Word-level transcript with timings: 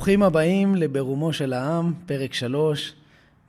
ברוכים 0.00 0.22
הבאים 0.22 0.74
לברומו 0.74 1.32
של 1.32 1.52
העם, 1.52 1.94
פרק 2.06 2.34
3. 2.34 2.92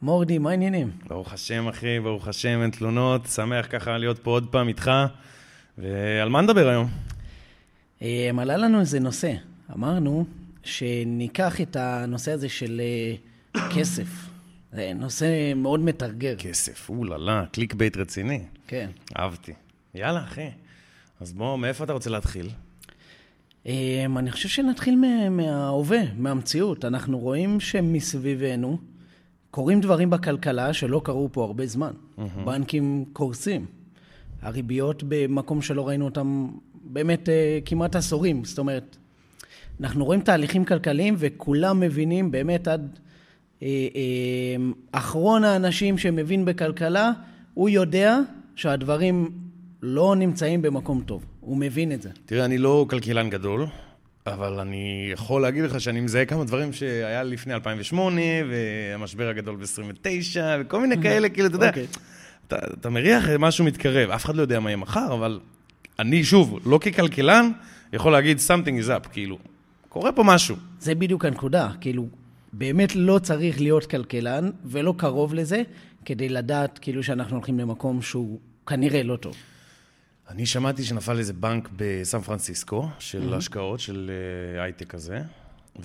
מורדי, 0.02 0.38
מה 0.38 0.50
העניינים? 0.50 0.92
ברוך 1.08 1.34
השם, 1.34 1.68
אחי, 1.68 2.00
ברוך 2.00 2.28
השם, 2.28 2.62
אין 2.62 2.70
תלונות. 2.72 3.26
שמח 3.26 3.66
ככה 3.70 3.98
להיות 3.98 4.20
פה 4.20 4.32
עוד 4.32 4.48
פעם 4.52 4.68
איתך. 4.68 4.92
ועל 5.78 6.30
מה 6.30 6.42
נדבר 6.42 6.68
היום? 6.68 6.90
אה, 8.02 8.30
עלה 8.38 8.58
לנו 8.58 8.80
איזה 8.80 9.00
נושא. 9.00 9.34
אמרנו 9.74 10.26
שניקח 10.64 11.62
את 11.62 11.76
הנושא 11.76 12.32
הזה 12.32 12.50
של 12.50 12.82
אה, 13.56 13.70
כסף. 13.76 14.30
זה 14.74 14.92
נושא 14.96 15.54
מאוד 15.56 15.80
מטרגר. 15.80 16.36
כסף, 16.38 16.90
וואללה, 16.90 17.46
clickbait 17.52 17.98
רציני. 17.98 18.44
כן. 18.68 18.90
אהבתי. 19.20 19.54
יאללה, 19.96 20.24
אחי. 20.24 20.50
אז 21.20 21.34
בוא, 21.34 21.58
מאיפה 21.58 21.84
אתה 21.84 21.94
רוצה 21.94 22.10
להתחיל? 22.10 22.50
אה, 23.68 24.06
אני 24.18 24.32
חושב 24.32 24.50
שנתחיל 24.50 24.96
מה- 24.96 25.30
מההווה, 25.30 26.02
מהמציאות. 26.18 26.86
אנחנו 26.86 27.20
רואים 27.20 27.60
שמסביבנו 27.60 28.78
קורים 29.52 29.82
דברים 29.82 30.10
בכלכלה 30.10 30.74
שלא 30.74 31.02
קרו 31.04 31.30
פה 31.32 31.44
הרבה 31.44 31.66
זמן. 31.66 31.92
בנקים 32.46 33.06
קורסים. 33.14 33.66
הריביות 34.42 35.04
במקום 35.08 35.62
שלא 35.62 35.88
ראינו 35.88 36.06
אותם 36.06 36.48
באמת 36.84 37.30
אה, 37.30 37.60
כמעט 37.66 37.96
עשורים. 37.96 38.44
זאת 38.46 38.60
אומרת, 38.60 38.98
אנחנו 39.82 40.06
רואים 40.06 40.22
תהליכים 40.22 40.66
כלכליים 40.66 41.16
וכולם 41.18 41.80
מבינים 41.80 42.32
באמת 42.32 42.68
עד 42.68 43.00
אה, 43.64 43.68
אה, 43.96 44.56
אחרון 44.92 45.44
האנשים 45.44 45.98
שמבין 45.98 46.46
בכלכלה, 46.46 47.12
הוא 47.54 47.70
יודע 47.70 48.18
שהדברים 48.56 49.32
לא 49.82 50.16
נמצאים 50.16 50.62
במקום 50.62 51.02
טוב. 51.06 51.26
הוא 51.42 51.58
מבין 51.58 51.92
את 51.92 52.02
זה. 52.02 52.10
תראה, 52.26 52.46
אני 52.46 52.58
לא 52.58 52.86
כלכלן 52.90 53.30
גדול, 53.30 53.66
אבל 54.28 54.60
אני 54.60 55.10
יכול 55.14 55.42
להגיד 55.42 55.64
לך 55.64 55.82
שאני 55.82 56.02
מזהה 56.02 56.26
כמה 56.26 56.44
דברים 56.44 56.74
שהיה 56.74 57.24
לפני 57.24 57.54
2008, 57.54 58.22
והמשבר 58.50 59.28
הגדול 59.28 59.56
ב-29, 59.56 60.40
וכל 60.60 60.82
מיני 60.82 61.02
כאלה, 61.02 61.30
כאילו, 61.30 61.48
אתה 61.48 61.56
יודע, 61.56 61.70
אוקיי. 61.70 61.86
אתה, 62.48 62.56
אתה 62.80 62.90
מריח 62.90 63.30
משהו 63.40 63.66
מתקרב. 63.66 64.10
אף 64.10 64.26
אחד 64.26 64.36
לא 64.36 64.42
יודע 64.42 64.60
מה 64.60 64.70
יהיה 64.70 64.78
מחר, 64.78 65.14
אבל 65.14 65.40
אני, 66.00 66.24
שוב, 66.24 66.60
לא 66.66 66.78
ככלכלן, 66.78 67.52
יכול 67.94 68.12
להגיד 68.12 68.38
something 68.38 68.86
is 68.86 68.88
up, 68.88 69.10
כאילו, 69.10 69.38
קורה 69.90 70.12
פה 70.12 70.24
משהו. 70.24 70.56
זה 70.80 70.96
בדיוק 70.96 71.26
הנקודה. 71.26 71.70
כאילו, 71.82 72.08
באמת 72.54 72.96
לא 72.96 73.20
צריך 73.20 73.62
להיות 73.62 73.86
כלכלן 73.86 74.50
ולא 74.66 74.94
קרוב 74.98 75.34
לזה, 75.34 75.62
כדי 76.06 76.30
לדעת 76.30 76.80
כאילו 76.82 77.04
שאנחנו 77.04 77.36
הולכים 77.36 77.60
למקום 77.60 78.02
שהוא 78.02 78.40
כנראה 78.68 79.04
לא 79.04 79.16
טוב. 79.16 79.36
אני 80.32 80.46
שמעתי 80.46 80.84
שנפל 80.84 81.18
איזה 81.18 81.34
בנק 81.34 81.70
בסן 81.76 82.22
פרנסיסקו, 82.22 82.88
של 83.00 83.34
השקעות, 83.34 83.80
של 83.80 84.12
אה, 84.58 84.64
הייטק 84.64 84.88
כזה, 84.88 85.22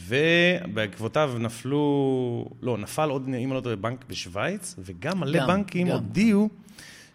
ובעקבותיו 0.08 1.34
נפלו, 1.39 2.48
לא, 2.62 2.78
נפל 2.78 3.08
עוד, 3.11 3.22
אם 3.28 3.34
אני 3.34 3.47
לא 3.47 3.61
טועה, 3.61 3.77
בנק 3.77 4.05
בשוויץ, 4.08 4.74
וגם 4.78 5.20
מלא 5.20 5.41
גם, 5.41 5.47
בנקים 5.47 5.89
גם. 5.89 5.92
הודיעו 5.92 6.48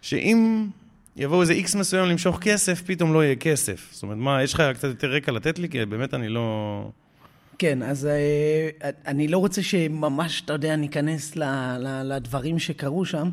שאם 0.01 0.67
יבואו 1.15 1.41
איזה 1.41 1.53
איקס 1.53 1.75
מסוים 1.75 2.09
למשוך 2.09 2.39
כסף, 2.41 2.81
פתאום 2.85 3.13
לא 3.13 3.23
יהיה 3.23 3.35
כסף. 3.35 3.89
זאת 3.91 4.03
אומרת, 4.03 4.17
מה, 4.17 4.43
יש 4.43 4.53
לך 4.53 4.63
קצת 4.73 4.87
יותר 4.87 5.11
רקע 5.11 5.31
לתת 5.31 5.59
לי? 5.59 5.69
כי 5.69 5.85
באמת 5.85 6.13
אני 6.13 6.29
לא... 6.29 6.89
כן, 7.57 7.83
אז 7.83 8.05
אה, 8.05 8.89
אני 9.07 9.27
לא 9.27 9.37
רוצה 9.37 9.63
שממש, 9.63 10.41
אתה 10.45 10.53
יודע, 10.53 10.75
ניכנס 10.75 11.35
לדברים 12.03 12.59
שקרו 12.59 13.05
שם, 13.05 13.29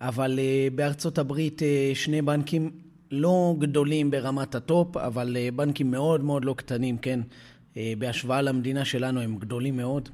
אבל 0.00 0.38
אה, 0.38 0.68
בארצות 0.74 1.18
הברית 1.18 1.62
שני 1.94 2.22
בנקים 2.22 2.70
לא 3.12 3.54
גדולים 3.58 4.10
ברמת 4.10 4.54
הטופ, 4.54 4.96
אבל 4.96 5.36
אה, 5.36 5.48
בנקים 5.56 5.90
מאוד 5.90 6.24
מאוד 6.24 6.44
לא 6.44 6.54
קטנים, 6.58 6.98
כן? 6.98 7.20
אה, 7.76 7.92
בהשוואה 7.98 8.42
למדינה 8.42 8.84
שלנו 8.84 9.20
הם 9.20 9.36
גדולים 9.36 9.76
מאוד. 9.76 10.08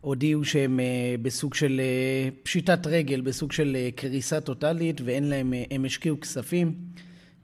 הודיעו 0.00 0.44
שהם 0.44 0.80
אה, 0.80 1.14
בסוג 1.22 1.54
של 1.54 1.80
פשיטת 2.42 2.86
רגל, 2.86 3.20
בסוג 3.20 3.52
של 3.52 3.76
קריסה 3.94 4.40
טוטאלית, 4.40 5.00
ואין 5.04 5.24
להם, 5.24 5.52
הם 5.70 5.84
השקיעו 5.84 6.20
כספים 6.20 6.74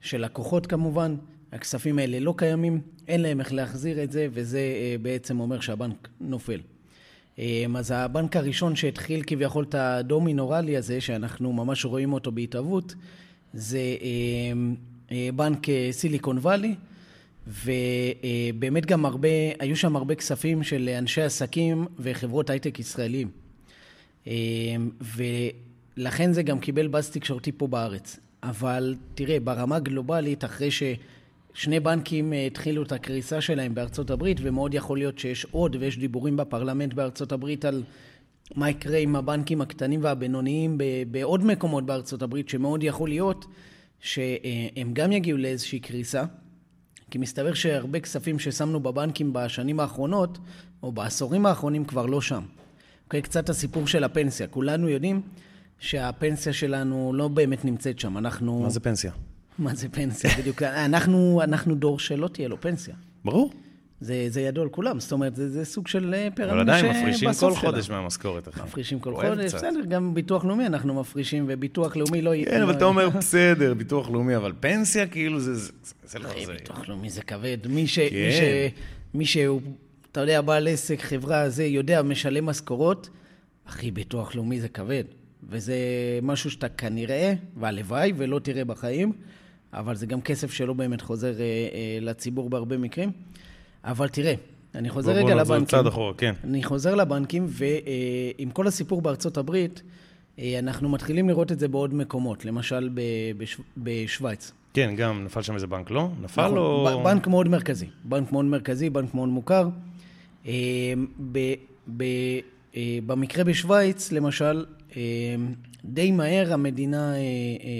של 0.01 0.25
לקוחות 0.25 0.67
כמובן, 0.67 1.15
הכספים 1.51 1.99
האלה 1.99 2.19
לא 2.19 2.33
קיימים, 2.37 2.81
אין 3.07 3.21
להם 3.21 3.39
איך 3.39 3.53
להחזיר 3.53 4.03
את 4.03 4.11
זה, 4.11 4.27
וזה 4.31 4.61
בעצם 5.01 5.39
אומר 5.39 5.59
שהבנק 5.59 6.07
נופל. 6.21 6.59
אז 7.77 7.91
הבנק 7.91 8.35
הראשון 8.35 8.75
שהתחיל 8.75 9.23
כביכול 9.27 9.63
את 9.69 9.75
הדומינורלי 9.75 10.77
הזה, 10.77 11.01
שאנחנו 11.01 11.53
ממש 11.53 11.85
רואים 11.85 12.13
אותו 12.13 12.31
בהתהוות, 12.31 12.95
זה 13.53 13.79
בנק 15.35 15.69
אה, 15.69 15.89
סיליקון 15.91 16.37
וואלי, 16.37 16.75
ובאמת 17.47 18.85
גם 18.85 19.05
הרבה, 19.05 19.27
היו 19.59 19.75
שם 19.75 19.95
הרבה 19.95 20.15
כספים 20.15 20.63
של 20.63 20.89
אנשי 20.97 21.21
עסקים 21.21 21.85
וחברות 21.99 22.49
הייטק 22.49 22.79
ישראלים. 22.79 23.29
אה, 24.27 24.33
ולכן 25.97 26.33
זה 26.33 26.43
גם 26.43 26.59
קיבל 26.59 26.87
באז 26.87 27.09
תקשורתי 27.09 27.51
פה 27.51 27.67
בארץ. 27.67 28.19
אבל 28.43 28.95
תראה, 29.15 29.39
ברמה 29.39 29.79
גלובלית, 29.79 30.45
אחרי 30.45 30.69
ששני 30.71 31.79
בנקים 31.79 32.33
אה, 32.33 32.45
התחילו 32.45 32.83
את 32.83 32.91
הקריסה 32.91 33.41
שלהם 33.41 33.75
בארצות 33.75 34.09
הברית, 34.09 34.37
ומאוד 34.41 34.73
יכול 34.73 34.97
להיות 34.97 35.19
שיש 35.19 35.45
עוד, 35.51 35.75
ויש 35.79 35.97
דיבורים 35.97 36.37
בפרלמנט 36.37 36.93
בארצות 36.93 37.31
הברית 37.31 37.65
על 37.65 37.83
מה 38.55 38.69
יקרה 38.69 38.97
עם 38.97 39.15
הבנקים 39.15 39.61
הקטנים 39.61 40.03
והבינוניים 40.03 40.77
בעוד 41.11 41.45
מקומות 41.45 41.85
בארצות 41.85 42.21
הברית, 42.21 42.49
שמאוד 42.49 42.83
יכול 42.83 43.09
להיות 43.09 43.45
שהם 43.99 44.93
גם 44.93 45.11
יגיעו 45.11 45.37
לאיזושהי 45.37 45.79
קריסה. 45.79 46.23
כי 47.11 47.17
מסתבר 47.17 47.53
שהרבה 47.53 47.99
כספים 47.99 48.39
ששמנו 48.39 48.79
בבנקים 48.79 49.33
בשנים 49.33 49.79
האחרונות, 49.79 50.37
או 50.83 50.91
בעשורים 50.91 51.45
האחרונים, 51.45 51.85
כבר 51.85 52.05
לא 52.05 52.21
שם. 52.21 52.43
אוקיי, 53.05 53.21
קצת 53.21 53.49
הסיפור 53.49 53.87
של 53.87 54.03
הפנסיה. 54.03 54.47
כולנו 54.47 54.89
יודעים 54.89 55.21
שהפנסיה 55.79 56.53
שלנו 56.53 57.11
לא 57.15 57.27
באמת 57.27 57.65
נמצאת 57.65 57.99
שם. 57.99 58.17
אנחנו... 58.17 58.59
מה 58.59 58.69
זה 58.69 58.79
פנסיה? 58.79 59.11
מה 59.59 59.75
זה 59.75 59.89
פנסיה? 59.89 60.29
בדיוק. 60.37 60.63
אנחנו, 60.63 61.41
אנחנו 61.43 61.75
דור 61.75 61.99
שלא 61.99 62.27
תהיה 62.27 62.47
לו 62.47 62.61
פנסיה. 62.61 62.95
ברור. 63.25 63.51
זה, 64.01 64.25
זה 64.29 64.41
ידוע 64.41 64.65
לכולם. 64.65 64.99
זאת 64.99 65.11
אומרת, 65.11 65.35
זה, 65.35 65.49
זה 65.49 65.65
סוג 65.65 65.87
של 65.87 66.13
אה, 66.13 66.27
אבל 66.27 66.35
פירמידה 66.35 66.61
עדיין 66.77 66.85
מפרישים 66.85 67.13
שבסוף 67.29 67.53
כל 67.53 67.59
שלה. 67.61 67.71
חודש 67.71 67.89
מהמשכורת, 67.89 68.47
אחי. 68.47 68.61
מפרישים 68.63 68.99
כל 68.99 69.15
חודש. 69.15 69.47
קצת. 69.53 69.57
בסדר, 69.57 69.81
גם 69.89 70.13
ביטוח 70.13 70.45
לאומי 70.45 70.65
אנחנו 70.65 70.93
מפרישים, 70.99 71.45
וביטוח 71.49 71.95
לאומי 71.95 72.21
לא... 72.21 72.31
כן, 72.45 72.61
אבל 72.61 72.71
אתה 72.73 72.85
אומר, 72.85 73.09
בסדר, 73.09 73.73
ביטוח 73.73 74.09
לאומי, 74.09 74.35
אבל 74.35 74.53
פנסיה, 74.59 75.07
כאילו, 75.07 75.39
זה- 75.39 75.55
זה 75.55 75.71
זה 76.05 76.19
לא 76.19 76.29
זה. 76.45 76.53
ביטוח 76.53 76.89
לאומי 76.89 77.09
זה 77.09 77.21
כבד. 77.21 77.57
מי, 77.69 77.87
ש... 77.87 77.99
מי, 77.99 78.09
כן. 78.09 78.29
ש... 78.31 78.73
מי 79.13 79.25
שהוא, 79.25 79.61
אתה 80.11 80.19
יודע, 80.21 80.41
בעל 80.41 80.67
עסק, 80.67 81.01
חברה, 81.01 81.49
זה, 81.49 81.65
יודע, 81.65 82.01
משלם 82.01 82.45
משכורות, 82.45 83.09
אחי, 83.65 83.91
ביטוח 83.91 84.35
לאומי 84.35 84.59
זה 84.61 84.67
כבד. 84.69 85.03
וזה 85.49 85.75
משהו 86.21 86.51
שאתה 86.51 86.69
כנראה, 86.69 87.33
והלוואי, 87.59 88.13
ולא 88.17 88.39
תראה 88.39 88.65
בחיים, 88.65 89.11
אבל 89.73 89.95
זה 89.95 90.05
גם 90.05 90.21
כסף 90.21 90.51
שלא 90.51 90.73
באמת 90.73 91.01
חוזר 91.01 91.33
אה, 91.39 91.43
אה, 91.43 91.97
לציבור 92.01 92.49
בהרבה 92.49 92.77
מקרים. 92.77 93.11
אבל 93.87 94.07
תראה, 94.07 94.33
אני 94.75 94.89
חוזר 94.89 95.11
בוא- 95.11 95.19
רגע 95.19 95.27
בוא 95.33 95.35
נחזור 95.41 95.55
לבנקים. 95.55 95.71
צעד 95.77 95.87
אחורה, 95.87 96.13
כן. 96.13 96.33
אני 96.43 96.63
חוזר 96.63 96.95
לבנקים, 96.95 97.45
ועם 97.49 98.49
כל 98.49 98.67
הסיפור 98.67 99.01
בארצות 99.01 99.37
הברית, 99.37 99.81
אה, 100.39 100.59
אנחנו 100.59 100.89
מתחילים 100.89 101.29
לראות 101.29 101.51
את 101.51 101.59
זה 101.59 101.67
בעוד 101.67 101.93
מקומות, 101.93 102.45
למשל. 102.45 102.89
בשוויץ. 103.77 104.51
כן, 104.73 104.93
גם 104.97 105.23
נפל 105.25 105.41
שם 105.41 105.55
איזה 105.55 105.67
בנק, 105.67 105.91
לא? 105.91 106.09
נפל 106.21 106.45
נכון, 106.45 106.57
או... 106.57 107.01
בנק 107.03 107.27
מאוד 107.27 107.47
מרכזי, 107.49 107.85
בנק 108.03 108.31
מאוד 108.31 108.45
מרכזי, 108.45 108.89
בנק 108.89 109.13
מאוד 109.13 109.29
מוכר. 109.29 109.69
אה, 110.47 110.53
ב- 111.31 111.53
ב- 111.97 112.03
אה, 112.75 112.99
במקרה 113.05 113.43
בשוויץ, 113.43 114.11
למשל, 114.11 114.65
די 115.85 116.11
מהר 116.11 116.53
המדינה 116.53 117.13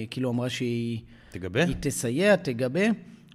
כאילו 0.09 0.29
אמרה 0.29 0.49
שהיא 0.49 0.99
תגבה? 1.31 1.63
היא 1.65 1.75
תסייע, 1.79 2.35
תגבה, 2.35 2.81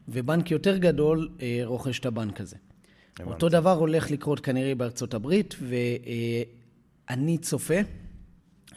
ובנק 0.08 0.50
יותר 0.50 0.76
גדול 0.76 1.28
רוכש 1.64 1.98
את 1.98 2.06
הבנק 2.06 2.40
הזה. 2.40 2.56
הבנתי. 3.22 3.34
אותו 3.34 3.48
דבר 3.48 3.72
הולך 3.72 4.10
לקרות 4.10 4.40
כנראה 4.40 4.74
בארצות 4.74 5.14
הברית, 5.14 5.54
ואני 7.08 7.38
צופה 7.38 7.74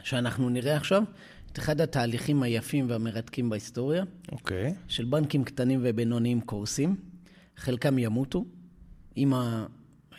שאנחנו 0.03 0.50
נראה 0.50 0.75
עכשיו 0.77 1.03
את 1.51 1.59
אחד 1.59 1.81
התהליכים 1.81 2.44
היפים 2.44 2.89
והמרתקים 2.89 3.50
בהיסטוריה, 3.50 4.03
אוקיי. 4.31 4.74
של 4.88 5.06
בנקים 5.06 5.44
קטנים 5.44 5.80
ובינוניים 5.83 6.42
קורסים, 6.42 6.95
חלקם 7.57 7.97
ימותו 7.97 8.45
עם 9.15 9.33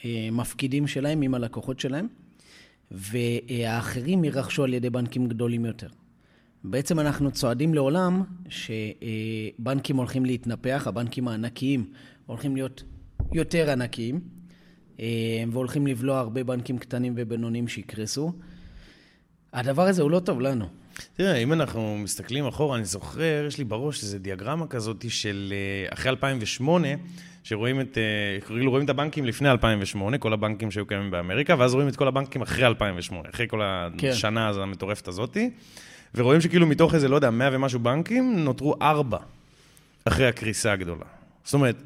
המפקידים 0.03 0.87
שלהם, 0.87 1.23
עם 1.23 1.35
הלקוחות 1.35 1.81
שלהם, 1.81 2.09
והאחרים 2.91 4.25
יירכשו 4.25 4.65
על 4.65 4.75
ידי 4.75 4.91
בנקים 4.91 5.29
גדולים 5.29 5.65
יותר. 5.65 5.89
בעצם 6.65 7.01
אנחנו 7.01 7.31
צועדים 7.31 7.75
לעולם 7.75 8.23
שבנקים 8.49 9.97
הולכים 9.97 10.25
להתנפח, 10.25 10.83
הבנקים 10.87 11.29
הענקיים 11.29 11.91
הולכים 12.27 12.57
להיות 12.57 12.83
יותר 13.33 13.71
ענקיים, 13.71 14.21
אה, 15.01 15.45
והולכים 15.53 15.87
לבלוע 15.87 16.19
הרבה 16.19 16.45
בנקים 16.45 16.79
קטנים 16.79 17.13
ובינוניים 17.17 17.69
שיקרסו. 17.69 18.33
הדבר 19.53 19.83
הזה 19.83 20.03
הוא 20.03 20.11
לא 20.11 20.19
טוב 20.19 20.41
לנו. 20.41 20.67
תראה, 21.17 21.37
אם 21.37 21.53
אנחנו 21.53 21.99
מסתכלים 21.99 22.47
אחורה, 22.47 22.77
אני 22.77 22.85
זוכר, 22.85 23.45
יש 23.49 23.59
לי 23.59 23.65
בראש 23.65 24.03
איזו 24.03 24.19
דיאגרמה 24.19 24.67
כזאת 24.67 25.05
של 25.09 25.53
אה, 25.53 25.93
אחרי 25.95 26.11
2008, 26.11 26.89
שרואים 27.43 27.81
את, 27.81 27.99
אה, 27.99 28.41
כאילו 28.47 28.71
רואים 28.71 28.85
את 28.85 28.91
הבנקים 28.91 29.25
לפני 29.25 29.51
2008, 29.51 30.19
כל 30.19 30.33
הבנקים 30.33 30.71
שהיו 30.71 30.87
קיימים 30.87 31.11
באמריקה, 31.11 31.55
ואז 31.59 31.75
רואים 31.75 31.89
את 31.89 31.97
כל 31.97 32.09
הבנקים 32.09 32.43
אחרי 32.43 32.67
2008, 32.67 33.29
אחרי 33.35 33.49
כל 33.49 33.61
כן. 33.99 34.09
השנה 34.09 34.49
הזו 34.49 34.63
המטורפת 34.63 35.09
הזאתי, 35.09 35.51
ורואים 36.15 36.41
שכאילו 36.41 36.67
מתוך 36.67 36.95
איזה, 36.95 37.09
לא 37.09 37.17
יודע, 37.17 37.31
100 37.31 37.49
ומשהו 37.53 37.81
בנקים, 37.81 38.45
נותרו 38.45 38.75
ארבע 38.83 39.19
אחרי 40.05 40.27
הקריסה 40.27 40.73
הגדולה. 40.73 41.05
זאת 41.45 41.55
אומרת, 41.55 41.77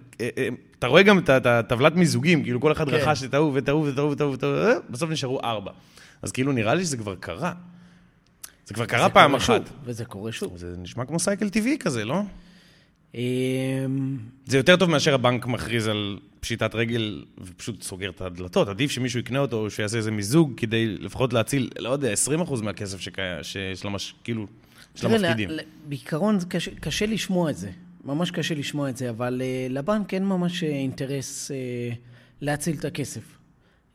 אתה 0.78 0.86
רואה 0.86 1.02
גם 1.02 1.18
את 1.18 1.46
הטבלת 1.46 1.94
מיזוגים, 1.94 2.42
כאילו 2.42 2.60
כל 2.60 2.72
אחד 2.72 2.90
כן. 2.90 2.94
רכש 2.94 3.24
את 3.24 3.34
ההוא 3.34 3.52
ואת 3.54 3.68
ההוא 3.68 3.86
ואת 3.86 3.98
ההוא 3.98 4.10
ואת 4.10 4.20
ההוא, 4.20 4.32
ואת 4.32 4.42
ההוא, 4.42 4.56
אה, 4.56 4.74
בסוף 4.90 5.10
נשארו 5.10 5.40
ארבע. 5.40 5.72
אז 6.22 6.32
כאילו 6.32 6.52
נראה 6.52 6.74
לי 6.74 6.84
שזה 6.84 6.96
כבר 6.96 7.14
קרה. 7.14 7.52
זה 8.66 8.74
כבר 8.74 8.86
קרה 8.86 9.08
פעם 9.08 9.34
אחת. 9.34 9.62
וזה 9.84 10.04
קורה 10.04 10.32
שוב. 10.32 10.56
זה 10.56 10.74
נשמע 10.78 11.04
כמו 11.04 11.18
סייקל 11.18 11.48
טבעי 11.48 11.76
כזה, 11.78 12.04
לא? 12.04 12.22
אמ, 13.14 14.18
זה 14.46 14.56
יותר 14.56 14.76
טוב 14.76 14.90
מאשר 14.90 15.14
הבנק 15.14 15.46
מכריז 15.46 15.88
על 15.88 16.18
פשיטת 16.40 16.74
רגל 16.74 17.24
ופשוט 17.38 17.82
סוגר 17.82 18.10
את 18.10 18.20
הדלתות. 18.20 18.68
עדיף 18.68 18.90
שמישהו 18.90 19.20
יקנה 19.20 19.38
אותו 19.38 19.56
או 19.56 19.70
שיעשה 19.70 19.96
איזה 19.96 20.10
מיזוג 20.10 20.52
כדי 20.56 20.86
לפחות 20.86 21.32
להציל, 21.32 21.70
לא 21.78 21.90
יודע, 21.90 22.12
20% 22.48 22.62
מהכסף 22.62 23.00
שקיים, 23.00 23.42
שיש 23.42 23.84
למש... 23.84 24.14
כאילו, 24.24 24.46
של 24.94 25.06
המפקידים. 25.06 25.50
בעיקרון 25.88 26.38
קשה, 26.48 26.70
קשה 26.80 27.06
לשמוע 27.06 27.50
את 27.50 27.56
זה, 27.56 27.70
ממש 28.10 28.30
קשה 28.30 28.54
לשמוע 28.54 28.88
את 28.88 28.96
זה, 28.96 29.10
אבל 29.10 29.42
uh, 29.42 29.72
לבנק 29.72 30.14
אין 30.14 30.24
ממש 30.24 30.64
אה, 30.64 30.68
אינטרס 30.68 31.50
uh, 31.50 31.96
להציל 32.40 32.76
את 32.78 32.84
הכסף. 32.84 33.38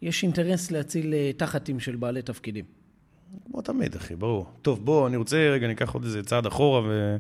יש 0.02 0.24
אינטרס 0.24 0.72
להציל 0.72 1.14
תחתים 1.38 1.80
של 1.80 1.96
בעלי 1.96 2.22
תפקידים. 2.22 2.66
כמו 3.52 3.62
תמיד, 3.62 3.96
אחי, 3.96 4.16
ברור. 4.16 4.46
טוב, 4.62 4.86
בוא, 4.86 5.08
אני 5.08 5.18
רוצה, 5.18 5.50
רגע, 5.50 5.68
ניקח 5.68 5.94
עוד 5.94 6.04
איזה 6.04 6.24
צעד 6.24 6.46
אחורה 6.46 6.82
ו... 6.82 7.18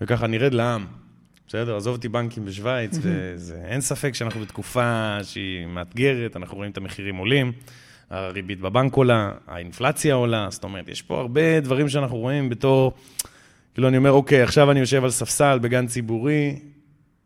וככה 0.00 0.26
נרד 0.26 0.54
לעם. 0.54 0.86
בסדר? 1.48 1.76
עזוב 1.76 1.96
אותי 1.96 2.08
בנקים 2.08 2.44
בשוויץ, 2.44 2.98
וזה... 3.02 3.62
אין 3.64 3.80
ספק 3.80 4.14
שאנחנו 4.14 4.40
בתקופה 4.40 5.18
שהיא 5.22 5.66
מאתגרת, 5.66 6.36
אנחנו 6.36 6.56
רואים 6.56 6.70
את 6.70 6.76
המחירים 6.76 7.16
עולים, 7.16 7.52
הריבית 8.10 8.60
בבנק 8.60 8.94
עולה, 8.94 9.32
האינפלציה 9.46 10.14
עולה, 10.14 10.46
זאת 10.50 10.64
אומרת, 10.64 10.88
יש 10.88 11.02
פה 11.02 11.20
הרבה 11.20 11.60
דברים 11.60 11.88
שאנחנו 11.88 12.16
רואים 12.16 12.48
בתור... 12.48 12.92
כאילו, 13.76 13.88
אני 13.88 13.96
אומר, 13.96 14.12
אוקיי, 14.12 14.42
עכשיו 14.42 14.70
אני 14.70 14.80
יושב 14.80 15.04
על 15.04 15.10
ספסל 15.10 15.58
בגן 15.58 15.86
ציבורי, 15.86 16.58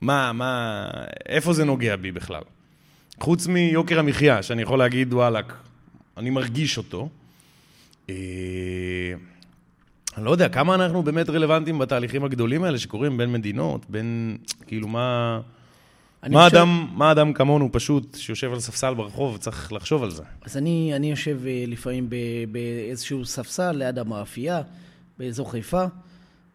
מה, 0.01 0.33
מה, 0.33 0.85
איפה 1.29 1.53
זה 1.53 1.65
נוגע 1.65 1.97
בי 1.97 2.13
בכלל? 2.13 2.43
חוץ 3.21 3.47
מיוקר 3.47 3.99
המחיה, 3.99 4.43
שאני 4.43 4.63
יכול 4.63 4.79
להגיד, 4.79 5.15
וואלכ, 5.15 5.55
אני 6.17 6.31
מרגיש 6.31 6.79
אותו. 6.79 7.09
אה, 8.11 8.15
אני 10.17 10.25
לא 10.25 10.31
יודע, 10.31 10.49
כמה 10.49 10.75
אנחנו 10.75 11.03
באמת 11.03 11.31
רלוונטיים 11.31 11.79
בתהליכים 11.79 12.25
הגדולים 12.25 12.65
האלה 12.65 12.79
שקורים 12.79 13.17
בין 13.17 13.33
מדינות, 13.33 13.91
בין, 13.91 14.37
כאילו, 14.67 14.89
מה... 14.89 15.41
מה 16.29 16.45
חושב- 16.45 16.57
אדם, 16.57 16.87
מה 16.93 17.13
אדם 17.13 17.33
כמונו 17.33 17.69
פשוט, 17.73 18.15
שיושב 18.15 18.53
על 18.53 18.61
ספסל 18.61 18.95
ברחוב, 18.95 19.37
צריך 19.37 19.73
לחשוב 19.73 20.03
על 20.03 20.11
זה. 20.11 20.23
אז 20.43 20.57
אני, 20.57 20.93
אני 20.97 21.11
יושב 21.11 21.39
אה, 21.47 21.65
לפעמים 21.67 22.09
באיזשהו 22.53 23.25
ספסל 23.25 23.73
ליד 23.73 23.99
המאפייה, 23.99 24.63
באזור 25.19 25.51
חיפה, 25.51 25.85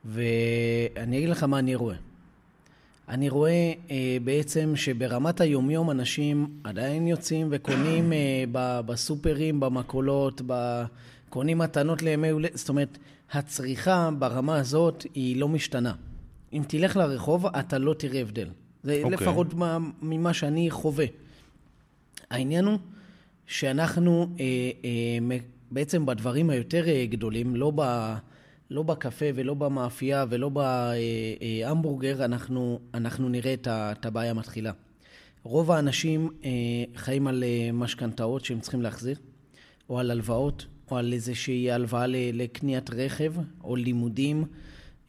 ואני 0.05 1.17
אגיד 1.17 1.29
לך 1.29 1.43
מה 1.43 1.59
אני 1.59 1.75
רואה. 1.75 1.95
אני 3.09 3.29
רואה 3.29 3.73
אה, 3.91 4.17
בעצם 4.23 4.73
שברמת 4.75 5.41
היומיום 5.41 5.91
אנשים 5.91 6.47
עדיין 6.63 7.07
יוצאים 7.07 7.47
וקונים 7.51 8.13
אה, 8.13 8.43
ב, 8.51 8.79
בסופרים, 8.85 9.59
במכולות, 9.59 10.41
ב, 10.47 10.83
קונים 11.29 11.57
מתנות 11.57 12.01
לימי 12.01 12.29
הולדת, 12.29 12.57
זאת 12.57 12.69
אומרת, 12.69 12.97
הצריכה 13.31 14.09
ברמה 14.19 14.55
הזאת 14.55 15.05
היא 15.13 15.37
לא 15.37 15.47
משתנה. 15.47 15.93
אם 16.53 16.63
תלך 16.67 16.95
לרחוב, 16.95 17.45
אתה 17.45 17.77
לא 17.77 17.93
תראה 17.93 18.21
הבדל. 18.21 18.47
זה 18.83 19.01
אוקיי. 19.03 19.17
לפחות 19.17 19.53
מה, 19.53 19.77
ממה 20.01 20.33
שאני 20.33 20.71
חווה. 20.71 21.05
העניין 22.29 22.65
הוא 22.65 22.77
שאנחנו 23.47 24.27
אה, 24.39 24.45
אה, 24.85 25.37
בעצם 25.71 26.05
בדברים 26.05 26.49
היותר 26.49 26.87
אה, 26.87 27.05
גדולים, 27.05 27.55
לא, 27.55 27.71
ב, 27.75 28.13
לא 28.69 28.83
בקפה 28.83 29.25
ולא 29.35 29.53
במאפייה 29.53 30.25
ולא 30.29 30.49
בהמבורגר, 30.49 32.25
אנחנו, 32.25 32.79
אנחנו 32.93 33.29
נראה 33.29 33.53
את, 33.53 34.05
הבעיה 34.05 34.33
מתחילה. 34.33 34.71
רוב 35.43 35.71
האנשים 35.71 36.29
אה, 36.45 36.49
חיים 36.95 37.27
על 37.27 37.43
אה, 37.43 37.69
משכנתאות 37.73 38.45
שהם 38.45 38.59
צריכים 38.59 38.81
להחזיר, 38.81 39.17
או 39.89 39.99
על 39.99 40.11
הלוואות, 40.11 40.65
או 40.91 40.97
על 40.97 41.13
איזושהי 41.13 41.71
הלוואה 41.71 42.05
לקניית 42.07 42.89
רכב, 42.89 43.33
או 43.63 43.75
לימודים, 43.75 44.45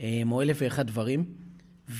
אה, 0.01 0.23
או 0.31 0.43
אלף 0.43 0.57
ואחד 0.61 0.87
דברים. 0.87 1.25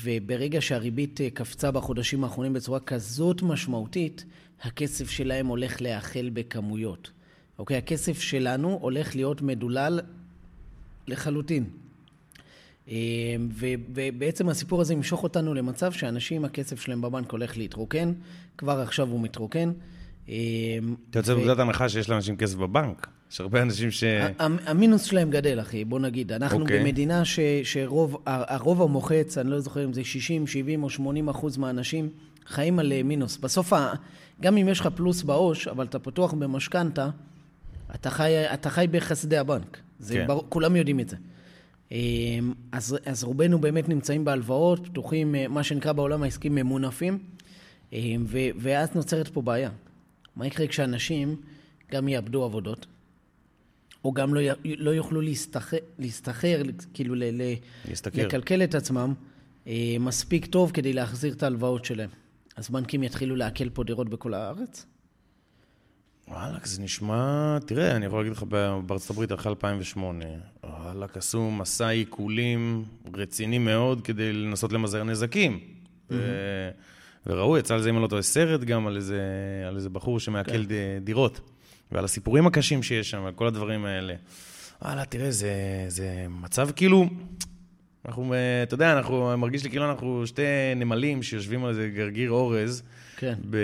וברגע 0.03 0.61
שהריבית 0.61 1.21
קפצה 1.35 1.71
בחודשים 1.71 2.25
האחרונים 2.25 2.53
בצורה 2.53 2.81
כזאת 2.81 3.43
משמעותית, 3.43 4.25
הכסף 4.63 5.11
שלהם 5.11 5.47
הולך 5.47 5.83
להאכל 5.83 6.31
בכמויות. 6.31 7.11
אוקיי? 7.59 7.77
הכסף 7.77 8.21
שלנו 8.21 8.79
הולך 8.83 9.17
להיות 9.17 9.43
מדולל 9.43 10.01
לחלוטין. 11.09 11.65
אה, 12.89 12.97
ובעצם 13.95 14.49
הסיפור 14.49 14.81
הזה 14.81 14.93
ימשוך 14.93 15.23
אותנו 15.23 15.55
למצב 15.55 15.93
שאנשים, 15.93 16.45
הכסף 16.45 16.81
שלהם 16.81 17.01
בבנק 17.01 17.33
הולך 17.33 17.57
להתרוקן, 17.57 18.13
כבר 18.59 18.81
עכשיו 18.81 19.09
הוא 19.09 19.21
מתרוקן. 19.21 19.73
אה, 20.29 20.35
אתה 21.11 21.19
יוצא 21.19 21.35
מנקודת 21.35 21.59
הנחה 21.59 21.89
שיש 21.89 22.11
לאנשים 22.11 22.37
כסף 22.37 22.57
בבנק. 22.57 23.07
יש 23.33 23.41
הרבה 23.41 23.63
אנשים 23.63 23.91
ש... 23.91 24.05
המינוס 24.39 25.03
שלהם 25.03 25.31
גדל, 25.31 25.61
אחי, 25.61 25.85
בוא 25.85 25.99
נגיד. 25.99 26.33
אנחנו 26.33 26.61
אוקיי. 26.61 26.81
במדינה 26.81 27.25
ש, 27.25 27.41
שרוב, 27.65 28.23
הרוב 28.27 28.83
המוחץ, 28.83 29.39
אני 29.39 29.51
לא 29.51 29.61
זוכר 29.61 29.85
אם 29.85 29.93
זה 29.93 30.05
60, 30.05 30.47
70 30.47 30.83
או 30.83 30.91
80 30.91 31.29
אחוז 31.29 31.57
מהאנשים, 31.57 32.09
חיים 32.47 32.79
על 32.79 32.93
אה, 32.93 33.03
מינוס. 33.03 33.37
בסוף, 33.37 33.73
גם 34.41 34.57
אם 34.57 34.69
יש 34.69 34.81
לך 34.81 34.89
פלוס 34.95 35.23
בעו"ש, 35.23 35.69
אבל 35.69 35.85
אתה 35.85 35.99
פתוח 35.99 36.33
במשכנתה, 36.33 37.11
אתה 37.95 38.11
חי, 38.11 38.33
אתה 38.55 38.71
חי 38.71 38.87
בחסדי 38.91 39.37
הבנק. 39.37 39.81
זה 39.99 40.15
כן. 40.15 40.27
ברור, 40.27 40.47
כולם 40.49 40.77
יודעים 40.77 41.01
את 41.01 41.09
זה. 41.09 41.17
אה, 41.93 41.99
אז, 42.73 42.97
אז 43.07 43.25
רובנו 43.25 43.59
באמת 43.59 43.89
נמצאים 43.89 44.25
בהלוואות, 44.25 44.87
פתוחים, 44.89 45.35
אה, 45.35 45.49
מה 45.49 45.63
שנקרא 45.63 45.93
בעולם 45.93 46.23
העסקי 46.23 46.49
ממונפים, 46.49 47.19
אה, 47.93 48.15
ו, 48.27 48.39
ואז 48.59 48.89
נוצרת 48.95 49.29
פה 49.29 49.43
בעיה. 49.43 49.71
מה 50.37 50.47
יקרה 50.47 50.67
כשאנשים 50.67 51.37
גם 51.93 52.09
יאבדו 52.09 52.45
עבודות? 52.45 52.87
או 54.05 54.13
גם 54.13 54.35
לא, 54.35 54.41
י- 54.41 54.77
לא 54.77 54.91
יוכלו 54.91 55.21
להסתחר, 55.21 55.77
להסתחר 55.99 56.63
כאילו 56.95 57.15
ל, 57.15 57.25
ל, 57.25 57.55
להסתכר. 57.89 58.27
לקלקל 58.27 58.65
את 58.65 58.75
עצמם 58.75 59.15
מספיק 60.01 60.47
טוב 60.47 60.71
כדי 60.71 60.93
להחזיר 60.93 61.33
את 61.33 61.43
ההלוואות 61.43 61.85
שלהם. 61.85 62.11
אז 62.57 62.69
בנקים 62.71 63.03
יתחילו 63.03 63.37
לעקל 63.37 63.69
פה 63.69 63.85
דירות 63.85 64.09
בכל 64.09 64.35
הארץ? 64.35 64.87
וואלכ, 66.29 66.67
זה 66.67 66.83
נשמע... 66.83 67.59
תראה, 67.67 67.97
אני 67.97 68.07
יכול 68.07 68.19
להגיד 68.19 68.33
לך, 68.33 68.43
בארצות 68.87 69.11
הברית 69.11 69.33
אחרי 69.33 69.51
2008, 69.51 70.25
וואלכ, 70.65 71.17
עשו 71.17 71.51
מסע 71.51 71.89
עיקולים 71.89 72.85
רציני 73.15 73.59
מאוד 73.59 74.01
כדי 74.01 74.33
לנסות 74.33 74.73
למזער 74.73 75.05
נזקים. 75.05 75.61
ו- 76.11 76.71
וראו, 77.27 77.59
יצא 77.59 77.75
על 77.75 77.83
זה, 77.83 77.91
אם 77.91 77.95
אני 77.95 78.03
לא 78.03 78.09
טועה, 78.09 78.23
סרט 78.23 78.61
גם 78.61 78.87
על 78.87 78.97
איזה, 78.97 79.21
על 79.69 79.77
איזה 79.77 79.89
בחור 79.89 80.21
שמעכל 80.21 80.65
ד- 80.65 80.73
דירות, 81.05 81.41
ועל 81.93 82.05
הסיפורים 82.05 82.47
הקשים 82.47 82.83
שיש 82.83 83.11
שם, 83.11 83.25
על 83.25 83.33
כל 83.33 83.47
הדברים 83.47 83.85
האלה. 83.85 84.15
וואלה, 84.83 85.05
תראה, 85.05 85.31
זה, 85.31 85.53
זה 85.89 86.27
מצב 86.29 86.69
כאילו... 86.77 87.07
אנחנו, 88.07 88.35
אה, 88.35 88.63
אתה 88.63 88.75
יודע, 88.75 88.93
אנחנו, 88.93 89.39
מרגיש 89.39 89.65
לי 89.65 89.71
כאילו 89.71 89.91
אנחנו 89.91 90.27
שתי 90.27 90.43
נמלים 90.77 91.23
שיושבים 91.23 91.65
על 91.65 91.71
איזה 91.71 91.89
גרגיר 91.95 92.31
אורז, 92.31 92.83
כן. 93.17 93.35
ב... 93.51 93.57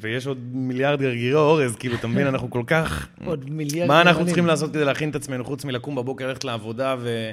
ויש 0.00 0.26
עוד 0.26 0.38
מיליארד 0.52 1.00
גרגירי 1.00 1.34
אורז, 1.34 1.76
כאילו, 1.76 1.94
אתה 1.94 2.06
מבין, 2.06 2.26
אנחנו 2.26 2.50
כל 2.50 2.62
כך... 2.66 3.08
עוד 3.24 3.50
מיליארד... 3.50 3.88
מה 3.88 4.00
אנחנו. 4.02 4.26
צריכים 4.26 4.46
לעשות 4.46 4.70
כדי 4.70 4.84
להכין 4.84 5.10
את 5.10 5.14
עצמנו, 5.14 5.44
חוץ 5.44 5.64
מלקום 5.64 5.94
בבוקר, 5.94 6.26
ללכת 6.28 6.44
לעבודה 6.44 6.96
ו... 6.98 7.30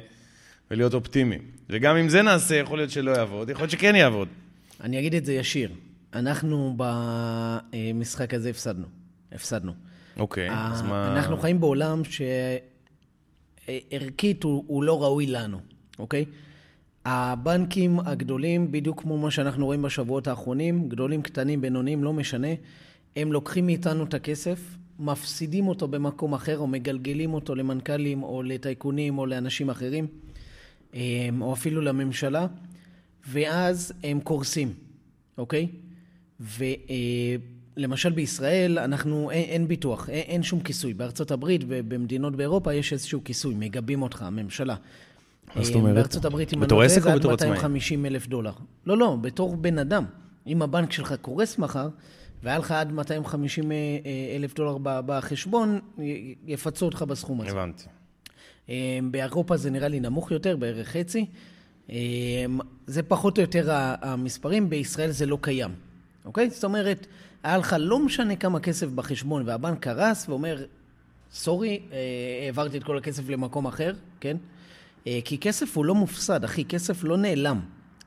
ולהיות 0.71 0.93
אופטימיים? 0.93 1.41
וגם 1.69 1.95
אם 1.97 2.09
זה 2.09 2.21
נעשה, 2.21 2.55
יכול 2.55 2.77
להיות 2.77 2.91
שלא 2.91 3.11
יעבוד, 3.11 3.49
יכול 3.49 3.61
להיות 3.63 3.71
שכן 3.71 3.95
יעבוד. 3.95 4.27
אני 4.81 4.99
אגיד 4.99 5.15
את 5.15 5.25
זה 5.25 5.33
ישיר. 5.33 5.69
אנחנו 6.13 6.77
במשחק 6.77 8.33
הזה 8.33 8.49
הפסדנו. 8.49 8.85
הפסדנו. 9.31 9.73
אוקיי, 10.17 10.49
אז 10.51 10.81
ה- 10.81 10.83
מה... 10.83 11.15
אנחנו 11.15 11.37
חיים 11.37 11.59
בעולם 11.59 12.01
שערכית 13.67 14.43
הוא, 14.43 14.63
הוא 14.67 14.83
לא 14.83 15.03
ראוי 15.03 15.25
לנו, 15.25 15.59
אוקיי? 15.99 16.25
הבנקים 17.05 17.99
הגדולים, 17.99 18.71
בדיוק 18.71 19.01
כמו 19.01 19.17
מה 19.17 19.31
שאנחנו 19.31 19.65
רואים 19.65 19.81
בשבועות 19.81 20.27
האחרונים, 20.27 20.89
גדולים, 20.89 21.21
קטנים, 21.21 21.61
בינוניים, 21.61 22.03
לא 22.03 22.13
משנה, 22.13 22.47
הם 23.15 23.33
לוקחים 23.33 23.65
מאיתנו 23.65 24.03
את 24.03 24.13
הכסף, 24.13 24.59
מפסידים 24.99 25.67
אותו 25.67 25.87
במקום 25.87 26.33
אחר, 26.33 26.57
או 26.57 26.67
מגלגלים 26.67 27.33
אותו 27.33 27.55
למנכ"לים, 27.55 28.23
או 28.23 28.43
לטייקונים, 28.43 29.17
או 29.17 29.25
לאנשים 29.25 29.69
אחרים, 29.69 30.07
אמ, 30.93 31.41
או 31.41 31.53
אפילו 31.53 31.81
לממשלה, 31.81 32.47
ואז 33.29 33.93
הם 34.03 34.19
קורסים, 34.19 34.73
אוקיי? 35.37 35.67
למשל 37.77 38.11
בישראל, 38.11 38.79
אנחנו, 38.79 39.31
אין, 39.31 39.43
אין 39.43 39.67
ביטוח, 39.67 40.09
אין, 40.09 40.23
אין 40.27 40.43
שום 40.43 40.59
כיסוי. 40.59 40.93
בארצות 40.93 41.31
הברית 41.31 41.61
ובמדינות 41.67 42.35
באירופה 42.35 42.73
יש 42.73 42.93
איזשהו 42.93 43.23
כיסוי, 43.23 43.55
מגבים 43.57 44.01
אותך, 44.01 44.21
הממשלה. 44.21 44.75
מה 45.55 45.63
זאת 45.63 45.75
אומרת? 45.75 45.95
בארצות 45.95 46.25
הברית, 46.25 46.53
אם 46.53 46.57
אני 46.57 46.63
לא 46.63 46.69
טועה, 46.69 46.87
זה 46.87 47.13
עד 47.13 47.25
עצמאי? 47.25 47.49
250 47.49 48.05
אלף 48.05 48.27
דולר. 48.27 48.53
לא, 48.85 48.97
לא, 48.97 49.17
בתור 49.21 49.55
בן 49.55 49.77
אדם. 49.77 50.05
אם 50.47 50.61
הבנק 50.61 50.91
שלך 50.91 51.13
קורס 51.21 51.57
מחר, 51.57 51.89
והיה 52.43 52.57
לך 52.57 52.71
עד 52.71 52.91
250 52.91 53.71
אלף 54.35 54.53
דולר 54.53 54.77
בחשבון, 54.83 55.79
יפצו 56.47 56.85
אותך 56.85 57.01
בסכום 57.01 57.41
הזה. 57.41 57.51
הבנתי. 57.51 57.83
אה, 58.69 58.99
באירופה 59.11 59.57
זה 59.57 59.71
נראה 59.71 59.87
לי 59.87 59.99
נמוך 59.99 60.31
יותר, 60.31 60.55
בערך 60.57 60.87
חצי. 60.87 61.25
אה, 61.89 61.95
זה 62.87 63.03
פחות 63.03 63.37
או 63.37 63.41
יותר 63.41 63.69
המספרים, 64.01 64.69
בישראל 64.69 65.11
זה 65.11 65.25
לא 65.25 65.37
קיים, 65.41 65.71
אוקיי? 66.25 66.49
זאת 66.49 66.63
אומרת, 66.63 67.07
היה 67.43 67.57
לך 67.57 67.75
לא 67.79 67.99
משנה 67.99 68.35
כמה 68.35 68.59
כסף 68.59 68.87
בחשבון, 68.87 69.43
והבנק 69.45 69.79
קרס 69.79 70.29
ואומר, 70.29 70.65
סורי, 71.33 71.79
אה, 71.91 71.97
העברתי 72.45 72.77
את 72.77 72.83
כל 72.83 72.97
הכסף 72.97 73.29
למקום 73.29 73.67
אחר, 73.67 73.93
כן? 74.19 74.37
אה, 75.07 75.19
כי 75.25 75.37
כסף 75.37 75.77
הוא 75.77 75.85
לא 75.85 75.95
מופסד, 75.95 76.43
אחי, 76.43 76.65
כסף 76.65 77.03
לא 77.03 77.17
נעלם. 77.17 77.59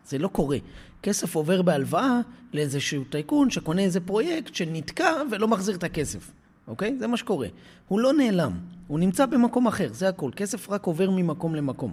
זה 0.06 0.18
לא 0.18 0.28
קורה. 0.28 0.58
כסף 1.02 1.34
עובר 1.34 1.62
בהלוואה 1.62 2.20
לאיזשהו 2.52 3.04
טייקון 3.04 3.50
שקונה 3.50 3.82
איזה 3.82 4.00
פרויקט 4.00 4.54
שנתקע 4.54 5.12
ולא 5.30 5.48
מחזיר 5.48 5.76
את 5.76 5.84
הכסף, 5.84 6.30
אוקיי? 6.68 6.96
זה 6.98 7.06
מה 7.06 7.16
שקורה. 7.16 7.48
הוא 7.88 8.00
לא 8.00 8.12
נעלם, 8.12 8.52
הוא 8.86 8.98
נמצא 8.98 9.26
במקום 9.26 9.66
אחר, 9.66 9.92
זה 9.92 10.08
הכל. 10.08 10.30
כסף 10.36 10.70
רק 10.70 10.86
עובר 10.86 11.10
ממקום 11.10 11.54
למקום. 11.54 11.92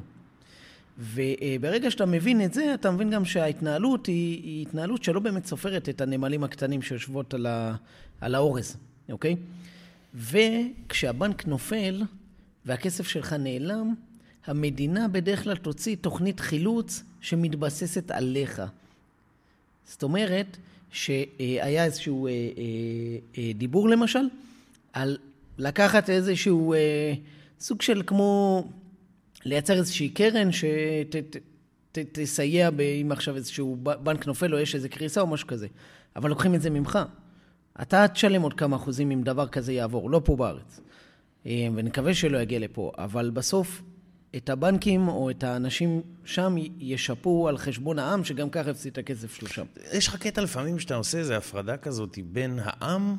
וברגע 0.98 1.92
שאתה 1.92 2.06
מבין 2.06 2.42
את 2.42 2.54
זה, 2.54 2.74
אתה 2.74 2.92
מבין 2.92 3.10
גם 3.10 3.26
שההתנהלות 3.26 4.06
היא, 4.06 4.44
היא 4.44 4.62
התנהלות 4.62 5.04
שלא 5.04 5.20
באמת 5.20 5.46
סופרת 5.46 5.90
את 5.90 6.02
הנמלים 6.02 6.44
הקטנים 6.44 6.82
שיושבות 6.82 7.34
על, 7.34 7.46
ה, 7.46 7.76
על 8.22 8.36
האורז, 8.36 8.78
אוקיי? 9.12 9.36
וכשהבנק 10.16 11.48
נופל 11.48 12.04
והכסף 12.66 13.08
שלך 13.08 13.34
נעלם, 13.34 13.94
המדינה 14.46 15.08
בדרך 15.08 15.44
כלל 15.44 15.56
תוציא 15.56 15.96
תוכנית 16.02 16.40
חילוץ 16.40 17.04
שמתבססת 17.22 18.12
עליך. 18.12 18.62
זאת 19.86 20.04
אומרת 20.04 20.58
שהיה 20.92 21.86
איזשהו 21.86 22.28
אה, 22.28 22.32
אה, 22.32 22.36
אה, 23.38 23.52
דיבור 23.56 23.90
למשל, 23.90 24.24
על 24.94 25.18
לקחת 25.58 26.10
איזשהו 26.10 26.74
סוג 27.60 27.82
של 27.82 28.02
כמו 28.08 28.64
לייצר 29.46 29.74
איזושהי 29.74 30.10
קרן 30.10 30.50
שתסייע 31.92 32.70
אם 33.02 33.12
עכשיו 33.12 33.36
איזשהו 33.36 33.78
בנק 34.04 34.28
נופל 34.28 34.54
או 34.54 34.60
יש 34.60 34.76
איזו 34.76 34.88
קריסה 34.92 35.22
או 35.22 35.28
משהו 35.28 35.48
כזה. 35.48 35.68
אבל 36.16 36.30
לוקחים 36.30 36.56
את 36.56 36.62
זה 36.62 36.70
ממך. 36.70 37.00
אתה 37.82 38.08
תשלם 38.08 38.42
עוד 38.42 38.54
כמה 38.54 38.76
אחוזים 38.76 39.12
אם 39.12 39.24
דבר 39.24 39.48
כזה 39.48 39.74
יעבור, 39.74 40.10
לא 40.10 40.22
פה 40.24 40.36
בארץ. 40.36 40.80
ונקווה 41.46 42.14
שלא 42.14 42.38
יגיע 42.38 42.60
לפה, 42.60 42.92
אבל 42.98 43.30
בסוף 43.30 43.82
את 44.36 44.50
הבנקים 44.50 45.08
או 45.08 45.30
את 45.30 45.44
האנשים 45.44 46.02
שם 46.26 46.56
ישפו 46.80 47.50
על 47.50 47.58
חשבון 47.58 48.00
העם, 48.00 48.24
שגם 48.24 48.50
ככה 48.50 48.72
הפסיד 48.72 48.92
את 48.92 48.98
הכסף 48.98 49.36
שלו 49.36 49.48
שם. 49.48 49.66
יש 49.94 50.08
לך 50.08 50.16
קטע 50.16 50.42
לפעמים 50.42 50.80
שאתה 50.80 50.96
עושה 50.96 51.18
איזו 51.18 51.34
הפרדה 51.34 51.78
כזאת 51.78 52.18
בין 52.26 52.60
העם 52.64 53.16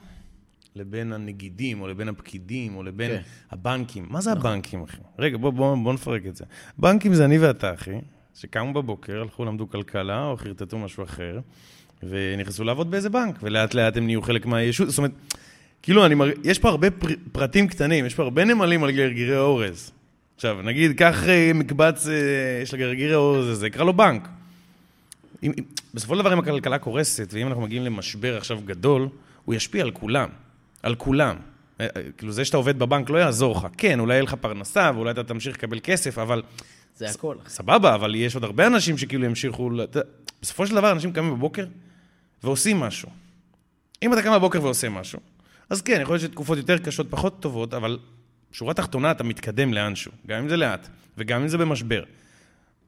לבין 0.76 1.12
הנגידים, 1.12 1.80
או 1.80 1.88
לבין 1.88 2.08
הפקידים, 2.08 2.76
או 2.76 2.82
לבין 2.82 3.10
כן. 3.10 3.22
הבנקים. 3.50 4.06
מה 4.10 4.20
זה 4.20 4.32
הבנקים, 4.32 4.82
אחי? 4.82 4.96
רגע, 5.18 5.36
בוא, 5.36 5.50
בוא, 5.50 5.76
בוא 5.76 5.92
נפרק 5.92 6.26
את 6.26 6.36
זה. 6.36 6.44
בנקים 6.78 7.14
זה 7.14 7.24
אני 7.24 7.38
ואתה, 7.38 7.74
אחי, 7.74 7.98
שקמו 8.34 8.72
בבוקר, 8.72 9.20
הלכו, 9.20 9.44
למדו 9.44 9.68
כלכלה, 9.68 10.26
או 10.26 10.36
חרטטו 10.36 10.78
משהו 10.78 11.04
אחר, 11.04 11.38
ונכנסו 12.02 12.64
לעבוד 12.64 12.90
באיזה 12.90 13.10
בנק, 13.10 13.38
ולאט 13.42 13.74
לאט 13.74 13.96
הם 13.96 14.06
נהיו 14.06 14.22
חלק 14.22 14.46
מהישות. 14.46 14.88
זאת 14.88 14.98
אומרת, 14.98 15.12
כאילו, 15.82 16.06
אני 16.06 16.14
מר... 16.14 16.28
יש 16.44 16.58
פה 16.58 16.68
הרבה 16.68 16.90
פר... 16.90 17.08
פרטים 17.32 17.68
קטנים, 17.68 18.06
יש 18.06 18.14
פה 18.14 18.22
הרבה 18.22 18.44
נמלים 18.44 18.84
על 18.84 18.90
גרגירי 18.90 19.36
אורז. 19.36 19.92
עכשיו, 20.36 20.62
נגיד, 20.62 20.98
קח 20.98 21.28
אה, 21.28 21.50
מקבץ, 21.54 22.06
אה, 22.08 22.12
יש 22.62 22.74
לגרגירי 22.74 23.14
אורז 23.14 23.48
הזה, 23.48 23.70
קרא 23.70 23.84
לו 23.84 23.92
בנק. 23.92 24.28
אם, 25.42 25.52
אם, 25.58 25.64
בסופו 25.94 26.14
של 26.14 26.20
דבר, 26.20 26.32
אם 26.32 26.38
הכלכלה 26.38 26.78
קורסת, 26.78 27.28
ואם 27.32 27.46
אנחנו 27.46 27.62
מגיעים 27.62 27.84
למשבר 27.84 28.36
עכשיו 28.36 28.60
גדול, 28.64 29.08
הוא 29.44 29.54
ישפיע 29.54 29.82
על 29.82 29.90
כולם. 29.90 30.28
על 30.82 30.94
כולם. 30.94 31.36
אה, 31.80 31.86
כאילו, 32.18 32.32
זה 32.32 32.44
שאתה 32.44 32.56
עובד 32.56 32.78
בבנק 32.78 33.10
לא 33.10 33.18
יעזור 33.18 33.56
לך. 33.56 33.66
כן, 33.78 34.00
אולי 34.00 34.14
יהיה 34.14 34.22
לך 34.22 34.34
פרנסה, 34.34 34.90
ואולי 34.94 35.10
אתה 35.10 35.24
תמשיך 35.24 35.56
לקבל 35.56 35.78
כסף, 35.82 36.18
אבל... 36.18 36.42
זה 36.96 37.10
הכל. 37.10 37.36
סבבה, 37.48 37.94
אבל 37.94 38.14
יש 38.14 38.34
עוד 38.34 38.44
הרבה 38.44 38.66
אנשים 38.66 38.98
שכאילו 38.98 39.24
ימשיכו... 39.24 39.70
בסופו 40.42 40.66
של 40.66 40.74
דבר, 40.74 40.92
אנשים 40.92 41.12
קמים 41.12 41.34
בבוקר 41.34 41.66
ועושים 42.42 42.80
משהו. 42.80 43.08
אם 44.02 44.12
אתה 44.12 44.22
קם 44.22 44.32
בבוקר 44.32 44.62
ועושה 44.62 44.88
משהו, 44.88 45.18
אז 45.70 45.82
כן, 45.82 45.98
יכול 46.02 46.14
להיות 46.14 46.30
שתקופות 46.30 46.58
יותר 46.58 46.78
קשות, 46.78 47.06
פחות 47.10 47.40
טובות, 47.40 47.74
אבל 47.74 47.98
שורה 48.54 48.74
תחתונה, 48.74 49.10
אתה 49.10 49.24
מתקדם 49.24 49.74
לאנשהו. 49.74 50.12
גם 50.26 50.42
אם 50.42 50.48
זה 50.48 50.56
לאט, 50.56 50.88
וגם 51.18 51.42
אם 51.42 51.48
זה 51.48 51.58
במשבר. 51.58 52.02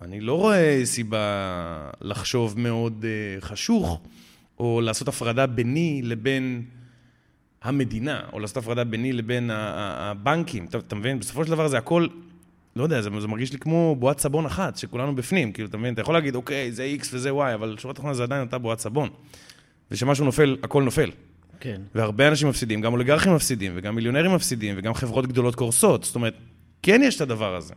אני 0.02 0.20
לא 0.20 0.38
רואה 0.38 0.80
סיבה 0.84 1.90
לחשוב 2.00 2.58
מאוד 2.58 3.04
uh, 3.04 3.44
חשוך, 3.44 4.00
או 4.58 4.80
לעשות 4.80 5.08
הפרדה 5.08 5.46
ביני 5.46 6.00
לבין 6.04 6.64
המדינה, 7.62 8.20
או 8.32 8.40
לעשות 8.40 8.56
הפרדה 8.56 8.84
ביני 8.84 9.12
לבין 9.12 9.50
הבנקים. 9.52 10.64
אתה, 10.64 10.78
אתה 10.78 10.94
מבין? 10.94 11.18
בסופו 11.18 11.44
של 11.44 11.50
דבר 11.50 11.68
זה 11.68 11.78
הכל, 11.78 12.06
לא 12.76 12.82
יודע, 12.82 13.00
זה, 13.00 13.10
זה 13.20 13.28
מרגיש 13.28 13.52
לי 13.52 13.58
כמו 13.58 13.96
בועת 13.98 14.18
סבון 14.18 14.46
אחת, 14.46 14.76
שכולנו 14.76 15.14
בפנים. 15.14 15.52
כאילו, 15.52 15.68
אתה 15.68 15.78
מבין? 15.78 15.94
אתה 15.94 16.00
יכול 16.00 16.14
להגיד, 16.14 16.34
אוקיי, 16.34 16.72
זה 16.72 16.94
X 17.00 17.06
וזה 17.12 17.30
Y, 17.30 17.54
אבל 17.54 17.76
שורה 17.78 17.94
תחתונה 17.94 18.14
זה 18.14 18.22
עדיין 18.22 18.42
אותה 18.42 18.58
בועת 18.58 18.78
סבון. 18.78 19.08
וכשמשהו 19.90 20.24
נופל, 20.24 20.56
הכל 20.62 20.82
נופל. 20.82 21.10
כן. 21.60 21.80
והרבה 21.94 22.28
אנשים 22.28 22.48
מפסידים, 22.48 22.80
גם 22.80 22.92
אוליגרכים 22.92 23.34
מפסידים, 23.34 23.72
וגם 23.74 23.94
מיליונרים 23.94 24.34
מפסידים, 24.34 24.74
וגם 24.78 24.94
חברות 24.94 25.26
גדולות 25.26 25.54
קורסות. 25.54 26.04
זאת 26.04 26.14
אומרת, 26.14 26.34
כן 26.82 27.00
יש 27.04 27.16
את 27.16 27.20
הדבר 27.20 27.54
הזה. 27.56 27.74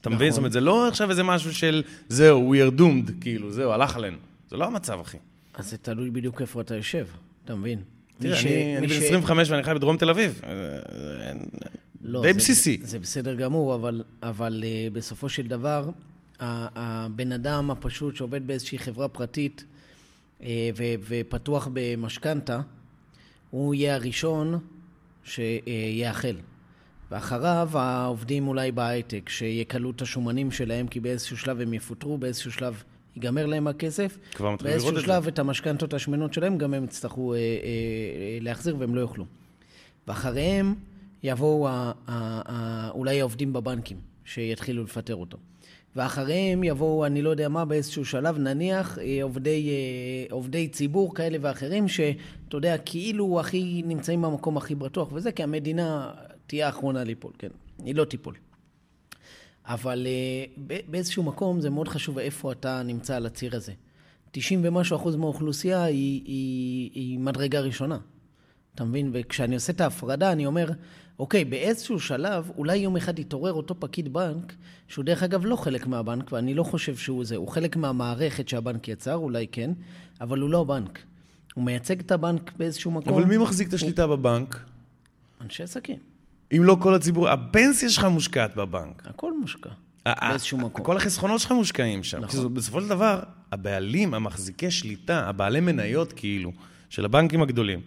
אתה 0.00 0.10
מבין? 0.10 0.18
נכון. 0.28 0.30
זאת 0.30 0.38
אומרת, 0.38 0.52
זה 0.52 0.60
לא 0.60 0.88
עכשיו 0.88 1.10
איזה 1.10 1.22
משהו 1.22 1.54
של, 1.54 1.82
זהו, 2.08 2.54
we 2.54 2.68
are 2.70 2.78
doomed, 2.80 3.12
כאילו, 3.20 3.50
זהו, 3.52 3.72
הלך 3.72 3.96
עלינו. 3.96 4.16
זה 4.50 4.56
לא 4.56 4.64
המצב, 4.66 4.98
אחי. 5.00 5.16
אז 5.54 5.70
זה 5.70 5.78
תלוי 5.78 6.10
בדיוק 6.10 6.40
איפה 6.40 6.60
אתה 6.60 6.74
יושב, 6.76 7.06
אתה 7.44 7.54
מבין? 7.54 7.78
תראה, 8.18 8.40
אני 8.78 8.86
בן 8.86 8.94
ש- 8.94 8.96
25 9.02 9.50
ואני 9.50 9.62
חי 9.62 9.74
בדרום 9.74 9.96
תל 9.96 10.10
אביב. 10.10 10.40
אה, 10.44 10.50
אה, 10.50 11.32
לא, 12.02 12.22
די 12.22 12.32
זה- 12.32 12.38
בסיסי. 12.38 12.78
זה 12.82 12.98
בסדר 12.98 13.34
גמור, 13.34 13.74
אבל, 13.74 14.02
אבל 14.22 14.64
uh, 14.64 14.94
בסופו 14.94 15.28
של 15.28 15.46
דבר, 15.46 15.90
הבן 16.40 17.32
אדם 17.32 17.70
הפשוט 17.70 18.16
שעובד 18.16 18.46
באיזושהי 18.46 18.78
חברה 18.78 19.08
פרטית 19.08 19.64
ו- 20.76 20.94
ופתוח 21.08 21.68
במשכנתה, 21.72 22.60
הוא 23.50 23.74
יהיה 23.74 23.94
הראשון 23.94 24.58
שיאחל. 25.24 26.36
ואחריו 27.10 27.70
העובדים 27.74 28.48
אולי 28.48 28.72
בהייטק, 28.72 29.28
שיקלו 29.28 29.90
את 29.90 30.02
השומנים 30.02 30.50
שלהם, 30.50 30.86
כי 30.86 31.00
באיזשהו 31.00 31.36
שלב 31.36 31.60
הם 31.60 31.74
יפוטרו, 31.74 32.18
באיזשהו 32.18 32.52
שלב 32.52 32.82
ייגמר 33.16 33.46
להם 33.46 33.66
הכסף. 33.66 34.18
כבר 34.34 34.50
מתחילים 34.50 34.76
לראות 34.76 34.84
באיזשהו 34.84 34.90
את 34.90 34.94
זה. 34.94 35.00
שלב 35.00 35.26
את 35.26 35.38
המשכנתות 35.38 35.94
השמנות 35.94 36.34
שלהם 36.34 36.58
גם 36.58 36.74
הם 36.74 36.84
יצטרכו 36.84 37.34
אה, 37.34 37.38
אה, 37.38 37.42
אה, 37.42 38.38
להחזיר 38.40 38.76
והם 38.78 38.94
לא 38.94 39.00
יוכלו. 39.00 39.24
ואחריהם 40.08 40.74
יבואו 41.22 41.68
ה, 41.68 41.72
ה, 41.72 41.92
ה, 42.06 42.90
אולי 42.90 43.20
העובדים 43.20 43.52
בבנקים, 43.52 43.96
שיתחילו 44.24 44.84
לפטר 44.84 45.14
אותו. 45.14 45.38
ואחריהם 45.96 46.64
יבואו, 46.64 47.06
אני 47.06 47.22
לא 47.22 47.30
יודע 47.30 47.48
מה, 47.48 47.64
באיזשהו 47.64 48.04
שלב, 48.04 48.38
נניח, 48.38 48.98
אה, 48.98 49.18
עובדי, 49.22 49.68
אה, 49.70 50.34
עובדי 50.34 50.68
ציבור 50.68 51.14
כאלה 51.14 51.38
ואחרים, 51.40 51.88
שאתה 51.88 52.56
יודע, 52.56 52.78
כאילו 52.78 53.40
הכי 53.40 53.82
נמצאים 53.86 54.22
במקום 54.22 54.56
הכי 54.56 54.74
בטוח, 54.74 55.08
וזה 55.12 55.32
כי 55.32 55.42
המדינה 55.42 56.10
תהיה 56.46 56.66
האחרונה 56.66 57.04
ליפול, 57.04 57.32
כן? 57.38 57.48
היא 57.84 57.94
לא 57.94 58.04
תיפול. 58.04 58.34
אבל 59.66 60.06
אה, 60.06 60.44
באיזשהו 60.88 61.22
מקום 61.22 61.60
זה 61.60 61.70
מאוד 61.70 61.88
חשוב 61.88 62.18
איפה 62.18 62.52
אתה 62.52 62.82
נמצא 62.82 63.16
על 63.16 63.26
הציר 63.26 63.56
הזה. 63.56 63.72
90 64.30 64.60
ומשהו 64.64 64.96
אחוז 64.96 65.16
מהאוכלוסייה 65.16 65.84
היא, 65.84 66.22
היא, 66.24 66.90
היא 66.94 67.18
מדרגה 67.18 67.60
ראשונה. 67.60 67.98
אתה 68.74 68.84
מבין? 68.84 69.10
וכשאני 69.12 69.54
עושה 69.54 69.72
את 69.72 69.80
ההפרדה, 69.80 70.32
אני 70.32 70.46
אומר, 70.46 70.70
אוקיי, 71.18 71.44
באיזשהו 71.44 72.00
שלב, 72.00 72.50
אולי 72.56 72.76
יום 72.76 72.96
אחד 72.96 73.18
יתעורר 73.18 73.52
אותו 73.52 73.74
פקיד 73.78 74.12
בנק, 74.12 74.54
שהוא 74.88 75.04
דרך 75.04 75.22
אגב 75.22 75.44
לא 75.44 75.56
חלק 75.56 75.86
מהבנק, 75.86 76.32
ואני 76.32 76.54
לא 76.54 76.62
חושב 76.62 76.96
שהוא 76.96 77.24
זה, 77.24 77.36
הוא 77.36 77.48
חלק 77.48 77.76
מהמערכת 77.76 78.48
שהבנק 78.48 78.88
יצר, 78.88 79.14
אולי 79.14 79.46
כן, 79.52 79.70
אבל 80.20 80.38
הוא 80.38 80.50
לא 80.50 80.60
הבנק. 80.60 80.98
הוא 81.54 81.64
מייצג 81.64 82.00
את 82.00 82.12
הבנק 82.12 82.52
באיזשהו 82.56 82.90
מקום. 82.90 83.14
אבל 83.14 83.24
מי 83.24 83.38
מחזיק 83.38 83.68
את 83.68 83.74
השליטה 83.74 84.06
בבנק? 84.06 84.64
אנשי 85.40 85.62
עסקים. 85.62 85.96
אם 86.56 86.64
לא 86.64 86.76
כל 86.80 86.94
הציבור, 86.94 87.28
הפנסיה 87.28 87.90
שלך 87.90 88.04
מושקעת 88.04 88.56
בבנק. 88.56 89.02
הכל 89.06 89.38
מושקע. 89.40 89.70
באיזשהו 90.04 90.58
מקום. 90.58 90.84
כל 90.84 90.96
החסכונות 90.96 91.40
שלך 91.40 91.52
מושקעים 91.52 92.02
שם. 92.02 92.20
נכון. 92.20 92.40
נכון. 92.40 92.54
בסופו 92.54 92.80
של 92.80 92.88
דבר, 92.88 93.20
הבעלים, 93.52 94.14
המחזיקי 94.14 94.70
שליטה, 94.70 95.28
הבעלי 95.28 95.60
מניות 95.60 96.12
כאילו, 96.12 96.52
של 96.88 97.04
הבנקים 97.04 97.42
הגדולים, 97.42 97.80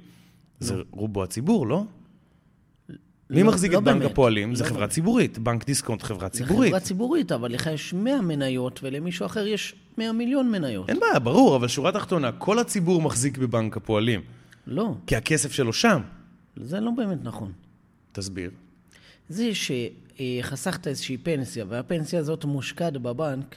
זה 0.59 0.75
רובו 0.91 1.23
הציבור, 1.23 1.67
לא? 1.67 1.83
מי 3.29 3.43
לא- 3.43 3.47
מחזיק 3.47 3.73
לא 3.73 3.77
את 3.77 3.83
בנק 3.83 3.97
באמת. 3.97 4.11
הפועלים? 4.11 4.55
זה 4.55 4.63
לא 4.63 4.69
חברה 4.69 4.79
באמת. 4.79 4.91
ציבורית. 4.91 5.37
בנק 5.37 5.65
דיסקונט, 5.65 6.01
חברה 6.03 6.27
זה 6.27 6.33
ציבורית. 6.33 6.69
חברה 6.69 6.79
ציבורית, 6.79 7.31
אבל 7.31 7.51
לך 7.53 7.67
יש 7.73 7.93
100 7.93 8.21
מניות, 8.21 8.79
ולמישהו 8.83 9.25
אחר 9.25 9.47
יש 9.47 9.75
100 9.97 10.11
מיליון 10.11 10.51
מניות. 10.51 10.89
אין 10.89 10.99
בעיה, 10.99 11.19
ברור, 11.19 11.55
אבל 11.55 11.67
שורה 11.67 11.91
תחתונה, 11.91 12.31
כל 12.31 12.59
הציבור 12.59 13.01
מחזיק 13.01 13.37
בבנק 13.37 13.77
הפועלים. 13.77 14.21
לא, 14.67 14.95
כי 15.07 15.15
הכסף 15.15 15.51
שלו 15.51 15.73
שם. 15.73 16.01
זה 16.57 16.79
לא 16.79 16.91
באמת 16.91 17.17
נכון. 17.23 17.51
תסביר. 18.11 18.51
זה 19.29 19.49
שחסכת 19.53 20.87
איזושהי 20.87 21.17
פנסיה, 21.17 21.65
והפנסיה 21.69 22.19
הזאת 22.19 22.45
מושקעת 22.45 22.93
בבנק, 22.97 23.55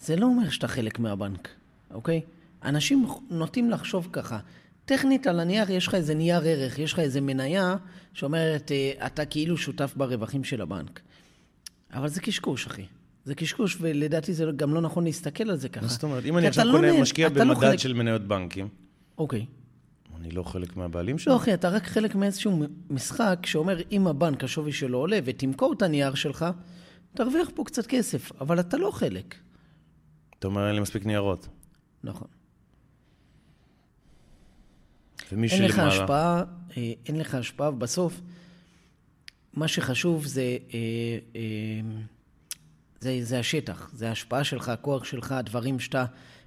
זה 0.00 0.16
לא 0.16 0.26
אומר 0.26 0.50
שאתה 0.50 0.68
חלק 0.68 0.98
מהבנק, 0.98 1.48
אוקיי? 1.94 2.20
אנשים 2.64 3.06
נוטים 3.30 3.70
לחשוב 3.70 4.08
ככה. 4.12 4.38
טכנית 4.84 5.26
על 5.26 5.40
הנייר 5.40 5.70
יש 5.70 5.86
לך 5.86 5.94
איזה 5.94 6.14
נייר 6.14 6.40
ערך, 6.44 6.78
יש 6.78 6.92
לך 6.92 6.98
איזה 6.98 7.20
מניה 7.20 7.76
שאומרת, 8.14 8.72
אה, 8.72 9.06
אתה 9.06 9.24
כאילו 9.24 9.56
שותף 9.56 9.94
ברווחים 9.96 10.44
של 10.44 10.60
הבנק. 10.60 11.00
אבל 11.92 12.08
זה 12.08 12.20
קשקוש, 12.20 12.66
אחי. 12.66 12.84
זה 13.24 13.34
קשקוש, 13.34 13.76
ולדעתי 13.80 14.34
זה 14.34 14.46
גם 14.56 14.74
לא 14.74 14.80
נכון 14.80 15.04
להסתכל 15.04 15.50
על 15.50 15.56
זה 15.56 15.68
ככה. 15.68 15.86
זאת 15.86 16.02
אומרת? 16.02 16.24
אם 16.24 16.38
אני 16.38 16.46
עכשיו 16.46 16.64
לא 16.64 16.72
קונה, 16.72 17.00
משקיע 17.00 17.28
לא 17.28 17.44
במדד 17.44 17.60
חלק- 17.60 17.78
של 17.78 17.92
מניות 17.94 18.22
בנקים, 18.22 18.68
אוקיי. 19.18 19.46
אני 20.20 20.30
לא 20.30 20.42
חלק 20.42 20.76
מהבעלים 20.76 21.18
שלו? 21.18 21.32
לא, 21.32 21.38
אחי, 21.38 21.54
אתה 21.54 21.68
רק 21.68 21.86
חלק 21.86 22.14
מאיזשהו 22.14 22.62
משחק 22.90 23.38
שאומר, 23.46 23.78
אם 23.92 24.06
הבנק, 24.06 24.44
השווי 24.44 24.72
שלו 24.72 24.98
עולה, 24.98 25.18
ותמכור 25.24 25.72
את 25.72 25.82
הנייר 25.82 26.14
שלך, 26.14 26.46
תרוויח 27.14 27.50
פה 27.54 27.64
קצת 27.64 27.86
כסף, 27.86 28.32
אבל 28.40 28.60
אתה 28.60 28.76
לא 28.76 28.90
חלק. 28.90 29.34
אתה 30.38 30.46
אומר, 30.46 30.66
אין 30.66 30.74
לי 30.74 30.80
מספיק 30.80 31.06
ניירות. 31.06 31.48
נכון. 32.04 32.28
ומי 35.32 35.48
אין 35.48 35.64
לך 35.64 35.70
שלמעלה- 35.74 35.88
השפעה, 35.92 36.42
אה, 36.76 36.92
אין 37.06 37.18
לך 37.18 37.34
השפעה, 37.34 37.68
ובסוף, 37.70 38.20
מה 39.54 39.68
שחשוב 39.68 40.26
זה, 40.26 40.42
אה, 40.74 40.78
אה, 41.36 41.40
זה, 43.00 43.18
זה 43.22 43.38
השטח, 43.38 43.90
זה 43.94 44.08
ההשפעה 44.08 44.44
שלך, 44.44 44.68
הכוח 44.68 45.04
שלך, 45.04 45.32
הדברים 45.32 45.80
שאתה 45.80 46.04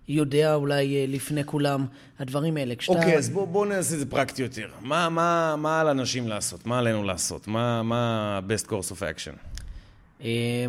יודע 0.07 0.55
אולי 0.55 1.07
לפני 1.07 1.43
כולם, 1.45 1.85
הדברים 2.19 2.57
האלה. 2.57 2.75
כשאתה... 2.75 2.99
אוקיי, 2.99 3.17
אז 3.17 3.29
בואו 3.29 3.47
בוא 3.47 3.65
נעשה 3.65 3.93
את 3.93 3.99
זה 3.99 4.05
פרקטי 4.09 4.41
יותר. 4.41 4.69
מה, 4.81 5.09
מה, 5.09 5.55
מה 5.57 5.81
על 5.81 5.87
אנשים 5.87 6.27
לעשות? 6.27 6.65
מה 6.65 6.79
עלינו 6.79 7.03
לעשות? 7.03 7.47
מה, 7.47 7.81
ה-best 7.95 8.67
course 8.67 8.91
of 8.91 8.99
action? 9.01 9.37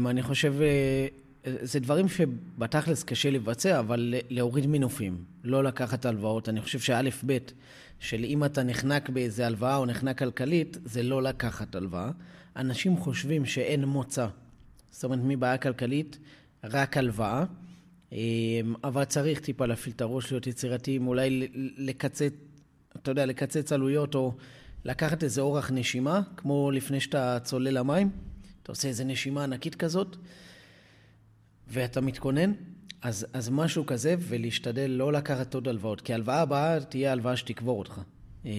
אני 0.07 0.23
חושב, 0.23 0.55
זה 1.47 1.81
דברים 1.81 2.09
שבתכלס 2.09 3.03
קשה 3.03 3.31
לבצע, 3.31 3.79
אבל 3.79 4.15
להוריד 4.31 4.67
מינופים, 4.67 5.25
לא 5.45 5.65
לקחת 5.65 6.07
הלוואות. 6.07 6.49
אני 6.49 6.61
חושב 6.61 6.79
שא', 6.79 7.09
ב', 7.27 7.39
של 8.01 8.25
אם 8.25 8.45
אתה 8.45 8.63
נחנק 8.63 9.11
באיזה 9.11 9.47
הלוואה 9.47 9.77
או 9.77 9.87
נחנק 9.87 10.19
כלכלית, 10.19 10.79
זה 10.85 11.03
לא 11.03 11.23
לקחת 11.23 11.75
הלוואה. 11.75 12.11
אנשים 12.57 12.97
חושבים 12.97 13.47
שאין 13.47 13.85
מוצא. 13.85 14.27
זאת 14.91 15.05
אומרת, 15.05 15.19
מבעיה 15.23 15.59
כלכלית, 15.59 16.19
רק 16.65 16.97
הלוואה. 16.97 17.45
אמ, 18.13 18.75
אבל 18.85 19.05
צריך 19.05 19.41
טיפה 19.41 19.67
להפעיל 19.67 19.95
את 19.95 20.01
הראש, 20.01 20.33
להיות 20.33 20.47
יצירתיים, 20.47 21.07
אולי 21.07 21.49
לקצץ, 21.77 22.33
אתה 22.97 23.11
יודע, 23.11 23.27
לקצץ 23.27 23.73
עלויות, 23.73 24.15
או 24.15 24.35
לקחת 24.85 25.23
איזה 25.23 25.41
אורח 25.41 25.71
נשימה, 25.71 26.21
כמו 26.37 26.71
לפני 26.71 27.01
שאתה 27.01 27.39
צולל 27.43 27.79
למים. 27.79 28.11
אתה 28.63 28.73
עושה 28.73 28.89
איזה 28.89 29.05
נשימה 29.05 29.45
ענקית 29.45 29.75
כזאת, 29.75 30.17
ואתה 31.69 32.01
מתכונן, 32.01 32.53
אז, 33.03 33.27
אז 33.33 33.49
משהו 33.49 33.87
כזה, 33.87 34.15
ולהשתדל 34.19 34.91
לא 34.91 35.13
לקחת 35.13 35.55
עוד 35.55 35.69
הלוואות, 35.69 36.01
כי 36.01 36.13
ההלוואה 36.13 36.41
הבאה 36.41 36.81
תהיה 36.81 37.13
הלוואה 37.13 37.37
שתקבור 37.37 37.79
אותך. 37.79 38.01
אמ, 38.45 38.51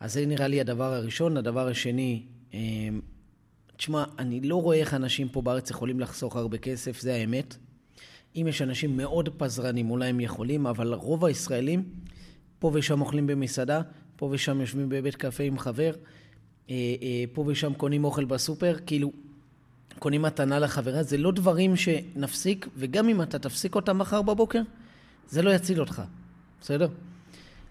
אז 0.00 0.12
זה 0.12 0.26
נראה 0.26 0.48
לי 0.48 0.60
הדבר 0.60 0.92
הראשון. 0.92 1.36
הדבר 1.36 1.68
השני, 1.68 2.22
אמ, 2.54 3.00
תשמע, 3.76 4.04
אני 4.18 4.40
לא 4.40 4.62
רואה 4.62 4.76
איך 4.76 4.94
אנשים 4.94 5.28
פה 5.28 5.42
בארץ 5.42 5.70
יכולים 5.70 6.00
לחסוך 6.00 6.36
הרבה 6.36 6.58
כסף, 6.58 7.00
זה 7.00 7.14
האמת. 7.14 7.56
אם 8.36 8.46
יש 8.48 8.62
אנשים 8.62 8.96
מאוד 8.96 9.28
פזרנים, 9.36 9.90
אולי 9.90 10.08
הם 10.08 10.20
יכולים, 10.20 10.66
אבל 10.66 10.94
רוב 10.94 11.24
הישראלים, 11.24 11.84
פה 12.58 12.70
ושם 12.74 13.00
אוכלים 13.00 13.26
במסעדה, 13.26 13.82
פה 14.16 14.28
ושם 14.32 14.60
יושבים 14.60 14.88
בבית 14.88 15.16
קפה 15.16 15.44
עם 15.44 15.58
חבר, 15.58 15.92
אה, 16.70 16.74
אה, 17.02 17.24
פה 17.32 17.44
ושם 17.46 17.74
קונים 17.74 18.04
אוכל 18.04 18.24
בסופר, 18.24 18.76
כאילו, 18.86 19.12
קונים 19.98 20.22
מתנה 20.22 20.58
לחברה, 20.58 21.02
זה 21.02 21.18
לא 21.18 21.32
דברים 21.32 21.76
שנפסיק, 21.76 22.68
וגם 22.76 23.08
אם 23.08 23.22
אתה 23.22 23.38
תפסיק 23.38 23.74
אותם 23.74 23.98
מחר 23.98 24.22
בבוקר, 24.22 24.62
זה 25.28 25.42
לא 25.42 25.50
יציל 25.50 25.80
אותך, 25.80 26.02
בסדר? 26.60 26.88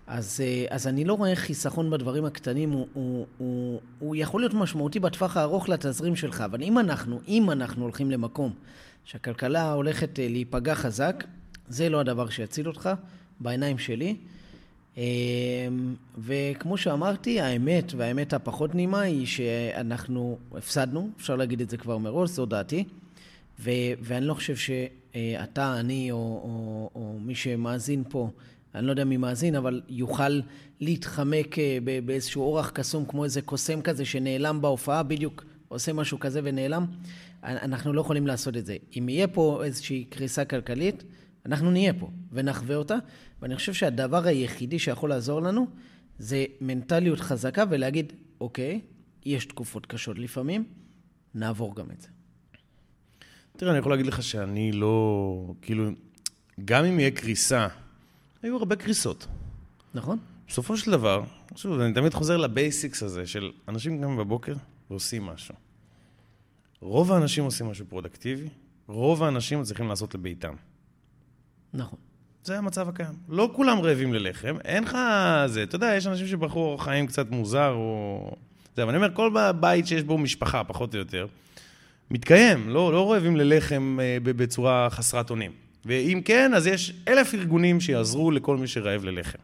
אז, 0.08 0.42
אה, 0.44 0.66
אז 0.70 0.88
אני 0.88 1.06
לא 1.06 1.14
רואה 1.14 1.36
חיסכון 1.36 1.90
בדברים 1.90 2.26
הקטנים, 2.26 2.72
הוא, 2.72 2.88
הוא, 2.94 3.26
הוא, 3.38 3.82
הוא 4.00 4.16
יכול 4.16 4.42
להיות 4.42 4.54
משמעותי 4.54 5.00
בטווח 5.00 5.38
הארוך 5.38 5.70
לתזרים 5.70 6.16
שלך, 6.16 6.42
אבל 6.42 6.64
אם 6.64 6.80
אנחנו, 6.80 7.20
אם 7.28 7.52
אנחנו 7.52 7.84
הולכים 7.84 8.12
למקום 8.12 8.54
שהכלכלה 9.04 9.72
הולכת 9.72 10.20
אה, 10.20 10.28
להיפגע 10.30 10.76
חזק, 10.76 11.24
זה 11.68 11.90
לא 11.90 12.00
הדבר 12.00 12.30
שיציל 12.30 12.68
אותך, 12.68 12.90
בעיניים 13.40 13.78
שלי. 13.78 14.18
אה, 15.00 15.04
וכמו 16.18 16.78
שאמרתי, 16.78 17.42
האמת, 17.42 17.94
והאמת 17.98 18.34
הפחות 18.34 18.76
נעימה, 18.76 19.02
היא 19.02 19.26
שאנחנו 19.26 20.38
הפסדנו, 20.58 21.10
אפשר 21.18 21.36
להגיד 21.36 21.62
את 21.62 21.70
זה 21.70 21.78
כבר 21.78 21.98
מראש, 21.98 22.30
זו 22.30 22.46
דעתי. 22.46 22.84
ו- 23.60 23.94
ואני 24.02 24.26
לא 24.26 24.34
חושב 24.34 24.56
שאתה, 24.56 25.80
אני, 25.80 26.12
או, 26.12 26.18
או, 26.18 26.90
או 26.96 27.20
מי 27.20 27.36
שמאזין 27.36 28.04
פה, 28.10 28.30
אני 28.76 28.86
לא 28.86 28.92
יודע 28.92 29.04
מי 29.04 29.18
מאזין, 29.18 29.56
אבל 29.56 29.82
יוכל 29.90 30.42
להתחמק 30.80 31.60
אה, 31.60 31.78
באיזשהו 32.06 32.42
אורח 32.42 32.70
קסום, 32.70 33.06
כמו 33.06 33.24
איזה 33.24 33.42
קוסם 33.42 33.82
כזה 33.82 34.06
שנעלם 34.06 34.62
בהופעה, 34.62 35.04
בדיוק 35.04 35.46
עושה 35.68 35.94
משהו 35.94 36.20
כזה 36.20 36.42
ונעלם. 36.44 36.86
אנחנו 37.44 37.94
לא 37.94 38.02
יכולים 38.02 38.28
לעשות 38.28 38.58
את 38.58 38.66
זה. 38.66 38.78
אם 38.98 39.10
יהיה 39.10 39.28
פה 39.28 39.62
איזושהי 39.64 40.04
קריסה 40.10 40.46
כלכלית, 40.46 41.04
אנחנו 41.46 41.72
נהיה 41.72 41.94
פה 41.94 42.10
ונחווה 42.32 42.76
אותה, 42.76 42.96
ואני 43.42 43.56
חושב 43.56 43.74
שהדבר 43.74 44.26
היחידי 44.28 44.80
שיכול 44.80 45.10
לעזור 45.10 45.42
לנו 45.42 45.68
זה 46.20 46.46
מנטליות 46.62 47.20
חזקה 47.20 47.64
ולהגיד, 47.70 48.14
אוקיי, 48.42 48.82
יש 49.26 49.46
תקופות 49.46 49.86
קשות 49.86 50.20
לפעמים, 50.20 50.64
נעבור 51.36 51.76
גם 51.76 51.92
את 51.92 52.02
זה. 52.02 52.08
תראה, 53.58 53.72
אני 53.72 53.80
יכול 53.80 53.92
להגיד 53.92 54.06
לך 54.06 54.24
שאני 54.24 54.72
לא... 54.72 55.54
כאילו, 55.62 55.90
גם 56.66 56.86
אם 56.86 57.00
יהיה 57.00 57.12
קריסה, 57.12 57.68
היו 58.44 58.58
הרבה 58.58 58.76
קריסות. 58.76 59.28
נכון? 59.94 60.18
בסופו 60.48 60.78
של 60.78 60.92
דבר, 60.92 61.24
שוב, 61.56 61.80
אני 61.80 61.94
תמיד 61.94 62.14
חוזר 62.14 62.38
לבייסיקס 62.38 63.04
הזה 63.04 63.28
של 63.28 63.52
אנשים 63.68 64.02
קמים 64.02 64.18
בבוקר 64.18 64.56
ועושים 64.90 65.24
משהו. 65.24 65.56
רוב 66.82 67.12
האנשים 67.12 67.44
עושים 67.44 67.66
משהו 67.66 67.86
פרודקטיבי, 67.90 68.50
רוב 68.88 69.24
האנשים 69.24 69.62
מצליחים 69.62 69.88
לעשות 69.88 70.16
לביתם. 70.16 70.54
נכון. 71.74 72.00
זה 72.50 72.58
המצב 72.58 72.90
הקיים. 72.90 73.14
לא 73.30 73.50
כולם 73.54 73.80
רעבים 73.80 74.14
ללחם, 74.14 74.56
אין 74.66 74.84
לך 74.84 74.98
זה. 75.46 75.64
אתה 75.64 75.76
יודע, 75.76 75.94
יש 75.98 76.08
אנשים 76.08 76.28
שבחרו 76.28 76.62
אורח 76.62 76.84
חיים 76.84 77.08
קצת 77.08 77.32
מוזר, 77.32 77.72
או... 77.72 78.32
זה, 78.76 78.84
אבל 78.84 78.90
אני 78.90 78.98
אומר, 78.98 79.14
כל 79.14 79.32
בית 79.60 79.88
שיש 79.88 80.04
בו 80.04 80.18
משפחה, 80.18 80.64
פחות 80.64 80.94
או 80.94 81.00
יותר, 81.00 81.28
מתקיים, 82.12 82.70
לא, 82.70 82.94
לא 82.94 83.12
רעבים 83.12 83.36
ללחם 83.36 83.98
אה, 84.02 84.18
בצורה 84.24 84.88
חסרת 84.90 85.30
אונים. 85.30 85.52
ואם 85.86 86.22
כן, 86.26 86.54
אז 86.54 86.68
יש 86.68 86.94
אלף 87.08 87.34
ארגונים 87.34 87.82
שיעזרו 87.82 88.32
לכל 88.32 88.58
מי 88.58 88.68
שרעב 88.68 89.04
ללחם. 89.04 89.40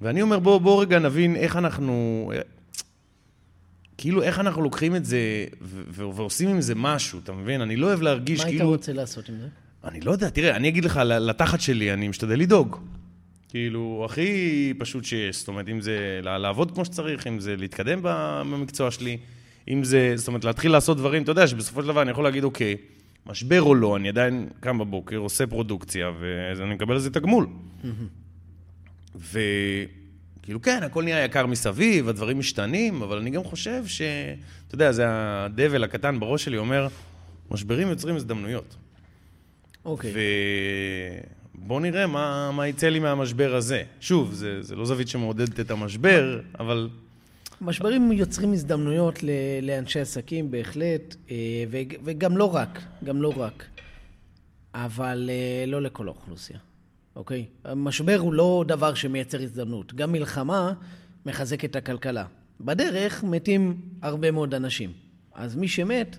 ואני 0.00 0.22
אומר, 0.22 0.38
בואו 0.38 0.60
בוא 0.60 0.82
רגע 0.82 0.98
נבין 0.98 1.36
איך 1.36 1.56
אנחנו... 1.56 2.32
כאילו, 3.98 4.22
איך 4.22 4.40
אנחנו 4.40 4.62
לוקחים 4.62 4.96
את 4.96 5.04
זה 5.04 5.18
ו- 5.62 5.82
ו- 5.88 6.16
ועושים 6.16 6.48
עם 6.48 6.60
זה 6.60 6.74
משהו, 6.74 7.18
אתה 7.24 7.32
מבין? 7.32 7.60
אני 7.60 7.76
לא 7.76 7.86
אוהב 7.86 8.02
להרגיש 8.02 8.40
מה 8.40 8.46
היית 8.46 8.56
כאילו... 8.56 8.70
רוצה 8.70 8.92
לעשות 8.92 9.28
עם 9.28 9.34
זה? 9.40 9.48
אני 9.84 10.00
לא 10.00 10.10
יודע, 10.10 10.28
תראה, 10.28 10.56
אני 10.56 10.68
אגיד 10.68 10.84
לך, 10.84 11.00
לתחת 11.04 11.60
שלי, 11.60 11.92
אני 11.92 12.08
משתדל 12.08 12.38
לדאוג. 12.38 12.76
כאילו, 13.48 14.02
הכי 14.04 14.72
פשוט 14.78 15.04
שיש. 15.04 15.38
זאת 15.38 15.48
אומרת, 15.48 15.68
אם 15.68 15.80
זה 15.80 16.20
לעבוד 16.22 16.70
כמו 16.70 16.84
שצריך, 16.84 17.26
אם 17.26 17.40
זה 17.40 17.56
להתקדם 17.56 17.98
במקצוע 18.02 18.90
שלי, 18.90 19.16
אם 19.68 19.84
זה, 19.84 20.12
זאת 20.16 20.28
אומרת, 20.28 20.44
להתחיל 20.44 20.72
לעשות 20.72 20.96
דברים, 20.96 21.22
אתה 21.22 21.30
יודע 21.30 21.46
שבסופו 21.46 21.82
של 21.82 21.88
דבר 21.88 22.02
אני 22.02 22.10
יכול 22.10 22.24
להגיד, 22.24 22.44
אוקיי, 22.44 22.76
משבר 23.26 23.62
או 23.62 23.74
לא, 23.74 23.96
אני 23.96 24.08
עדיין 24.08 24.48
קם 24.60 24.78
בבוקר, 24.78 25.16
עושה 25.16 25.46
פרודוקציה, 25.46 26.10
ואני 26.58 26.74
מקבל 26.74 26.94
על 26.94 27.00
זה 27.00 27.10
תגמול. 27.10 27.46
וכאילו, 29.16 30.62
כן, 30.62 30.82
הכל 30.82 31.02
נהיה 31.02 31.24
יקר 31.24 31.46
מסביב, 31.46 32.08
הדברים 32.08 32.38
משתנים, 32.38 33.02
אבל 33.02 33.18
אני 33.18 33.30
גם 33.30 33.44
חושב 33.44 33.86
ש... 33.86 34.02
אתה 34.66 34.74
יודע, 34.74 34.92
זה 34.92 35.04
הדבל 35.08 35.84
הקטן 35.84 36.20
בראש 36.20 36.44
שלי 36.44 36.56
אומר, 36.56 36.88
משברים 37.50 37.88
יוצרים 37.88 38.16
הזדמנויות. 38.16 38.76
אוקיי. 39.84 40.12
ובוא 41.58 41.80
נראה 41.80 42.06
מה, 42.06 42.50
מה 42.52 42.68
יצא 42.68 42.88
לי 42.88 42.98
מהמשבר 42.98 43.54
הזה. 43.54 43.82
שוב, 44.00 44.32
זה, 44.32 44.62
זה 44.62 44.76
לא 44.76 44.84
זווית 44.86 45.08
שמעודדת 45.08 45.60
את 45.60 45.70
המשבר, 45.70 46.40
אבל 46.60 46.88
משברים 47.60 48.12
יוצרים 48.12 48.52
הזדמנויות 48.52 49.22
ל- 49.22 49.28
לאנשי 49.62 50.00
עסקים 50.00 50.50
בהחלט, 50.50 51.16
אה, 51.30 51.36
ו- 51.70 51.76
וגם 52.04 52.36
לא 52.36 52.54
רק, 52.54 52.82
גם 53.04 53.22
לא 53.22 53.32
רק. 53.36 53.64
אבל 54.74 55.30
אה, 55.32 55.66
לא 55.66 55.82
לכל 55.82 56.08
האוכלוסייה, 56.08 56.58
אוקיי? 57.16 57.44
המשבר 57.64 58.16
הוא 58.18 58.32
לא 58.34 58.64
דבר 58.68 58.94
שמייצר 58.94 59.42
הזדמנות. 59.42 59.94
גם 59.94 60.12
מלחמה 60.12 60.72
מחזקת 61.26 61.70
את 61.70 61.76
הכלכלה. 61.76 62.24
בדרך 62.60 63.24
מתים 63.24 63.76
הרבה 64.02 64.30
מאוד 64.30 64.54
אנשים. 64.54 64.92
אז 65.34 65.56
מי 65.56 65.68
שמת 65.68 66.16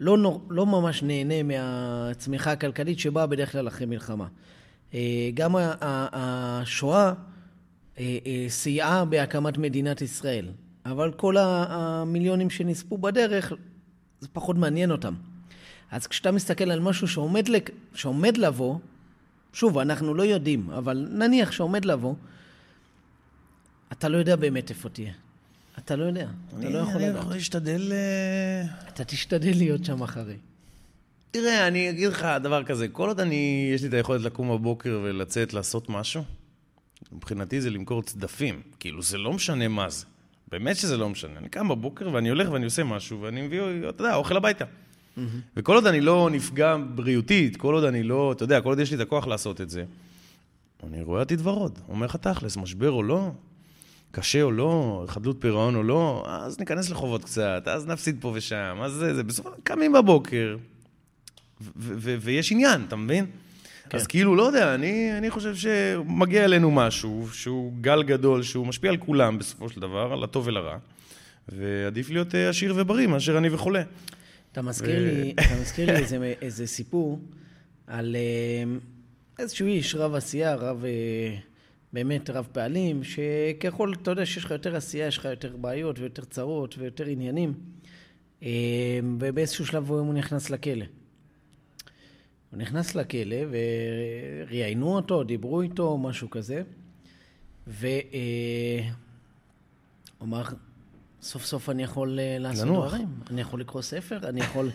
לא, 0.00 0.18
נור, 0.18 0.46
לא 0.50 0.66
ממש 0.66 1.02
נהנה 1.02 1.42
מהצמיחה 1.42 2.52
הכלכלית 2.52 2.98
שבאה 2.98 3.26
בדרך 3.26 3.52
כלל 3.52 3.68
אחרי 3.68 3.86
מלחמה. 3.86 4.26
אה, 4.94 5.30
גם 5.34 5.56
השואה 6.12 7.12
אה, 7.98 8.18
אה, 8.26 8.46
סייעה 8.48 9.04
בהקמת 9.04 9.58
מדינת 9.58 10.02
ישראל. 10.02 10.48
אבל 10.86 11.12
כל 11.12 11.36
המיליונים 11.38 12.50
שנספו 12.50 12.98
בדרך, 12.98 13.52
זה 14.20 14.28
פחות 14.32 14.56
מעניין 14.56 14.90
אותם. 14.90 15.14
אז 15.90 16.06
כשאתה 16.06 16.32
מסתכל 16.32 16.70
על 16.70 16.80
משהו 16.80 17.08
שעומד. 17.08 17.46
שעומד 17.94 18.36
לבוא, 18.36 18.78
שוב, 19.52 19.78
אנחנו 19.78 20.14
לא 20.14 20.22
יודעים, 20.22 20.70
אבל 20.70 21.08
נניח 21.10 21.52
שעומד 21.52 21.84
לבוא, 21.84 22.14
אתה 23.92 24.08
לא 24.08 24.16
יודע 24.16 24.36
באמת 24.36 24.70
איפה 24.70 24.88
תהיה. 24.88 25.12
אתה 25.78 25.96
לא 25.96 26.04
יודע, 26.04 26.28
אתה 26.58 26.68
לא 26.68 26.78
יכול 26.78 27.00
לדעת. 27.00 27.10
אני 27.10 27.18
יכול 27.18 27.32
להשתדל... 27.32 27.92
אה, 27.92 28.88
אתה 28.88 29.04
תשתדל 29.04 29.52
להיות 29.56 29.84
שם 29.84 30.02
אחרי. 30.02 30.36
תראה, 31.30 31.68
אני 31.68 31.90
אגיד 31.90 32.08
לך 32.08 32.26
דבר 32.42 32.64
כזה, 32.64 32.88
כל 32.88 33.08
עוד 33.08 33.20
אני, 33.20 33.70
יש 33.74 33.82
לי 33.82 33.88
את 33.88 33.94
היכולת 33.94 34.20
לקום 34.20 34.50
בבוקר 34.50 35.00
ולצאת 35.02 35.54
לעשות 35.54 35.88
משהו, 35.88 36.24
מבחינתי 37.12 37.60
זה 37.60 37.70
למכור 37.70 38.02
צדפים. 38.02 38.62
כאילו, 38.80 39.02
זה 39.02 39.18
לא 39.18 39.32
משנה 39.32 39.68
מה 39.68 39.90
זה. 39.90 40.06
באמת 40.50 40.76
שזה 40.76 40.96
לא 40.96 41.08
משנה. 41.08 41.38
אני 41.38 41.48
קם 41.48 41.68
בבוקר 41.68 42.10
ואני 42.12 42.28
הולך 42.28 42.50
ואני 42.50 42.64
עושה 42.64 42.84
משהו, 42.84 43.20
ואני 43.20 43.42
מביא, 43.42 43.60
אתה 43.88 44.02
יודע, 44.02 44.14
אוכל 44.14 44.36
הביתה. 44.36 44.64
Mm-hmm. 44.64 45.20
וכל 45.56 45.74
עוד 45.74 45.86
אני 45.86 46.00
לא 46.00 46.28
נפגע 46.32 46.76
בריאותית, 46.94 47.56
כל 47.56 47.74
עוד 47.74 47.84
אני 47.84 48.02
לא, 48.02 48.32
אתה 48.32 48.44
יודע, 48.44 48.60
כל 48.60 48.68
עוד 48.68 48.78
יש 48.78 48.90
לי 48.90 48.96
את 48.96 49.00
הכוח 49.00 49.26
לעשות 49.26 49.60
את 49.60 49.70
זה, 49.70 49.84
אני 50.82 51.02
רואה 51.02 51.22
עתיד 51.22 51.46
ורוד. 51.46 51.78
אומר 51.88 52.06
לך 52.06 52.16
תכלס, 52.16 52.56
משבר 52.56 52.90
או 52.90 53.02
לא, 53.02 53.30
קשה 54.10 54.42
או 54.42 54.50
לא, 54.52 55.04
חדלות 55.08 55.36
פירעון 55.40 55.74
או 55.74 55.82
לא, 55.82 56.24
אז 56.28 56.58
ניכנס 56.60 56.90
לחובות 56.90 57.24
קצת, 57.24 57.62
אז 57.66 57.86
נפסיד 57.86 58.16
פה 58.20 58.32
ושם, 58.34 58.78
אז 58.82 58.92
זה, 58.92 59.14
זה, 59.14 59.22
בסופו 59.22 59.50
קמים 59.62 59.92
בבוקר, 59.92 60.56
ויש 62.20 62.52
עניין, 62.52 62.84
אתה 62.88 62.96
מבין? 62.96 63.26
כן. 63.88 63.98
אז 63.98 64.06
כאילו, 64.06 64.36
לא 64.36 64.42
יודע, 64.42 64.74
אני, 64.74 65.18
אני 65.18 65.30
חושב 65.30 65.54
שמגיע 65.54 66.44
אלינו 66.44 66.70
משהו 66.70 67.28
שהוא 67.32 67.72
גל 67.80 68.02
גדול, 68.02 68.42
שהוא 68.42 68.66
משפיע 68.66 68.90
על 68.90 68.96
כולם 68.96 69.38
בסופו 69.38 69.68
של 69.68 69.80
דבר, 69.80 70.12
על 70.12 70.24
הטוב 70.24 70.46
ולרע, 70.46 70.76
ועדיף 71.48 72.10
להיות 72.10 72.34
אה, 72.34 72.48
עשיר 72.48 72.74
ובריא 72.76 73.06
מאשר 73.06 73.38
אני 73.38 73.48
וחולה. 73.48 73.82
אתה 74.52 74.62
מזכיר 74.62 74.96
ו... 74.98 75.04
לי, 75.04 75.32
אתה 75.32 75.60
מזכיר 75.60 75.86
לי 75.86 75.96
איזה, 75.96 76.34
איזה 76.42 76.66
סיפור 76.66 77.20
על 77.86 78.16
אה, 78.16 78.76
איזשהו 79.38 79.66
איש, 79.66 79.94
רב 79.94 80.14
עשייה, 80.14 80.54
רב... 80.54 80.84
אה, 80.84 81.36
באמת 81.92 82.30
רב 82.30 82.48
פעלים, 82.52 83.04
שככל, 83.04 83.92
אתה 84.02 84.10
יודע 84.10 84.26
שיש 84.26 84.44
לך 84.44 84.50
יותר 84.50 84.76
עשייה, 84.76 85.06
יש 85.06 85.18
לך 85.18 85.24
יותר 85.24 85.56
בעיות 85.56 85.98
ויותר 85.98 86.24
צרות 86.24 86.78
ויותר 86.78 87.04
עניינים, 87.04 87.54
ובאיזשהו 89.18 89.66
שלב 89.66 89.90
הוא 89.90 90.14
נכנס 90.14 90.50
לכלא. 90.50 90.84
הוא 92.50 92.58
נכנס 92.58 92.94
לכלא 92.94 93.36
וראיינו 93.50 94.96
אותו, 94.96 95.24
דיברו 95.24 95.60
איתו, 95.60 95.98
משהו 95.98 96.30
כזה, 96.30 96.62
והוא 97.66 97.82
אמר, 100.22 100.42
סוף 101.22 101.44
סוף 101.44 101.68
אני 101.68 101.82
יכול 101.82 102.20
אה, 102.20 102.36
לעשות 102.38 102.66
לנוח. 102.68 102.88
דברים, 102.88 103.08
אני 103.30 103.40
יכול 103.40 103.60
לקרוא 103.60 103.82
ספר, 103.82 104.28
אני 104.28 104.40
יכול... 104.40 104.70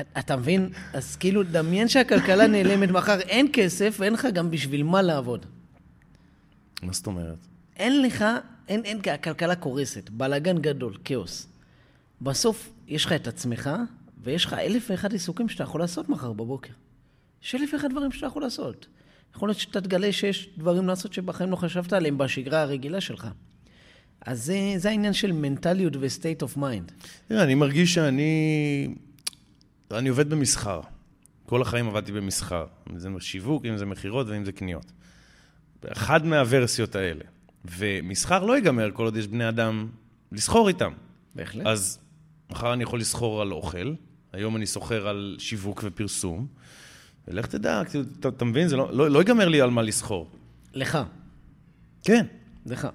אתה 0.00 0.36
מבין? 0.36 0.68
אז 0.92 1.16
כאילו, 1.16 1.42
דמיין 1.42 1.88
שהכלכלה 1.88 2.46
נעלמת 2.46 2.90
מחר, 2.90 3.20
אין 3.20 3.48
כסף 3.52 3.96
ואין 4.00 4.12
לך 4.12 4.28
גם 4.34 4.50
בשביל 4.50 4.82
מה 4.82 5.02
לעבוד. 5.02 5.46
מה 6.82 6.92
זאת 6.92 7.06
אומרת? 7.06 7.38
אין 7.76 8.02
לך, 8.02 8.24
אין, 8.68 8.84
אין, 8.84 8.98
הכלכלה 9.14 9.54
קורסת, 9.54 10.10
בלאגן 10.10 10.58
גדול, 10.58 10.96
כאוס. 11.04 11.48
בסוף 12.20 12.72
יש 12.88 13.04
לך 13.04 13.12
את 13.12 13.26
עצמך, 13.26 13.70
ויש 14.22 14.44
לך 14.44 14.52
אלף 14.52 14.86
ואחד 14.90 15.12
עיסוקים 15.12 15.48
שאתה 15.48 15.62
יכול 15.62 15.80
לעשות 15.80 16.08
מחר 16.08 16.32
בבוקר. 16.32 16.72
יש 17.44 17.54
אלף 17.54 17.70
ואחד 17.72 17.90
דברים 17.90 18.12
שאתה 18.12 18.26
יכול 18.26 18.42
לעשות. 18.42 18.86
יכול 19.36 19.48
להיות 19.48 19.58
שאתה 19.58 19.80
תגלה 19.80 20.12
שיש 20.12 20.48
דברים 20.58 20.88
לעשות 20.88 21.12
שבחיים 21.12 21.50
לא 21.50 21.56
חשבת 21.56 21.92
עליהם 21.92 22.18
בשגרה 22.18 22.62
הרגילה 22.62 23.00
שלך. 23.00 23.28
אז 24.20 24.44
זה, 24.44 24.58
זה 24.76 24.88
העניין 24.90 25.12
של 25.12 25.32
מנטליות 25.32 25.96
ו-state 25.96 26.42
of 26.42 26.58
mind. 26.58 26.92
תראה, 27.28 27.42
אני 27.42 27.54
מרגיש 27.54 27.94
שאני... 27.94 28.94
אני 29.92 30.08
עובד 30.08 30.30
במסחר. 30.30 30.80
כל 31.46 31.62
החיים 31.62 31.88
עבדתי 31.88 32.12
במסחר. 32.12 32.66
אם 32.90 32.98
זה 32.98 33.08
שיווק, 33.20 33.64
אם 33.64 33.76
זה 33.76 33.86
מכירות 33.86 34.26
ואם 34.28 34.44
זה 34.44 34.52
קניות. 34.52 34.92
אחד 35.86 36.26
מהוורסיות 36.26 36.94
האלה. 36.96 37.24
ומסחר 37.64 38.44
לא 38.44 38.56
ייגמר 38.56 38.90
כל 38.92 39.04
עוד 39.04 39.16
יש 39.16 39.26
בני 39.26 39.48
אדם 39.48 39.88
לסחור 40.32 40.68
איתם. 40.68 40.92
בהחלט. 41.34 41.66
אז 41.66 41.98
מחר 42.50 42.72
אני 42.72 42.82
יכול 42.82 43.00
לסחור 43.00 43.42
על 43.42 43.52
אוכל, 43.52 43.94
היום 44.32 44.56
אני 44.56 44.66
סוחר 44.66 45.08
על 45.08 45.36
שיווק 45.38 45.80
ופרסום, 45.84 46.46
ולך 47.28 47.46
תדע, 47.46 47.82
אתה, 48.20 48.28
אתה 48.28 48.44
מבין? 48.44 48.68
זה 48.68 48.76
לא, 48.76 48.92
לא, 48.92 49.10
לא 49.10 49.18
ייגמר 49.18 49.48
לי 49.48 49.60
על 49.60 49.70
מה 49.70 49.82
לסחור. 49.82 50.30
לך. 50.74 50.98
כן. 52.04 52.26
לך. 52.66 52.88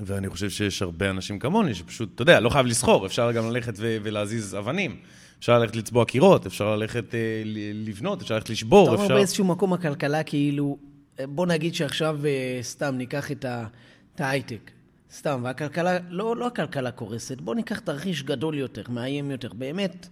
ואני 0.00 0.28
חושב 0.28 0.50
שיש 0.50 0.82
הרבה 0.82 1.10
אנשים 1.10 1.38
כמוני 1.38 1.74
שפשוט, 1.74 2.14
אתה 2.14 2.22
יודע, 2.22 2.40
לא 2.40 2.48
חייב 2.50 2.66
לסחור, 2.66 3.06
אפשר 3.06 3.32
גם 3.32 3.50
ללכת 3.50 3.74
ו- 3.76 3.96
ולהזיז 4.02 4.56
אבנים. 4.58 4.96
אפשר 5.38 5.58
ללכת 5.58 5.76
לצבוע 5.76 6.04
קירות, 6.04 6.46
אפשר 6.46 6.76
ללכת 6.76 7.14
אה, 7.14 7.42
לבנות, 7.74 8.22
אפשר 8.22 8.34
ללכת 8.34 8.50
לשבור, 8.50 8.86
אתה 8.86 8.94
אפשר... 8.94 9.04
אומר 9.04 9.14
באיזשהו 9.14 9.44
מקום 9.44 9.72
הכלכלה 9.72 10.22
כאילו, 10.22 10.78
בוא 11.20 11.46
נגיד 11.46 11.74
שעכשיו 11.74 12.20
אה, 12.26 12.58
סתם 12.62 12.94
ניקח 12.98 13.30
את 13.32 14.20
ההייטק. 14.20 14.70
סתם, 15.12 15.40
והכלכלה, 15.44 15.98
לא, 16.08 16.36
לא 16.36 16.46
הכלכלה 16.46 16.90
קורסת, 16.90 17.40
בואו 17.40 17.56
ניקח 17.56 17.78
תרחיש 17.78 18.22
גדול 18.22 18.58
יותר, 18.58 18.82
מאיים 18.88 19.30
יותר. 19.30 19.52
באמת, 19.52 20.08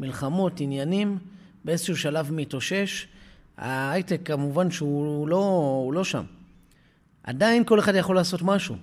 מלחמות, 0.00 0.60
עניינים, 0.60 1.18
באיזשהו 1.64 1.96
שלב 1.96 2.32
מתאושש. 2.32 3.06
ההייטק 3.58 4.20
כמובן 4.24 4.70
שהוא 4.70 5.28
לא, 5.28 5.90
לא 5.94 6.04
שם. 6.04 6.24
עדיין 7.22 7.64
כל 7.64 7.78
אחד 7.78 7.94
יכול 7.94 8.16
לעשות 8.16 8.42
משהו. 8.42 8.76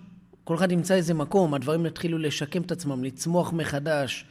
כל 0.44 0.56
אחד 0.56 0.72
ימצא 0.72 0.94
איזה 0.96 1.14
מקום, 1.14 1.54
הדברים 1.54 1.86
יתחילו 1.86 2.18
לשקם 2.18 2.62
את 2.62 2.72
עצמם, 2.72 3.04
לצמוח 3.04 3.54
מחדש. 3.54 4.26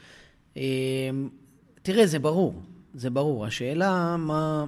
תראה, 1.82 2.06
זה 2.06 2.18
ברור, 2.18 2.62
זה 2.94 3.10
ברור. 3.10 3.46
השאלה 3.46 4.16
מה, 4.16 4.64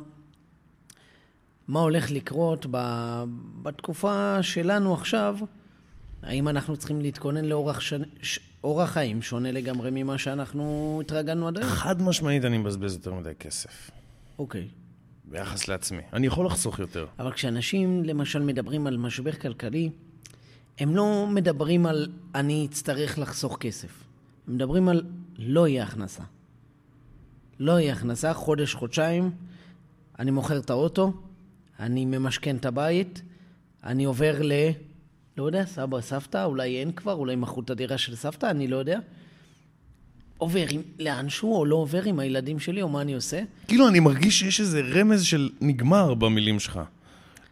מה 1.69 1.81
הולך 1.81 2.11
לקרות 2.11 2.67
בתקופה 3.63 4.43
שלנו 4.43 4.95
עכשיו, 4.95 5.37
האם 6.23 6.49
אנחנו 6.49 6.77
צריכים 6.77 7.01
להתכונן 7.01 7.45
לאורח 7.45 7.81
ש... 7.81 7.95
ש... 8.23 8.39
אורח 8.65 8.91
חיים 8.91 9.23
שונה 9.23 9.53
לגמרי 9.53 9.91
ממה 9.93 10.19
שאנחנו 10.19 10.99
התרגלנו 11.05 11.49
עד 11.49 11.59
היום? 11.59 11.71
חד 11.71 12.03
משמעית 12.03 12.45
אני 12.45 12.59
מבזבז 12.59 12.95
יותר 12.95 13.15
מדי 13.15 13.35
כסף. 13.39 13.91
אוקיי. 14.39 14.69
ביחס 15.25 15.69
לעצמי. 15.69 16.03
אני 16.13 16.27
יכול 16.27 16.47
לחסוך 16.47 16.79
יותר. 16.79 17.07
אבל 17.19 17.33
כשאנשים 17.33 18.05
למשל 18.05 18.43
מדברים 18.43 18.87
על 18.87 18.97
משבר 18.97 19.33
כלכלי, 19.33 19.91
הם 20.79 20.97
לא 20.97 21.27
מדברים 21.31 21.87
על 21.87 22.09
אני 22.35 22.67
אצטרך 22.71 23.19
לחסוך 23.19 23.57
כסף. 23.61 24.05
הם 24.49 24.55
מדברים 24.55 24.89
על 24.89 25.03
לא 25.39 25.69
יהיה 25.69 25.85
הכנסה. 25.85 26.23
לא 27.65 27.81
יהיה 27.81 27.93
הכנסה, 27.93 28.35
חודש, 28.35 28.75
חודשיים, 28.75 29.31
אני 30.19 30.31
מוכר 30.31 30.59
את 30.59 30.71
האוטו, 30.71 31.13
אני 31.81 32.05
ממשכן 32.05 32.57
את 32.57 32.67
הבית, 32.67 33.23
אני 33.85 34.05
עובר 34.05 34.43
ל... 34.43 34.53
לא 35.37 35.45
יודע, 35.45 35.67
סבא, 35.67 36.01
סבתא, 36.01 36.45
אולי 36.45 36.81
אין 36.81 36.93
כבר, 36.93 37.13
אולי 37.13 37.37
מכרו 37.37 37.63
את 37.63 37.71
הדירה 37.71 37.99
של 37.99 38.17
סבתא, 38.17 38.47
אני 38.47 38.69
לא 38.69 38.77
יודע. 38.77 38.99
עובר 40.39 40.65
עם, 40.71 40.83
לאנשהו 40.99 41.57
או 41.57 41.65
לא 41.65 41.77
עובר 41.77 42.03
עם 42.03 42.19
הילדים 42.19 42.61
שלי, 42.61 42.83
או 42.83 42.89
מה 42.89 43.01
אני 43.01 43.15
עושה? 43.15 43.43
כאילו, 43.69 43.89
אני 43.89 44.01
מרגיש 44.01 44.39
שיש 44.39 44.61
איזה 44.61 44.81
רמז 44.81 45.23
של 45.23 45.51
נגמר 45.61 46.15
במילים 46.15 46.61
שלך. 46.61 46.81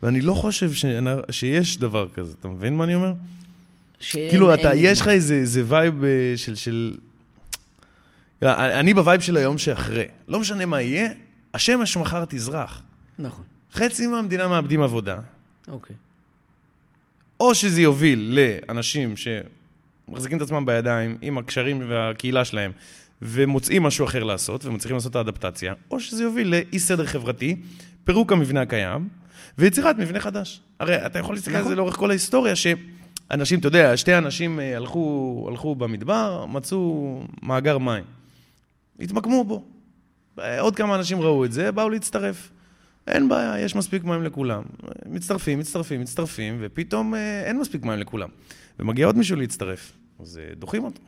ואני 0.03 0.21
לא 0.21 0.35
חושב 0.35 0.73
ש... 0.73 0.85
שיש 1.31 1.79
דבר 1.79 2.09
כזה, 2.15 2.35
אתה 2.41 2.49
מבין 2.49 2.77
מה 2.77 2.85
אני 2.85 2.95
אומר? 2.95 3.13
ש... 4.01 4.17
כאילו, 4.17 4.55
אתה, 4.55 4.75
יש 4.75 5.01
לך 5.01 5.09
איזה, 5.09 5.35
איזה 5.35 5.63
vibe 5.67 6.05
אה, 6.05 6.33
של, 6.37 6.55
של... 6.55 6.97
אני 8.51 8.95
ב-vibe 8.95 9.21
של 9.21 9.37
היום 9.37 9.59
שאחרי. 9.59 10.05
לא 10.29 10.41
משנה 10.41 10.67
מה 10.67 10.81
יהיה, 10.81 11.09
השמש 11.55 11.97
מחר 11.97 12.25
תזרח. 12.29 12.83
נכון. 13.19 13.45
חצי 13.73 14.07
מהמדינה 14.07 14.49
מאבדים 14.49 14.83
עבודה. 14.83 15.19
אוקיי. 15.69 15.97
או 17.41 17.55
שזה 17.55 17.81
יוביל 17.81 18.39
לאנשים 18.69 19.15
שמחזיקים 19.17 20.37
את 20.37 20.43
עצמם 20.43 20.67
בידיים 20.67 21.19
עם 21.23 21.39
הקשרים 21.39 21.83
והקהילה 21.89 22.45
שלהם, 22.45 22.73
ומוצאים 23.23 23.83
משהו 23.83 24.05
אחר 24.05 24.25
לעשות, 24.25 24.65
ומצליחים 24.65 24.97
לעשות 24.97 25.11
את 25.11 25.17
האדפטציה, 25.17 25.75
או 25.91 26.01
שזה 26.01 26.23
יוביל 26.23 26.49
לאי 26.49 26.79
סדר 26.79 27.07
חברתי, 27.07 27.57
פירוק 28.05 28.33
המבנה 28.33 28.61
הקיים, 28.61 29.09
ויצירת 29.59 29.97
מבנה 29.99 30.21
חדש. 30.21 30.61
הרי 30.81 31.07
אתה 31.07 31.19
יכול 31.19 31.35
להסתכל 31.35 31.57
על 31.57 31.63
זה 31.63 31.69
נכון. 31.69 31.77
לאורך 31.77 31.97
כל 31.97 32.11
ההיסטוריה, 32.11 32.55
שאנשים, 32.57 33.59
אתה 33.59 33.69
יודע, 33.69 33.97
שתי 33.97 34.19
אנשים 34.19 34.61
אה, 34.61 34.77
הלכו, 34.77 35.47
הלכו 35.51 35.75
במדבר, 35.75 36.47
מצאו 36.47 37.21
מאגר 37.43 37.79
מים. 37.79 38.05
התמקמו 39.03 39.45
בו. 39.45 39.65
עוד 40.59 40.77
כמה 40.77 40.97
אנשים 40.97 41.21
ראו 41.21 41.45
את 41.45 41.53
זה, 41.53 41.73
באו 41.73 41.91
להצטרף. 41.91 42.51
אין 43.07 43.29
בעיה, 43.29 43.61
יש 43.61 43.77
מספיק 43.77 44.05
מים 44.05 44.23
לכולם. 44.23 44.63
מצטרפים, 45.07 45.59
מצטרפים, 45.59 46.01
מצטרפים, 46.01 46.57
ופתאום 46.61 47.15
אה, 47.15 47.43
אין 47.45 47.59
מספיק 47.59 47.85
מים 47.85 47.99
לכולם. 47.99 48.29
ומגיע 48.79 49.07
עוד 49.07 49.17
מישהו 49.17 49.37
להצטרף, 49.37 49.93
אז 50.21 50.39
אה, 50.39 50.55
דוחים 50.55 50.85
אותו. 50.85 51.01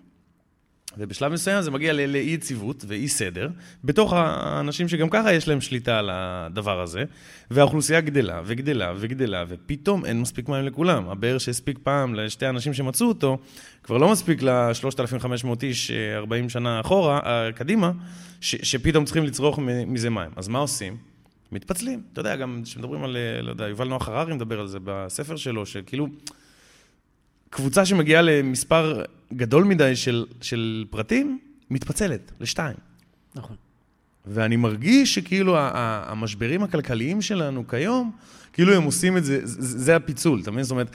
ובשלב 0.98 1.33
מסוים 1.33 1.62
זה 1.62 1.70
מגיע 1.70 1.92
לאי 1.92 2.18
יציבות 2.18 2.85
ואי 2.88 3.09
סדר, 3.09 3.48
בתוך 3.85 4.12
האנשים 4.16 4.88
שגם 4.88 5.09
ככה 5.11 5.33
יש 5.33 5.48
להם 5.48 5.61
שליטה 5.61 5.98
על 5.98 6.11
הדבר 6.12 6.80
הזה, 6.80 7.04
והאוכלוסייה 7.50 8.00
גדלה 8.00 8.40
וגדלה 8.44 8.92
וגדלה, 8.96 9.44
ופתאום 9.48 10.04
אין 10.04 10.20
מספיק 10.20 10.48
מים 10.48 10.64
לכולם. 10.64 11.09
הבאר 11.09 11.38
שהספיק 11.38 11.78
פעם 11.83 12.14
לשתי 12.14 12.46
האנשים 12.46 12.74
שמצאו 12.74 13.09
אותו, 13.09 13.38
כבר 13.83 13.98
לא 13.98 14.12
מספיק 14.12 14.42
ל-3,500 14.42 15.48
איש 15.62 15.90
40 15.90 16.48
שנה 16.48 16.80
אחורה, 16.80 17.20
אה, 17.24 17.52
קדימה, 17.52 17.92
ש- 18.40 18.57
שפתאום 18.70 19.04
צריכים 19.04 19.24
לצרוך 19.24 19.59
מזה 19.87 20.11
מים. 20.11 20.30
אז 20.37 20.48
מה 20.48 20.59
עושים? 20.59 20.96
מתפצלים. 21.52 22.02
אתה 22.12 22.20
יודע, 22.20 22.37
גם 22.37 22.61
כשמדברים 22.64 23.04
על, 23.04 23.16
אה, 23.16 23.42
לא 23.42 23.50
יודע, 23.50 23.68
יובל 23.68 23.88
נוח 23.88 24.09
הררי 24.09 24.35
מדבר 24.35 24.61
על 24.61 24.66
זה 24.66 24.78
בספר 24.85 25.37
שלו, 25.37 25.66
שכאילו... 25.66 26.07
קבוצה 27.55 27.87
שמגיעה 27.87 28.23
למספר 28.23 29.03
גדול 29.33 29.64
מדי 29.64 29.97
של, 29.97 30.27
של 30.40 30.85
פרטים, 30.90 31.38
מתפצלת 31.71 32.33
לשתיים. 32.40 32.77
נכון. 33.35 33.57
ואני 34.27 34.57
מרגיש 34.57 35.14
שכאילו 35.14 35.57
המשברים 35.59 36.62
הכלכליים 36.62 37.23
שלנו 37.23 37.69
כיום, 37.69 38.12
כאילו 38.53 38.75
הם 38.75 38.83
עושים 38.83 39.17
את 39.17 39.25
זה, 39.25 39.40
זה, 39.47 39.79
זה 39.79 39.97
הפיצול, 39.97 40.40
אתה 40.40 40.51
מבין? 40.51 40.64
זאת 40.64 40.71
אומרת, 40.71 40.90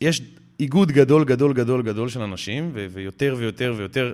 יש 0.00 0.22
איגוד 0.60 0.92
גדול, 0.92 1.24
גדול, 1.24 1.52
גדול, 1.52 1.82
גדול 1.82 2.08
של 2.08 2.20
אנשים, 2.22 2.70
ו- 2.74 2.86
ויותר 2.90 3.34
ויותר 3.38 3.74
ויותר, 3.76 4.12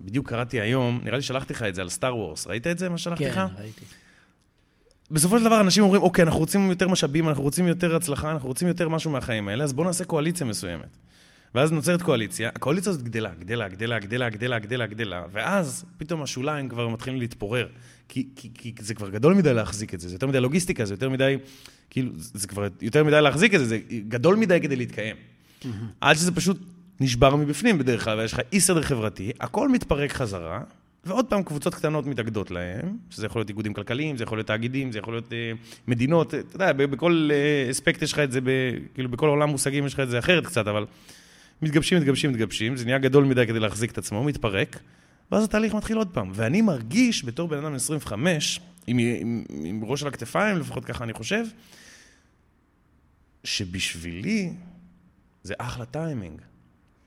בדיוק 0.00 0.28
קראתי 0.28 0.60
היום, 0.60 1.00
נראה 1.04 1.16
לי 1.16 1.22
שלחתי 1.22 1.52
לך 1.52 1.62
את 1.62 1.74
זה 1.74 1.82
על 1.82 1.88
סטאר 1.88 2.16
וורס, 2.16 2.46
ראית 2.46 2.66
את 2.66 2.78
זה, 2.78 2.88
מה 2.88 2.98
ששלחתי 2.98 3.24
לך? 3.24 3.34
כן, 3.34 3.46
ראיתי. 3.58 3.84
בסופו 5.10 5.38
של 5.38 5.44
דבר 5.44 5.60
אנשים 5.60 5.82
אומרים, 5.82 6.02
אוקיי, 6.02 6.22
אנחנו 6.22 6.40
רוצים 6.40 6.70
יותר 6.70 6.88
משאבים, 6.88 7.28
אנחנו 7.28 7.42
רוצים 7.42 7.66
יותר 7.66 7.96
הצלחה, 7.96 8.30
אנחנו 8.30 8.48
רוצים 8.48 8.68
יותר 8.68 8.88
משהו 8.88 9.10
מהחיים 9.10 9.48
האלה, 9.48 9.64
אז 9.64 9.72
בואו 9.72 9.86
נעשה 9.86 10.04
קואליציה 10.04 10.46
מסוימת. 10.46 10.96
ואז 11.54 11.72
נוצרת 11.72 12.02
קואליציה, 12.02 12.48
הקואליציה 12.48 12.90
הזאת 12.90 13.02
גדלה, 13.02 13.30
גדלה, 13.38 13.68
גדלה, 13.68 13.98
גדלה, 13.98 14.28
גדלה, 14.28 14.58
גדלה, 14.58 14.86
גדלה, 14.86 15.24
ואז 15.32 15.84
פתאום 15.98 16.22
השוליים 16.22 16.68
כבר 16.68 16.88
מתחילים 16.88 17.20
להתפורר. 17.20 17.68
כי, 18.08 18.28
כי, 18.36 18.50
כי 18.54 18.72
זה 18.80 18.94
כבר 18.94 19.10
גדול 19.10 19.34
מדי 19.34 19.54
להחזיק 19.54 19.94
את 19.94 20.00
זה, 20.00 20.08
זה 20.08 20.14
יותר 20.14 20.26
מדי 20.26 20.40
לוגיסטיקה, 20.40 20.84
זה 20.84 20.94
יותר 20.94 21.08
מדי, 21.08 21.36
כאילו, 21.90 22.12
זה 22.16 22.48
כבר 22.48 22.68
יותר 22.82 23.04
מדי 23.04 23.20
להחזיק 23.20 23.54
את 23.54 23.60
זה, 23.60 23.66
זה 23.66 23.78
גדול 24.08 24.36
מדי 24.36 24.60
כדי 24.62 24.76
להתקיים. 24.76 25.16
עד 26.00 26.16
שזה 26.16 26.32
פשוט 26.32 26.58
נשבר 27.00 27.36
מבפנים 27.36 27.78
בדרך 27.78 28.04
כלל, 28.04 28.18
ויש 28.18 28.32
לך 28.32 28.40
אי 28.52 28.60
סדר 28.60 28.82
חברתי, 28.82 29.32
הכל 29.40 29.68
מתפרק 29.68 30.12
חזרה, 30.12 30.60
ועוד 31.04 31.26
פעם 31.26 31.42
קבוצות 31.42 31.74
קטנות 31.74 32.06
מתאגדות 32.06 32.50
להם, 32.50 32.96
שזה 33.10 33.26
יכול 33.26 33.40
להיות 33.40 33.48
איגודים 33.48 33.74
כלכליים, 33.74 34.16
זה 34.16 34.24
יכול 34.24 34.38
להיות 34.38 34.46
תאגידים, 34.46 34.92
זה 34.92 34.98
יכול 34.98 35.14
להיות 35.14 35.32
אה, 35.32 35.52
מדינות, 35.88 36.34
אתה 36.34 36.56
יודע, 36.56 36.72
בכל 36.72 37.28
אה, 37.32 37.70
אספקט 37.70 38.02
יש 38.02 38.12
לך 38.12 38.18
את 38.18 38.32
זה, 38.32 38.40
ב, 38.40 38.50
כאילו 38.94 39.08
בכל 39.08 39.28
עולם 39.28 39.48
מושגים 39.48 39.86
יש 39.86 39.94
לך 39.94 40.00
את 40.00 40.08
זה 40.08 40.18
אחרת 40.18 40.46
קצת, 40.46 40.66
אבל 40.66 40.86
מתגבשים, 41.62 41.98
מתגבשים, 41.98 42.30
מתגבשים, 42.30 42.76
זה 42.76 42.84
נהיה 42.84 42.98
גדול 42.98 43.24
מדי 43.24 43.46
כדי 43.46 43.60
להחזיק 43.60 43.90
את 43.92 43.98
עצמו, 43.98 44.24
מתפרק, 44.24 44.78
ואז 45.32 45.44
התהליך 45.44 45.74
מתחיל 45.74 45.96
עוד 45.96 46.08
פעם. 46.12 46.32
ואני 46.34 46.62
מרגיש, 46.62 47.24
בתור 47.24 47.48
בן 47.48 47.58
אדם 47.58 47.74
25, 47.74 48.60
עם, 48.86 48.98
עם, 48.98 49.44
עם 49.64 49.84
ראש 49.84 50.02
על 50.02 50.08
הכתפיים, 50.08 50.56
לפחות 50.56 50.84
ככה 50.84 51.04
אני 51.04 51.12
חושב, 51.12 51.44
שבשבילי 53.44 54.52
זה 55.42 55.54
אחלה 55.58 55.84
טיימינג. 55.84 56.40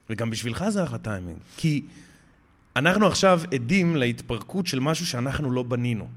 וגם 0.09 0.29
בשבילך 0.29 0.69
זה 0.69 0.83
אחלה 0.83 0.97
טיימינג. 0.97 1.37
כי 1.57 1.81
אנחנו 2.75 3.07
עכשיו 3.07 3.41
עדים 3.53 3.95
להתפרקות 3.95 4.67
של 4.67 4.79
משהו 4.79 5.05
שאנחנו 5.05 5.51
לא 5.51 5.63
בנינו. 5.63 6.07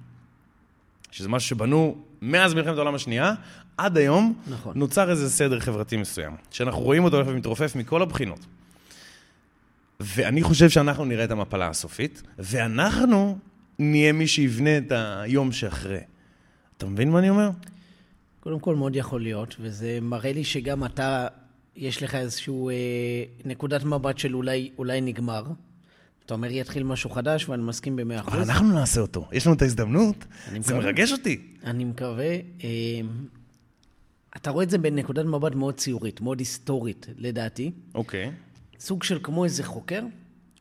שזה 1.11 1.29
משהו 1.29 1.49
שבנו 1.49 1.97
מאז 2.23 2.55
מלחמת 2.55 2.77
העולם 2.77 2.95
השנייה, 2.95 3.35
עד 3.77 3.97
היום 3.97 4.35
נכון. 4.51 4.79
נוצר 4.79 5.11
איזה 5.11 5.31
סדר 5.31 5.61
חברתי 5.61 5.97
מסוים, 5.97 6.37
שאנחנו 6.51 6.81
רואים 6.81 7.05
אותו 7.05 7.17
הולך 7.17 7.29
ומתרופף 7.29 7.77
מכל 7.77 8.03
הבחינות. 8.03 8.47
ואני 10.01 10.43
חושב 10.43 10.69
שאנחנו 10.69 11.05
נראה 11.05 11.25
את 11.25 11.31
המפלה 11.31 11.69
הסופית, 11.69 12.23
ואנחנו 12.39 13.39
נהיה 13.79 14.13
מי 14.13 14.27
שיבנה 14.27 14.79
את 14.79 14.93
היום 14.93 15.53
שאחרי. 15.53 16.01
אתה 16.77 16.87
מבין 16.87 17.11
מה 17.11 17.19
אני 17.19 17.31
אומר? 17.31 17.51
קודם 18.41 18.61
כל, 18.61 18.77
מאוד 18.77 18.97
יכול 18.97 19.23
להיות, 19.23 19.57
וזה 19.61 19.99
מראה 20.03 20.33
לי 20.33 20.45
שגם 20.45 20.85
אתה, 20.85 21.27
יש 21.77 22.03
לך 22.03 22.15
איזושהי 22.15 22.55
אה, 22.55 23.25
נקודת 23.45 23.85
מבט 23.85 24.19
של 24.19 24.35
אולי, 24.35 24.71
אולי 24.79 25.01
נגמר. 25.01 25.45
אתה 26.27 26.35
אומר, 26.35 26.51
יתחיל 26.51 26.83
משהו 26.83 27.11
חדש, 27.11 27.49
ואני 27.49 27.63
מסכים 27.63 27.97
במאה 27.97 28.21
אבל 28.21 28.29
אחוז. 28.29 28.51
אנחנו 28.51 28.73
נעשה 28.73 29.01
אותו. 29.01 29.29
יש 29.33 29.47
לנו 29.47 29.57
את 29.57 29.63
ההזדמנות, 29.63 30.25
זה 30.51 30.59
מקווה. 30.59 30.79
מרגש 30.79 31.13
אותי. 31.13 31.41
אני 31.65 31.85
מקווה. 31.85 32.35
אה, 32.65 32.71
אתה 34.37 34.51
רואה 34.51 34.65
את 34.65 34.71
זה 34.71 34.79
בנקודת 34.79 35.25
מבט 35.25 35.55
מאוד 35.55 35.75
ציורית, 35.75 36.21
מאוד 36.21 36.39
היסטורית, 36.39 37.07
לדעתי. 37.19 37.71
אוקיי. 37.95 38.31
סוג 38.81 39.03
של 39.03 39.19
כמו 39.23 39.45
איזה 39.45 39.65
חוקר, 39.65 40.03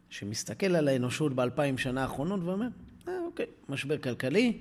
שמסתכל 0.09 0.75
על 0.75 0.87
האנושות 0.87 1.35
באלפיים 1.35 1.77
שנה 1.77 2.01
האחרונות 2.01 2.39
ואומר, 2.43 2.67
אה, 3.07 3.13
אוקיי, 3.25 3.45
משבר 3.69 3.97
כלכלי, 3.97 4.57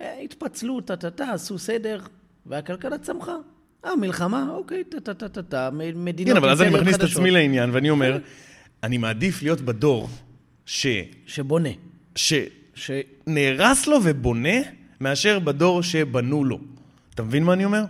אה, 0.00 0.20
התפצלו, 0.20 0.80
טה-טה-טה, 0.80 1.32
עשו 1.32 1.58
סדר, 1.58 2.00
והכלכלה 2.46 2.98
צמחה. 2.98 3.36
אה, 3.84 3.96
מלחמה, 3.96 4.46
אוקיי, 4.50 4.84
טה-טה-טה-טה, 4.84 5.70
מדינות 5.94 6.32
כן, 6.32 6.36
אבל 6.36 6.50
אז 6.50 6.62
אני 6.62 6.70
מכניס 6.70 6.96
את. 6.96 7.00
עצמי 7.00 7.30
לעניין, 7.30 7.70
ואני 7.72 7.90
אומר, 7.90 8.18
אני 8.82 8.98
מעדיף 8.98 9.42
להיות 9.42 9.60
בדור 9.60 10.08
ש... 10.66 10.86
שבונה. 11.26 11.68
ש... 12.16 12.34
שנהרס 12.74 13.86
לו 13.86 13.96
ובונה, 14.04 14.58
מאשר 15.00 15.38
בדור 15.38 15.82
שבנו 15.82 16.44
לו. 16.44 16.58
אתה 17.14 17.22
מבין 17.22 17.44
מה 17.44 17.52
אני 17.52 17.64
אומר? 17.64 17.84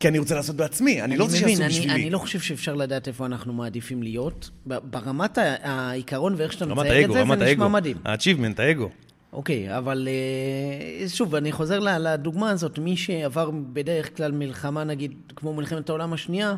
כי 0.00 0.08
אני 0.08 0.18
רוצה 0.18 0.34
לעשות 0.34 0.56
בעצמי, 0.56 1.02
אני 1.02 1.16
לא 1.16 1.24
רוצה 1.24 1.36
מבין, 1.36 1.48
שיעשו 1.48 1.62
אני, 1.62 1.70
בשבילי. 1.70 1.94
אני 1.94 2.10
לא 2.10 2.18
חושב 2.18 2.40
שאפשר 2.40 2.74
לדעת 2.74 3.08
איפה 3.08 3.26
אנחנו 3.26 3.52
מעדיפים 3.52 4.02
להיות. 4.02 4.50
ברמת 4.66 5.38
העיקרון 5.62 6.34
ואיך 6.36 6.52
שאתה 6.52 6.64
רמת 6.64 6.78
מצייר 6.78 7.06
את 7.06 7.12
זה, 7.12 7.20
רמת 7.20 7.38
זה 7.38 7.44
נשמע 7.44 7.64
האגו. 7.64 7.68
מדהים. 7.68 7.96
ה-achievement, 8.04 8.62
האגו. 8.62 8.90
אוקיי, 9.32 9.78
אבל 9.78 10.08
אה, 10.08 11.08
שוב, 11.08 11.34
אני 11.34 11.52
חוזר 11.52 11.78
לדוגמה 11.78 12.50
הזאת. 12.50 12.78
מי 12.78 12.96
שעבר 12.96 13.50
בדרך 13.72 14.16
כלל 14.16 14.32
מלחמה, 14.32 14.84
נגיד, 14.84 15.12
כמו 15.36 15.54
מלחמת 15.54 15.88
העולם 15.88 16.12
השנייה, 16.12 16.54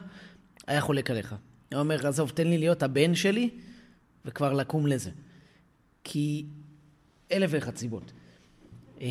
היה 0.66 0.80
חולק 0.80 1.10
עליך. 1.10 1.34
היה 1.70 1.80
אומר, 1.80 2.06
עזוב, 2.06 2.30
תן 2.34 2.46
לי 2.46 2.58
להיות 2.58 2.82
הבן 2.82 3.14
שלי, 3.14 3.48
וכבר 4.28 4.52
לקום 4.52 4.86
לזה. 4.86 5.10
כי 6.04 6.46
אלף 7.32 7.50
ואחת 7.52 7.76
סיבות. 7.76 8.12
אה, 9.00 9.06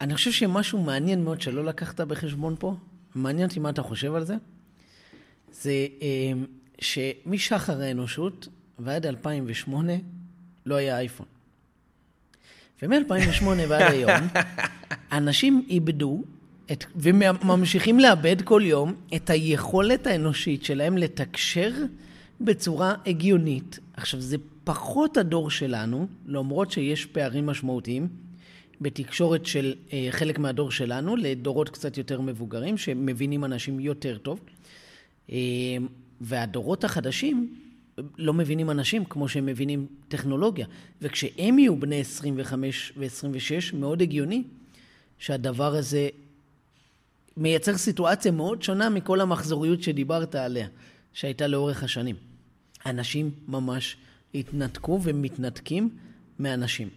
אני 0.00 0.14
חושב 0.14 0.32
שמשהו 0.32 0.82
מעניין 0.82 1.24
מאוד 1.24 1.40
שלא 1.40 1.64
לקחת 1.64 2.00
בחשבון 2.00 2.56
פה, 2.58 2.74
מעניין 3.14 3.48
אותי 3.48 3.60
מה 3.60 3.70
אתה 3.70 3.82
חושב 3.82 4.14
על 4.14 4.24
זה, 4.24 4.36
זה 5.52 5.86
אה, 6.02 6.32
שמשחר 6.78 7.80
האנושות 7.80 8.48
ועד 8.78 9.06
2008 9.06 9.92
לא 10.66 10.74
היה 10.74 10.98
אייפון. 10.98 11.26
ומ-2008 12.82 13.44
ועד 13.68 13.92
היום, 13.92 14.20
אנשים 15.12 15.66
איבדו, 15.68 16.22
את, 16.72 16.84
וממשיכים 16.96 18.00
לאבד 18.00 18.42
כל 18.42 18.62
יום, 18.64 18.94
את 19.16 19.30
היכולת 19.30 20.06
האנושית 20.06 20.64
שלהם 20.64 20.98
לתקשר 20.98 21.70
בצורה 22.40 22.94
הגיונית. 23.06 23.78
עכשיו, 23.96 24.20
זה 24.20 24.36
פחות 24.64 25.16
הדור 25.16 25.50
שלנו, 25.50 26.06
למרות 26.26 26.70
שיש 26.70 27.06
פערים 27.06 27.46
משמעותיים 27.46 28.08
בתקשורת 28.80 29.46
של 29.46 29.74
אה, 29.92 30.06
חלק 30.10 30.38
מהדור 30.38 30.70
שלנו, 30.70 31.16
לדורות 31.16 31.68
קצת 31.68 31.98
יותר 31.98 32.20
מבוגרים, 32.20 32.78
שמבינים 32.78 33.44
אנשים 33.44 33.80
יותר 33.80 34.18
טוב. 34.18 34.40
אה, 35.30 35.36
והדורות 36.20 36.84
החדשים 36.84 37.54
לא 38.18 38.32
מבינים 38.32 38.70
אנשים 38.70 39.04
כמו 39.04 39.28
שהם 39.28 39.46
מבינים 39.46 39.86
טכנולוגיה. 40.08 40.66
וכשהם 41.02 41.58
יהיו 41.58 41.80
בני 41.80 42.00
25 42.00 42.92
ו-26, 42.96 43.76
מאוד 43.76 44.02
הגיוני 44.02 44.42
שהדבר 45.18 45.74
הזה 45.74 46.08
מייצר 47.36 47.76
סיטואציה 47.76 48.32
מאוד 48.32 48.62
שונה 48.62 48.90
מכל 48.90 49.20
המחזוריות 49.20 49.82
שדיברת 49.82 50.34
עליה, 50.34 50.68
שהייתה 51.12 51.46
לאורך 51.46 51.82
השנים. 51.82 52.33
אנשים 52.86 53.30
ממש 53.48 53.96
התנתקו 54.34 55.00
ומתנתקים 55.02 55.88
מאנשים. 56.40 56.88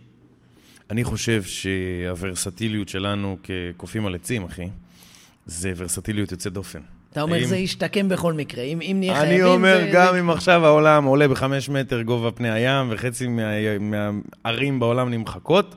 אני 0.92 1.04
חושב 1.04 1.44
שהוורסטיליות 1.44 2.90
שלנו 2.90 3.38
כקופים 3.44 4.06
על 4.06 4.16
עצים, 4.16 4.44
אחי, 4.44 4.68
זה 5.46 5.74
ורסטיליות 5.78 6.32
יוצאת 6.32 6.54
דופן. 6.54 6.80
אתה 7.12 7.22
אומר, 7.22 7.36
האם- 7.36 7.46
זה 7.46 7.58
ישתקם 7.58 8.10
בכל 8.10 8.34
מקרה. 8.34 8.64
אם, 8.64 8.82
אם 8.82 8.96
נהיה 9.00 9.16
חייבים... 9.16 9.36
אני 9.36 9.44
אומר, 9.44 9.78
זה, 9.82 9.90
גם 9.94 10.14
זה... 10.14 10.20
אם 10.20 10.30
עכשיו 10.30 10.66
העולם 10.66 11.04
עולה 11.04 11.28
בחמש 11.28 11.70
מטר 11.70 12.02
גובה 12.02 12.32
פני 12.32 12.50
הים, 12.52 12.88
וחצי 12.90 13.28
מה- 13.28 13.44
מהערים 13.80 14.80
בעולם 14.80 15.10
נמחקות, 15.10 15.76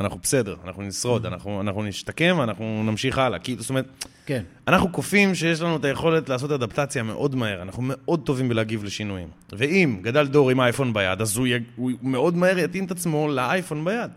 אנחנו 0.00 0.18
בסדר, 0.22 0.56
אנחנו 0.64 0.82
נשרוד, 0.82 1.26
אנחנו, 1.26 1.60
אנחנו 1.60 1.82
נשתקם, 1.82 2.40
אנחנו 2.40 2.82
נמשיך 2.86 3.18
הלאה. 3.18 3.38
כי, 3.38 3.56
זאת 3.58 3.70
אומרת, 3.70 3.86
כן. 4.26 4.42
אנחנו 4.68 4.88
קופים 4.88 5.34
שיש 5.34 5.60
לנו 5.60 5.76
את 5.76 5.84
היכולת 5.84 6.28
לעשות 6.28 6.50
אדפטציה 6.50 7.02
מאוד 7.02 7.34
מהר, 7.34 7.62
אנחנו 7.62 7.82
מאוד 7.86 8.20
טובים 8.24 8.48
בלהגיב 8.48 8.84
לשינויים. 8.84 9.28
ואם 9.52 9.98
גדל 10.02 10.26
דור 10.26 10.50
עם 10.50 10.60
האייפון 10.60 10.92
ביד, 10.92 11.20
אז 11.20 11.36
הוא, 11.36 11.46
יג... 11.46 11.62
הוא 11.76 11.92
מאוד 12.02 12.36
מהר 12.36 12.58
יתאים 12.58 12.84
את 12.84 12.90
עצמו 12.90 13.28
לאייפון 13.28 13.84
ביד. 13.84 14.10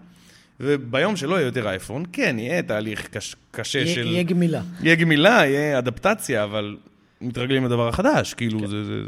וביום 0.59 1.15
שלא 1.15 1.35
יהיה 1.35 1.45
יותר 1.45 1.67
אייפון, 1.69 2.03
כן, 2.13 2.35
יהיה 2.39 2.61
תהליך 2.61 3.07
קש... 3.07 3.35
קשה 3.51 3.79
יהיה- 3.79 3.95
של... 3.95 4.07
יהיה 4.07 4.23
גמילה. 4.23 4.61
יהיה 4.81 4.95
גמילה, 4.95 5.29
יהיה 5.45 5.77
אדפטציה, 5.79 6.43
אבל 6.43 6.77
מתרגלים 7.21 7.65
לדבר 7.65 7.87
החדש, 7.87 8.33
כאילו, 8.33 8.59
כן. 8.59 8.67
זה, 8.67 8.83
זה, 8.83 9.01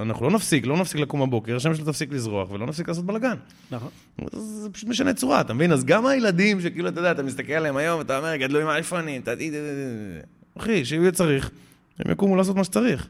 אנחנו 0.00 0.26
לא 0.26 0.32
נפסיק, 0.32 0.66
לא 0.66 0.76
נפסיק 0.76 1.00
לקום 1.00 1.20
בבוקר, 1.20 1.56
השם 1.56 1.74
שלו 1.74 1.84
תפסיק 1.84 2.12
לזרוח 2.12 2.50
ולא 2.50 2.66
נפסיק 2.66 2.88
לעשות 2.88 3.06
בלאגן. 3.06 3.34
נכון. 3.70 3.88
זה 4.32 4.70
פשוט 4.70 4.88
משנה 4.88 5.14
צורה, 5.14 5.40
אתה 5.40 5.54
מבין? 5.54 5.72
אז 5.72 5.84
גם 5.84 6.06
הילדים 6.06 6.60
שכאילו, 6.60 6.88
אתה 6.88 7.00
יודע, 7.00 7.12
אתה 7.12 7.22
מסתכל 7.22 7.52
עליהם 7.52 7.76
היום, 7.76 7.98
ואתה 7.98 8.18
אומר, 8.18 8.36
גדלו 8.36 8.60
עם 8.60 8.68
האייפונים, 8.68 9.20
אתה... 9.20 9.32
אחי, 10.58 10.84
שיהיה 10.84 11.12
צריך, 11.12 11.50
הם 11.98 12.12
יקומו 12.12 12.36
לעשות 12.36 12.56
מה 12.56 12.64
שצריך. 12.64 13.08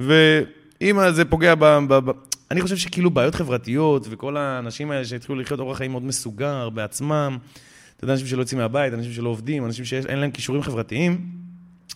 ואם 0.00 1.10
זה 1.10 1.24
פוגע 1.24 1.54
ב... 1.54 1.64
ב, 1.64 1.94
ב 1.94 2.10
אני 2.50 2.60
חושב 2.60 2.76
שכאילו 2.76 3.10
בעיות 3.10 3.34
חברתיות, 3.34 4.06
וכל 4.10 4.36
האנשים 4.36 4.90
האלה 4.90 5.04
שהתחילו 5.04 5.38
לחיות 5.38 5.60
אורח 5.60 5.78
חיים 5.78 5.90
מאוד 5.90 6.02
מסוגר 6.02 6.70
בעצמם, 6.70 7.38
אתה 7.96 8.04
יודע, 8.04 8.12
אנשים 8.12 8.26
שלא 8.26 8.40
יוצאים 8.40 8.60
מהבית, 8.60 8.94
אנשים 8.94 9.12
שלא 9.12 9.28
עובדים, 9.28 9.64
אנשים 9.64 9.84
שאין 9.84 10.18
להם 10.18 10.30
כישורים 10.30 10.62
חברתיים, 10.62 11.26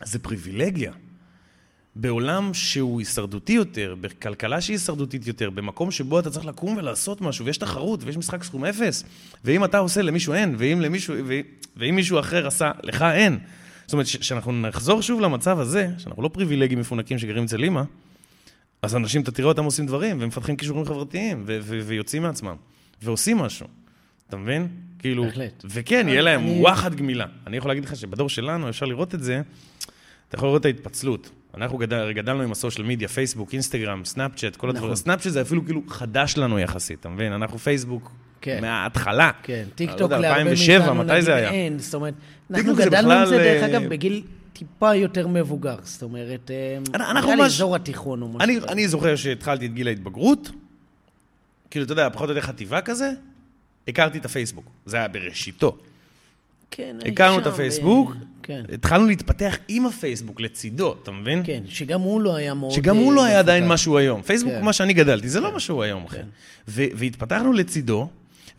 זה 0.04 0.18
פריבילגיה. 0.18 0.92
בעולם 1.98 2.54
שהוא 2.54 3.00
הישרדותי 3.00 3.52
יותר, 3.52 3.94
בכלכלה 4.00 4.60
שהיא 4.60 4.74
הישרדותית 4.74 5.26
יותר, 5.26 5.50
במקום 5.50 5.90
שבו 5.90 6.20
אתה 6.20 6.30
צריך 6.30 6.46
לקום 6.46 6.76
ולעשות 6.76 7.20
משהו, 7.20 7.46
ויש 7.46 7.56
תחרות, 7.58 8.00
ויש 8.04 8.16
משחק 8.16 8.42
סכום 8.42 8.64
אפס, 8.64 9.04
ואם 9.44 9.64
אתה 9.64 9.78
עושה, 9.78 10.02
למישהו 10.02 10.32
אין, 10.32 10.54
ואם, 10.58 10.80
למישהו, 10.80 11.14
ו... 11.26 11.40
ואם 11.76 11.96
מישהו 11.96 12.20
אחר 12.20 12.46
עשה, 12.46 12.70
לך 12.82 13.02
אין. 13.02 13.38
זאת 13.86 13.92
אומרת, 13.92 14.06
שאנחנו 14.06 14.52
נחזור 14.52 15.02
שוב 15.02 15.20
למצב 15.20 15.60
הזה, 15.60 15.88
שאנחנו 15.98 16.22
לא 16.22 16.28
פריבילגים 16.28 16.80
מפונקים 16.80 17.18
שגרים 17.18 17.44
אצל 17.44 17.62
אימא, 17.62 17.82
אז 18.82 18.96
אנשים, 18.96 19.22
אתה 19.22 19.30
תראה 19.30 19.48
אותם 19.48 19.64
עושים 19.64 19.86
דברים, 19.86 20.16
ומפתחים 20.20 20.56
כישורים 20.56 20.84
חברתיים, 20.84 21.44
ו- 21.46 21.58
ו- 21.62 21.80
ויוצאים 21.86 22.22
מעצמם, 22.22 22.56
ועושים 23.02 23.38
משהו. 23.38 23.66
אתה 24.28 24.36
מבין? 24.36 24.68
כאילו... 24.98 25.24
בהחלט. 25.24 25.64
וכן, 25.64 26.08
יהיה 26.08 26.22
להם 26.22 26.40
אני... 26.40 26.60
וואחד 26.60 26.94
גמילה. 26.94 27.26
אני 27.46 27.56
יכול 27.56 27.70
להגיד 27.70 27.84
לך 27.84 27.96
שבדור 27.96 28.28
שלנו 28.28 28.68
אפשר 28.68 28.86
לראות 28.86 29.14
את 29.14 29.22
זה, 29.22 29.42
אתה 30.28 30.36
יכול 30.36 30.48
לראות 30.48 30.60
את 30.60 30.66
ההתפצלות. 30.66 31.30
אנחנו 31.56 31.78
גדל, 31.78 32.12
גדלנו 32.12 32.42
עם 32.42 32.52
הסושיאל 32.52 32.86
מדיה, 32.86 33.08
פייסבוק, 33.08 33.52
אינסטגרם, 33.52 34.04
סנאפצ'אט, 34.04 34.56
כל 34.56 34.68
הדברים. 34.68 34.92
נכון. 34.92 34.96
סנאפצ'אט 34.96 35.32
זה 35.32 35.42
אפילו 35.42 35.64
כאילו 35.64 35.82
חדש 35.88 36.36
לנו 36.36 36.58
יחסית, 36.58 37.00
אתה 37.00 37.08
מבין? 37.08 37.32
אנחנו 37.32 37.58
פייסבוק 37.58 38.12
כן. 38.40 38.58
מההתחלה. 38.60 39.30
כן, 39.42 39.64
טיק 39.74 39.90
טוק 39.90 40.12
לא 40.12 40.18
להרבה 40.18 40.44
מאיתנו 40.44 41.04
נגיד 41.04 41.28
אין, 41.28 41.78
זאת 41.78 41.94
אומרת, 41.94 42.14
אנחנו 42.50 42.76
גדלנו 42.76 43.12
עם 43.12 43.26
זה, 43.26 43.36
דרך 43.36 43.62
אגב, 43.62 43.88
בגיל 43.88 44.22
טיפה 44.52 44.94
יותר 44.94 45.28
מבוגר, 45.28 45.76
זאת 45.82 46.02
אומרת, 46.02 46.50
אה, 46.50 47.12
נראה 47.14 47.34
לי 47.36 47.42
אזור 47.42 47.76
התיכון 47.76 48.22
או 48.22 48.28
משהו. 48.28 48.40
אני, 48.40 48.58
אני 48.68 48.88
זוכר 48.88 49.16
שהתחלתי 49.16 49.66
את 49.66 49.74
גיל 49.74 49.88
ההתבגרות, 49.88 50.50
כאילו, 51.70 51.84
אתה 51.84 51.92
יודע, 51.92 52.10
פחות 52.10 52.28
או 52.30 52.34
יותר 52.34 52.46
חטיבה 52.46 52.80
כזה, 52.80 53.10
הכרתי 53.88 54.18
את 54.18 54.24
הפייסבוק, 54.24 54.64
זה 54.86 54.96
היה 54.96 55.08
בראשיתו. 55.08 55.78
כן, 56.70 56.96
הכרנו 57.06 57.38
את 57.38 57.46
הפייסבוק, 57.46 58.10
ב... 58.10 58.14
כן. 58.42 58.64
התחלנו 58.72 59.06
להתפתח 59.06 59.56
עם 59.68 59.86
הפייסבוק 59.86 60.40
לצידו, 60.40 60.94
אתה 61.02 61.10
מבין? 61.10 61.42
כן, 61.46 61.62
שגם 61.68 62.00
הוא 62.00 62.20
לא 62.20 62.36
היה 62.36 62.54
מאוד... 62.54 62.72
שגם 62.72 62.96
הוא 62.96 63.12
לא 63.12 63.24
היה 63.24 63.38
עדיין 63.38 63.68
מה 63.68 63.76
שהוא 63.76 63.98
היום. 63.98 64.22
פייסבוק, 64.22 64.52
כן. 64.52 64.64
מה 64.64 64.72
שאני 64.72 64.92
גדלתי, 64.92 65.28
זה 65.28 65.38
לא 65.40 65.44
כן. 65.44 65.48
לא 65.48 65.54
מה 65.54 65.60
שהוא 65.60 65.82
היום, 65.82 66.04
אחי. 66.04 66.16
כן. 66.16 66.26
והתפתחנו 66.68 67.52
לצידו, 67.52 68.08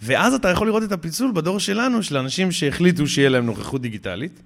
ואז 0.02 0.34
אתה 0.34 0.50
יכול 0.50 0.68
לראות 0.68 0.84
את 0.84 0.92
הפיצול 0.92 1.32
בדור 1.32 1.60
שלנו, 1.60 2.04
של 2.04 2.18
אנשים 2.18 2.52
שהחליטו 2.52 3.08
שיהיה 3.08 3.30
להם 3.30 3.46
נוכחות 3.46 3.82
דיגיטלית, 3.82 4.42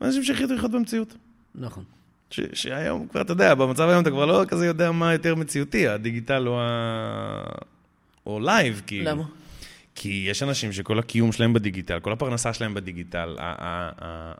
ואנשים 0.00 0.24
שהחליטו 0.24 0.54
לחיות 0.54 0.70
במציאות. 0.70 1.14
נכון. 1.54 1.84
ש- 2.30 2.40
שהיום 2.52 3.06
כבר, 3.10 3.20
אתה 3.20 3.32
יודע, 3.32 3.54
במצב 3.54 3.88
היום 3.88 4.02
אתה 4.02 4.10
כבר 4.10 4.26
לא 4.26 4.44
כזה 4.48 4.66
יודע 4.66 4.90
מה 4.92 5.12
יותר 5.12 5.34
מציאותי, 5.34 5.88
הדיגיטל 5.88 6.48
או 6.48 6.60
ה... 6.60 7.42
או 8.26 8.40
live, 8.40 8.82
כאילו. 8.86 9.04
למה? 9.10 9.22
כי 9.94 10.26
יש 10.28 10.42
אנשים 10.42 10.72
שכל 10.72 10.98
הקיום 10.98 11.32
שלהם 11.32 11.52
בדיגיטל, 11.52 12.00
כל 12.00 12.12
הפרנסה 12.12 12.52
שלהם 12.52 12.74
בדיגיטל, 12.74 13.36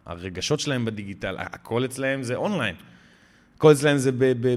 הרגשות 0.07 0.61
שלהם 0.61 0.85
בדיגיטל, 0.85 1.37
הכל 1.39 1.85
אצלהם 1.85 2.23
זה 2.23 2.35
אונליין. 2.35 2.75
הכל 3.57 3.73
אצלהם 3.73 3.99
זה 3.99 4.11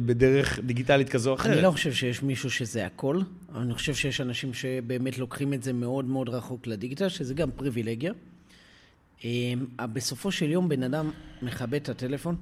בדרך 0.06 0.60
דיגיטלית 0.60 1.10
כזו 1.10 1.30
או 1.30 1.36
אחרת. 1.36 1.54
אני 1.54 1.62
לא 1.62 1.72
חושב 1.72 1.94
שיש 1.94 2.24
מישהו 2.24 2.52
שזה 2.52 2.86
הכל. 2.86 3.22
אני 3.56 3.74
חושב 3.74 3.96
שיש 3.96 4.22
אנשים 4.22 4.54
שבאמת 4.54 5.18
לוקחים 5.18 5.54
את 5.54 5.64
זה 5.64 5.74
מאוד 5.74 6.06
מאוד 6.06 6.30
רחוק 6.30 6.68
לדיגיטל, 6.68 7.10
שזה 7.10 7.34
גם 7.34 7.52
פריבילגיה. 7.52 8.14
אמ, 9.24 9.66
בסופו 9.94 10.32
של 10.32 10.52
יום 10.52 10.70
בן 10.70 10.84
אדם 10.84 11.12
מכבה 11.42 11.78
את 11.78 11.90
הטלפון, 11.90 12.36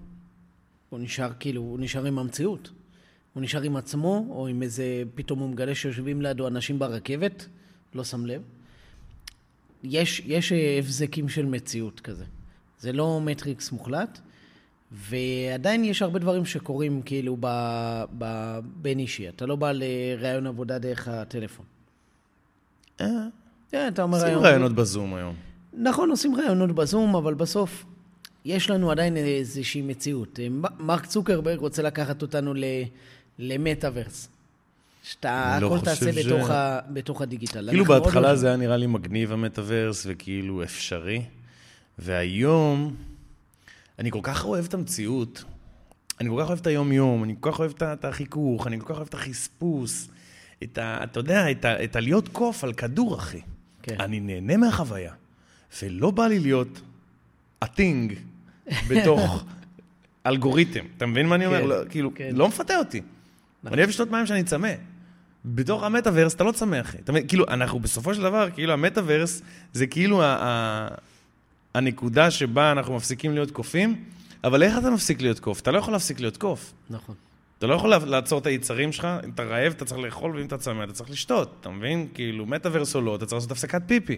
הוא 0.89 0.99
נשאר 0.99 1.31
כאילו, 1.39 1.61
הוא 1.61 1.79
נשאר 1.79 2.05
עם 2.05 2.19
המציאות. 2.19 2.71
הוא 3.33 3.43
נשאר 3.43 3.61
עם 3.61 3.75
עצמו, 3.75 4.27
או 4.29 4.47
עם 4.47 4.63
איזה, 4.63 5.03
פתאום 5.15 5.39
הוא 5.39 5.49
מגלה 5.49 5.75
שיושבים 5.75 6.21
לידו 6.21 6.47
אנשים 6.47 6.79
ברכבת, 6.79 7.47
לא 7.95 8.03
שם 8.03 8.25
לב. 8.25 8.41
יש, 9.83 10.21
יש 10.25 10.51
הבזקים 10.51 11.29
של 11.29 11.45
מציאות 11.45 11.99
כזה. 11.99 12.25
זה 12.79 12.93
לא 12.93 13.21
מטריקס 13.21 13.71
מוחלט, 13.71 14.19
ועדיין 14.91 15.83
יש 15.83 16.01
הרבה 16.01 16.19
דברים 16.19 16.45
שקורים 16.45 17.01
כאילו 17.01 17.37
בין 18.81 18.99
אישי. 18.99 19.29
אתה 19.29 19.45
לא 19.45 19.55
בא 19.55 19.71
לראיון 19.71 20.47
עבודה 20.47 20.79
דרך 20.79 21.07
הטלפון. 21.07 21.65
אה. 23.01 23.07
כן, 23.71 23.87
אתה 23.93 24.03
אומר 24.03 24.17
היום... 24.17 24.35
עושים 24.35 24.47
ראיונות 24.47 24.73
בזום 24.73 25.13
היום. 25.13 25.35
נכון, 25.73 26.09
עושים 26.09 26.35
ראיונות 26.35 26.71
בזום, 26.71 27.15
אבל 27.15 27.33
בסוף 27.33 27.85
יש 28.45 28.69
לנו 28.69 28.91
עדיין 28.91 29.17
איזושהי 29.17 29.81
מציאות. 29.81 30.39
מרק 30.79 31.05
צוקרברג 31.05 31.59
רוצה 31.59 31.81
לקחת 31.81 32.21
אותנו 32.21 32.53
למטאוורס. 33.39 34.29
שאתה 35.03 35.57
לא 35.61 35.67
הכל 35.67 35.85
תעשה 35.85 36.13
ש... 36.13 36.25
בתוך, 36.25 36.49
ה, 36.49 36.79
בתוך 36.89 37.21
הדיגיטל. 37.21 37.69
כאילו 37.69 37.85
בהתחלה 37.85 38.29
לא 38.29 38.35
זה 38.35 38.47
היה 38.47 38.55
נראה 38.55 38.77
לי 38.77 38.87
מגניב 38.87 39.31
המטאוורס, 39.31 40.03
וכאילו 40.09 40.63
אפשרי. 40.63 41.21
והיום, 41.99 42.95
אני 43.99 44.11
כל 44.11 44.19
כך 44.23 44.45
אוהב 44.45 44.65
את 44.65 44.73
המציאות, 44.73 45.43
אני 46.21 46.29
כל 46.29 46.41
כך 46.41 46.47
אוהב 46.47 46.59
את 46.59 46.67
היום-יום, 46.67 47.23
אני 47.23 47.35
כל 47.39 47.51
כך 47.51 47.59
אוהב 47.59 47.71
את 47.83 48.05
החיכוך, 48.05 48.67
אני 48.67 48.79
כל 48.79 48.85
כך 48.85 48.95
אוהב 48.95 49.07
את 49.07 49.13
החספוס, 49.13 50.09
את 50.63 50.77
ה... 50.77 51.03
אתה 51.03 51.19
יודע, 51.19 51.51
את, 51.51 51.65
ה, 51.65 51.83
את 51.83 51.95
הלהיות 51.95 52.27
קוף 52.27 52.63
על 52.63 52.73
כדור, 52.73 53.15
אחי. 53.15 53.41
כן. 53.81 53.95
אני 53.99 54.19
נהנה 54.19 54.57
מהחוויה, 54.57 55.13
ולא 55.81 56.11
בא 56.11 56.27
לי 56.27 56.39
להיות 56.39 56.81
הטינג 57.61 58.13
בתוך 58.89 59.43
אלגוריתם. 60.25 60.85
אתה 60.97 61.05
מבין 61.05 61.27
מה 61.27 61.35
אני 61.35 61.45
אומר? 61.45 61.61
כן, 61.61 61.67
לא, 61.67 61.75
כאילו, 61.89 62.15
כן. 62.15 62.29
לא 62.33 62.47
מפתה 62.47 62.77
אותי. 62.77 63.01
נכון. 63.63 63.73
אני 63.73 63.81
אוהב 63.81 63.89
לשתות 63.89 64.11
מים 64.11 64.25
שאני 64.25 64.43
צמא. 64.43 64.69
בתוך 65.45 65.83
המטאוורס 65.83 66.33
אתה 66.33 66.43
לא. 66.43 66.51
אתה 67.03 67.11
מבין? 67.11 67.27
כאילו, 67.27 67.45
אנחנו 67.47 67.79
בסופו 67.79 68.13
של 68.13 68.21
דבר, 68.21 68.47
כאילו 68.53 68.73
המטאוורס 68.73 69.41
זה 69.73 69.87
כאילו 69.87 70.23
ה- 70.23 70.37
ה- 70.41 70.87
הנקודה 71.75 72.31
שבה 72.31 72.71
אנחנו 72.71 72.95
מפסיקים 72.95 73.33
להיות 73.33 73.51
קופים, 73.51 74.03
אבל 74.43 74.63
איך 74.63 74.77
אתה 74.77 74.89
מפסיק 74.89 75.21
להיות 75.21 75.39
קוף? 75.39 75.61
אתה 75.61 75.71
לא 75.71 75.77
יכול 75.77 75.93
להפסיק 75.93 76.19
להיות 76.19 76.37
קוף. 76.37 76.73
נכון. 76.89 77.15
אתה 77.57 77.67
לא 77.67 77.73
יכול 77.75 77.89
לעצור 77.95 78.39
את 78.39 78.45
היצרים 78.45 78.91
שלך, 78.91 79.07
אם 79.25 79.29
אתה 79.29 79.43
רעב 79.43 79.73
אתה 79.77 79.85
צריך 79.85 79.99
לאכול, 80.01 80.35
ואם 80.35 80.45
אתה 80.45 80.57
צמא 80.57 80.83
אתה 80.83 80.93
צריך 80.93 81.09
לשתות, 81.09 81.55
אתה 81.61 81.69
מבין? 81.69 82.07
כאילו, 82.13 82.45
מטאוורס 82.45 82.95
או 82.95 83.01
לא, 83.01 83.15
אתה 83.15 83.25
צריך 83.25 83.33
לעשות 83.37 83.51
הפסקת 83.51 83.81
פיפי. 83.87 84.17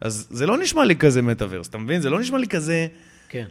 אז 0.00 0.26
זה 0.30 0.46
לא 0.46 0.58
נשמע 0.58 0.84
לי 0.84 0.96
כזה 0.96 1.22
מטאוורס, 1.22 1.68
אתה 1.68 1.78
מבין? 1.78 2.00
זה 2.00 2.10
לא 2.10 2.20
נשמע 2.20 2.38
לי 2.38 2.46
כזה... 2.48 2.86
כן. 3.28 3.46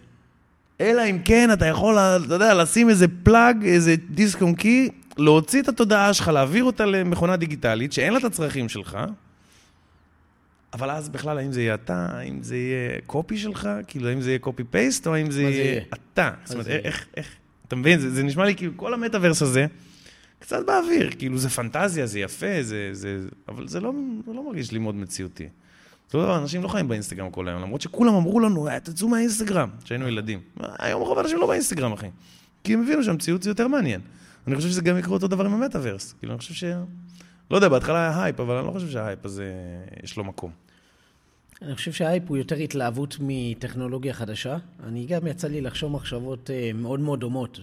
אלא 0.82 1.02
אם 1.10 1.18
כן 1.26 1.50
אתה 1.54 1.66
יכול, 1.66 2.00
אתה 2.00 2.34
יודע, 2.34 2.54
לשים 2.54 2.90
איזה 2.90 3.06
פלאג, 3.24 3.66
איזה 3.66 3.96
דיסק 4.10 4.42
און 4.42 4.56
קי, 4.56 4.90
להוציא 5.18 5.62
את 5.62 5.68
התודעה 5.68 6.14
שלך, 6.14 6.28
להעביר 6.28 6.64
אותה 6.64 6.86
למכונה 6.86 7.38
דיגיטלית, 7.38 7.94
שאין 7.94 8.14
לה 8.14 8.20
את 8.20 8.24
הצרכים 8.24 8.70
שלך, 8.70 8.98
אבל 10.74 10.92
אז 10.92 11.10
בכלל, 11.10 11.38
האם 11.38 11.52
זה 11.52 11.62
יהיה 11.62 11.74
אתה, 11.74 12.08
האם 12.12 12.44
זה 12.44 12.58
יהיה 12.58 13.00
קופי 13.06 13.38
שלך, 13.38 13.70
כאילו, 13.88 14.10
האם 14.10 14.22
זה 14.22 14.30
יהיה 14.30 14.40
קופי 14.40 14.64
פייסט, 14.64 15.08
או 15.08 15.16
האם 15.16 15.32
זה 15.32 15.42
יהיה 15.42 15.82
אתה. 15.94 16.32
זאת 16.44 16.54
אומרת, 16.54 16.68
איך, 16.68 17.08
איך, 17.18 17.36
אתה 17.68 17.76
מבין? 17.76 18.00
זה, 18.00 18.10
זה 18.10 18.24
נשמע 18.24 18.46
לי 18.46 18.56
כאילו, 18.56 18.72
כל 18.76 18.94
המטאוורס 18.94 19.42
הזה, 19.42 19.66
קצת 20.40 20.66
באוויר, 20.66 21.12
כאילו, 21.18 21.38
זה 21.38 21.50
פנטזיה, 21.50 22.06
זה 22.06 22.20
יפה, 22.20 22.62
זה, 22.62 22.90
זה, 22.92 23.20
אבל 23.48 23.68
זה 23.68 23.80
לא, 23.80 23.94
זה 24.26 24.34
לא 24.34 24.46
מרגיש 24.48 24.72
לי 24.72 24.80
מאוד 24.80 24.96
מציאותי. 24.96 25.48
אותו 26.14 26.24
דבר, 26.24 26.38
אנשים 26.38 26.64
לא 26.64 26.68
חיים 26.68 26.88
באינסטגרם 26.88 27.30
כל 27.30 27.48
היום, 27.48 27.62
למרות 27.62 27.82
שכולם 27.82 28.14
אמרו 28.14 28.40
לנו, 28.40 28.68
אה, 28.68 28.80
תצאו 28.80 29.08
מהאינסטגרם, 29.08 29.70
כשהיינו 29.84 30.08
ילדים. 30.08 30.40
היום 30.80 31.02
רוב 31.02 31.18
האנשים 31.18 31.38
לא 31.38 31.48
באינסטגרם, 31.48 31.94
אחי. 31.94 32.08
כי 32.64 32.74
הם 32.74 32.82
הבינו 32.84 33.04
שהמציאות 33.04 33.44
זה 33.44 33.50
יותר 33.50 33.68
מעניין. 33.68 34.02
אני 34.48 34.56
חושב 34.56 34.70
שזה 34.70 34.82
גם 34.82 34.98
יקרה 34.98 35.14
אותו 35.14 35.28
דבר 35.28 35.46
עם 35.46 35.54
המטאוורס. 35.54 36.14
כאילו, 36.14 36.34
אני 36.34 36.40
חושב 36.40 36.54
ש... 36.54 36.64
לא 37.52 37.56
יודע, 37.56 37.70
בהתחלה 37.70 38.00
היה 38.00 38.24
הייפ, 38.24 38.40
אבל 38.40 38.56
אני 38.56 38.68
לא 38.68 38.72
חושב 38.72 38.90
שה-hype 38.90 39.26
הזה, 39.26 39.54
יש 40.04 40.18
לו 40.18 40.24
מקום. 40.24 40.52
אני 41.62 41.76
חושב 41.76 41.92
שה-hype 41.92 42.24
הוא 42.28 42.38
יותר 42.38 42.56
התלהבות 42.56 43.18
מטכנולוגיה 43.20 44.14
חדשה. 44.14 44.58
אני 44.84 45.06
גם 45.06 45.28
יצא 45.28 45.48
לי 45.48 45.62
לחשוב 45.62 45.92
מחשבות 45.92 46.50
אה, 46.50 46.72
מאוד 46.74 47.00
מאוד 47.00 47.20
דומות. 47.20 47.60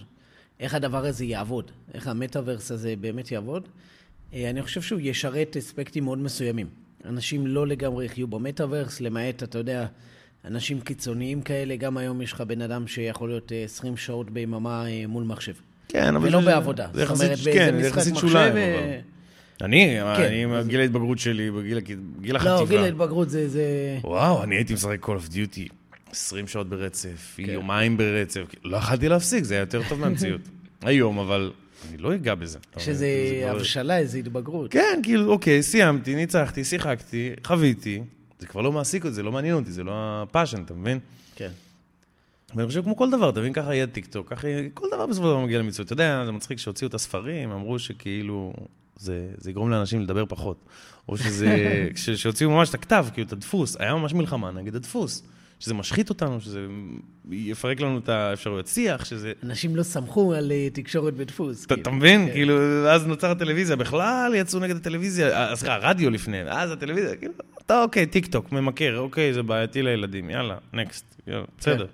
איך 0.59 0.73
הדבר 0.73 1.05
הזה 1.05 1.25
יעבוד, 1.25 1.71
איך 1.93 2.07
המטאוורס 2.07 2.71
הזה 2.71 2.93
באמת 3.01 3.31
יעבוד. 3.31 3.67
אה, 4.33 4.49
אני 4.49 4.61
חושב 4.61 4.81
שהוא 4.81 4.99
ישרת 5.03 5.57
אספקטים 5.57 6.03
מאוד 6.03 6.17
מסוימים. 6.17 6.88
אנשים 7.05 7.47
לא 7.47 7.67
לגמרי 7.67 8.05
יחיו 8.05 8.27
במטאוורס, 8.27 9.01
למעט, 9.01 9.43
אתה 9.43 9.57
יודע, 9.57 9.85
אנשים 10.45 10.81
קיצוניים 10.81 11.41
כאלה. 11.41 11.75
גם 11.75 11.97
היום 11.97 12.21
יש 12.21 12.33
לך 12.33 12.41
בן 12.41 12.61
אדם 12.61 12.87
שיכול 12.87 13.29
להיות 13.29 13.51
20 13.63 13.93
אה, 13.93 13.97
שעות 13.97 14.29
ביממה 14.29 14.83
מול 15.07 15.23
מחשב. 15.23 15.53
כן, 15.87 16.15
אבל... 16.15 16.27
ולא 16.27 16.41
בעבודה. 16.41 16.87
זה 16.93 17.03
יחסית, 17.03 17.53
כן, 17.53 17.81
זה 17.81 17.87
יחסית 17.87 18.15
שוליים, 18.15 18.51
אבל... 18.51 18.99
אני, 19.61 19.97
כן, 20.17 20.23
אני 20.23 20.43
עם 20.43 20.67
גיל 20.67 20.79
ההתבגרות 20.79 21.19
שלי, 21.19 21.51
בגיל 21.51 22.35
החטיבה. 22.35 22.59
לא, 22.59 22.65
גיל 22.67 22.79
ההתבגרות 22.79 23.29
זה, 23.29 23.49
זה... 23.49 23.63
וואו, 24.03 24.43
אני 24.43 24.55
הייתי 24.55 24.73
משחק 24.73 25.05
Call 25.05 25.07
of 25.07 25.31
Duty 25.31 25.73
20 26.11 26.47
שעות 26.47 26.69
ברצף, 26.69 27.33
כן. 27.37 27.43
יומיים 27.49 27.97
ברצף, 27.97 28.41
לא 28.63 28.77
יכלתי 28.77 29.09
להפסיק, 29.09 29.43
זה 29.43 29.53
היה 29.53 29.61
יותר 29.61 29.81
טוב 29.89 29.99
מהמציאות. 29.99 30.41
היום, 30.81 31.19
אבל 31.19 31.51
אני 31.89 31.97
לא 31.97 32.15
אגע 32.15 32.35
בזה. 32.35 32.59
יש 32.77 32.89
איזו 32.89 33.05
הבשלה, 33.47 33.97
איזו 33.97 34.17
התבגרות. 34.17 34.71
כן, 34.71 34.99
כאילו, 35.03 35.31
אוקיי, 35.31 35.63
סיימתי, 35.63 36.15
ניצחתי, 36.15 36.63
שיחקתי, 36.63 37.31
חוויתי. 37.43 38.01
זה 38.39 38.47
כבר 38.47 38.61
לא 38.61 38.71
מעסיק 38.71 39.05
אותי, 39.05 39.15
זה 39.15 39.23
לא 39.23 39.31
מעניין 39.31 39.55
אותי, 39.55 39.71
זה 39.71 39.83
לא 39.83 39.91
ה-fashion, 39.93 40.63
אתה 40.63 40.73
מבין? 40.73 40.99
כן. 41.35 41.49
ואני 42.55 42.67
חושב 42.67 42.83
כמו 42.83 42.95
כל 42.95 43.11
דבר, 43.11 43.29
אתה 43.29 43.39
מבין, 43.39 43.53
ככה 43.53 43.75
יהיה 43.75 43.87
טיקטוק, 43.87 44.29
ככה 44.29 44.47
יהיה, 44.47 44.69
כל 44.73 44.87
דבר 44.91 45.05
בסופו 45.05 45.27
של 45.27 45.31
דבר 45.31 45.45
מגיע 45.45 45.59
למיצוי. 45.59 45.85
אתה 45.85 45.93
יודע, 45.93 46.25
זה 46.25 46.31
מצחיק 46.31 46.59
שהוציאו 46.59 46.89
את 46.89 46.93
הספרים, 46.93 47.51
אמרו 47.51 47.79
שכאילו, 47.79 48.53
זה, 48.95 49.29
זה 49.37 49.49
יגרום 49.49 49.69
לאנשים 49.69 50.01
לדבר 50.01 50.25
פחות. 50.25 50.57
או 51.09 51.17
שזה, 51.17 51.87
שהוציאו 52.15 52.49
ממש 52.49 52.69
את 52.69 52.73
הכתב, 52.73 53.05
כאילו 53.13 53.27
את 53.27 53.33
הדפוס, 53.33 53.77
היה 53.79 53.95
ממש 53.95 54.13
מלחמה 54.13 54.51
נגד 54.51 54.75
הדפוס. 54.75 55.23
שזה 55.59 55.73
משחית 55.73 56.09
אותנו, 56.09 56.41
שזה 56.41 56.65
יפרק 57.31 57.79
לנו 57.79 57.97
את 57.97 58.09
האפשרויות 58.09 58.67
שיח, 58.67 59.05
שזה... 59.05 59.33
אנשים 59.43 59.75
לא 59.75 59.83
סמכו 59.83 60.33
על 60.33 60.51
אה, 60.51 60.67
תקשורת 60.73 61.13
בדפוס. 61.13 61.65
אתה 61.65 61.75
כאילו. 61.75 61.91
מבין? 61.91 62.25
כן. 62.25 62.33
כאילו, 62.33 62.57
אז 62.89 63.07
נוצר 63.07 63.31
הטלוויזיה, 63.31 63.75
בכלל 63.75 64.31
יצאו 64.35 64.59
נגד 64.59 64.75
הטלוויזיה, 64.75 65.49
אה, 65.49 65.55
סליחה, 65.55 65.75
הרדיו 65.75 66.09
לפני, 66.09 66.41
אז 66.41 66.71
הטלוויזיה, 66.71 67.15
כאילו, 67.15 67.33
אתה 67.65 67.81
אוקיי, 67.81 68.05
טיק 68.05 68.27
טוק, 68.27 68.51
ממכר, 68.51 68.99
אוקיי, 68.99 69.33
זה 69.33 69.43
בעייתי 69.43 69.81
לילדים, 69.81 70.29
יאללה, 70.29 70.57
נקסט, 70.73 71.15
כן. 71.25 71.41
בסדר. 71.57 71.87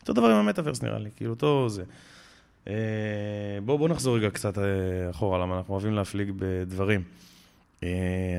אותו 0.00 0.12
דבר 0.12 0.30
עם 0.30 0.36
המטאוורס 0.36 0.82
נראה 0.82 0.98
לי, 0.98 1.10
כאילו, 1.16 1.30
אותו 1.30 1.68
זה. 1.68 1.82
אה, 2.68 2.74
בואו 3.64 3.78
בוא 3.78 3.88
נחזור 3.88 4.16
רגע 4.16 4.30
קצת 4.30 4.58
אחורה, 5.10 5.38
למה 5.38 5.58
אנחנו 5.58 5.74
אוהבים 5.74 5.94
להפליג 5.94 6.32
בדברים. 6.36 7.02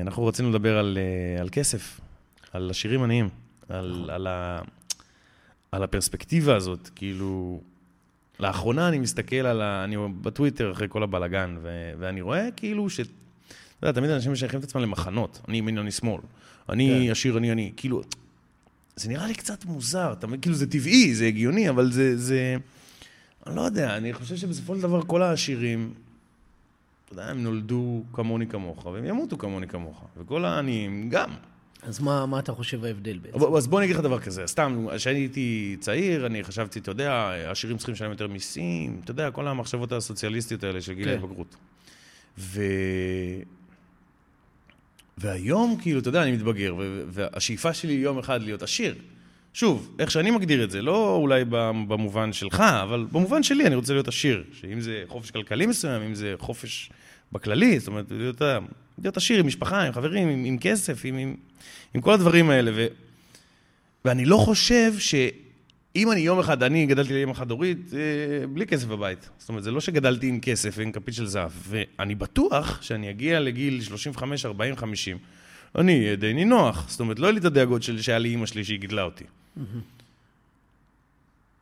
אנחנו 0.00 0.26
רצינו 0.26 0.50
לדבר 0.50 0.78
על, 0.78 0.98
על 1.40 1.48
כסף, 1.52 2.00
על 2.52 2.70
עשירים 2.70 3.02
עניים, 3.02 3.28
על, 3.72 4.10
על, 4.10 4.26
ה, 4.26 4.58
על 5.72 5.82
הפרספקטיבה 5.82 6.56
הזאת, 6.56 6.90
כאילו... 6.94 7.60
לאחרונה 8.40 8.88
אני 8.88 8.98
מסתכל 8.98 9.36
על 9.36 9.62
ה... 9.62 9.84
אני 9.84 9.96
בטוויטר 10.20 10.72
אחרי 10.72 10.86
כל 10.90 11.02
הבלגן, 11.02 11.56
ו... 11.62 11.92
ואני 11.98 12.20
רואה 12.20 12.48
כאילו 12.56 12.90
ש... 12.90 13.00
אתה 13.00 13.10
יודע, 13.82 14.00
תמיד 14.00 14.10
אנשים 14.10 14.32
משייכים 14.32 14.58
את 14.58 14.64
עצמם 14.64 14.82
למחנות. 14.82 15.40
אני 15.48 15.58
ימין, 15.58 15.78
אני 15.78 15.90
שמאל. 15.90 16.20
אני 16.68 17.02
כן. 17.06 17.10
עשיר, 17.10 17.38
אני 17.38 17.52
אני. 17.52 17.72
כאילו, 17.76 18.02
זה 18.96 19.08
נראה 19.08 19.26
לי 19.26 19.34
קצת 19.34 19.64
מוזר. 19.64 20.12
אתה? 20.12 20.26
כאילו, 20.40 20.56
זה 20.56 20.70
טבעי, 20.70 21.14
זה 21.14 21.26
הגיוני, 21.26 21.68
אבל 21.68 21.92
זה... 21.92 22.16
זה... 22.16 22.56
אני 23.46 23.56
לא 23.56 23.60
יודע, 23.60 23.96
אני 23.96 24.12
חושב 24.12 24.36
שבסופו 24.36 24.76
של 24.76 24.82
דבר 24.82 25.02
כל 25.02 25.22
העשירים, 25.22 25.94
אתה 27.04 27.12
יודע, 27.12 27.30
הם 27.30 27.42
נולדו 27.42 28.02
כמוני 28.12 28.46
כמוך, 28.46 28.86
והם 28.86 29.04
ימותו 29.04 29.38
כמוני 29.38 29.68
כמוך. 29.68 30.04
וכל 30.16 30.44
העניים 30.44 31.08
גם. 31.10 31.30
אז 31.82 32.00
מה, 32.00 32.26
מה 32.26 32.38
אתה 32.38 32.52
חושב 32.52 32.84
ההבדל 32.84 33.18
בעצם? 33.18 33.54
אז 33.56 33.66
בוא 33.66 33.78
אני 33.78 33.84
אגיד 33.84 33.96
לך 33.96 34.02
דבר 34.02 34.20
כזה, 34.20 34.46
סתם, 34.46 34.86
כשאני 34.96 35.18
הייתי 35.18 35.76
צעיר, 35.80 36.26
אני 36.26 36.44
חשבתי, 36.44 36.78
אתה 36.78 36.90
יודע, 36.90 37.32
עשירים 37.50 37.76
צריכים 37.76 37.94
לשלם 37.94 38.10
יותר 38.10 38.28
מיסים, 38.28 39.00
אתה 39.04 39.10
יודע, 39.10 39.30
כל 39.30 39.48
המחשבות 39.48 39.92
הסוציאליסטיות 39.92 40.64
האלה 40.64 40.80
של 40.80 40.92
גיל 40.92 41.04
כן. 41.04 41.10
ההתבגרות. 41.10 41.56
ו... 42.38 42.62
והיום, 45.18 45.76
כאילו, 45.80 46.00
אתה 46.00 46.08
יודע, 46.08 46.22
אני 46.22 46.32
מתבגר, 46.32 46.74
והשאיפה 47.08 47.74
שלי 47.74 47.92
יום 47.92 48.18
אחד 48.18 48.42
להיות 48.42 48.62
עשיר. 48.62 48.94
שוב, 49.54 49.94
איך 49.98 50.10
שאני 50.10 50.30
מגדיר 50.30 50.64
את 50.64 50.70
זה, 50.70 50.82
לא 50.82 51.16
אולי 51.16 51.44
במובן 51.88 52.32
שלך, 52.32 52.60
אבל 52.60 53.06
במובן 53.12 53.42
שלי 53.42 53.66
אני 53.66 53.74
רוצה 53.74 53.92
להיות 53.92 54.08
עשיר. 54.08 54.44
שאם 54.52 54.80
זה 54.80 55.02
חופש 55.08 55.30
כלכלי 55.30 55.66
מסוים, 55.66 56.02
אם 56.02 56.14
זה 56.14 56.34
חופש 56.38 56.90
בכללי, 57.32 57.78
זאת 57.78 57.88
אומרת, 57.88 58.06
להיות, 58.10 58.42
להיות 58.98 59.16
עשיר 59.16 59.40
עם 59.40 59.46
משפחה, 59.46 59.82
עם 59.82 59.92
חברים, 59.92 60.28
עם, 60.28 60.44
עם 60.44 60.58
כסף, 60.58 61.04
עם, 61.04 61.18
עם, 61.18 61.34
עם 61.94 62.00
כל 62.00 62.12
הדברים 62.12 62.50
האלה. 62.50 62.70
ו, 62.74 62.86
ואני 64.04 64.24
לא 64.24 64.36
חושב 64.36 64.92
שאם 64.98 66.12
אני 66.12 66.20
יום 66.20 66.38
אחד, 66.38 66.62
אני 66.62 66.86
גדלתי 66.86 67.14
לאמא 67.14 67.34
חד-הורית, 67.34 67.94
אה, 67.94 68.46
בלי 68.46 68.66
כסף 68.66 68.86
בבית. 68.86 69.30
זאת 69.38 69.48
אומרת, 69.48 69.62
זה 69.62 69.70
לא 69.70 69.80
שגדלתי 69.80 70.26
עם 70.26 70.40
כסף 70.40 70.74
ועם 70.76 70.92
כפית 70.92 71.14
של 71.14 71.26
זהב. 71.26 71.50
ואני 71.68 72.14
בטוח 72.14 72.82
שאני 72.82 73.10
אגיע 73.10 73.40
לגיל 73.40 73.82
35, 73.82 74.46
40, 74.46 74.76
50. 74.76 75.18
אני 75.78 76.04
אהיה 76.04 76.16
די 76.16 76.32
נינוח. 76.32 76.86
זאת 76.88 77.00
אומרת, 77.00 77.18
לא 77.18 77.26
יהיה 77.26 77.32
לי 77.32 77.40
את 77.40 77.44
הדאגות 77.44 77.82
של 77.82 78.02
שהיה 78.02 78.18
לי 78.18 78.28
אימא 78.28 78.46
שלי 78.46 78.64
שהיא 78.64 78.78
גידלה 78.78 79.02
אותי. 79.02 79.24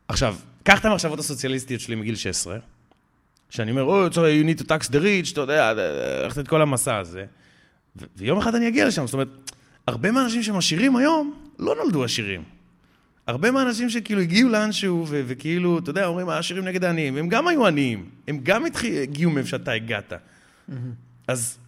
עכשיו, 0.08 0.36
קח 0.62 0.80
את 0.80 0.84
המחשבות 0.84 1.18
הסוציאליסטיות 1.18 1.80
שלי 1.80 1.94
מגיל 1.94 2.16
16, 2.16 2.58
שאני 3.50 3.70
אומר, 3.70 3.82
אוי, 3.82 4.08
sorry, 4.08 4.14
you 4.44 4.58
need 4.58 4.62
to 4.62 4.66
tax 4.66 4.90
the 4.90 4.94
rich, 5.02 5.32
אתה 5.32 5.40
יודע, 5.40 5.72
ללכת 6.22 6.38
את 6.38 6.48
כל 6.48 6.62
המסע 6.62 6.96
הזה. 6.96 7.24
ו- 7.96 8.04
ויום 8.16 8.38
אחד 8.38 8.54
אני 8.54 8.68
אגיע 8.68 8.86
לשם, 8.88 9.06
זאת 9.06 9.12
אומרת, 9.12 9.28
הרבה 9.86 10.10
מהאנשים 10.10 10.42
שהם 10.42 10.56
עשירים 10.56 10.96
היום, 10.96 11.34
לא 11.58 11.74
נולדו 11.76 12.04
עשירים. 12.04 12.42
הרבה 13.26 13.50
מהאנשים 13.50 13.90
שכאילו 13.90 14.20
הגיעו 14.20 14.48
לאנשהו, 14.48 15.06
ו- 15.08 15.22
וכאילו, 15.26 15.78
אתה 15.78 15.90
יודע, 15.90 16.06
אומרים, 16.06 16.28
העשירים 16.28 16.64
נגד 16.64 16.84
העניים, 16.84 17.16
הם 17.16 17.28
גם 17.28 17.48
היו 17.48 17.66
עניים, 17.66 18.04
הם 18.28 18.40
גם 18.42 18.64
הגיעו 19.02 19.30
מאיפה 19.30 19.48
שאתה 19.48 19.72
הגעת. 19.72 20.12
אז, 21.28 21.58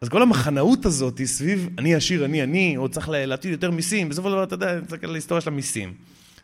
אז 0.00 0.08
כל 0.08 0.22
המחנאות 0.22 0.86
הזאת 0.86 1.18
היא 1.18 1.26
סביב 1.26 1.68
אני 1.78 1.94
עשיר, 1.94 2.24
אני 2.24 2.42
אני, 2.42 2.74
או 2.76 2.88
צריך 2.88 3.08
לה- 3.08 3.26
להטיל 3.26 3.50
יותר 3.52 3.70
מיסים, 3.70 4.08
בסופו 4.08 4.28
של 4.28 4.34
דבר, 4.34 4.44
אתה 4.44 4.54
יודע, 4.54 4.80
תסתכל 4.80 5.06
על 5.06 5.12
ההיסטוריה 5.12 5.40
של 5.40 5.48
המיסים. 5.50 5.94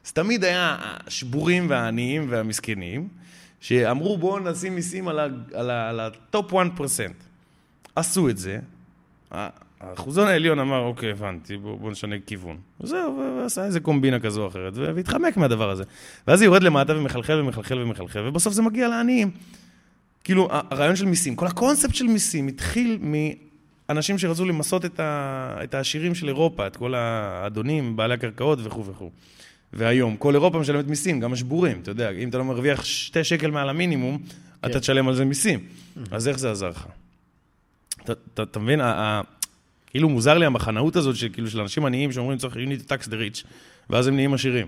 אז 0.07 0.13
תמיד 0.13 0.45
היה 0.45 0.77
השבורים 1.07 1.71
והעניים 1.71 2.27
והמסכנים, 2.31 3.09
שאמרו 3.61 4.19
בואו 4.19 4.39
נשים 4.39 4.75
מיסים 4.75 5.09
על 5.09 5.19
ה- 5.19 5.27
על 5.55 5.71
ה- 5.71 5.89
על 5.89 6.01
ה-top 6.01 6.53
1%. 6.53 6.57
עשו 7.97 8.29
את 8.29 8.39
זה, 8.39 8.59
האחוזון 9.81 10.29
העליון 10.29 10.59
אמר, 10.59 10.79
אוקיי, 10.81 11.11
הבנתי, 11.11 11.57
בואו 11.57 11.77
בוא 11.77 11.91
נשנה 11.91 12.17
כיוון. 12.27 12.57
וזהו, 12.81 13.23
ועשה 13.43 13.65
איזה 13.65 13.81
קומבינה 13.81 14.21
כזו 14.21 14.43
או 14.43 14.49
אחרת, 14.49 14.73
והתחמק 14.77 15.37
מהדבר 15.37 15.71
הזה. 15.71 15.85
ואז 16.27 16.39
זה 16.39 16.45
יורד 16.45 16.63
למטה 16.63 16.97
ומחלחל 16.97 17.41
ומחלחל 17.41 17.79
ומחלחל, 17.79 18.27
ובסוף 18.27 18.53
זה 18.55 18.63
מגיע 18.63 18.89
לעניים. 18.89 19.31
כאילו, 20.25 20.49
הרעיון 20.51 20.97
של 20.97 21.07
מיסים, 21.07 21.37
כל 21.37 21.47
הקונספט 21.47 21.95
של 21.95 22.07
מיסים 22.07 22.49
התחיל 22.49 22.99
מאנשים 23.89 24.19
שרצו 24.19 24.45
למסות 24.45 24.85
את, 24.85 25.01
ה... 25.01 25.59
את 25.65 25.75
העשירים 25.75 26.15
של 26.15 26.29
אירופה, 26.29 26.67
את 26.67 26.77
כל 26.77 26.95
האדונים, 26.95 27.97
בעלי 27.97 28.15
הקרקעות 28.15 28.59
וכו' 28.63 28.85
וכו'. 28.87 29.11
והיום, 29.73 30.17
כל 30.17 30.35
אירופה 30.35 30.59
משלמת 30.59 30.87
מיסים, 30.87 31.21
גם 31.21 31.33
השבורים, 31.33 31.81
אתה 31.81 31.91
יודע, 31.91 32.11
אם 32.11 32.29
אתה 32.29 32.39
לא 32.39 32.45
מרוויח 32.45 32.85
שתי 32.85 33.25
שקל 33.25 33.51
מעל 33.51 33.69
המינימום, 33.69 34.19
כן. 34.19 34.71
אתה 34.71 34.81
תשלם 34.81 35.09
על 35.09 35.15
זה 35.15 35.25
מיסים. 35.25 35.61
אז 36.11 36.29
איך 36.29 36.39
זה 36.39 36.51
עזר 36.51 36.69
לך? 36.69 36.87
אתה- 38.35 38.59
מבין, 38.59 38.81
כאילו 39.87 40.09
מוזר 40.09 40.39
לי 40.39 40.47
המחנאות 40.47 40.97
הזאת, 40.97 41.17
שכאילו 41.17 41.51
של 41.51 41.61
אנשים 41.61 41.85
עניים 41.85 42.13
שאומרים 42.13 42.39
צריך 42.39 42.55
you 42.55 42.59
need 42.59 42.85
to 42.85 42.89
tax 42.89 43.09
the 43.09 43.13
rich, 43.13 43.47
ואז 43.91 44.07
הם 44.07 44.15
נהיים 44.15 44.35
עשירים. 44.35 44.67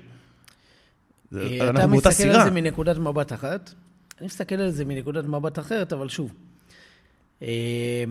אה, 1.37 1.71
אתה 1.71 1.87
מסתכל 1.87 2.29
על. 2.29 2.45
זה 2.45 2.51
מנקודת 2.51 2.99
מבט 2.99 3.33
אחת, 3.33 3.75
אני 4.19 4.27
מסתכל 4.27 4.55
על 4.55 4.71
זה 4.71 4.85
מנקודת 4.85 5.25
מבט 5.25 5.59
אחרת, 5.59 5.93
אבל 5.93 6.09
שוב, 6.09 6.33
אה, 7.43 8.05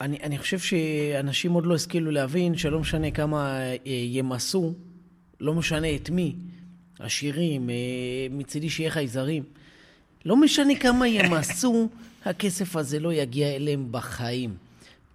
אני, 0.00 0.18
אני 0.22 0.38
חושב 0.38 0.58
שאנשים 0.58 1.52
עוד 1.52 1.66
לא 1.66 1.74
השכילו 1.74 2.10
להבין 2.10 2.56
שלא 2.56 2.80
משנה 2.80 3.10
כמה 3.10 3.60
אה, 3.60 3.76
ימסו, 3.86 4.74
לא 5.40 5.54
משנה 5.54 5.94
את 5.94 6.10
מי, 6.10 6.34
עשירים, 6.98 7.70
אה, 7.70 7.74
מצידי 8.30 8.70
שיהיה 8.70 8.90
חייזרים, 8.90 9.42
לא 10.24 10.36
משנה 10.36 10.74
כמה 10.74 11.08
ימסו, 11.08 11.88
הכסף 12.24 12.76
הזה 12.76 13.00
לא 13.00 13.12
יגיע 13.12 13.56
אליהם 13.56 13.88
בחיים. 13.90 14.54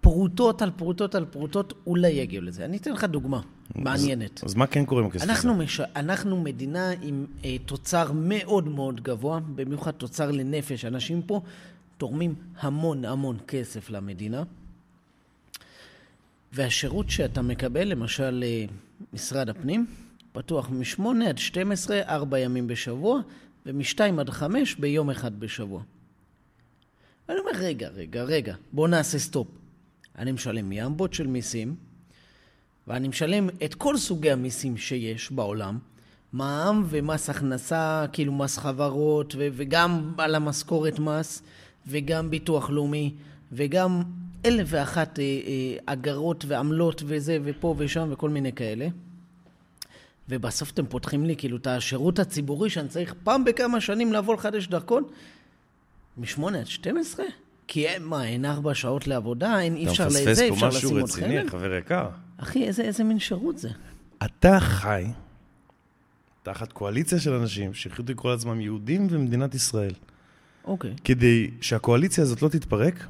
פרוטות 0.00 0.62
על 0.62 0.70
פרוטות 0.70 1.14
על 1.14 1.24
פרוטות, 1.24 1.72
אולי 1.86 2.08
יגיעו 2.08 2.42
לזה. 2.44 2.64
אני 2.64 2.76
אתן 2.76 2.92
לך 2.92 3.04
דוגמה 3.04 3.40
מעניינת. 3.74 4.44
אז 4.44 4.54
מה 4.54 4.66
כן 4.66 4.84
קורה 4.84 5.00
עם 5.00 5.06
הכסף 5.06 5.22
הזה? 5.22 5.32
אנחנו, 5.32 5.54
מש... 5.54 5.80
אנחנו 5.80 6.42
מדינה 6.42 6.90
עם 7.02 7.26
אה, 7.44 7.56
תוצר 7.66 8.12
מאוד 8.12 8.68
מאוד 8.68 9.00
גבוה, 9.00 9.40
במיוחד 9.54 9.90
תוצר 9.90 10.30
לנפש. 10.30 10.84
אנשים 10.84 11.22
פה 11.22 11.40
תורמים 11.98 12.34
המון 12.60 13.04
המון 13.04 13.36
כסף 13.48 13.90
למדינה. 13.90 14.42
והשירות 16.52 17.10
שאתה 17.10 17.42
מקבל, 17.42 17.88
למשל 17.88 18.44
אה, 18.46 18.64
משרד 19.12 19.48
הפנים, 19.48 19.86
פתוח 20.34 20.70
מ-8 20.70 21.02
עד 21.28 21.38
12, 21.38 22.00
4 22.02 22.38
ימים 22.38 22.66
בשבוע, 22.66 23.20
ומ-2 23.66 24.00
עד 24.20 24.30
5 24.30 24.74
ביום 24.74 25.10
אחד 25.10 25.40
בשבוע. 25.40 25.82
ואני 27.28 27.40
אומר, 27.40 27.50
רגע, 27.54 27.88
רגע, 27.88 28.22
רגע, 28.22 28.54
בואו 28.72 28.86
נעשה 28.86 29.18
stop. 29.18 29.48
אני 30.18 30.32
משלם 30.32 30.72
ימבות 30.72 31.14
של 31.14 31.26
מיסים, 31.26 31.74
ואני 32.86 33.08
משלם 33.08 33.48
את 33.64 33.74
כל 33.74 33.96
סוגי 33.96 34.30
המיסים 34.30 34.76
שיש 34.76 35.32
בעולם, 35.32 35.78
מע"מ 36.32 36.84
ומס 36.88 37.30
הכנסה, 37.30 38.06
כאילו 38.12 38.32
מס 38.32 38.58
חברות, 38.58 39.34
ו- 39.38 39.48
וגם 39.52 40.14
על 40.18 40.34
המשכורת 40.34 40.98
מס, 40.98 41.42
וגם 41.86 42.30
ביטוח 42.30 42.70
לאומי, 42.70 43.14
וגם 43.52 44.02
אלף 44.46 44.66
ואחת 44.70 45.18
אה, 45.18 45.24
אה, 45.24 45.76
אגרות 45.86 46.44
ועמלות 46.48 47.02
וזה, 47.06 47.38
ופה 47.44 47.74
ושם, 47.78 48.08
וכל 48.12 48.30
מיני 48.30 48.52
כאלה. 48.52 48.88
ובסוף 50.28 50.70
אתם 50.70 50.86
פותחים 50.86 51.24
לי 51.24 51.36
כאילו 51.36 51.56
את 51.56 51.66
השירות 51.66 52.18
הציבורי 52.18 52.70
שאני 52.70 52.88
צריך 52.88 53.14
פעם 53.24 53.44
בכמה 53.44 53.80
שנים 53.80 54.12
לבוא 54.12 54.34
לחדש 54.34 54.66
דרכון, 54.66 55.04
מ-8 56.16 56.56
עד 56.56 56.66
12? 56.66 57.24
כי 57.66 57.86
אין, 57.86 58.04
מה, 58.04 58.24
אין 58.24 58.44
ארבע 58.44 58.74
שעות 58.74 59.06
לעבודה, 59.06 59.60
אין, 59.60 59.76
אי 59.76 59.88
אפשר 59.88 60.02
אתה 60.02 60.06
לזה, 60.06 60.30
מפספס 60.30 60.40
אי 60.40 60.48
פה 60.48 60.54
אפשר 60.54 60.68
משהו 60.68 60.78
לשים 60.78 60.96
עוד 61.00 61.10
רציני, 61.10 61.40
חלק. 61.40 61.50
חבר 61.50 61.74
יקר. 61.74 62.08
אחי, 62.36 62.64
איזה, 62.64 62.82
איזה 62.82 63.04
מין 63.04 63.18
שירות 63.18 63.58
זה? 63.58 63.68
אתה 64.24 64.60
חי 64.60 65.04
תחת 66.42 66.72
קואליציה 66.72 67.20
של 67.20 67.32
אנשים 67.32 67.74
שהחליטו 67.74 68.12
לקרוא 68.12 68.32
לעצמם 68.32 68.60
יהודים 68.60 69.08
במדינת 69.08 69.54
ישראל. 69.54 69.92
אוקיי, 70.64 70.94
כדי 71.04 71.50
שהקואליציה 71.60 72.24
הזאת 72.24 72.42
לא 72.42 72.48
תתפרק, 72.48 73.06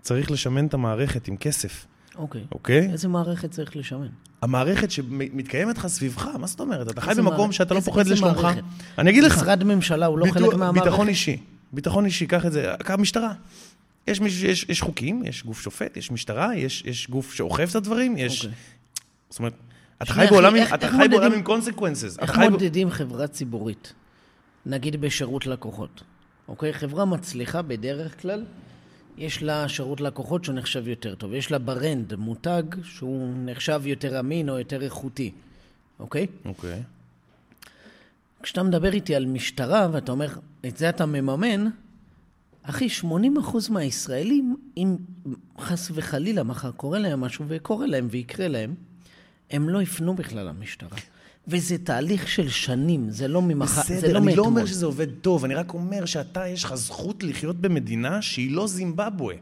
צריך 0.00 0.30
לשמן 0.30 0.66
את 0.66 0.74
המערכת 0.74 1.28
עם 1.28 1.36
כסף, 1.36 1.86
אוקיי. 2.16 2.44
אוקיי? 2.52 2.88
איזה 2.92 3.08
מערכת 3.08 3.50
צריך 3.50 3.76
לשמן? 3.76 4.06
המערכת 4.42 4.90
שמתקיימת 4.90 5.78
לך 5.78 5.86
סביבך, 5.86 6.26
מה 6.38 6.46
זאת 6.46 6.60
אומרת? 6.60 6.90
אתה 6.90 7.00
חי 7.00 7.14
במקום 7.16 7.36
מערכת? 7.36 7.52
שאתה 7.54 7.74
לא 7.74 7.80
פוחד 7.80 8.06
לשלומך. 8.06 8.46
אני 8.98 9.10
אגיד 9.10 9.24
לך, 9.24 9.36
משרד 9.36 9.64
ממשלה 9.64 10.06
הוא 10.06 10.18
לא 10.18 10.24
ביטוח- 10.24 10.42
חלק 10.42 10.54
מהמערכת? 10.54 10.84
ביטחון 10.88 11.08
אישי. 11.08 11.36
ביטחון 11.72 12.04
אישי, 12.04 12.26
קח 12.26 12.46
את 12.46 12.52
זה. 12.52 12.72
קח 12.84 12.94
משטרה. 12.94 13.32
יש, 14.08 14.20
מישהו, 14.20 14.46
יש, 14.48 14.66
יש 14.68 14.80
חוקים, 14.82 15.22
יש 15.24 15.44
גוף 15.44 15.60
שופט, 15.62 15.96
יש 15.96 16.10
משטרה, 16.10 16.56
יש, 16.56 16.82
יש 16.86 17.10
גוף 17.10 17.34
שאוכף 17.34 17.70
את 17.70 17.76
הדברים, 17.76 18.16
יש... 18.16 18.44
אוקיי. 18.44 18.58
זאת 19.30 19.38
אומרת, 19.38 19.52
אתה 20.02 20.12
חי 20.12 20.26
בעולם 20.30 20.56
איך- 20.56 20.74
אתה 20.74 20.86
איך 20.86 20.94
חי 20.96 21.08
בעולם 21.08 21.12
מודדים- 21.24 21.32
עם 21.38 21.42
consequences. 21.44 22.18
איך 22.18 22.38
מודדים 22.38 22.90
חברה 22.90 23.26
ציבורית? 23.26 23.92
נגיד 24.66 25.00
בשירות 25.00 25.46
לקוחות. 25.46 26.02
אוקיי? 26.48 26.72
חברה 26.72 27.04
מצליחה 27.04 27.62
בדרך 27.62 28.22
כלל, 28.22 28.44
יש 29.16 29.42
לה 29.42 29.68
שירות 29.68 30.00
לקוחות 30.00 30.44
שהוא 30.44 30.54
נחשב 30.54 30.88
יותר 30.88 31.14
טוב. 31.14 31.34
יש 31.34 31.50
לה 31.50 31.58
ברנד, 31.58 32.14
מותג, 32.14 32.62
שהוא 32.84 33.34
נחשב 33.36 33.82
יותר 33.84 34.20
אמין 34.20 34.48
או 34.48 34.58
יותר 34.58 34.82
איכותי. 34.82 35.32
אוקיי? 36.00 36.26
אוקיי. 36.44 36.82
כשאתה 38.42 38.62
מדבר 38.62 38.92
איתי 38.92 39.14
על 39.14 39.26
משטרה 39.26 39.88
ואתה 39.92 40.12
אומר, 40.12 40.28
את 40.66 40.76
זה 40.76 40.88
אתה 40.88 41.06
מממן, 41.06 41.66
אחי, 42.62 42.88
80% 43.02 43.06
מהישראלים, 43.70 44.56
אם 44.76 44.96
חס 45.58 45.90
וחלילה 45.94 46.42
מחר 46.42 46.72
קורה 46.72 46.98
להם 46.98 47.20
משהו 47.20 47.44
וקורה 47.48 47.86
להם 47.86 48.08
ויקרה 48.10 48.48
להם, 48.48 48.74
הם 49.50 49.68
לא 49.68 49.82
יפנו 49.82 50.14
בכלל 50.14 50.46
למשטרה. 50.46 50.98
וזה 51.48 51.78
תהליך 51.78 52.28
של 52.28 52.48
שנים, 52.48 53.10
זה 53.10 53.28
לא 53.28 53.42
ממחר, 53.42 53.82
זה 53.82 53.96
בסדר, 53.96 54.12
לא 54.12 54.18
אני 54.18 54.26
לא 54.26 54.30
מאתמול. 54.30 54.46
אומר 54.46 54.66
שזה 54.66 54.86
עובד 54.86 55.06
טוב, 55.20 55.44
אני 55.44 55.54
רק 55.54 55.74
אומר 55.74 56.04
שאתה, 56.04 56.48
יש 56.48 56.64
לך 56.64 56.74
זכות 56.74 57.22
לחיות 57.22 57.56
במדינה 57.60 58.22
שהיא 58.22 58.50
לא 58.52 58.66
זימבבואה. 58.66 59.36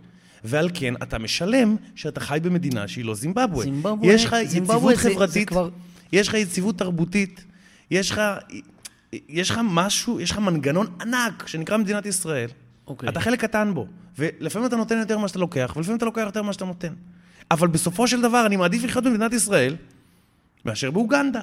ועל 0.44 0.70
כן, 0.74 0.94
אתה 1.02 1.18
משלם 1.18 1.76
שאתה 1.94 2.20
חי 2.20 2.38
במדינה 2.42 2.88
שהיא 2.88 3.04
לא 3.04 3.14
זימבבואה. 3.14 3.64
זימבבואה- 3.64 4.06
יש 4.12 4.24
לך 4.24 4.36
יציבות 4.42 4.96
זה- 4.96 5.02
זה 5.02 5.10
חברתית, 5.14 5.48
כבר- 5.48 5.68
יש 6.12 6.28
לך 6.28 6.34
יציבות 6.34 6.78
תרבותית, 6.78 7.44
יש 7.90 8.10
לך, 8.10 8.20
יש 9.28 9.50
לך 9.50 9.60
משהו, 9.64 10.20
יש 10.20 10.30
לך 10.30 10.38
מנגנון 10.38 10.86
ענק 11.00 11.46
שנקרא 11.46 11.76
מדינת 11.76 12.06
ישראל. 12.06 12.48
אוקיי. 12.86 13.08
אתה 13.08 13.20
חלק 13.20 13.40
קטן 13.40 13.74
בו, 13.74 13.86
ולפעמים 14.18 14.68
אתה 14.68 14.76
נותן 14.76 14.98
יותר 14.98 15.18
ממה 15.18 15.28
שאתה 15.28 15.38
לוקח, 15.38 15.72
ולפעמים 15.76 15.96
אתה 15.96 16.04
לוקח 16.04 16.22
יותר 16.26 16.42
ממה 16.42 16.52
שאתה 16.52 16.64
נותן. 16.64 16.92
אבל 17.50 17.68
בסופו 17.68 18.06
של 18.08 18.20
דבר, 18.22 18.46
אני 18.46 18.56
מעדיף 18.56 18.84
לחיות 18.84 19.04
במדינת 19.04 19.32
ישראל 19.32 19.76
מאשר 20.64 20.90
באוגנדה. 20.90 21.40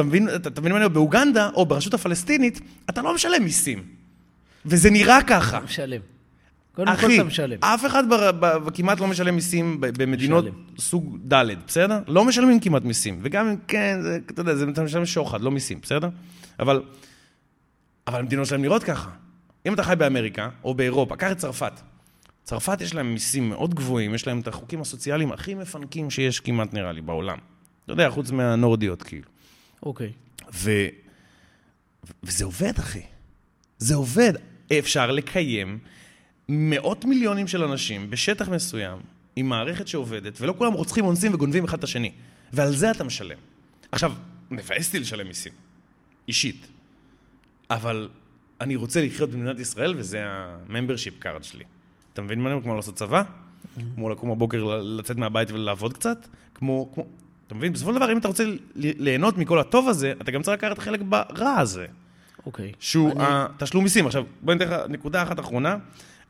אתה 0.00 0.08
מבין, 0.08 0.28
אתה, 0.28 0.48
אתה 0.48 0.60
מבין 0.60 0.72
מה 0.72 0.78
אני 0.78 0.84
אומר? 0.84 0.94
באוגנדה, 0.94 1.50
או 1.54 1.66
ברשות 1.66 1.94
הפלסטינית, 1.94 2.60
אתה 2.90 3.02
לא 3.02 3.14
משלם 3.14 3.44
מיסים. 3.44 3.82
וזה 4.66 4.90
נראה 4.90 5.22
ככה. 5.22 5.56
אתה 5.56 5.64
משלם. 5.64 6.00
קודם 6.74 6.86
כל 6.86 6.92
אחי, 6.92 7.16
אתה 7.16 7.24
משלם. 7.24 7.58
אף 7.60 7.86
אחד 7.86 8.08
בר, 8.08 8.32
ב, 8.32 8.70
כמעט 8.74 9.00
לא 9.00 9.06
משלם 9.06 9.34
מיסים 9.34 9.80
ב- 9.80 10.02
במדינות 10.02 10.44
משלם. 10.44 10.54
סוג 10.78 11.18
ד', 11.32 11.44
בסדר? 11.66 11.98
לא 12.06 12.24
משלמים 12.24 12.60
כמעט 12.60 12.82
מיסים. 12.82 13.18
וגם 13.22 13.48
אם 13.48 13.56
כן, 13.68 13.98
זה, 14.02 14.18
אתה 14.26 14.40
יודע, 14.40 14.54
זה 14.54 14.64
אתה 14.68 14.82
משלם 14.82 15.06
שוחד, 15.06 15.40
לא 15.40 15.50
מיסים, 15.50 15.78
בסדר? 15.82 16.08
אבל, 16.60 16.82
אבל 18.06 18.18
המדינות 18.18 18.46
שלהם 18.46 18.62
נראות 18.62 18.84
ככה. 18.84 19.10
אם 19.66 19.74
אתה 19.74 19.82
חי 19.82 19.94
באמריקה, 19.98 20.48
או 20.64 20.74
באירופה, 20.74 21.16
קח 21.16 21.32
את 21.32 21.38
צרפת. 21.38 21.72
צרפת 22.44 22.80
יש 22.80 22.94
להם 22.94 23.12
מיסים 23.12 23.48
מאוד 23.48 23.74
גבוהים, 23.74 24.14
יש 24.14 24.26
להם 24.26 24.40
את 24.40 24.48
החוקים 24.48 24.80
הסוציאליים 24.80 25.32
הכי 25.32 25.54
מפנקים 25.54 26.10
שיש 26.10 26.40
כמעט, 26.40 26.74
נראה 26.74 26.92
לי, 26.92 27.00
בעולם. 27.00 27.38
אתה 27.84 27.92
יודע, 27.92 28.10
חוץ 28.10 28.30
מהנורדיות, 28.30 29.02
כאילו. 29.02 29.28
אוקיי. 29.82 30.12
ו... 30.52 30.70
וזה 32.22 32.44
עובד, 32.44 32.78
אחי. 32.78 33.02
זה 33.78 33.94
עובד. 33.94 34.32
אפשר 34.78 35.10
לקיים 35.10 35.78
מאות 36.48 37.04
מיליונים 37.04 37.48
של 37.48 37.64
אנשים 37.64 38.10
בשטח 38.10 38.48
מסוים, 38.48 38.98
עם 39.36 39.48
מערכת 39.48 39.88
שעובדת, 39.88 40.40
ולא 40.40 40.54
כולם 40.58 40.72
רוצחים, 40.72 41.04
אונסים 41.04 41.34
וגונבים 41.34 41.64
אחד 41.64 41.78
את 41.78 41.84
השני. 41.84 42.12
ועל 42.52 42.76
זה 42.76 42.90
אתה 42.90 43.04
משלם. 43.04 43.38
עכשיו, 43.92 44.12
מבאס 44.50 44.86
אותי 44.86 44.98
לשלם 44.98 45.26
מיסים, 45.26 45.52
אישית. 46.28 46.66
אבל 47.70 48.08
אני 48.60 48.76
רוצה 48.76 49.04
לחיות 49.04 49.30
במדינת 49.30 49.58
ישראל, 49.58 49.94
וזה 49.96 50.26
ה-membership 50.26 51.24
card 51.24 51.42
שלי. 51.42 51.64
אתה 52.12 52.22
מבין 52.22 52.40
מה 52.40 52.46
אני 52.46 52.54
אומר? 52.54 52.64
כמו 52.64 52.74
לעשות 52.74 52.94
צבא? 52.94 53.22
כמו 53.94 54.10
לקום 54.10 54.30
בבוקר, 54.30 54.80
לצאת 54.82 55.16
מהבית 55.16 55.50
ולעבוד 55.50 55.92
קצת? 55.92 56.28
כמו, 56.54 56.90
כמו... 56.94 57.06
אתה 57.50 57.58
מבין? 57.58 57.72
בסופו 57.72 57.90
של 57.90 57.96
דבר, 57.96 58.12
אם 58.12 58.18
אתה 58.18 58.28
רוצה 58.28 58.44
ליהנות 58.76 59.38
מכל 59.38 59.58
הטוב 59.58 59.88
הזה, 59.88 60.12
אתה 60.22 60.30
גם 60.30 60.42
צריך 60.42 60.62
לקחת 60.62 60.78
חלק 60.78 61.00
ברע 61.00 61.56
הזה, 61.58 61.86
אוקיי. 62.46 62.72
שהוא 62.80 63.10
אני- 63.12 63.20
התשלום 63.28 63.84
מיסים. 63.84 64.06
עכשיו, 64.06 64.24
בוא 64.42 64.54
ניתן 64.54 64.68
לך 64.68 64.74
נקודה 64.88 65.22
אחת 65.22 65.40
אחרונה. 65.40 65.76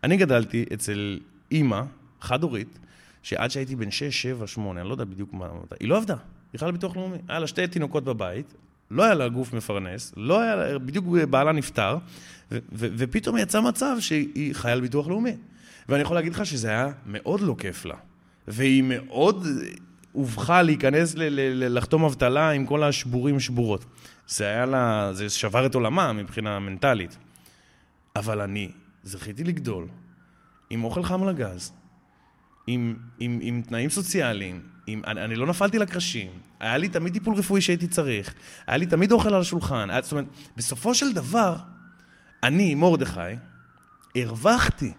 אני 0.05 0.17
גדלתי 0.17 0.65
אצל 0.75 1.19
אימא, 1.51 1.83
חד-הורית, 2.21 2.79
שעד 3.23 3.51
שהייתי 3.51 3.77
בן 3.77 3.91
6, 3.91 4.23
7, 4.23 4.47
8, 4.47 4.81
אני 4.81 4.89
לא 4.89 4.95
יודע 4.95 5.05
בדיוק 5.05 5.33
מה, 5.33 5.49
מתי, 5.63 5.75
היא 5.81 5.89
לא 5.89 5.97
עבדה, 5.97 6.17
היא 6.53 6.59
חלה 6.59 6.73
ביטוח 6.73 6.97
לאומי. 6.97 7.19
היה 7.29 7.39
לה 7.39 7.47
שתי 7.47 7.67
תינוקות 7.67 8.05
בבית, 8.05 8.55
לא 8.91 9.03
היה 9.05 9.15
לה 9.15 9.29
גוף 9.29 9.53
מפרנס, 9.53 10.13
לא 10.17 10.41
היה 10.41 10.57
לה, 10.57 10.79
בדיוק 10.79 11.05
בעלה 11.31 11.53
נפטר, 11.53 11.97
ו- 12.53 12.59
ו- 12.73 12.89
ופתאום 12.97 13.37
יצא 13.37 13.61
מצב 13.61 13.97
שהיא 14.01 14.55
חיה 14.55 14.73
על 14.73 14.81
ביטוח 14.81 15.09
לאומי. 15.09 15.37
ואני 15.89 16.03
יכול 16.03 16.17
להגיד 16.17 16.33
לך 16.35 16.47
שזה 16.47 16.69
היה 16.69 16.89
מאוד 17.07 17.41
לא 17.41 17.55
כיף 17.59 17.85
לה. 17.85 17.95
והיא 18.49 18.83
מאוד 18.87 19.47
הובכה 20.13 20.63
להיכנס, 20.63 21.15
ל- 21.15 21.23
ל- 21.23 21.65
ל- 21.65 21.79
לחתום 21.79 22.05
אבטלה 22.05 22.51
עם 22.51 22.67
כל 22.67 22.83
השבורים 22.83 23.41
שבורות. 23.41 23.85
זה 24.29 24.45
היה 24.45 24.67
לה, 24.67 25.11
זה 25.13 25.31
שבר 25.31 25.67
את 25.67 25.75
עולמה 25.75 26.13
מבחינה 26.13 26.59
מנטלית. 26.59 27.17
אבל 28.17 28.41
אני 28.41 28.71
זכיתי 29.03 29.45
לגדול 29.45 29.89
עם 30.71 30.85
אוכל 30.85 31.03
חם 31.03 31.29
לגז, 31.29 31.73
עם, 32.67 32.97
עם, 33.19 33.39
עם 33.43 33.63
תנאים 33.63 33.91
סוציאליים, 33.91 34.63
עם, 34.87 35.03
אני, 35.07 35.25
אני 35.25 35.37
לא 35.37 35.47
נפלתי 35.47 35.79
לקרשים, 35.79 36.31
היה 36.61 36.77
לי 36.77 36.89
תמיד 36.89 37.13
טיפול 37.13 37.35
רפואי 37.35 37.61
שהייתי 37.61 37.89
צריך, 37.89 38.35
היה 38.67 38.77
לי 38.77 38.87
תמיד 38.87 39.13
אוכל 39.13 39.35
על 39.35 39.41
השולחן, 39.41 39.91
היה, 39.91 40.03
זאת 40.03 40.13
אומרת, 40.13 40.27
בסופו 40.57 40.95
של 40.95 41.13
דבר, 41.13 41.57
אני, 42.43 42.75
מרדכי, 42.75 43.21
הרווחתי 44.17 44.93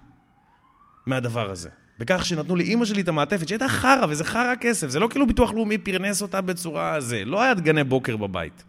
מהדבר 1.05 1.51
הזה. 1.51 1.69
בכך 2.01 2.25
שנתנו 2.25 2.55
לאימא 2.55 2.85
שלי 2.85 3.01
את 3.01 3.07
המעטפת, 3.07 3.47
שהייתה 3.47 3.67
חרא, 3.67 4.05
וזה 4.09 4.23
חרא 4.23 4.53
כסף, 4.61 4.89
זה 4.89 4.99
לא 4.99 5.07
כאילו 5.07 5.27
ביטוח 5.27 5.53
לאומי 5.53 5.77
פרנס 5.77 6.21
אותה 6.21 6.41
בצורה 6.41 7.01
זה, 7.01 7.25
לא 7.25 7.41
היה 7.41 7.53
דגני 7.53 7.83
בוקר 7.83 8.17
בבית. 8.17 8.63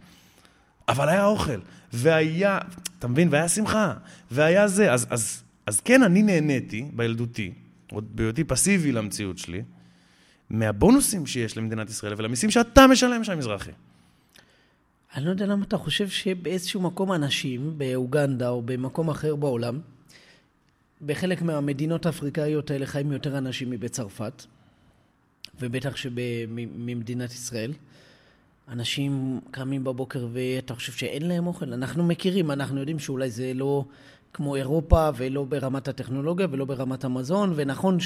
אבל 0.88 1.08
היה 1.08 1.24
אוכל, 1.24 1.60
והיה, 1.92 2.58
אתה 2.98 3.08
מבין, 3.08 3.28
והיה 3.30 3.48
שמחה, 3.48 3.94
והיה 4.30 4.68
זה. 4.68 4.92
אז, 4.92 5.06
אז, 5.10 5.42
אז 5.66 5.80
כן, 5.80 6.02
אני 6.02 6.22
נהניתי 6.22 6.84
בילדותי, 6.92 7.52
עוד 7.90 8.16
בהיותי 8.16 8.44
פסיבי 8.44 8.92
למציאות 8.92 9.38
שלי, 9.38 9.62
מהבונוסים 10.50 11.26
שיש 11.26 11.56
למדינת 11.56 11.90
ישראל 11.90 12.14
ולמיסים 12.16 12.50
שאתה 12.50 12.86
משלם 12.86 13.24
שם, 13.24 13.38
מזרחי. 13.38 13.70
אני 15.16 15.24
לא 15.24 15.30
יודע 15.30 15.46
למה 15.46 15.64
אתה 15.64 15.76
חושב 15.76 16.08
שבאיזשהו 16.08 16.80
מקום 16.80 17.12
אנשים, 17.12 17.78
באוגנדה 17.78 18.48
או 18.48 18.62
במקום 18.62 19.10
אחר 19.10 19.36
בעולם, 19.36 19.80
בחלק 21.06 21.42
מהמדינות 21.42 22.06
האפריקאיות 22.06 22.70
האלה 22.70 22.86
חיים 22.86 23.12
יותר 23.12 23.38
אנשים 23.38 23.70
מבצרפת, 23.70 24.44
ובטח 25.60 25.96
שממדינת 25.96 27.32
ישראל. 27.32 27.72
אנשים 28.68 29.40
קמים 29.50 29.84
בבוקר 29.84 30.26
ואתה 30.32 30.74
חושב 30.74 30.92
שאין 30.92 31.28
להם 31.28 31.46
אוכל? 31.46 31.72
אנחנו 31.72 32.04
מכירים, 32.04 32.50
אנחנו 32.50 32.78
יודעים 32.80 32.98
שאולי 32.98 33.30
זה 33.30 33.52
לא 33.54 33.84
כמו 34.32 34.56
אירופה 34.56 35.08
ולא 35.16 35.44
ברמת 35.44 35.88
הטכנולוגיה 35.88 36.46
ולא 36.50 36.64
ברמת 36.64 37.04
המזון, 37.04 37.52
ונכון 37.56 37.98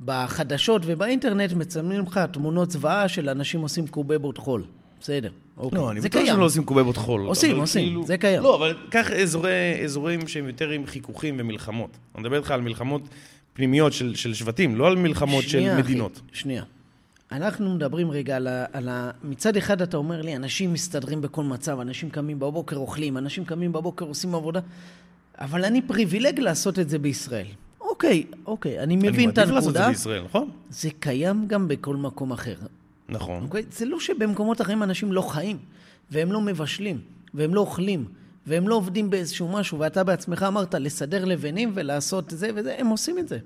שבחדשות 0.00 0.82
ובאינטרנט 0.84 1.52
מצלמים 1.52 2.00
לך 2.00 2.20
תמונות 2.32 2.70
זוועה 2.70 3.08
של 3.08 3.28
אנשים 3.28 3.60
עושים 3.60 3.86
קובבות 3.86 4.38
חול. 4.38 4.64
בסדר, 5.04 5.30
אוקיי. 5.56 5.78
לא, 5.78 5.90
אני 5.90 6.00
בטוח. 6.00 6.24
שהם 6.26 6.38
לא 6.40 6.44
עושים 6.44 6.64
קובבות 6.64 6.96
חול. 6.96 7.20
עושים, 7.20 7.56
עושים, 7.56 7.86
כאילו- 7.86 8.06
זה 8.06 8.18
קיים. 8.18 8.42
לא, 8.42 8.56
אבל 8.56 8.76
קח 8.90 9.10
אזורי, 9.10 9.84
אזורים 9.84 10.28
שהם 10.28 10.46
יותר 10.46 10.70
עם 10.70 10.86
חיכוכים 10.86 11.36
ומלחמות. 11.38 11.90
אני 12.14 12.22
מדבר 12.22 12.36
איתך 12.36 12.50
על 12.50 12.60
מלחמות 12.60 13.02
פנימיות 13.52 13.92
של, 13.92 14.14
של 14.14 14.34
שבטים, 14.34 14.76
לא 14.76 14.86
על 14.86 14.96
מלחמות 14.96 15.44
שנייה, 15.44 15.74
של 15.76 15.80
אחי, 15.80 15.90
מדינות. 15.92 16.20
שנייה. 16.32 16.62
אנחנו 17.32 17.74
מדברים 17.74 18.10
רגע 18.10 18.36
על 18.36 18.46
ה, 18.46 18.64
על 18.72 18.88
ה... 18.88 19.10
מצד 19.24 19.56
אחד 19.56 19.82
אתה 19.82 19.96
אומר 19.96 20.22
לי, 20.22 20.36
אנשים 20.36 20.72
מסתדרים 20.72 21.20
בכל 21.20 21.44
מצב, 21.44 21.80
אנשים 21.80 22.10
קמים 22.10 22.38
בבוקר 22.38 22.76
אוכלים, 22.76 23.18
אנשים 23.18 23.44
קמים 23.44 23.72
בבוקר 23.72 24.04
עושים 24.04 24.34
עבודה, 24.34 24.60
אבל 25.38 25.64
אני 25.64 25.82
פריבילג 25.82 26.40
לעשות 26.40 26.78
את 26.78 26.88
זה 26.88 26.98
בישראל. 26.98 27.46
אוקיי, 27.80 28.24
אוקיי, 28.46 28.80
אני 28.80 28.96
מבין 28.96 29.10
את 29.10 29.16
אני 29.18 29.26
מעדיף 29.26 29.54
לעשות 29.54 29.68
את 29.68 29.72
זה 29.74 29.78
הנקודה. 29.78 29.88
בישראל, 29.88 30.22
נכון? 30.24 30.50
זה 30.70 30.88
קיים 31.00 31.44
גם 31.46 31.68
בכל 31.68 31.96
מקום 31.96 32.32
אחר. 32.32 32.54
נכון. 33.08 33.42
אוקיי? 33.42 33.62
זה 33.70 33.84
לא 33.84 34.00
שבמקומות 34.00 34.60
אחרים 34.60 34.82
אנשים 34.82 35.12
לא 35.12 35.22
חיים, 35.22 35.58
והם 36.10 36.32
לא 36.32 36.40
מבשלים, 36.40 37.00
והם 37.34 37.54
לא 37.54 37.60
אוכלים, 37.60 38.04
והם 38.46 38.68
לא 38.68 38.74
עובדים 38.74 39.10
באיזשהו 39.10 39.48
משהו, 39.48 39.78
ואתה 39.78 40.04
בעצמך 40.04 40.42
אמרת 40.42 40.74
לסדר 40.74 41.24
לבנים 41.24 41.70
ולעשות 41.74 42.30
זה 42.30 42.50
וזה, 42.54 42.74
הם 42.78 42.86
עושים 42.86 43.18
את 43.18 43.28
זה. 43.28 43.38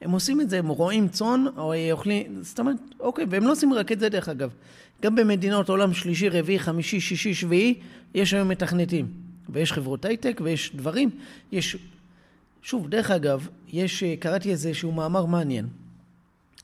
הם 0.00 0.10
עושים 0.10 0.40
את 0.40 0.50
זה, 0.50 0.58
הם 0.58 0.68
רועים 0.68 1.08
צאן, 1.08 1.44
או 1.56 1.74
אוכלים, 1.92 2.42
זאת 2.42 2.58
אומרת, 2.60 2.76
אוקיי, 3.00 3.24
והם 3.30 3.44
לא 3.44 3.52
עושים 3.52 3.72
רק 3.72 3.92
את 3.92 4.00
זה 4.00 4.08
דרך 4.08 4.28
אגב. 4.28 4.50
גם 5.02 5.14
במדינות 5.14 5.68
עולם 5.68 5.94
שלישי, 5.94 6.28
רביעי, 6.28 6.58
חמישי, 6.58 7.00
שישי, 7.00 7.34
שביעי, 7.34 7.74
יש 8.14 8.34
היום 8.34 8.48
מתכנתים. 8.48 9.06
ויש 9.48 9.72
חברות 9.72 10.04
הייטק, 10.04 10.40
ויש 10.44 10.76
דברים. 10.76 11.10
יש 11.52 11.76
שוב, 12.62 12.88
דרך 12.88 13.10
אגב, 13.10 13.48
יש, 13.68 14.02
אה, 14.02 14.14
קראתי 14.16 14.50
איזשהו 14.50 14.92
מאמר 14.92 15.24
מעניין, 15.24 15.66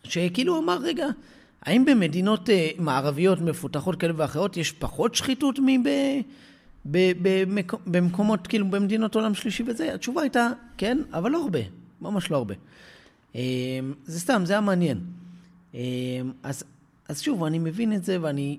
שכאילו 0.04 0.58
אמר, 0.58 0.78
רגע, 0.82 1.06
האם 1.64 1.84
במדינות 1.84 2.50
אה, 2.50 2.70
מערביות 2.78 3.40
מפותחות 3.40 3.96
כאלה 3.96 4.12
ואחרות 4.16 4.56
יש 4.56 4.72
פחות 4.72 5.14
שחיתות 5.14 5.58
מב... 5.62 5.88
כאילו 8.48 8.70
במדינות 8.70 9.14
עולם 9.14 9.34
שלישי 9.34 9.62
וזה? 9.66 9.94
התשובה 9.94 10.22
הייתה 10.22 10.48
כן, 10.76 10.98
אבל 11.12 11.30
לא 11.30 11.42
הרבה, 11.42 11.58
ממש 12.00 12.30
לא 12.30 12.36
הרבה. 12.36 12.54
אה, 13.36 13.40
זה 14.04 14.20
סתם, 14.20 14.42
זה 14.44 14.52
היה 14.52 14.60
מעניין. 14.60 15.00
אז, 16.42 16.64
אז 17.08 17.20
שוב, 17.20 17.44
אני 17.44 17.58
מבין 17.58 17.92
את 17.92 18.04
זה 18.04 18.18
ואני 18.20 18.58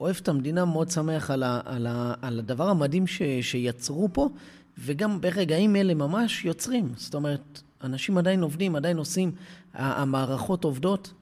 אוהב 0.00 0.16
את 0.22 0.28
המדינה, 0.28 0.64
מאוד 0.64 0.90
שמח 0.90 1.30
על, 1.30 1.42
ה, 1.42 1.60
על, 1.64 1.86
ה, 1.86 2.14
על 2.22 2.38
הדבר 2.38 2.68
המדהים 2.68 3.06
ש, 3.06 3.22
שיצרו 3.40 4.08
פה, 4.12 4.28
וגם 4.78 5.20
ברגעים 5.20 5.76
אלה 5.76 5.94
ממש 5.94 6.44
יוצרים. 6.44 6.92
זאת 6.96 7.14
אומרת, 7.14 7.62
אנשים 7.84 8.18
עדיין 8.18 8.42
עובדים, 8.42 8.76
עדיין 8.76 8.96
עושים, 8.96 9.32
המערכות 9.74 10.64
עובדות, 10.64 11.12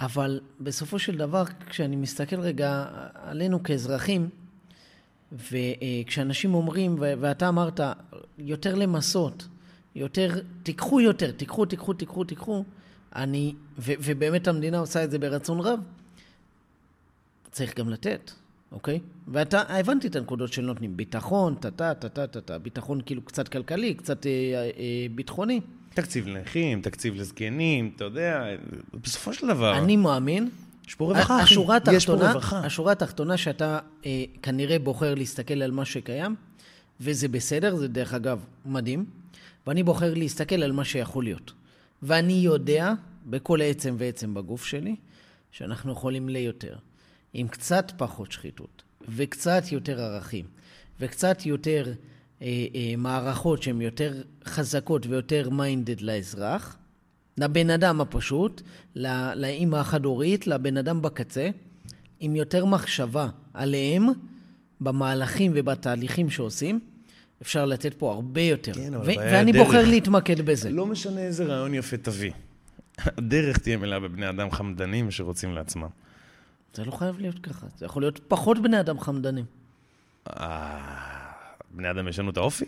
אבל 0.00 0.40
בסופו 0.60 0.98
של 0.98 1.16
דבר, 1.16 1.44
כשאני 1.68 1.96
מסתכל 1.96 2.40
רגע 2.40 2.84
עלינו 3.14 3.62
כאזרחים, 3.62 4.28
וכשאנשים 5.32 6.54
אומרים, 6.54 6.96
ואתה 6.98 7.48
אמרת, 7.48 7.80
יותר 8.38 8.74
למסות, 8.74 9.48
יותר, 9.94 10.40
תיקחו 10.62 11.00
יותר, 11.00 11.30
תיקחו, 11.30 11.66
תיקחו, 11.66 11.92
תיקחו, 11.92 12.24
תיקחו, 12.24 12.64
אני, 13.16 13.54
ו, 13.78 13.92
ובאמת 14.04 14.48
המדינה 14.48 14.78
עושה 14.78 15.04
את 15.04 15.10
זה 15.10 15.18
ברצון 15.18 15.60
רב, 15.60 15.80
צריך 17.50 17.78
גם 17.78 17.88
לתת. 17.88 18.30
אוקיי? 18.72 19.00
ואתה, 19.28 19.78
הבנתי 19.78 20.06
את 20.06 20.16
הנקודות 20.16 20.52
שנותנים. 20.52 20.96
ביטחון, 20.96 21.54
טה-טה, 21.54 21.94
טה-טה, 21.94 22.26
טה-טה. 22.26 22.58
ביטחון 22.58 23.00
כאילו 23.06 23.22
קצת 23.22 23.48
כלכלי, 23.48 23.94
קצת 23.94 24.26
אה, 24.26 24.30
אה, 24.32 25.06
ביטחוני. 25.14 25.60
תקציב 25.94 26.28
לנכים, 26.28 26.82
תקציב 26.82 27.14
לזקנים, 27.14 27.90
אתה 27.96 28.04
יודע, 28.04 28.44
בסופו 28.94 29.34
של 29.34 29.46
דבר... 29.46 29.78
אני 29.78 29.96
מאמין. 29.96 30.50
יש 30.88 30.94
פה 30.94 31.04
רווחה, 31.04 31.36
אחי. 31.36 31.42
השורה 31.42 31.76
התחתונה, 31.76 31.96
יש 31.96 32.06
פה 32.06 32.12
רווחה. 32.12 32.58
השורה 32.58 32.92
התחתונה 32.92 33.36
שאתה 33.36 33.78
אה, 34.06 34.24
כנראה 34.42 34.78
בוחר 34.78 35.14
להסתכל 35.14 35.62
על 35.62 35.70
מה 35.70 35.84
שקיים, 35.84 36.34
וזה 37.00 37.28
בסדר, 37.28 37.76
זה 37.76 37.88
דרך 37.88 38.14
אגב 38.14 38.44
מדהים, 38.66 39.04
ואני 39.66 39.82
בוחר 39.82 40.14
להסתכל 40.14 40.62
על 40.62 40.72
מה 40.72 40.84
שיכול 40.84 41.24
להיות. 41.24 41.52
ואני 42.02 42.32
יודע, 42.32 42.92
בכל 43.26 43.62
עצם 43.62 43.94
ועצם 43.98 44.34
בגוף 44.34 44.64
שלי, 44.64 44.96
שאנחנו 45.50 45.92
יכולים 45.92 46.28
ליותר. 46.28 46.76
עם 47.32 47.48
קצת 47.48 47.92
פחות 47.96 48.32
שחיתות, 48.32 48.82
וקצת 49.08 49.62
יותר 49.72 50.00
ערכים, 50.00 50.44
וקצת 51.00 51.46
יותר 51.46 51.92
מערכות 52.98 53.62
שהן 53.62 53.80
יותר 53.80 54.22
חזקות 54.44 55.06
ויותר 55.06 55.50
מיינדד 55.50 56.00
לאזרח, 56.00 56.76
לבן 57.38 57.70
אדם 57.70 58.00
הפשוט, 58.00 58.62
לא, 58.96 59.34
לאימא 59.34 59.76
החד-הורית, 59.76 60.46
לבן 60.46 60.76
אדם 60.76 61.02
בקצה, 61.02 61.50
עם 62.20 62.36
יותר 62.36 62.64
מחשבה 62.64 63.28
עליהם 63.54 64.06
במהלכים 64.80 65.52
ובתהליכים 65.54 66.30
שעושים, 66.30 66.80
אפשר 67.42 67.66
לתת 67.66 67.94
פה 67.94 68.12
הרבה 68.12 68.40
יותר. 68.40 68.72
כן, 68.72 68.94
אבל 68.94 69.04
ו- 69.04 69.14
ואני 69.18 69.50
הדרך. 69.50 69.66
בוחר 69.66 69.84
להתמקד 69.88 70.40
בזה. 70.40 70.70
לא 70.70 70.86
משנה 70.86 71.20
איזה 71.20 71.44
רעיון 71.44 71.74
יפה 71.74 71.96
תביא. 71.96 72.30
הדרך 72.98 73.58
תהיה 73.58 73.76
מלאה 73.76 74.00
בבני 74.00 74.28
אדם 74.28 74.50
חמדנים 74.50 75.10
שרוצים 75.10 75.52
לעצמם. 75.54 75.88
זה 76.74 76.84
לא 76.84 76.90
חייב 76.90 77.18
להיות 77.20 77.38
ככה, 77.38 77.66
זה 77.78 77.86
יכול 77.86 78.02
להיות 78.02 78.20
פחות 78.28 78.62
בני 78.62 78.80
אדם 78.80 79.00
חמדנים. 79.00 79.44
בני 81.70 81.90
אדם 81.90 82.08
ישנו 82.08 82.30
את 82.30 82.36
האופי? 82.36 82.64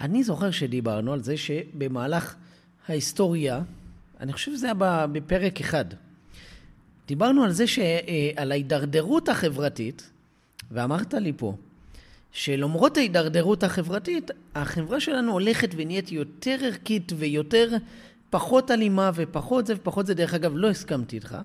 אני 0.00 0.24
זוכר 0.24 0.50
שדיברנו 0.50 1.12
על 1.12 1.22
זה 1.22 1.36
שבמהלך 1.36 2.34
ההיסטוריה, 2.88 3.60
אני 4.20 4.32
חושב 4.32 4.52
שזה 4.52 4.66
היה 4.66 5.06
בפרק 5.06 5.60
אחד, 5.60 5.84
דיברנו 7.08 7.44
על 7.44 7.50
זה, 7.50 7.66
ש... 7.66 7.78
אה, 7.78 8.30
על 8.36 8.52
ההידרדרות 8.52 9.28
החברתית, 9.28 10.10
ואמרת 10.70 11.14
לי 11.14 11.32
פה, 11.36 11.56
שלמרות 12.32 12.96
ההידרדרות 12.96 13.62
החברתית, 13.62 14.30
החברה 14.54 15.00
שלנו 15.00 15.32
הולכת 15.32 15.70
ונהיית 15.76 16.12
יותר 16.12 16.56
ערכית 16.62 17.12
ויותר 17.16 17.68
פחות 18.30 18.70
אלימה 18.70 19.10
ופחות 19.14 19.66
זה 19.66 19.74
ופחות 19.76 20.06
זה. 20.06 20.14
דרך 20.14 20.34
אגב, 20.34 20.52
לא 20.54 20.70
הסכמתי 20.70 21.16
איתך. 21.16 21.36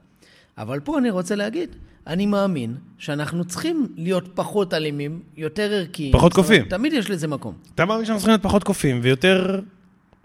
אבל 0.60 0.80
פה 0.80 0.98
אני 0.98 1.10
רוצה 1.10 1.36
להגיד, 1.36 1.76
אני 2.08 2.26
מאמין 2.26 2.76
שאנחנו 2.98 3.46
צריכים 3.46 3.88
להיות 3.96 4.36
פחות 4.36 4.74
אלימים, 4.74 5.22
יותר 5.38 5.74
ערכיים. 5.74 6.14
פחות 6.14 6.34
קופים. 6.34 6.66
תמיד 6.66 6.94
יש 6.94 7.10
לזה 7.10 7.28
מקום. 7.28 7.54
אתה 7.76 7.86
מאמין 7.86 8.06
שאנחנו 8.06 8.20
צריכים 8.20 8.32
להיות 8.32 8.44
פחות 8.44 8.64
קופים 8.64 9.00
ויותר 9.04 9.60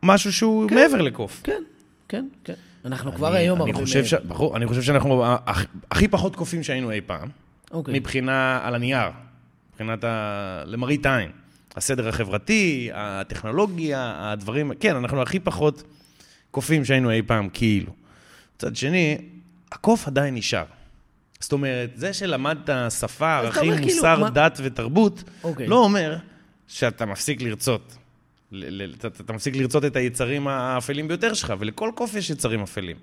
משהו 0.03 0.33
שהוא 0.33 0.69
כן, 0.69 0.75
מעבר 0.75 1.03
לקוף. 1.03 1.41
כן, 1.45 1.63
כן, 2.09 2.27
כן. 2.45 2.55
אנחנו 2.85 3.11
אני, 3.11 3.17
כבר 3.17 3.33
היום 3.33 3.61
הרבה 3.61 3.73
מעבר. 3.73 3.87
ש... 3.87 4.15
בחור, 4.15 4.57
אני 4.57 4.67
חושב 4.67 4.83
שאנחנו 4.83 5.25
הכ... 5.27 5.67
הכי 5.91 6.09
פחות 6.09 6.37
קופים 6.37 6.63
שהיינו 6.63 6.91
אי 6.91 7.01
פעם. 7.01 7.29
אוקיי. 7.71 7.95
מבחינה 7.95 8.61
על 8.63 8.75
הנייר, 8.75 9.09
מבחינת 9.71 10.05
ה... 10.05 10.63
למראית 10.67 11.07
עין. 11.07 11.31
הסדר 11.77 12.09
החברתי, 12.09 12.91
הטכנולוגיה, 12.95 14.15
הדברים, 14.19 14.73
כן, 14.81 14.97
אנחנו 14.97 15.23
הכי 15.23 15.41
פחות 15.41 15.83
קופים 16.51 16.85
שהיינו 16.85 17.11
אי 17.11 17.23
פעם, 17.23 17.49
כאילו. 17.53 17.93
מצד 18.57 18.77
שני, 18.77 19.19
הקוף 19.75 20.07
עדיין 20.07 20.35
נשאר. 20.35 20.65
זאת 21.41 21.53
אומרת, 21.53 21.91
זה 21.95 22.13
שלמדת 22.13 22.71
שפה, 23.01 23.37
ערכים, 23.37 23.77
כאילו, 23.77 23.95
מוסר, 23.95 24.15
כאילו, 24.15 24.29
דת 24.29 24.61
מה... 24.61 24.67
ותרבות. 24.67 25.25
אוקיי. 25.45 25.67
לא 25.67 25.85
אומר 25.85 26.17
שאתה 26.69 27.07
מפסיק 27.07 27.43
לרצות. 27.43 27.97
אתה, 28.99 29.09
אתה 29.09 29.33
מפסיק 29.33 29.57
לרצות 29.57 29.85
את 29.85 29.97
היצרים 29.97 30.49
האפלים 30.49 31.09
ביותר 31.09 31.35
שלך, 31.35 31.55
ולכל 31.59 31.91
קוף 31.95 32.15
יש 32.15 32.31
יצרים 32.31 32.61
אפלים. 32.63 32.97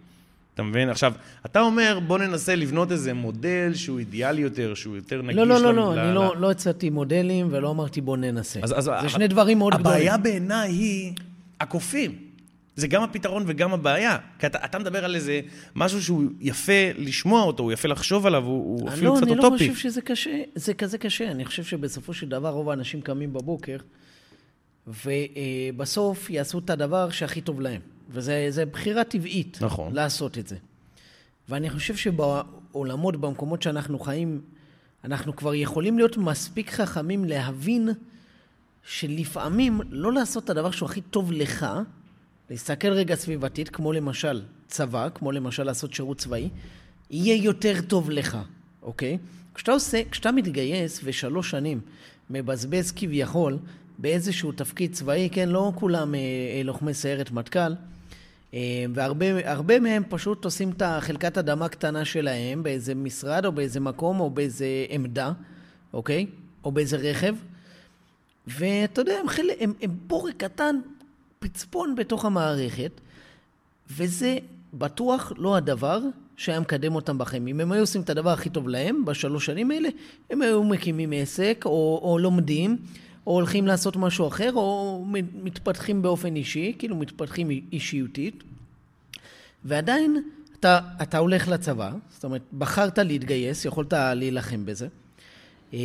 אתה 0.53 0.63
מבין? 0.63 0.89
עכשיו, 0.89 1.13
אתה 1.45 1.61
אומר, 1.61 1.99
בוא 2.07 2.17
ננסה 2.17 2.55
לבנות 2.55 2.91
איזה 2.91 3.13
מודל 3.13 3.71
שהוא 3.75 3.99
אידיאלי 3.99 4.41
יותר, 4.41 4.73
שהוא 4.73 4.95
יותר 4.95 5.21
נגיש. 5.21 5.37
לא, 5.37 5.47
לא, 5.47 5.61
לא, 5.61 5.73
לא, 5.73 5.93
אני 5.93 6.15
לא, 6.15 6.33
לא 6.37 6.51
הצעתי 6.51 6.89
מודלים 6.89 7.47
ולא 7.51 7.71
אמרתי 7.71 8.01
בוא 8.01 8.17
ננסה. 8.17 8.59
אז, 8.63 8.73
אז, 8.77 8.91
זה 9.01 9.09
שני 9.09 9.27
דברים 9.27 9.57
מאוד 9.57 9.73
גדולים. 9.73 9.97
הבעיה 9.97 10.17
בעיניי 10.17 10.71
היא 10.71 11.13
הקופים. 11.59 12.30
זה 12.75 12.87
גם 12.87 13.03
הפתרון 13.03 13.43
וגם 13.47 13.73
הבעיה. 13.73 14.17
כי 14.39 14.47
אתה, 14.47 14.65
אתה 14.65 14.79
מדבר 14.79 15.05
על 15.05 15.15
איזה 15.15 15.41
משהו 15.75 16.03
שהוא 16.03 16.23
יפה 16.39 16.91
לשמוע 16.97 17.41
אותו, 17.41 17.63
הוא 17.63 17.71
יפה 17.71 17.87
לחשוב 17.87 18.25
עליו, 18.25 18.43
הוא, 18.43 18.81
הוא 18.81 18.89
אפילו 18.89 19.13
לא, 19.13 19.17
קצת 19.17 19.27
אוטופי. 19.27 19.41
לא, 19.41 19.47
אני 19.47 19.53
לא 19.53 19.57
חושב 19.57 19.75
שזה 19.75 20.01
קשה, 20.01 20.41
זה 20.55 20.73
כזה 20.73 20.97
קשה. 20.97 21.31
אני 21.31 21.45
חושב 21.45 21.63
שבסופו 21.63 22.13
של 22.13 22.29
דבר 22.29 22.49
רוב 22.49 22.69
האנשים 22.69 23.01
קמים 23.01 23.33
בבוקר, 23.33 23.77
ובסוף 24.87 26.29
יעשו 26.29 26.59
את 26.59 26.69
הדבר 26.69 27.09
שהכי 27.09 27.41
טוב 27.41 27.61
להם. 27.61 27.81
וזו 28.09 28.61
בחירה 28.71 29.03
טבעית. 29.03 29.57
נכון. 29.61 29.93
לעשות 29.93 30.37
את 30.37 30.47
זה. 30.47 30.55
ואני 31.49 31.69
חושב 31.69 31.95
שבעולמות, 31.95 33.21
במקומות 33.21 33.61
שאנחנו 33.61 33.99
חיים, 33.99 34.41
אנחנו 35.03 35.35
כבר 35.35 35.53
יכולים 35.55 35.97
להיות 35.97 36.17
מספיק 36.17 36.71
חכמים 36.71 37.25
להבין 37.25 37.89
שלפעמים 38.83 39.81
לא 39.89 40.13
לעשות 40.13 40.43
את 40.43 40.49
הדבר 40.49 40.71
שהוא 40.71 40.89
הכי 40.89 41.01
טוב 41.01 41.31
לך, 41.31 41.65
להסתכל 42.51 42.87
רגע 42.87 43.15
סביבתית, 43.15 43.69
כמו 43.69 43.93
למשל 43.93 44.41
צבא, 44.67 45.09
כמו 45.15 45.31
למשל 45.31 45.63
לעשות 45.63 45.93
שירות 45.93 46.17
צבאי, 46.17 46.49
יהיה 47.09 47.43
יותר 47.43 47.81
טוב 47.87 48.09
לך, 48.09 48.37
אוקיי? 48.81 49.17
כשאתה 49.55 49.71
עושה, 49.71 50.01
כשאתה 50.11 50.31
מתגייס 50.31 51.01
ושלוש 51.03 51.51
שנים 51.51 51.81
מבזבז 52.29 52.91
כביכול 52.91 53.57
באיזשהו 53.97 54.51
תפקיד 54.51 54.93
צבאי, 54.93 55.29
כן, 55.31 55.49
לא 55.49 55.71
כולם 55.75 56.15
אה, 56.15 56.19
אה 56.19 56.63
לוחמי 56.63 56.93
סיירת 56.93 57.31
מטכ"ל, 57.31 57.73
אה, 58.53 58.85
והרבה 58.93 59.79
מהם 59.79 60.03
פשוט 60.09 60.45
עושים 60.45 60.69
את 60.69 60.81
החלקת 60.81 61.37
אדמה 61.37 61.69
קטנה 61.69 62.05
שלהם 62.05 62.63
באיזה 62.63 62.95
משרד 62.95 63.45
או 63.45 63.51
באיזה 63.51 63.79
מקום 63.79 64.19
או 64.19 64.29
באיזה 64.29 64.85
עמדה, 64.89 65.31
אוקיי? 65.93 66.25
או 66.63 66.71
באיזה 66.71 66.97
רכב. 66.97 67.35
ואתה 68.47 69.01
יודע, 69.01 69.13
הם, 69.21 69.27
חל... 69.27 69.47
הם, 69.59 69.73
הם 69.81 69.91
בורק 70.07 70.33
קטן 70.37 70.75
פצפון 71.41 71.95
בתוך 71.95 72.25
המערכת, 72.25 72.91
וזה 73.89 74.37
בטוח 74.73 75.33
לא 75.37 75.55
הדבר 75.55 75.99
שהיה 76.37 76.59
מקדם 76.59 76.95
אותם 76.95 77.17
בחיים. 77.17 77.47
אם 77.47 77.59
הם 77.59 77.71
היו 77.71 77.81
עושים 77.81 78.01
את 78.01 78.09
הדבר 78.09 78.29
הכי 78.29 78.49
טוב 78.49 78.67
להם 78.69 79.05
בשלוש 79.05 79.45
שנים 79.45 79.71
האלה, 79.71 79.89
הם 80.29 80.41
היו 80.41 80.63
מקימים 80.63 81.13
עסק, 81.15 81.61
או, 81.65 81.99
או 82.03 82.19
לומדים, 82.19 82.77
או 83.27 83.31
הולכים 83.31 83.67
לעשות 83.67 83.95
משהו 83.95 84.27
אחר, 84.27 84.53
או 84.53 85.05
מתפתחים 85.43 86.01
באופן 86.01 86.35
אישי, 86.35 86.75
כאילו 86.79 86.95
מתפתחים 86.95 87.49
אישיותית. 87.49 88.43
ועדיין 89.65 90.23
אתה, 90.59 90.79
אתה 91.01 91.17
הולך 91.17 91.47
לצבא, 91.47 91.91
זאת 92.09 92.23
אומרת, 92.23 92.41
בחרת 92.57 92.97
להתגייס, 92.97 93.65
יכולת 93.65 93.93
להילחם 93.93 94.65
בזה, 94.65 94.87
אמ, 95.73 95.79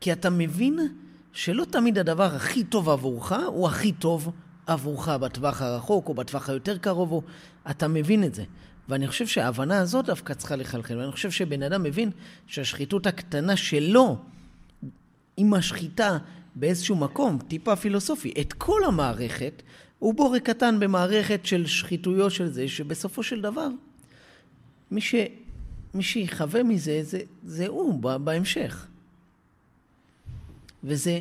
כי 0.00 0.12
אתה 0.12 0.30
מבין 0.30 0.78
שלא 1.32 1.64
תמיד 1.64 1.98
הדבר 1.98 2.34
הכי 2.34 2.64
טוב 2.64 2.88
עבורך 2.88 3.32
הוא 3.46 3.68
הכי 3.68 3.92
טוב 3.92 4.32
עבורך 4.66 5.08
בטווח 5.08 5.62
הרחוק 5.62 6.08
או 6.08 6.14
בטווח 6.14 6.48
היותר 6.48 6.78
קרוב, 6.78 7.12
או... 7.12 7.22
אתה 7.70 7.88
מבין 7.88 8.24
את 8.24 8.34
זה. 8.34 8.44
ואני 8.88 9.08
חושב 9.08 9.26
שההבנה 9.26 9.78
הזאת 9.78 10.04
דווקא 10.04 10.34
צריכה 10.34 10.56
לחלחל. 10.56 10.98
ואני 10.98 11.12
חושב 11.12 11.30
שבן 11.30 11.62
אדם 11.62 11.82
מבין 11.82 12.10
שהשחיתות 12.46 13.06
הקטנה 13.06 13.56
שלו, 13.56 14.18
עם 15.36 15.54
השחיטה 15.54 16.18
באיזשהו 16.54 16.96
מקום, 16.96 17.38
טיפה 17.48 17.76
פילוסופי, 17.76 18.32
את 18.40 18.52
כל 18.52 18.80
המערכת, 18.86 19.62
הוא 19.98 20.14
בורג 20.14 20.42
קטן 20.42 20.80
במערכת 20.80 21.46
של 21.46 21.66
שחיתויות 21.66 22.32
של 22.32 22.46
זה, 22.46 22.68
שבסופו 22.68 23.22
של 23.22 23.40
דבר, 23.40 23.68
מי, 24.90 25.00
ש, 25.00 25.14
מי 25.94 26.02
שיחווה 26.02 26.62
מזה, 26.62 27.00
זה, 27.02 27.20
זה 27.44 27.66
הוא 27.66 28.00
בהמשך. 28.00 28.86
וזה 30.84 31.20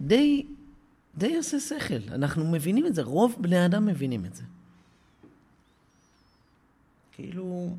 די, 0.00 0.46
די 1.16 1.36
עושה 1.36 1.60
שכל. 1.60 2.12
אנחנו 2.12 2.52
מבינים 2.52 2.86
את 2.86 2.94
זה, 2.94 3.02
רוב 3.02 3.36
בני 3.40 3.66
אדם 3.66 3.86
מבינים 3.86 4.24
את 4.24 4.34
זה. 4.34 4.42
כאילו... 7.12 7.76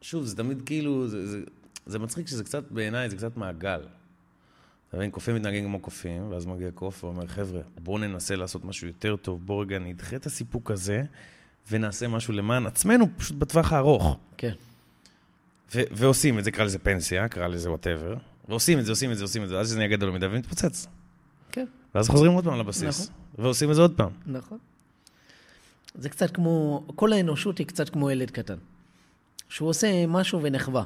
שוב, 0.00 0.24
זה 0.24 0.36
תמיד 0.36 0.62
כאילו, 0.66 1.08
זה, 1.08 1.26
זה, 1.26 1.40
זה 1.86 1.98
מצחיק 1.98 2.26
שזה 2.26 2.44
קצת, 2.44 2.70
בעיניי, 2.70 3.10
זה 3.10 3.16
קצת 3.16 3.36
מעגל. 3.36 3.80
אתה 4.88 4.96
מבין, 4.96 5.10
קופים 5.10 5.34
מתנהגים 5.34 5.64
כמו 5.64 5.80
קופים, 5.80 6.30
ואז 6.30 6.46
מגיע 6.46 6.70
קוף 6.70 7.04
ואומר, 7.04 7.26
חבר'ה, 7.26 7.60
בואו 7.82 7.98
ננסה 7.98 8.36
לעשות 8.36 8.64
משהו 8.64 8.86
יותר 8.86 9.16
טוב, 9.16 9.46
בואו 9.46 9.58
רגע 9.58 9.78
נדחה 9.78 10.16
את 10.16 10.26
הסיפוק 10.26 10.70
הזה, 10.70 11.02
ונעשה 11.70 12.08
משהו 12.08 12.32
למען 12.32 12.66
עצמנו, 12.66 13.06
פשוט 13.16 13.36
בטווח 13.36 13.72
הארוך. 13.72 14.18
כן. 14.36 14.52
ו- 15.74 15.82
ועושים 15.90 16.38
את 16.38 16.44
זה, 16.44 16.50
קרא 16.50 16.64
לזה 16.64 16.78
פנסיה, 16.78 17.28
קרא 17.28 17.46
לזה 17.46 17.70
וואטאבר, 17.70 18.14
ועושים 18.48 18.78
את 18.78 18.84
זה, 18.84 18.92
עושים 18.92 19.12
את 19.12 19.16
זה, 19.18 19.24
עושים 19.24 19.42
את 19.42 19.48
זה, 19.48 19.56
ואז 19.56 19.68
זה 19.68 19.76
נהיה 19.76 19.88
גדול 19.88 20.10
מדי 20.10 20.26
ומתפוצץ. 20.26 20.86
כן. 21.52 21.66
ואז 21.94 22.08
חוזרים 22.08 22.32
עוד 22.32 22.44
פעם 22.44 22.58
לבסיס. 22.58 23.00
נכון. 23.00 23.44
ועושים 23.44 23.70
את 23.70 23.74
זה 23.74 23.82
עוד 23.82 23.94
פעם. 23.96 24.10
נכון. 24.26 24.58
זה 25.94 26.08
קצת 26.08 26.30
כמו, 26.30 26.84
כל 26.94 27.12
האנושות 27.12 27.58
היא 27.58 27.66
קצת 27.66 27.88
כמו 27.88 28.10
ילד 28.10 28.30
קטן. 28.30 28.56
שהוא 29.48 29.68
עושה 29.68 30.06
משהו 30.06 30.42
ונחווה. 30.42 30.82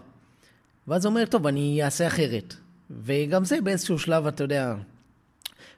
ואז 0.89 1.05
הוא 1.05 1.11
אומר, 1.11 1.27
טוב, 1.27 1.47
אני 1.47 1.85
אעשה 1.85 2.07
אחרת. 2.07 2.55
וגם 2.91 3.45
זה 3.45 3.61
באיזשהו 3.61 3.99
שלב, 3.99 4.27
אתה 4.27 4.45
יודע, 4.45 4.75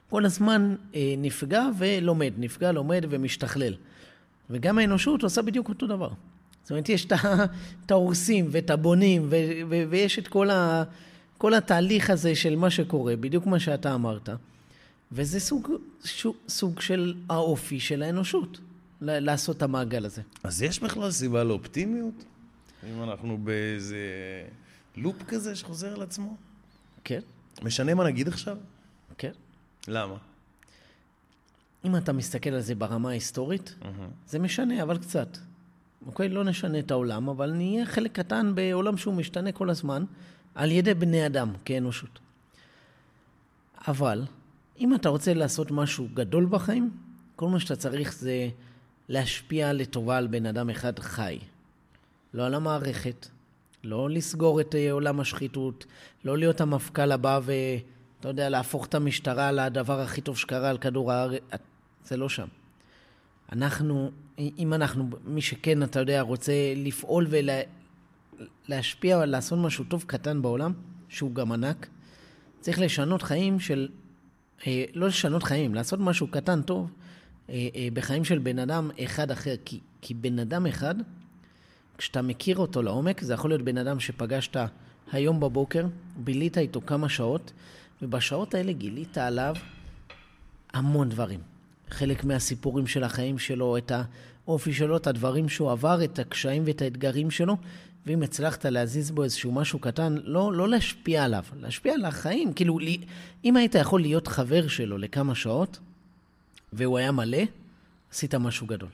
כל 0.09 0.25
הזמן 0.25 0.75
אה, 0.95 1.13
נפגע 1.17 1.63
ולומד, 1.77 2.33
נפגע, 2.37 2.71
לומד 2.71 3.05
ומשתכלל. 3.09 3.73
וגם 4.49 4.77
האנושות 4.77 5.23
עושה 5.23 5.41
בדיוק 5.41 5.69
אותו 5.69 5.87
דבר. 5.87 6.09
זאת 6.69 6.71
אומרת, 6.71 6.89
יש 6.89 7.07
את 7.85 7.91
ההורסים 7.91 8.47
ואת 8.51 8.69
הבונים, 8.69 9.27
ו- 9.29 9.35
ו- 9.69 9.83
ויש 9.89 10.19
את 10.19 10.27
כל, 10.27 10.49
ה- 10.49 10.83
כל 11.37 11.53
התהליך 11.53 12.09
הזה 12.09 12.35
של 12.35 12.55
מה 12.55 12.69
שקורה, 12.69 13.15
בדיוק 13.15 13.45
מה 13.45 13.59
שאתה 13.59 13.95
אמרת. 13.95 14.29
וזה 15.11 15.39
סוג, 15.39 15.67
סוג 16.47 16.81
של 16.81 17.15
האופי 17.29 17.79
של 17.79 18.03
האנושות, 18.03 18.59
לעשות 19.01 19.57
את 19.57 19.61
המעגל 19.61 20.05
הזה. 20.05 20.21
אז 20.43 20.61
יש 20.61 20.79
בכלל 20.79 21.11
סיבה 21.11 21.43
לאופטימיות? 21.43 22.23
אם 22.89 23.03
אנחנו 23.03 23.37
באיזה 23.37 23.97
לופ 24.97 25.23
כזה 25.27 25.55
שחוזר 25.55 25.93
על 25.93 26.01
עצמו? 26.01 26.37
כן. 27.03 27.21
משנה 27.61 27.93
מה 27.93 28.03
נגיד 28.03 28.27
עכשיו? 28.27 28.57
כן. 29.17 29.31
למה? 29.87 30.15
אם 31.85 31.95
אתה 31.95 32.13
מסתכל 32.13 32.49
על 32.49 32.61
זה 32.61 32.75
ברמה 32.75 33.09
ההיסטורית, 33.09 33.75
mm-hmm. 33.81 33.85
זה 34.27 34.39
משנה, 34.39 34.83
אבל 34.83 34.97
קצת. 34.97 35.37
אוקיי? 36.05 36.29
לא 36.29 36.43
נשנה 36.43 36.79
את 36.79 36.91
העולם, 36.91 37.29
אבל 37.29 37.51
נהיה 37.51 37.85
חלק 37.85 38.11
קטן 38.11 38.55
בעולם 38.55 38.97
שהוא 38.97 39.13
משתנה 39.13 39.51
כל 39.51 39.69
הזמן, 39.69 40.03
על 40.55 40.71
ידי 40.71 40.93
בני 40.93 41.25
אדם, 41.25 41.53
כאנושות. 41.65 42.19
אבל, 43.87 44.25
אם 44.79 44.95
אתה 44.95 45.09
רוצה 45.09 45.33
לעשות 45.33 45.71
משהו 45.71 46.07
גדול 46.13 46.45
בחיים, 46.49 46.89
כל 47.35 47.49
מה 47.49 47.59
שאתה 47.59 47.75
צריך 47.75 48.13
זה 48.13 48.49
להשפיע 49.09 49.73
לטובה 49.73 50.17
על 50.17 50.27
בן 50.27 50.45
אדם 50.45 50.69
אחד 50.69 50.99
חי. 50.99 51.39
לא 52.33 52.45
על 52.45 52.53
המערכת, 52.53 53.27
לא 53.83 54.09
לסגור 54.09 54.61
את 54.61 54.75
אה, 54.75 54.91
עולם 54.91 55.19
השחיתות, 55.19 55.85
לא 56.25 56.37
להיות 56.37 56.61
המפכ"ל 56.61 57.11
הבא 57.11 57.39
ואתה 57.43 58.27
יודע, 58.27 58.49
להפוך 58.49 58.85
את 58.85 58.95
המשטרה 58.95 59.51
לדבר 59.51 59.99
הכי 59.99 60.21
טוב 60.21 60.37
שקרה 60.37 60.69
על 60.69 60.77
כדור 60.77 61.11
הארץ, 61.11 61.41
זה 62.05 62.17
לא 62.17 62.29
שם. 62.29 62.47
אנחנו, 63.51 64.11
אם 64.39 64.73
אנחנו, 64.73 65.09
מי 65.25 65.41
שכן, 65.41 65.83
אתה 65.83 65.99
יודע, 65.99 66.21
רוצה 66.21 66.53
לפעול 66.75 67.27
ולהשפיע 68.69 69.17
ולה, 69.17 69.25
לעשות 69.25 69.59
משהו 69.59 69.83
טוב 69.83 70.03
קטן 70.07 70.41
בעולם, 70.41 70.73
שהוא 71.09 71.35
גם 71.35 71.51
ענק, 71.51 71.87
צריך 72.59 72.79
לשנות 72.79 73.21
חיים 73.21 73.59
של, 73.59 73.87
אה, 74.67 74.85
לא 74.93 75.07
לשנות 75.07 75.43
חיים, 75.43 75.75
לעשות 75.75 75.99
משהו 75.99 76.27
קטן 76.27 76.61
טוב 76.61 76.91
אה, 77.49 77.87
בחיים 77.93 78.25
של 78.25 78.39
בן 78.39 78.59
אדם 78.59 78.89
אחד 79.03 79.31
אחר, 79.31 79.55
כי, 79.65 79.79
כי 80.01 80.13
בן 80.13 80.39
אדם 80.39 80.65
אחד, 80.65 80.95
כשאתה 81.97 82.21
מכיר 82.21 82.57
אותו 82.57 82.81
לעומק, 82.81 83.21
זה 83.21 83.33
יכול 83.33 83.49
להיות 83.49 83.61
בן 83.61 83.77
אדם 83.77 83.99
שפגשת 83.99 84.57
היום 85.11 85.39
בבוקר, 85.39 85.85
בילית 86.17 86.57
איתו 86.57 86.81
כמה 86.85 87.09
שעות, 87.09 87.51
ובשעות 88.01 88.53
האלה 88.53 88.71
גילית 88.71 89.17
עליו 89.17 89.55
המון 90.73 91.09
דברים. 91.09 91.48
חלק 91.89 92.23
מהסיפורים 92.23 92.87
של 92.87 93.03
החיים 93.03 93.39
שלו, 93.39 93.77
את 93.77 93.91
האופי 94.47 94.73
שלו, 94.73 94.97
את 94.97 95.07
הדברים 95.07 95.49
שהוא 95.49 95.71
עבר, 95.71 96.03
את 96.03 96.19
הקשיים 96.19 96.63
ואת 96.65 96.81
האתגרים 96.81 97.31
שלו, 97.31 97.57
ואם 98.05 98.23
הצלחת 98.23 98.65
להזיז 98.65 99.11
בו 99.11 99.23
איזשהו 99.23 99.51
משהו 99.51 99.79
קטן, 99.79 100.15
לא, 100.23 100.53
לא 100.53 100.69
להשפיע 100.69 101.23
עליו, 101.23 101.43
להשפיע 101.59 101.93
על 101.93 102.05
החיים. 102.05 102.53
כאילו, 102.53 102.79
אם 103.45 103.55
היית 103.57 103.75
יכול 103.75 104.01
להיות 104.01 104.27
חבר 104.27 104.67
שלו 104.67 104.97
לכמה 104.97 105.35
שעות, 105.35 105.79
והוא 106.73 106.97
היה 106.97 107.11
מלא, 107.11 107.41
עשית 108.11 108.35
משהו 108.35 108.67
גדול. 108.67 108.89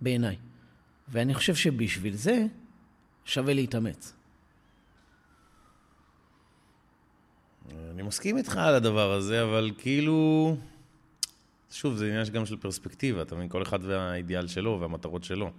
בעיניי. 0.00 0.36
ואני 1.08 1.34
חושב 1.34 1.54
שבשביל 1.54 2.16
זה 2.16 2.46
שווה 3.24 3.54
להתאמץ. 3.54 4.12
אני 7.94 8.02
מסכים 8.02 8.38
איתך 8.38 8.56
על 8.56 8.74
הדבר 8.74 9.12
הזה, 9.12 9.42
אבל 9.42 9.70
כאילו... 9.78 10.56
שוב, 11.72 11.96
זה 11.96 12.06
עניין 12.06 12.24
גם 12.24 12.46
של 12.46 12.56
פרספקטיבה, 12.56 13.22
אתה 13.22 13.34
מבין? 13.34 13.48
כל 13.48 13.62
אחד 13.62 13.78
והאידיאל 13.82 14.46
שלו 14.46 14.78
והמטרות 14.80 15.24
שלו. 15.24 15.50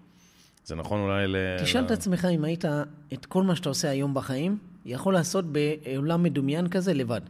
זה 0.65 0.75
נכון 0.75 0.99
אולי 0.99 1.27
ל... 1.27 1.35
תשאל 1.61 1.85
את 1.85 1.91
עצמך 1.91 2.27
אם 2.35 2.43
היית 2.43 2.65
את 3.13 3.25
כל 3.25 3.43
מה 3.43 3.55
שאתה 3.55 3.69
עושה 3.69 3.89
היום 3.89 4.13
בחיים, 4.13 4.57
יכול 4.85 5.13
לעשות 5.13 5.45
בעולם 5.45 6.23
מדומיין 6.23 6.69
כזה 6.69 6.93
לבד. 6.93 7.21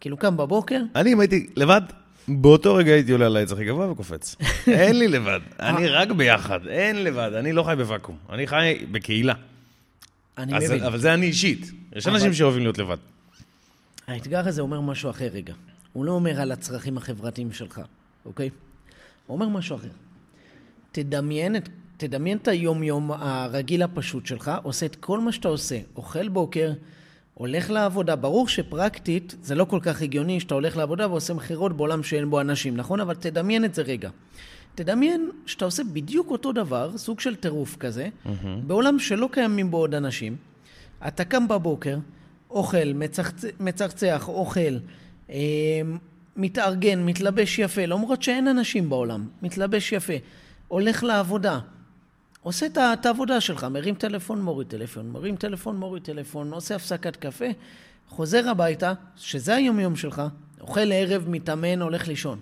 כאילו 0.00 0.16
קם 0.16 0.36
בבוקר... 0.36 0.80
אני, 0.94 1.12
אם 1.12 1.20
הייתי 1.20 1.46
לבד, 1.56 1.80
באותו 2.28 2.74
רגע 2.74 2.92
הייתי 2.92 3.12
עולה 3.12 3.26
על 3.26 3.36
העץ 3.36 3.52
הכי 3.52 3.64
גבוה 3.64 3.90
וקופץ. 3.90 4.36
אין 4.66 4.98
לי 4.98 5.08
לבד, 5.08 5.40
אני 5.60 5.88
רק 5.88 6.10
ביחד, 6.10 6.66
אין 6.66 7.04
לבד, 7.04 7.30
אני 7.34 7.52
לא 7.52 7.62
חי 7.62 7.74
בוואקום, 7.76 8.16
אני 8.30 8.46
חי 8.46 8.86
בקהילה. 8.90 9.34
אני 10.38 10.52
מבין. 10.54 10.82
אבל 10.84 10.98
זה 10.98 11.14
אני 11.14 11.26
אישית. 11.26 11.72
יש 11.96 12.08
אנשים 12.08 12.32
שאוהבים 12.32 12.62
להיות 12.62 12.78
לבד. 12.78 12.96
האתגר 14.06 14.48
הזה 14.48 14.62
אומר 14.62 14.80
משהו 14.80 15.10
אחר 15.10 15.28
רגע. 15.32 15.54
הוא 15.92 16.04
לא 16.04 16.12
אומר 16.12 16.40
על 16.40 16.52
הצרכים 16.52 16.96
החברתיים 16.96 17.52
שלך, 17.52 17.80
אוקיי? 18.26 18.50
הוא 19.26 19.34
אומר 19.34 19.48
משהו 19.48 19.76
אחר. 19.76 19.88
תדמיין 20.92 21.56
את, 21.56 21.68
תדמיין 21.96 22.38
את 22.38 22.48
היום-יום 22.48 23.10
הרגיל 23.12 23.82
הפשוט 23.82 24.26
שלך, 24.26 24.50
עושה 24.62 24.86
את 24.86 24.96
כל 24.96 25.20
מה 25.20 25.32
שאתה 25.32 25.48
עושה. 25.48 25.78
אוכל 25.96 26.28
בוקר, 26.28 26.72
הולך 27.34 27.70
לעבודה, 27.70 28.16
ברור 28.16 28.48
שפרקטית 28.48 29.36
זה 29.42 29.54
לא 29.54 29.64
כל 29.64 29.78
כך 29.82 30.02
הגיוני 30.02 30.40
שאתה 30.40 30.54
הולך 30.54 30.76
לעבודה 30.76 31.08
ועושה 31.08 31.34
מכירות 31.34 31.76
בעולם 31.76 32.02
שאין 32.02 32.30
בו 32.30 32.40
אנשים, 32.40 32.76
נכון? 32.76 33.00
אבל 33.00 33.14
תדמיין 33.14 33.64
את 33.64 33.74
זה 33.74 33.82
רגע. 33.82 34.10
תדמיין 34.74 35.30
שאתה 35.46 35.64
עושה 35.64 35.82
בדיוק 35.92 36.30
אותו 36.30 36.52
דבר, 36.52 36.98
סוג 36.98 37.20
של 37.20 37.36
טירוף 37.36 37.76
כזה, 37.76 38.08
mm-hmm. 38.08 38.46
בעולם 38.66 38.98
שלא 38.98 39.28
קיימים 39.32 39.70
בו 39.70 39.76
עוד 39.76 39.94
אנשים. 39.94 40.36
אתה 41.08 41.24
קם 41.24 41.48
בבוקר, 41.48 41.98
אוכל, 42.50 42.92
מצחצ... 42.94 43.44
מצחצח, 43.60 44.28
אוכל, 44.28 44.76
אה, 45.30 45.36
מתארגן, 46.38 47.04
מתלבש 47.04 47.58
יפה, 47.58 47.86
למרות 47.86 48.22
שאין 48.22 48.48
אנשים 48.48 48.88
בעולם, 48.88 49.28
מתלבש 49.42 49.92
יפה, 49.92 50.12
הולך 50.68 51.04
לעבודה. 51.04 51.60
עושה 52.42 52.66
את 52.92 53.06
העבודה 53.06 53.40
שלך, 53.40 53.64
מרים 53.64 53.94
טלפון, 53.94 54.42
מוריד 54.42 54.68
טלפון, 54.68 55.10
מרים 55.10 55.36
טלפון, 55.36 55.76
מוריד 55.76 56.02
טלפון, 56.02 56.52
עושה 56.52 56.76
הפסקת 56.76 57.16
קפה, 57.16 57.46
חוזר 58.08 58.48
הביתה, 58.48 58.92
שזה 59.16 59.54
היומיום 59.54 59.96
שלך, 59.96 60.22
אוכל 60.60 60.92
ערב, 60.92 61.28
מתאמן, 61.28 61.82
הולך 61.82 62.08
לישון. 62.08 62.40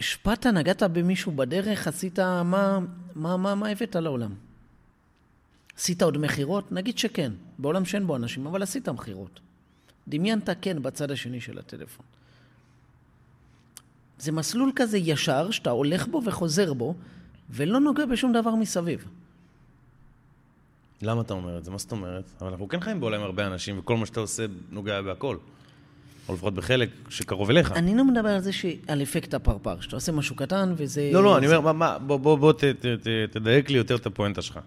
השפעת, 0.00 0.46
נגעת 0.46 0.82
במישהו 0.82 1.32
בדרך, 1.32 1.88
עשית, 1.88 2.18
מה, 2.18 2.78
מה, 3.14 3.36
מה, 3.36 3.54
מה 3.54 3.68
הבאת 3.68 3.96
לעולם? 3.96 4.34
עשית 5.76 6.02
עוד 6.02 6.18
מכירות? 6.18 6.72
נגיד 6.72 6.98
שכן, 6.98 7.32
בעולם 7.58 7.84
שאין 7.84 8.06
בו 8.06 8.16
אנשים, 8.16 8.46
אבל 8.46 8.62
עשית 8.62 8.88
מכירות. 8.88 9.40
דמיינת 10.08 10.48
כן 10.60 10.82
בצד 10.82 11.10
השני 11.10 11.40
של 11.40 11.58
הטלפון. 11.58 12.04
זה 14.18 14.32
מסלול 14.32 14.72
כזה 14.76 14.98
ישר, 14.98 15.50
שאתה 15.50 15.70
הולך 15.70 16.06
בו 16.06 16.22
וחוזר 16.26 16.74
בו, 16.74 16.94
ולא 17.50 17.80
נוגע 17.80 18.06
בשום 18.06 18.32
דבר 18.32 18.54
מסביב. 18.54 19.04
למה 21.02 21.20
אתה 21.20 21.34
אומר 21.34 21.58
את 21.58 21.64
זה? 21.64 21.70
מה 21.70 21.78
זאת 21.78 21.92
אומרת? 21.92 22.24
אבל 22.40 22.50
אנחנו 22.50 22.68
כן 22.68 22.80
חיים 22.80 23.00
בעולם 23.00 23.22
הרבה 23.22 23.46
אנשים, 23.46 23.78
וכל 23.78 23.96
מה 23.96 24.06
שאתה 24.06 24.20
עושה 24.20 24.46
נוגע 24.70 25.02
בהכל. 25.02 25.36
או 26.28 26.34
לפחות 26.34 26.54
בחלק 26.54 26.90
שקרוב 27.08 27.50
אליך. 27.50 27.72
אני 27.72 27.94
לא 27.94 28.04
מדבר 28.04 28.28
על 28.28 28.40
זה, 28.40 28.52
ש... 28.52 28.66
על 28.88 29.02
אפקט 29.02 29.34
הפרפר, 29.34 29.80
שאתה 29.80 29.96
עושה 29.96 30.12
משהו 30.12 30.36
קטן 30.36 30.74
וזה... 30.76 31.10
לא, 31.12 31.22
לא. 31.22 31.38
אני 31.38 31.46
אומר, 31.46 31.60
מה, 31.60 31.72
מה, 31.72 31.98
בוא, 31.98 32.16
בוא, 32.16 32.38
בוא 32.38 32.52
ת, 32.52 32.64
ת, 32.64 32.86
ת, 32.86 33.08
תדייק 33.30 33.70
לי 33.70 33.78
יותר 33.78 33.96
את 33.96 34.06
הפואנטה 34.06 34.42
שלך. 34.42 34.58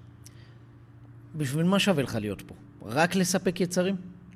בשביל 1.35 1.63
מה 1.63 1.79
שווה 1.79 2.03
לך 2.03 2.15
להיות 2.15 2.41
פה, 2.41 2.55
רק 2.85 3.15
לספק 3.15 3.61
יצרים? 3.61 3.95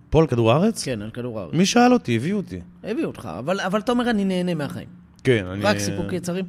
פה 0.09 0.21
על 0.21 0.27
כדור 0.27 0.51
הארץ? 0.51 0.83
כן, 0.83 1.01
על 1.01 1.11
כדור 1.11 1.39
הארץ. 1.39 1.53
מי 1.53 1.65
שאל 1.65 1.93
אותי? 1.93 2.15
הביאו 2.15 2.37
אותי. 2.37 2.59
הביאו 2.83 3.07
אותך, 3.07 3.29
אבל, 3.39 3.59
אבל 3.59 3.79
אתה 3.79 3.91
אומר, 3.91 4.09
אני 4.09 4.25
נהנה 4.25 4.53
מהחיים. 4.55 4.87
כן, 5.23 5.45
אני... 5.45 5.63
רק 5.63 5.77
סיפוק 5.77 6.13
יצרים? 6.13 6.45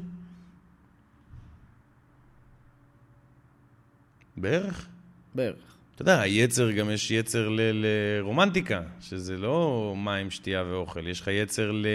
בערך. 4.36 4.86
בערך. 5.34 5.56
אתה 5.94 6.02
יודע, 6.02 6.20
היצר, 6.20 6.70
גם 6.70 6.90
יש 6.90 7.11
יצר 7.11 7.48
ל- 7.48 7.61
לרומנטיקה, 7.86 8.82
שזה 9.00 9.36
לא 9.36 9.94
מים, 9.96 10.30
שתייה 10.30 10.64
ואוכל, 10.64 11.06
יש 11.06 11.20
לך 11.20 11.28
יצר 11.28 11.70
ל... 11.72 11.86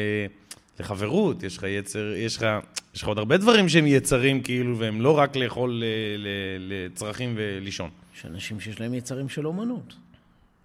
לחברות, 0.80 1.43
יש 1.43 1.57
לך 1.57 1.63
יצר, 1.63 2.13
יש 2.18 2.38
לך, 2.38 2.45
יש 2.95 3.01
לך 3.01 3.07
עוד 3.07 3.18
הרבה 3.18 3.38
דברים 3.38 3.70
שהם 3.70 3.88
יצרים 3.88 4.41
כאילו, 4.43 4.78
והם 4.78 5.01
לא 5.01 5.18
רק 5.18 5.36
לאכול 5.36 5.72
ל- 5.72 5.84
ל- 6.18 6.86
לצרכים 6.86 7.34
ולישון. 7.38 7.89
יש 8.18 8.26
אנשים 8.26 8.59
שיש 8.59 8.80
להם 8.82 8.93
יצרים 8.93 9.30
של 9.30 9.47
אומנות. 9.47 9.95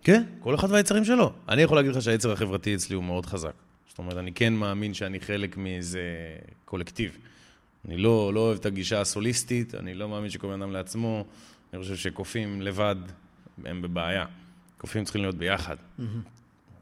כן, 0.02 0.22
כל 0.40 0.54
אחד 0.54 0.70
והיצרים 0.70 1.04
שלו. 1.04 1.32
אני 1.48 1.62
יכול 1.62 1.76
להגיד 1.76 1.90
לך 1.90 2.02
שהיצר 2.02 2.32
החברתי 2.32 2.74
אצלי 2.74 2.96
הוא 2.96 3.04
מאוד 3.04 3.26
חזק. 3.26 3.52
זאת 3.88 3.98
אומרת, 3.98 4.16
אני 4.16 4.32
כן 4.32 4.52
מאמין 4.52 4.94
שאני 4.94 5.20
חלק 5.20 5.56
מאיזה 5.56 6.02
קולקטיב. 6.64 7.18
אני 7.88 7.96
לא, 7.96 8.34
לא 8.34 8.40
אוהב 8.40 8.58
את 8.58 8.66
הגישה 8.66 9.00
הסוליסטית, 9.00 9.74
אני 9.74 9.94
לא 9.94 10.08
מאמין 10.08 10.30
שכל 10.30 10.46
בן 10.46 10.62
אדם 10.62 10.72
לעצמו. 10.72 11.24
אני 11.72 11.82
חושב 11.82 11.96
שקופים 11.96 12.62
לבד 12.62 12.96
הם 13.64 13.82
בבעיה. 13.82 14.26
קופים 14.78 15.04
צריכים 15.04 15.22
להיות 15.22 15.34
ביחד. 15.34 15.76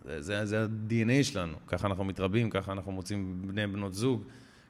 זה, 0.05 0.23
זה, 0.23 0.47
זה 0.47 0.63
ה-DNA 0.63 1.25
שלנו. 1.25 1.57
ככה 1.67 1.87
אנחנו 1.87 2.05
מתרבים, 2.05 2.51
ככה 2.51 2.73
אנחנו 2.73 2.93
מוצאים 2.93 3.43
בני 3.47 3.67
בנות 3.67 3.95
זוג, 3.95 4.23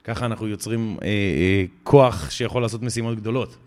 ככה 0.03 0.25
אנחנו 0.25 0.47
יוצרים 0.47 0.97
אה, 1.01 1.07
אה, 1.07 1.65
כוח 1.83 2.29
שיכול 2.29 2.61
לעשות 2.61 2.81
משימות 2.81 3.17
גדולות. 3.17 3.57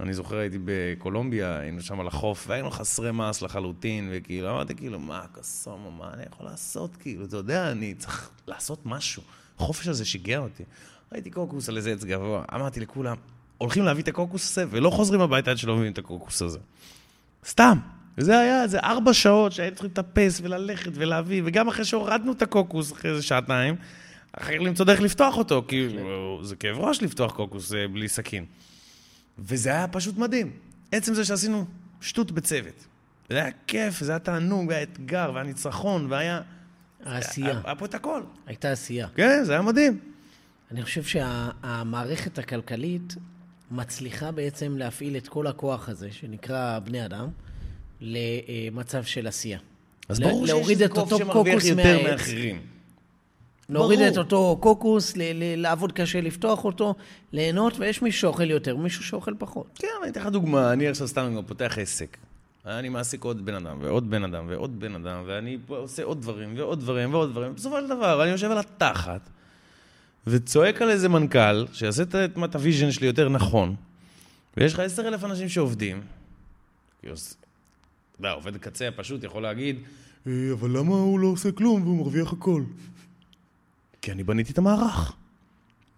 אני 0.00 0.14
זוכר, 0.14 0.36
הייתי 0.36 0.58
בקולומביה, 0.64 1.58
היינו 1.58 1.80
שם 1.80 2.00
על 2.00 2.06
החוף, 2.06 2.44
והיינו 2.48 2.70
חסרי 2.70 3.12
מעש 3.12 3.42
לחלוטין, 3.42 4.08
וכאילו, 4.12 4.50
אמרתי, 4.50 4.74
כאילו, 4.74 4.98
מה, 4.98 5.22
קסומו, 5.32 5.90
מה 5.90 6.10
אני 6.14 6.22
יכול 6.32 6.46
לעשות? 6.46 6.96
כאילו, 6.96 7.24
אתה 7.24 7.36
יודע, 7.36 7.70
אני 7.70 7.94
צריך 7.94 8.30
לעשות 8.46 8.78
משהו. 8.84 9.22
החופש 9.58 9.88
הזה 9.88 10.04
שיגע 10.04 10.38
אותי. 10.38 10.62
ראיתי 11.12 11.30
קוקוס 11.30 11.68
על 11.68 11.76
איזה 11.76 11.92
עץ 11.92 12.04
גבוה, 12.04 12.44
אמרתי 12.54 12.80
לכולם, 12.80 13.16
הולכים 13.58 13.84
להביא 13.84 14.02
את 14.02 14.08
הקוקוס 14.08 14.50
הזה, 14.50 14.68
ולא 14.70 14.90
חוזרים 14.90 15.20
הביתה 15.20 15.50
עד 15.50 15.58
שלא 15.58 15.76
מביאים 15.76 15.92
את 15.92 15.98
הקוקוס 15.98 16.42
הזה. 16.42 16.58
סתם. 17.46 17.78
וזה 18.18 18.38
היה 18.38 18.62
איזה 18.62 18.80
ארבע 18.80 19.12
שעות 19.12 19.52
שהיינו 19.52 19.76
צריכים 19.76 19.90
לטפס 19.90 20.40
וללכת 20.44 20.90
ולהביא, 20.94 21.42
וגם 21.44 21.68
אחרי 21.68 21.84
שהורדנו 21.84 22.32
את 22.32 22.42
הקוקוס, 22.42 22.92
אחרי 22.92 23.10
איזה 23.10 23.22
שעתיים, 23.22 23.76
אחר 24.32 24.52
כך 24.52 24.60
למצוא 24.60 24.86
דרך 24.86 25.00
לפתוח 25.00 25.36
אותו, 25.36 25.64
כי 25.68 25.88
זה 26.42 26.56
כאב 26.56 26.78
ראש 26.78 27.02
לפתוח 27.02 27.32
קוקוס 27.32 27.72
אה, 27.72 27.88
בלי 27.88 28.08
סכין. 28.08 28.44
וזה 29.38 29.70
היה 29.70 29.88
פשוט 29.88 30.16
מדהים. 30.18 30.52
עצם 30.92 31.14
זה 31.14 31.24
שעשינו 31.24 31.64
שטות 32.00 32.30
בצוות. 32.30 32.86
זה 33.30 33.36
היה 33.36 33.50
כיף, 33.66 34.00
זה 34.00 34.12
היה 34.12 34.18
תענוג, 34.18 34.68
והיה 34.68 34.82
אתגר, 34.82 35.30
והיה 35.34 35.46
ניצחון, 35.46 36.06
והיה... 36.10 36.40
העשייה. 37.04 37.50
היה, 37.50 37.60
היה 37.64 37.74
פה 37.74 37.84
את 37.84 37.94
הכל. 37.94 38.22
הייתה 38.46 38.72
עשייה. 38.72 39.08
כן, 39.14 39.44
זה 39.44 39.52
היה 39.52 39.62
מדהים. 39.62 39.98
אני 40.70 40.82
חושב 40.82 41.02
שהמערכת 41.02 42.38
הכלכלית 42.38 43.14
מצליחה 43.70 44.32
בעצם 44.32 44.76
להפעיל 44.76 45.16
את 45.16 45.28
כל 45.28 45.46
הכוח 45.46 45.88
הזה, 45.88 46.12
שנקרא 46.12 46.78
בני 46.78 47.04
אדם, 47.04 47.28
למצב 48.00 49.04
של 49.04 49.26
עשייה. 49.26 49.58
אז 50.08 50.20
ברור 50.20 50.46
שיש 50.46 50.82
קוף 50.88 51.18
שמרוויח 51.18 51.64
יותר. 51.64 52.10
מאחרים. 52.10 52.60
להוריד 53.70 53.98
ברור. 53.98 54.10
את 54.12 54.18
אותו 54.18 54.58
קוקוס, 54.60 55.16
ל- 55.16 55.20
ל- 55.22 55.60
לעבוד 55.62 55.92
קשה, 55.92 56.20
לפתוח 56.20 56.64
אותו, 56.64 56.94
ליהנות, 57.32 57.72
ויש 57.78 58.02
מישהו 58.02 58.20
שאוכל 58.20 58.50
יותר, 58.50 58.76
מישהו 58.76 59.04
שאוכל 59.04 59.32
פחות. 59.38 59.66
כן, 59.74 59.88
אני 60.02 60.10
אתן 60.10 60.20
לך 60.20 60.26
דוגמה, 60.26 60.72
אני 60.72 60.88
עכשיו 60.88 61.08
סתם 61.08 61.32
גם 61.36 61.42
פותח 61.46 61.78
עסק. 61.80 62.16
אני 62.66 62.88
מעסיק 62.88 63.24
עוד 63.24 63.44
בן 63.46 63.54
אדם, 63.54 63.78
ועוד 63.80 64.10
בן 64.10 64.24
אדם, 64.24 64.44
ועוד 64.48 64.80
בן 64.80 64.94
אדם, 64.94 65.22
ואני 65.26 65.58
עושה 65.68 66.02
עוד 66.04 66.22
דברים, 66.22 66.54
ועוד 66.56 66.80
דברים, 66.80 67.14
ועוד 67.14 67.30
דברים. 67.30 67.54
בסופו 67.54 67.80
של 67.80 67.86
דבר, 67.88 68.22
אני 68.22 68.30
יושב 68.30 68.50
על 68.50 68.58
התחת, 68.58 69.20
וצועק 70.26 70.82
על 70.82 70.90
איזה 70.90 71.08
מנכ"ל, 71.08 71.66
שיעשה 71.72 72.02
את- 72.02 72.54
ה 72.54 72.59
vision 72.59 72.90
שלי 72.92 73.06
יותר 73.06 73.28
נכון, 73.28 73.74
ויש 74.56 74.72
לך 74.74 74.80
עשר 74.80 75.08
אלף 75.08 75.24
אנשים 75.24 75.48
שעובדים. 75.48 76.00
אתה 77.00 77.08
יודע, 78.18 78.30
עובד 78.30 78.56
קצה 78.56 78.88
הפשוט 78.88 79.24
יכול 79.24 79.42
להגיד, 79.42 79.76
"אה, 80.26 80.32
אבל 80.52 80.70
למה 80.78 80.94
הוא 80.94 81.20
לא 81.20 81.26
עושה 81.28 81.52
כלום 81.52 81.82
והוא 81.82 81.96
מרוויח 81.98 82.32
הכל? 82.32 82.62
כי 84.02 84.12
אני 84.12 84.24
בניתי 84.24 84.52
את 84.52 84.58
המערך. 84.58 85.12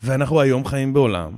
ואנחנו 0.02 0.40
היום 0.40 0.64
חיים 0.64 0.92
בעולם 0.92 1.36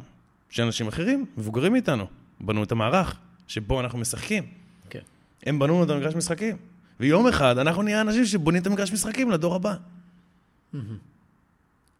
שאנשים 0.50 0.88
אחרים, 0.88 1.26
מבוגרים 1.36 1.72
מאיתנו, 1.72 2.06
בנו 2.40 2.62
את 2.62 2.72
המערך, 2.72 3.16
שבו 3.46 3.80
אנחנו 3.80 3.98
משחקים. 3.98 4.46
כן. 4.90 5.00
הם 5.46 5.58
בנו 5.58 5.74
לנו 5.74 5.84
את 5.84 5.90
המגרש 5.90 6.14
משחקים. 6.14 6.56
ויום 7.00 7.26
אחד 7.26 7.58
אנחנו 7.58 7.82
נהיה 7.82 8.00
אנשים 8.00 8.24
שבונים 8.24 8.62
את 8.62 8.66
המגרש 8.66 8.92
משחקים 8.92 9.30
לדור 9.30 9.54
הבא. 9.54 9.74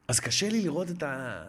אז 0.08 0.20
קשה 0.20 0.48
לי 0.48 0.62
לראות 0.62 0.90
את 0.90 1.02
ה... 1.02 1.42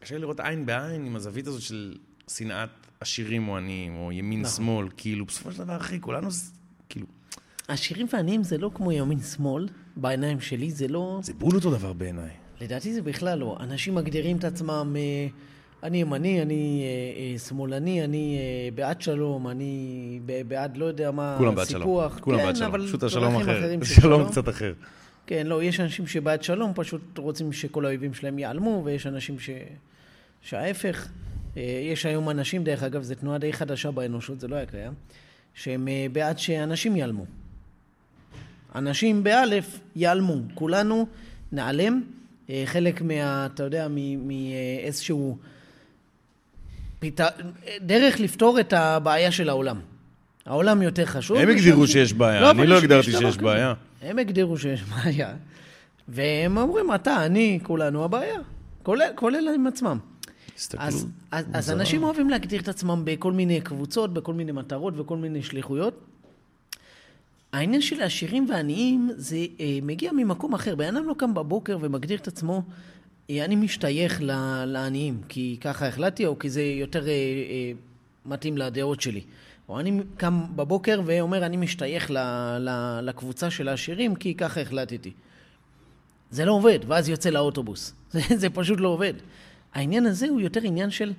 קשה 0.00 0.14
לי 0.14 0.20
לראות 0.20 0.40
עין 0.40 0.66
בעין 0.66 1.04
עם 1.04 1.16
הזווית 1.16 1.46
הזאת 1.46 1.62
של 1.62 1.96
שנאת 2.28 2.68
עשירים 3.00 3.48
או 3.48 3.56
עניים, 3.56 3.96
או 3.96 4.12
ימין-שמאל, 4.12 4.88
כאילו, 4.96 5.26
בסופו 5.26 5.52
של 5.52 5.58
דבר, 5.58 5.76
אחי, 5.76 6.00
כולנו, 6.00 6.28
כאילו, 6.88 7.06
עשירים 7.68 8.06
ועניים 8.12 8.42
זה 8.42 8.58
לא 8.58 8.70
כמו 8.74 8.92
ימין-שמאל, 8.92 9.68
בעיניים 10.00 10.40
שלי 10.40 10.70
זה 10.70 10.88
לא... 10.88 11.20
זה 11.22 11.32
בול 11.34 11.54
אותו 11.54 11.70
דבר 11.70 11.92
בעיניי. 11.92 12.30
לדעתי 12.60 12.94
זה 12.94 13.02
בכלל 13.02 13.38
לא. 13.38 13.56
אנשים 13.60 13.94
מגדירים 13.94 14.36
את 14.36 14.44
עצמם, 14.44 14.96
אה, 14.98 15.26
אני 15.82 16.00
ימני, 16.00 16.42
אני 16.42 16.82
אה, 16.84 17.32
אה, 17.32 17.38
שמאלני, 17.38 18.04
אני 18.04 18.38
בעד 18.74 19.02
שלום, 19.02 19.48
אני 19.48 20.20
בעד 20.48 20.76
לא 20.76 20.84
יודע 20.84 21.10
מה, 21.10 21.34
כולם 21.38 21.54
בעד 21.54 21.68
שלום. 21.68 21.82
סיפוח. 21.82 22.18
כולם 22.20 22.38
כן, 22.38 22.44
בעד 22.44 22.56
שלום. 22.56 22.86
פשוט 22.86 23.02
השלום 23.02 23.36
אחר. 23.36 23.60
שלום 24.00 24.28
קצת 24.28 24.48
אחר. 24.48 24.72
כן, 25.26 25.46
לא, 25.46 25.62
יש 25.62 25.80
אנשים 25.80 26.06
שבעד 26.06 26.42
שלום, 26.42 26.72
פשוט 26.74 27.18
רוצים 27.18 27.52
שכל 27.52 27.84
האויבים 27.84 28.14
שלהם 28.14 28.38
ייעלמו, 28.38 28.82
ויש 28.84 29.06
אנשים 29.06 29.38
ש... 29.38 29.50
שההפך. 30.42 31.08
יש 31.56 32.06
היום 32.06 32.30
אנשים, 32.30 32.64
דרך 32.64 32.82
אגב, 32.82 33.02
זו 33.02 33.14
תנועה 33.14 33.38
די 33.38 33.52
חדשה 33.52 33.90
באנושות, 33.90 34.40
זה 34.40 34.48
לא 34.48 34.56
היה 34.56 34.66
קיים, 34.66 34.92
שהם 35.54 35.88
בעד 36.12 36.38
שאנשים 36.38 36.96
ייעלמו. 36.96 37.24
אנשים 38.74 39.22
באלף 39.22 39.78
ייעלמו, 39.96 40.36
כולנו 40.54 41.06
נעלם. 41.52 42.02
אה, 42.50 42.62
חלק 42.66 43.02
מה, 43.02 43.46
אתה 43.46 43.62
יודע, 43.62 43.88
מאיזשהו... 44.18 45.36
פת... 46.98 47.20
דרך 47.80 48.20
לפתור 48.20 48.60
את 48.60 48.72
הבעיה 48.72 49.32
של 49.32 49.48
העולם. 49.48 49.80
העולם 50.46 50.82
יותר 50.82 51.06
חשוב. 51.06 51.36
הם 51.36 51.48
הגדירו 51.48 51.86
שיש 51.86 52.12
בעיה, 52.12 52.40
אני 52.40 52.50
אבל 52.50 52.68
לא 52.68 52.78
הגדרתי 52.78 53.12
שיש. 53.12 53.36
בעיה. 53.36 53.74
הם 54.02 54.18
הגדירו 54.18 54.58
שיש 54.58 54.82
בעיה, 54.82 55.34
והם 56.08 56.56
אומרים, 56.56 56.94
אתה, 56.94 57.26
אני, 57.26 57.58
כולנו 57.62 58.04
הבעיה. 58.04 58.38
כולל, 58.82 59.10
כולל 59.14 59.48
עם 59.54 59.66
עצמם. 59.66 59.98
הסתכלות 60.58 60.86
אז, 60.88 61.06
אז, 61.30 61.44
אז. 61.52 61.70
אנשים 61.70 62.02
אוהבים 62.02 62.30
להגדיר 62.30 62.60
את 62.60 62.68
עצמם 62.68 63.02
בכל 63.04 63.32
מיני 63.32 63.60
קבוצות, 63.60 64.14
בכל 64.14 64.34
מיני 64.34 64.52
מטרות 64.52 64.94
וכל 64.96 65.16
מיני 65.16 65.42
שליחויות. 65.42 66.09
העניין 67.52 67.80
של 67.80 68.00
העשירים 68.00 68.46
והעניים 68.48 69.10
זה 69.16 69.36
אה, 69.60 69.78
מגיע 69.82 70.12
ממקום 70.12 70.54
אחר. 70.54 70.74
בן 70.74 70.96
אדם 70.96 71.08
לא 71.08 71.14
קם 71.18 71.34
בבוקר 71.34 71.78
ומגדיר 71.80 72.18
את 72.18 72.28
עצמו, 72.28 72.62
אה, 73.30 73.44
אני 73.44 73.56
משתייך 73.56 74.22
ל- 74.22 74.64
לעניים, 74.64 75.20
כי 75.28 75.56
ככה 75.60 75.88
החלטתי, 75.88 76.26
או 76.26 76.38
כי 76.38 76.50
זה 76.50 76.62
יותר 76.62 77.08
אה, 77.08 77.12
אה, 77.12 77.72
מתאים 78.26 78.58
לדעות 78.58 79.00
שלי. 79.00 79.20
או 79.68 79.80
אני 79.80 80.00
קם 80.16 80.42
בבוקר 80.56 81.00
ואומר, 81.04 81.46
אני 81.46 81.56
משתייך 81.56 82.10
ל, 82.10 82.18
ל, 82.58 83.00
לקבוצה 83.02 83.50
של 83.50 83.68
העשירים, 83.68 84.14
כי 84.14 84.34
ככה 84.34 84.60
החלטתי. 84.60 85.12
זה 86.30 86.44
לא 86.44 86.52
עובד, 86.52 86.78
ואז 86.86 87.08
יוצא 87.08 87.30
לאוטובוס. 87.30 87.94
זה, 88.12 88.20
זה 88.36 88.50
פשוט 88.50 88.80
לא 88.80 88.88
עובד. 88.88 89.14
העניין 89.74 90.06
הזה 90.06 90.28
הוא 90.28 90.40
יותר 90.40 90.60
עניין 90.62 90.90
של 90.90 91.12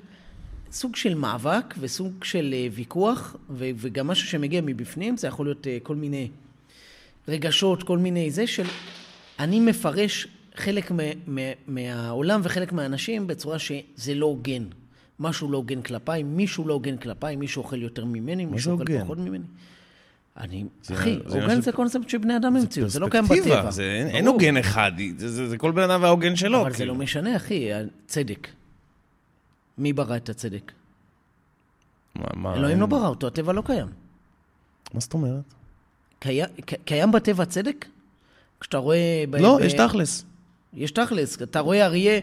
סוג 0.72 0.95
של 0.95 1.13
מאבק 1.15 1.74
וסוג 1.80 2.24
של 2.24 2.49
אה, 2.53 2.67
ויכוח, 2.74 3.36
ו- 3.49 3.69
וגם 3.78 4.07
משהו 4.07 4.28
שמגיע 4.28 4.61
מבפנים, 4.61 5.17
זה 5.17 5.28
יכול 5.28 5.45
להיות 5.45 5.67
אה, 5.67 5.78
כל 5.84 5.95
מיני 5.95 6.28
רגשות, 7.28 7.84
כל 7.84 7.97
מיני 7.97 8.32
זה 8.32 8.47
של... 8.47 8.63
אני 9.39 9.59
מפרש 9.59 10.28
חלק 10.55 10.91
מ- 10.91 10.97
מ- 11.36 11.38
מהעולם 11.67 12.41
וחלק 12.43 12.72
מהאנשים 12.74 13.28
בצורה 13.28 13.59
שזה 13.59 14.13
לא 14.15 14.26
הוגן. 14.26 14.63
משהו 15.19 15.51
לא 15.51 15.57
הוגן 15.57 15.82
כלפיי, 15.82 16.24
מישהו 16.24 16.67
לא 16.67 16.74
הוגן 16.74 16.97
כלפיי, 16.97 17.36
מישהו 17.36 17.61
אוכל 17.63 17.82
יותר 17.82 18.05
ממני, 18.05 18.45
זה 18.45 18.51
מישהו 18.51 18.72
אוכל? 18.72 18.84
פחות 19.03 19.17
ממני. 19.17 19.43
אני, 20.38 20.63
זה- 20.84 20.93
אחי, 20.93 21.17
זה 21.28 21.36
הוגן 21.36 21.45
משהו- 21.51 21.61
זה 21.61 21.72
קונספט 21.72 22.09
שבני 22.09 22.38
אדם 22.38 22.55
המציאו, 22.55 22.89
זה 22.89 22.99
לא 22.99 23.07
קיים 23.09 23.24
בטבע. 23.26 23.72
זה- 23.72 24.09
אין-. 24.13 24.28
הוגן 24.28 24.57
אחד, 24.57 24.91
זה- 25.17 25.30
זה 25.30 25.49
זה 25.49 25.57
כל 25.57 25.72
בן 25.72 25.82
אדם 25.89 26.01
וההוגן 26.03 26.36
שלו. 26.36 26.61
אבל 26.61 26.72
זה 26.72 26.78
כאילו. 26.78 26.93
לא 26.93 26.99
משנה, 26.99 27.36
אחי, 27.36 27.69
הצדק. 27.74 28.47
מי 29.82 29.93
ברא 29.93 30.15
את 30.15 30.29
הצדק? 30.29 30.71
מה- 32.15 32.25
מה- 32.36 32.55
אלוהים 32.55 32.82
לא 32.82 32.86
ברא 32.86 33.07
אותו, 33.07 33.27
הטבע 33.27 33.53
לא 33.53 33.63
קיים. 33.65 33.88
מה 34.93 34.99
זאת 34.99 35.13
אומרת? 35.13 35.41
קיים, 36.19 36.45
קיים 36.86 37.11
בטבע 37.11 37.45
צדק? 37.45 37.86
כשאתה 38.59 38.77
רואה... 38.77 39.23
ב- 39.29 39.36
לא, 39.36 39.57
ב- 39.61 39.65
יש 39.65 39.73
תכלס. 39.73 40.25
יש 40.73 40.91
תכלס. 40.91 41.41
אתה 41.41 41.59
רואה 41.59 41.86
אריה 41.86 42.19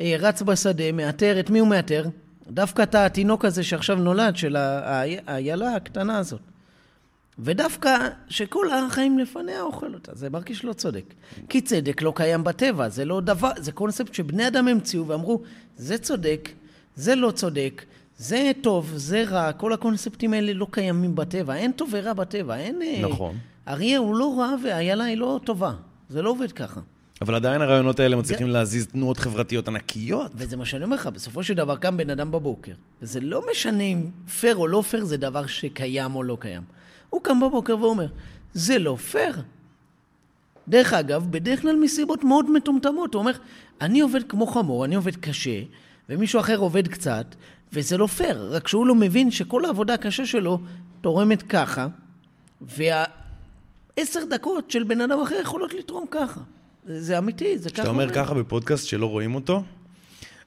אה, 0.00 0.16
רץ 0.18 0.42
בשדה, 0.42 0.92
מאתר, 0.92 1.40
את 1.40 1.50
מי 1.50 1.58
הוא 1.58 1.68
מאתר? 1.68 2.04
דווקא 2.50 2.82
את 2.82 2.94
התינוק 2.94 3.44
הזה 3.44 3.62
שעכשיו 3.62 3.96
נולד, 3.96 4.36
של 4.36 4.56
האיילה 4.56 5.74
הקטנה 5.76 6.18
הזאת. 6.18 6.40
ודווקא 7.38 7.96
שכל 8.28 8.66
החיים 8.70 9.18
לפניה 9.18 9.62
אוכל 9.62 9.94
אותה. 9.94 10.12
זה 10.14 10.30
מרגיש 10.30 10.64
לא 10.64 10.72
צודק. 10.72 11.04
כי 11.48 11.60
צדק 11.60 12.02
לא 12.02 12.12
קיים 12.16 12.44
בטבע, 12.44 12.88
זה 12.88 13.04
לא 13.04 13.20
דבר, 13.20 13.50
זה 13.56 13.72
קונספט 13.72 14.14
שבני 14.14 14.48
אדם 14.48 14.68
המציאו 14.68 15.06
ואמרו, 15.08 15.42
זה 15.76 15.98
צודק, 15.98 16.48
זה 16.96 17.14
לא 17.14 17.30
צודק, 17.30 17.84
זה 18.18 18.52
טוב, 18.60 18.92
זה 18.94 19.24
רע, 19.28 19.52
כל 19.52 19.72
הקונספטים 19.72 20.32
האלה 20.32 20.52
לא 20.52 20.66
קיימים 20.70 21.14
בטבע. 21.14 21.54
אין 21.54 21.72
טוב 21.72 21.88
ורע 21.92 22.12
בטבע, 22.12 22.56
אין... 22.56 22.82
אה, 22.82 23.00
נכון. 23.02 23.36
אריה 23.68 23.98
הוא 23.98 24.16
לא 24.16 24.38
רע 24.38 24.54
ואיילה 24.64 25.04
היא 25.04 25.16
לא 25.16 25.40
טובה. 25.44 25.72
זה 26.08 26.22
לא 26.22 26.30
עובד 26.30 26.52
ככה. 26.52 26.80
אבל 27.20 27.34
עדיין 27.34 27.62
הרעיונות 27.62 28.00
האלה 28.00 28.16
מצליחים 28.16 28.48
להזיז 28.48 28.86
תנועות 28.86 29.16
חברתיות 29.16 29.68
ענקיות. 29.68 30.32
וזה 30.34 30.56
מה 30.56 30.64
שאני 30.64 30.84
אומר 30.84 30.96
לך, 30.96 31.06
בסופו 31.06 31.42
של 31.42 31.54
דבר 31.54 31.76
קם 31.76 31.96
בן 31.96 32.10
אדם 32.10 32.30
בבוקר. 32.30 32.72
וזה 33.02 33.20
לא 33.20 33.42
משנה 33.50 33.82
אם 33.82 34.10
פייר 34.40 34.56
או 34.56 34.66
לא 34.66 34.82
פייר, 34.82 35.04
זה 35.04 35.16
דבר 35.16 35.46
שקיים 35.46 36.14
או 36.14 36.22
לא 36.22 36.36
קיים. 36.40 36.62
הוא 37.10 37.20
קם 37.22 37.40
בבוקר 37.40 37.78
ואומר, 37.78 38.06
זה 38.54 38.78
לא 38.78 38.96
פייר. 38.96 39.42
דרך 40.68 40.92
אגב, 40.92 41.26
בדרך 41.30 41.62
כלל 41.62 41.76
מסיבות 41.76 42.24
מאוד 42.24 42.50
מטומטמות. 42.50 43.14
הוא 43.14 43.20
אומר, 43.20 43.32
אני 43.80 44.00
עובד 44.00 44.22
כמו 44.28 44.46
חמור, 44.46 44.84
אני 44.84 44.94
עובד 44.94 45.16
קשה, 45.16 45.60
ומישהו 46.08 46.40
אחר 46.40 46.56
עובד 46.56 46.88
קצת, 46.88 47.34
וזה 47.72 47.98
לא 47.98 48.06
פייר. 48.06 48.54
רק 48.54 48.68
שהוא 48.68 48.86
לא 48.86 48.94
מבין 48.94 49.30
שכל 49.30 49.64
העבודה 49.64 49.94
הקשה 49.94 50.26
שלו 50.26 50.60
תורמת 51.00 51.42
ככה, 51.42 51.86
והעשר 52.60 54.20
דקות 54.30 54.70
של 54.70 54.84
בן 54.84 55.00
אדם 55.00 55.20
אחר 55.20 55.36
יכולות 55.42 55.74
לתרום 55.74 56.04
ככה. 56.10 56.40
זה 56.86 57.18
אמיתי, 57.18 57.58
זה 57.58 57.68
ככה. 57.68 57.74
כשאתה 57.74 57.88
אומר 57.88 58.14
ככה 58.14 58.34
בפודקאסט 58.34 58.86
שלא 58.86 59.06
רואים 59.06 59.34
אותו, 59.34 59.62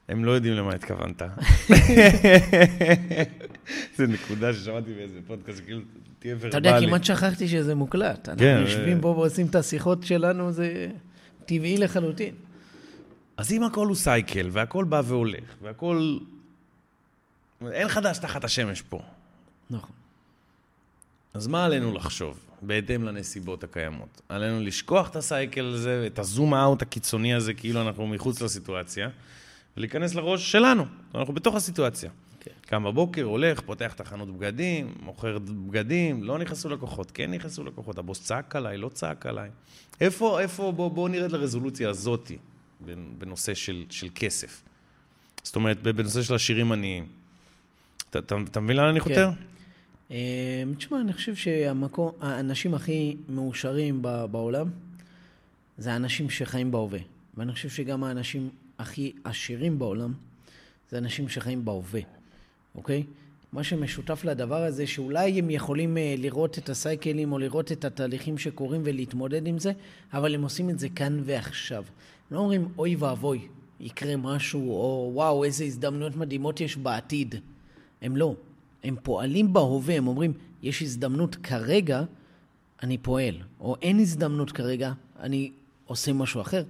הם 0.10 0.26
לא 0.26 0.32
יודעים 0.32 0.54
למה 0.54 0.74
התכוונת. 0.74 1.22
זו 3.98 4.04
נקודה 4.08 4.54
ששמעתי 4.54 4.94
באיזה 4.94 5.20
פודקאסט, 5.28 5.62
כאילו, 5.66 5.82
תהיה 6.20 6.36
ורבלי. 6.36 6.50
אתה 6.50 6.58
יודע, 6.58 6.88
כמעט 6.88 7.04
שכחתי 7.04 7.48
שזה 7.48 7.76
מוקלט. 7.76 8.30
אנחנו 8.30 8.46
כן, 8.46 8.58
יושבים 8.62 8.98
אה. 8.98 9.02
פה 9.02 9.08
ועושים 9.08 9.48
את 9.48 9.56
השיחות 9.56 10.04
שלנו, 10.04 10.52
זה 10.52 10.88
טבעי 11.46 11.78
לחלוטין. 11.78 12.34
אז 13.40 13.52
אם 13.52 13.64
הכל 13.64 13.88
הוא 13.88 13.96
סייקל, 13.96 14.50
והכל 14.52 14.84
בא 14.84 15.02
והולך, 15.06 15.56
והכל... 15.62 16.18
אין 17.72 17.88
חדש 17.88 18.18
תחת 18.18 18.44
השמש 18.44 18.82
פה. 18.82 19.02
נכון. 19.70 19.92
אז 21.34 21.48
מה 21.48 21.66
עלינו 21.66 21.94
לחשוב, 21.94 22.40
בהתאם 22.62 23.04
לנסיבות 23.04 23.64
הקיימות? 23.64 24.22
עלינו 24.30 24.60
לשכוח 24.60 25.10
את 25.10 25.16
הסייקל 25.16 25.66
הזה, 25.66 26.04
את 26.08 26.20
הזום 26.20 26.54
אאוט 26.54 26.82
הקיצוני 26.82 27.34
הזה, 27.34 27.54
כאילו 27.54 27.82
אנחנו 27.82 28.08
מחוץ 28.08 28.42
לסיטואציה, 28.42 29.10
ולהיכנס 29.78 30.16
לראש 30.16 30.52
שלנו, 30.52 30.86
אנחנו 31.16 31.34
בתוך 31.34 31.56
הסיטואציה. 31.56 32.10
כן. 32.40 32.52
קם 32.62 32.84
בבוקר, 32.84 33.24
הולך, 33.24 33.62
פותח 33.62 33.94
את 33.94 34.02
החנות 34.02 34.38
בגדים, 34.38 34.94
מוכר 35.02 35.38
בגדים, 35.40 36.24
לא 36.24 36.38
נכנסו 36.38 36.70
לקוחות, 36.70 37.12
כן 37.12 37.34
נכנסו 37.34 37.64
לקוחות, 37.64 37.98
הבוס 37.98 38.24
צעק 38.24 38.56
עליי, 38.56 38.78
לא 38.78 38.90
צעק 38.90 39.26
עליי. 39.26 39.50
איפה, 40.02 40.40
איפה, 40.40 40.72
בואו 40.72 40.90
בוא 40.90 41.10
נרד 41.10 41.32
לרזולוציה 41.32 41.90
הזאתי, 41.90 42.38
בנושא 43.18 43.54
של, 43.54 43.86
של 43.90 44.08
כסף. 44.16 44.64
זאת 45.44 45.56
אומרת, 45.56 45.82
בנושא 45.84 46.22
של 46.22 46.36
עשירים 46.36 46.72
עניים. 46.72 47.08
אתה, 48.10 48.20
אתה, 48.20 48.36
אתה 48.44 48.60
מבין 48.60 48.78
לאן 48.78 48.86
אני 48.86 49.00
חותר? 49.00 49.30
אה, 50.12 50.64
תשמע, 50.78 51.02
אני 51.02 51.14
חושב 51.14 51.36
שהמקום, 51.36 52.12
האנשים 52.22 52.74
הכי 52.74 53.18
מאושרים 53.30 54.02
בעולם 54.32 54.70
זה 55.78 55.94
האנשים 55.94 56.30
שחיים 56.30 56.72
בהווה. 56.72 57.00
ואני 57.38 57.52
חושב 57.54 57.70
שגם 57.70 58.04
האנשים 58.04 58.50
הכי 58.80 59.12
עשירים 59.24 59.80
בעולם 59.80 60.14
זה 60.90 60.98
אנשים 60.98 61.30
שחיים 61.30 61.66
בהווה, 61.66 62.02
אוקיי? 62.76 63.04
מה 63.54 63.64
שמשותף 63.64 64.22
לדבר 64.24 64.64
הזה, 64.64 64.88
שאולי 64.88 65.40
הם 65.40 65.50
יכולים 65.50 65.98
אה, 65.98 66.16
לראות 66.18 66.58
את 66.58 66.70
הסייקלים 66.70 67.32
או 67.32 67.40
לראות 67.40 67.72
את 67.72 67.86
התהליכים 67.86 68.38
שקורים 68.38 68.82
ולהתמודד 68.86 69.48
עם 69.48 69.60
זה, 69.60 69.72
אבל 70.14 70.36
הם 70.36 70.42
עושים 70.42 70.70
את 70.70 70.80
זה 70.80 70.88
כאן 70.90 71.22
ועכשיו. 71.26 71.84
לא 72.32 72.40
אומרים, 72.40 72.68
אוי 72.78 72.96
ואבוי, 72.96 73.48
יקרה 73.80 74.18
משהו, 74.18 74.72
או 74.72 75.12
וואו, 75.14 75.44
איזה 75.44 75.64
הזדמנויות 75.64 76.16
מדהימות 76.16 76.62
יש 76.62 76.78
בעתיד. 76.78 77.36
הם 78.02 78.18
לא. 78.18 78.36
הם 78.84 78.96
פועלים 79.04 79.54
בהווה, 79.54 79.96
הם 79.96 80.08
אומרים, 80.08 80.34
יש 80.64 80.82
הזדמנות 80.82 81.36
כרגע, 81.36 82.04
אני 82.84 82.98
פועל. 82.98 83.36
או 83.60 83.76
אין 83.82 84.00
הזדמנות 84.00 84.52
כרגע, 84.52 84.92
אני 85.20 85.52
עושה 85.86 86.14
משהו 86.14 86.42
אחר. 86.42 86.64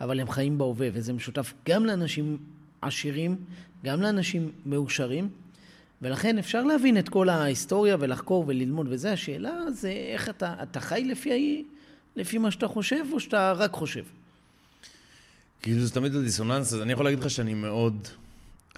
אבל 0.00 0.20
הם 0.20 0.30
חיים 0.30 0.58
בהווה, 0.58 0.88
וזה 0.92 1.12
משותף 1.12 1.54
גם 1.68 1.86
לאנשים 1.86 2.38
עשירים, 2.82 3.36
גם 3.84 4.02
לאנשים 4.02 4.50
מאושרים. 4.66 5.28
ולכן 6.02 6.38
אפשר 6.38 6.62
להבין 6.62 6.98
את 6.98 7.08
כל 7.08 7.28
ההיסטוריה 7.28 7.96
ולחקור 8.00 8.44
וללמוד, 8.46 8.86
וזה 8.90 9.12
השאלה, 9.12 9.70
זה 9.70 9.90
איך 9.90 10.28
אתה, 10.28 10.54
אתה 10.62 10.80
חי 10.80 11.04
לפי, 11.04 11.64
לפי 12.16 12.38
מה 12.38 12.50
שאתה 12.50 12.68
חושב, 12.68 13.04
או 13.12 13.20
שאתה 13.20 13.52
רק 13.52 13.72
חושב? 13.72 14.04
כאילו 15.66 15.80
זה 15.80 15.94
תמיד 15.94 16.14
הדיסוננס, 16.14 16.72
אז 16.72 16.82
אני 16.82 16.92
יכול 16.92 17.04
להגיד 17.04 17.20
לך 17.20 17.30
שאני 17.30 17.54
מאוד 17.54 18.08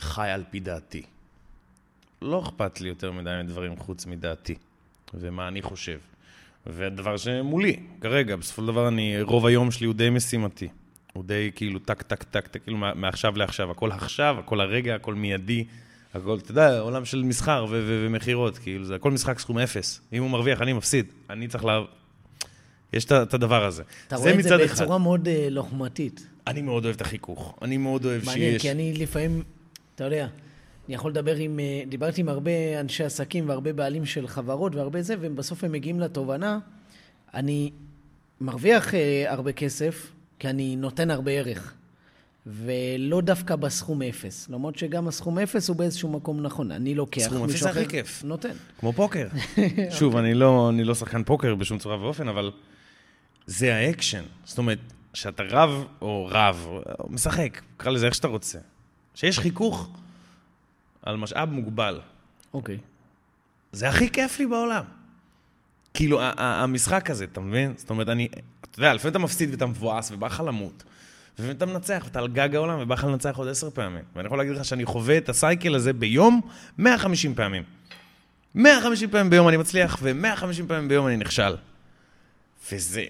חי 0.00 0.28
על 0.28 0.44
פי 0.50 0.60
דעתי. 0.60 1.02
לא 2.22 2.42
אכפת 2.42 2.80
לי 2.80 2.88
יותר 2.88 3.12
מדי 3.12 3.30
מדברים 3.44 3.76
חוץ 3.76 4.06
מדעתי, 4.06 4.54
ומה 5.14 5.48
אני 5.48 5.62
חושב. 5.62 5.98
והדבר 6.66 7.16
שמולי, 7.16 7.76
כרגע, 8.00 8.36
בסופו 8.36 8.62
של 8.62 8.68
דבר 8.68 8.88
אני, 8.88 9.22
רוב 9.22 9.46
היום 9.46 9.70
שלי 9.70 9.86
הוא 9.86 9.94
די 9.94 10.10
משימתי. 10.10 10.68
הוא 11.12 11.24
די 11.24 11.50
כאילו 11.54 11.78
טק, 11.78 12.02
טק, 12.02 12.22
טק, 12.22 12.46
טק, 12.46 12.62
כאילו 12.62 12.78
מעכשיו 12.78 13.36
לעכשיו. 13.36 13.70
הכל 13.70 13.92
עכשיו, 13.92 14.36
הכל 14.38 14.60
הרגע, 14.60 14.94
הכל 14.94 15.14
מיידי. 15.14 15.64
הכל, 16.14 16.38
אתה 16.38 16.50
יודע, 16.50 16.78
עולם 16.80 17.04
של 17.04 17.22
מסחר 17.22 17.66
ומכירות, 17.70 18.58
כאילו, 18.58 18.84
זה 18.84 18.94
הכל 18.94 19.10
משחק 19.10 19.38
סכום 19.38 19.58
אפס. 19.58 20.00
אם 20.12 20.22
הוא 20.22 20.30
מרוויח, 20.30 20.62
אני 20.62 20.72
מפסיד. 20.72 21.06
אני 21.30 21.48
צריך 21.48 21.64
לה... 21.64 21.80
יש 22.92 23.04
את 23.04 23.34
הדבר 23.34 23.64
הזה. 23.64 23.82
אתה 24.06 24.16
רואה 24.16 24.30
את 24.30 24.42
זה 24.42 24.54
מצד 24.54 24.60
אחד. 24.60 24.82
בצורה 24.82 24.98
מאוד 24.98 25.26
uh, 25.26 25.50
לוחמתית. 25.50 26.26
אני 26.46 26.62
מאוד 26.62 26.84
אוהב 26.84 26.94
את 26.94 27.00
החיכוך. 27.00 27.58
אני 27.62 27.76
מאוד 27.76 28.04
אוהב 28.04 28.24
מעניין, 28.26 28.52
שיש... 28.52 28.62
כי 28.62 28.70
אני 28.70 28.92
לפעמים, 28.92 29.42
אתה 29.94 30.04
יודע, 30.04 30.28
אני 30.88 30.94
יכול 30.94 31.10
לדבר 31.10 31.36
עם, 31.36 31.60
אה, 31.60 31.82
דיברתי 31.88 32.20
עם 32.20 32.28
הרבה 32.28 32.80
אנשי 32.80 33.04
עסקים 33.04 33.48
והרבה 33.48 33.72
בעלים 33.72 34.06
של 34.06 34.26
חברות 34.26 34.74
והרבה 34.74 35.02
זה, 35.02 35.14
ובסוף 35.20 35.64
הם 35.64 35.72
מגיעים 35.72 36.00
לתובנה, 36.00 36.58
אני 37.34 37.70
מרוויח 38.40 38.94
אה, 38.94 39.24
הרבה 39.32 39.52
כסף, 39.52 40.12
כי 40.38 40.48
אני 40.48 40.76
נותן 40.76 41.10
הרבה 41.10 41.32
ערך, 41.32 41.74
ולא 42.46 43.20
דווקא 43.20 43.56
בסכום 43.56 44.02
אפס. 44.02 44.48
למרות 44.48 44.78
שגם 44.78 45.08
הסכום 45.08 45.38
אפס 45.38 45.68
הוא 45.68 45.76
באיזשהו 45.76 46.08
מקום 46.08 46.42
נכון. 46.42 46.70
אני 46.70 46.94
לוקח, 46.94 47.22
סכום 47.22 47.44
אפס 47.44 47.62
זה 47.62 47.70
הכי 47.70 47.86
כיף. 47.86 48.24
נותן. 48.24 48.52
כמו 48.80 48.92
פוקר. 48.92 49.28
שוב, 49.98 50.16
אני 50.16 50.34
לא, 50.34 50.68
אני 50.68 50.84
לא 50.84 50.94
שחקן 50.94 51.24
פוקר 51.24 51.54
בשום 51.54 51.78
צורה 51.78 52.00
ואופן, 52.00 52.28
אבל 52.28 52.50
זה 53.48 53.76
האקשן. 53.76 54.24
זאת 54.44 54.58
אומרת, 54.58 54.78
שאתה 55.14 55.42
רב, 55.42 55.84
או 56.02 56.28
רב, 56.30 56.66
או 56.68 57.08
משחק, 57.10 57.60
קרא 57.76 57.92
לזה 57.92 58.06
איך 58.06 58.14
שאתה 58.14 58.28
רוצה. 58.28 58.58
שיש 59.14 59.38
חיכוך 59.38 59.88
על 61.02 61.16
משאב 61.16 61.50
מוגבל. 61.50 62.00
אוקיי. 62.54 62.78
זה 63.72 63.88
הכי 63.88 64.10
כיף 64.10 64.38
לי 64.38 64.46
בעולם. 64.46 64.84
כאילו, 65.94 66.20
המשחק 66.36 67.10
הזה, 67.10 67.24
אתה 67.24 67.40
מבין? 67.40 67.74
זאת 67.76 67.90
אומרת, 67.90 68.08
אני, 68.08 68.28
אתה 68.60 68.78
יודע, 68.78 68.94
לפעמים 68.94 69.10
אתה 69.10 69.18
מפסיד 69.18 69.50
ואתה 69.50 69.66
מבואס 69.66 70.10
ובא 70.10 70.26
לך 70.26 70.42
למות. 70.46 70.84
ולפעמים 71.38 71.56
אתה 71.56 71.66
מנצח 71.66 72.02
ואתה 72.04 72.18
על 72.18 72.28
גג 72.28 72.54
העולם 72.54 72.78
ובא 72.80 72.94
לך 72.94 73.04
לנצח 73.04 73.36
עוד 73.36 73.48
עשר 73.48 73.70
פעמים. 73.70 74.04
ואני 74.16 74.26
יכול 74.26 74.38
להגיד 74.38 74.56
לך 74.56 74.64
שאני 74.64 74.84
חווה 74.84 75.18
את 75.18 75.28
הסייקל 75.28 75.74
הזה 75.74 75.92
ביום 75.92 76.40
150 76.78 77.34
פעמים. 77.34 77.62
150 78.54 79.10
פעמים 79.10 79.30
ביום 79.30 79.48
אני 79.48 79.56
מצליח, 79.56 79.98
ו-150 80.02 80.68
פעמים 80.68 80.88
ביום 80.88 81.06
אני 81.06 81.16
נכשל. 81.16 81.56
וזה... 82.72 83.04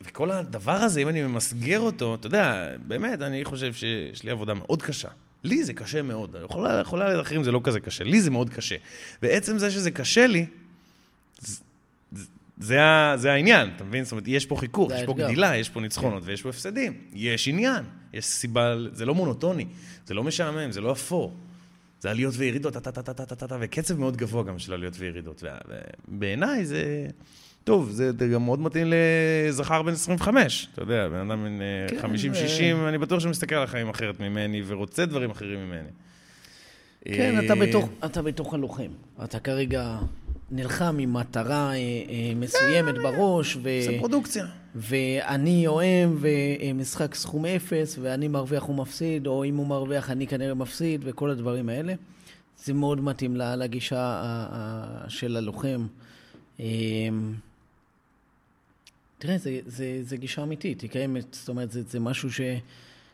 וכל 0.00 0.30
הדבר 0.30 0.72
הזה, 0.72 1.02
אם 1.02 1.08
אני 1.08 1.22
ממסגר 1.22 1.80
אותו, 1.80 2.14
אתה 2.14 2.26
יודע, 2.26 2.68
באמת, 2.86 3.22
אני 3.22 3.44
חושב 3.44 3.72
שיש 3.72 4.22
לי 4.22 4.30
עבודה 4.30 4.54
מאוד 4.54 4.82
קשה. 4.82 5.08
לי 5.44 5.64
זה 5.64 5.72
קשה 5.72 6.02
מאוד. 6.02 6.36
יכולה, 6.44 6.80
יכולה 6.80 7.14
לאחרים 7.14 7.44
זה 7.44 7.52
לא 7.52 7.60
כזה 7.64 7.80
קשה, 7.80 8.04
לי 8.04 8.20
זה 8.20 8.30
מאוד 8.30 8.50
קשה. 8.50 8.76
ועצם 9.22 9.58
זה 9.58 9.70
שזה 9.70 9.90
קשה 9.90 10.26
לי, 10.26 10.46
זה, 11.38 11.62
זה, 12.58 12.78
זה 13.16 13.32
העניין, 13.32 13.70
אתה 13.76 13.84
מבין? 13.84 14.04
זאת 14.04 14.12
אומרת, 14.12 14.24
יש 14.28 14.46
פה 14.46 14.56
חיכוך, 14.56 14.92
יש 14.92 15.02
פה 15.06 15.12
האתגר. 15.12 15.26
גדילה, 15.26 15.56
יש 15.56 15.68
פה 15.68 15.80
ניצחונות 15.80 16.22
ויש 16.26 16.42
פה 16.42 16.48
הפסדים. 16.48 16.94
יש 17.12 17.48
עניין, 17.48 17.84
יש 18.12 18.24
סיבה, 18.24 18.74
זה 18.92 19.06
לא 19.06 19.14
מונוטוני, 19.14 19.66
זה 20.06 20.14
לא 20.14 20.24
משעמם, 20.24 20.72
זה 20.72 20.80
לא 20.80 20.92
אפור. 20.92 21.36
זה 22.00 22.10
עליות 22.10 22.34
וירידות, 22.36 22.72
טה-טה-טה-טה-טה, 22.72 23.56
וקצב 23.60 23.98
מאוד 23.98 24.16
גבוה 24.16 24.42
גם 24.42 24.58
של 24.58 24.72
עליות 24.72 24.94
וירידות. 24.98 25.42
ובעיניי 26.08 26.66
זה... 26.66 27.06
טוב, 27.66 27.90
זה 27.90 28.12
גם 28.34 28.44
מאוד 28.44 28.60
מתאים 28.60 28.92
לזכר 29.48 29.82
בן 29.82 29.92
25, 29.92 30.68
אתה 30.72 30.82
יודע, 30.82 31.08
בן 31.08 31.30
אדם 31.30 31.44
בן 31.44 31.58
אה, 31.62 31.86
כן, 31.88 32.10
50-60, 32.84 32.88
אני 32.88 32.98
בטוח 32.98 33.20
שהוא 33.20 33.30
מסתכל 33.30 33.54
על 33.54 33.62
החיים 33.62 33.88
אחרת 33.88 34.20
ממני 34.20 34.62
ורוצה 34.66 35.06
דברים 35.06 35.30
אחרים 35.30 35.58
ממני. 35.58 35.88
כן, 37.04 37.38
אה, 37.38 37.46
אתה 37.46 37.54
בתוך, 37.54 37.88
אתה 38.04 38.22
בתוך 38.22 38.54
הלוחם. 38.54 38.90
אתה 39.24 39.38
כרגע 39.38 39.98
נלחם 40.50 40.96
עם 41.00 41.12
מטרה 41.12 41.72
אה, 41.74 42.32
מסוימת 42.36 42.94
בראש, 42.94 43.56
ו... 43.56 43.62
זה 43.62 43.96
פרודוקציה. 43.98 44.46
ואני 44.74 45.66
אוהם 45.66 46.18
ומשחק 46.20 47.14
סכום 47.14 47.46
אפס, 47.46 47.98
ואני 48.02 48.28
מרוויח 48.28 48.68
ומפסיד, 48.68 49.26
או 49.26 49.44
אם 49.44 49.56
הוא 49.56 49.66
מרוויח 49.66 50.10
אני 50.10 50.26
כנראה 50.26 50.54
מפסיד, 50.54 51.00
וכל 51.04 51.30
הדברים 51.30 51.68
האלה. 51.68 51.94
זה 52.64 52.72
מאוד 52.72 53.00
מתאים 53.00 53.36
לגישה 53.36 54.22
של 55.08 55.36
הלוחם. 55.36 55.86
תראה, 59.18 59.38
זה, 59.38 59.60
זה, 59.66 59.98
זה 60.02 60.16
גישה 60.16 60.42
אמיתית, 60.42 60.80
היא 60.80 60.90
קיימת, 60.90 61.26
זאת 61.34 61.48
אומרת, 61.48 61.70
זה, 61.70 61.82
זה 61.82 62.00
משהו 62.00 62.32
ש, 62.32 62.40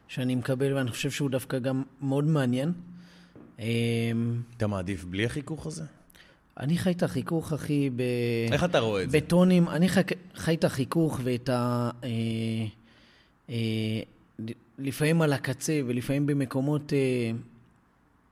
שאני 0.08 0.34
מקבל 0.34 0.74
ואני 0.74 0.90
חושב 0.90 1.10
שהוא 1.10 1.30
דווקא 1.30 1.58
גם 1.58 1.82
מאוד 2.02 2.24
מעניין. 2.24 2.72
אתה 4.56 4.66
מעדיף 4.66 5.04
בלי 5.04 5.24
החיכוך 5.24 5.66
הזה? 5.66 5.84
אני 6.60 6.78
חי 6.78 6.90
את 6.90 7.02
החיכוך, 7.02 7.52
אחי, 7.52 7.90
ב... 7.96 8.02
איך 8.52 8.64
אתה 8.64 8.78
רואה 8.78 9.02
את 9.02 9.10
זה? 9.10 9.20
בטונים, 9.20 9.68
אני 9.68 9.88
חי, 9.88 10.00
חי 10.34 10.54
את 10.54 10.64
החיכוך 10.64 11.20
ואת 11.24 11.48
ה... 11.48 11.90
אה, 12.04 12.08
אה, 13.50 14.00
לפעמים 14.78 15.22
על 15.22 15.32
הקצה 15.32 15.80
ולפעמים 15.86 16.26
במקומות 16.26 16.92
אה, 16.92 17.30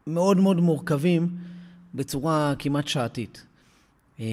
מאוד 0.06 0.36
מאוד 0.36 0.56
מורכבים 0.56 1.28
בצורה 1.94 2.54
כמעט 2.58 2.88
שעתית. 2.88 3.46
אה, 4.20 4.26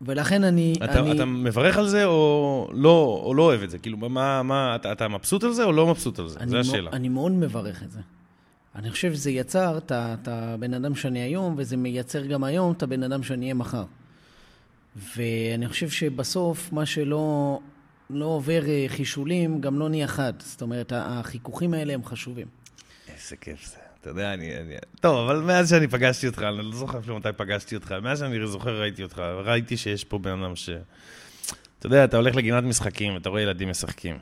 ולכן 0.00 0.44
אני... 0.44 0.74
אתה, 0.84 1.00
אני... 1.00 1.12
אתה 1.12 1.24
מברך 1.24 1.76
על 1.78 1.88
זה 1.88 2.04
או 2.04 2.68
לא, 2.72 3.22
או 3.24 3.34
לא 3.34 3.42
אוהב 3.42 3.62
את 3.62 3.70
זה? 3.70 3.78
כאילו, 3.78 3.96
מה, 3.96 4.42
מה, 4.42 4.76
אתה, 4.76 4.92
אתה 4.92 5.08
מבסוט 5.08 5.44
על 5.44 5.52
זה 5.52 5.64
או 5.64 5.72
לא 5.72 5.86
מבסוט 5.86 6.18
על 6.18 6.28
זה? 6.28 6.38
זו 6.46 6.58
השאלה. 6.58 6.90
אני 6.90 7.08
מאוד 7.08 7.32
מברך 7.32 7.82
את 7.82 7.90
זה. 7.90 8.00
אני 8.74 8.90
חושב 8.90 9.14
שזה 9.14 9.30
יצר 9.30 9.78
את 9.92 10.28
הבן 10.28 10.74
אדם 10.74 10.94
שאני 10.94 11.20
היום, 11.20 11.54
וזה 11.58 11.76
מייצר 11.76 12.26
גם 12.26 12.44
היום 12.44 12.72
את 12.72 12.82
הבן 12.82 13.02
אדם 13.02 13.22
שאני 13.22 13.44
אהיה 13.44 13.54
מחר. 13.54 13.84
ואני 15.16 15.68
חושב 15.68 15.90
שבסוף, 15.90 16.72
מה 16.72 16.86
שלא 16.86 17.58
לא 18.10 18.24
עובר 18.24 18.68
אה, 18.68 18.84
חישולים, 18.88 19.60
גם 19.60 19.78
לא 19.78 19.88
נהיה 19.88 20.06
חד. 20.06 20.32
זאת 20.38 20.62
אומרת, 20.62 20.92
החיכוכים 20.96 21.74
האלה 21.74 21.94
הם 21.94 22.04
חשובים. 22.04 22.46
איזה 23.08 23.36
כיף 23.36 23.66
זה. 23.66 23.85
אתה 24.00 24.10
יודע, 24.10 24.34
אני, 24.34 24.56
אני... 24.56 24.74
טוב, 25.00 25.30
אבל 25.30 25.40
מאז 25.40 25.70
שאני 25.70 25.88
פגשתי 25.88 26.26
אותך, 26.26 26.42
אני 26.42 26.56
לא 26.56 26.76
זוכר 26.76 26.98
אפילו 26.98 27.16
מתי 27.16 27.28
פגשתי 27.36 27.74
אותך, 27.74 27.94
מאז 28.02 28.18
שאני 28.18 28.46
זוכר 28.46 28.80
ראיתי 28.80 29.02
אותך, 29.02 29.18
ראיתי 29.18 29.76
שיש 29.76 30.04
פה 30.04 30.18
בן 30.18 30.42
אדם 30.42 30.56
ש... 30.56 30.70
אתה 31.78 31.86
יודע, 31.86 32.04
אתה 32.04 32.16
הולך 32.16 32.36
לגינת 32.36 32.64
משחקים, 32.64 33.14
ואתה 33.14 33.28
רואה 33.28 33.42
ילדים 33.42 33.68
משחקים. 33.68 34.18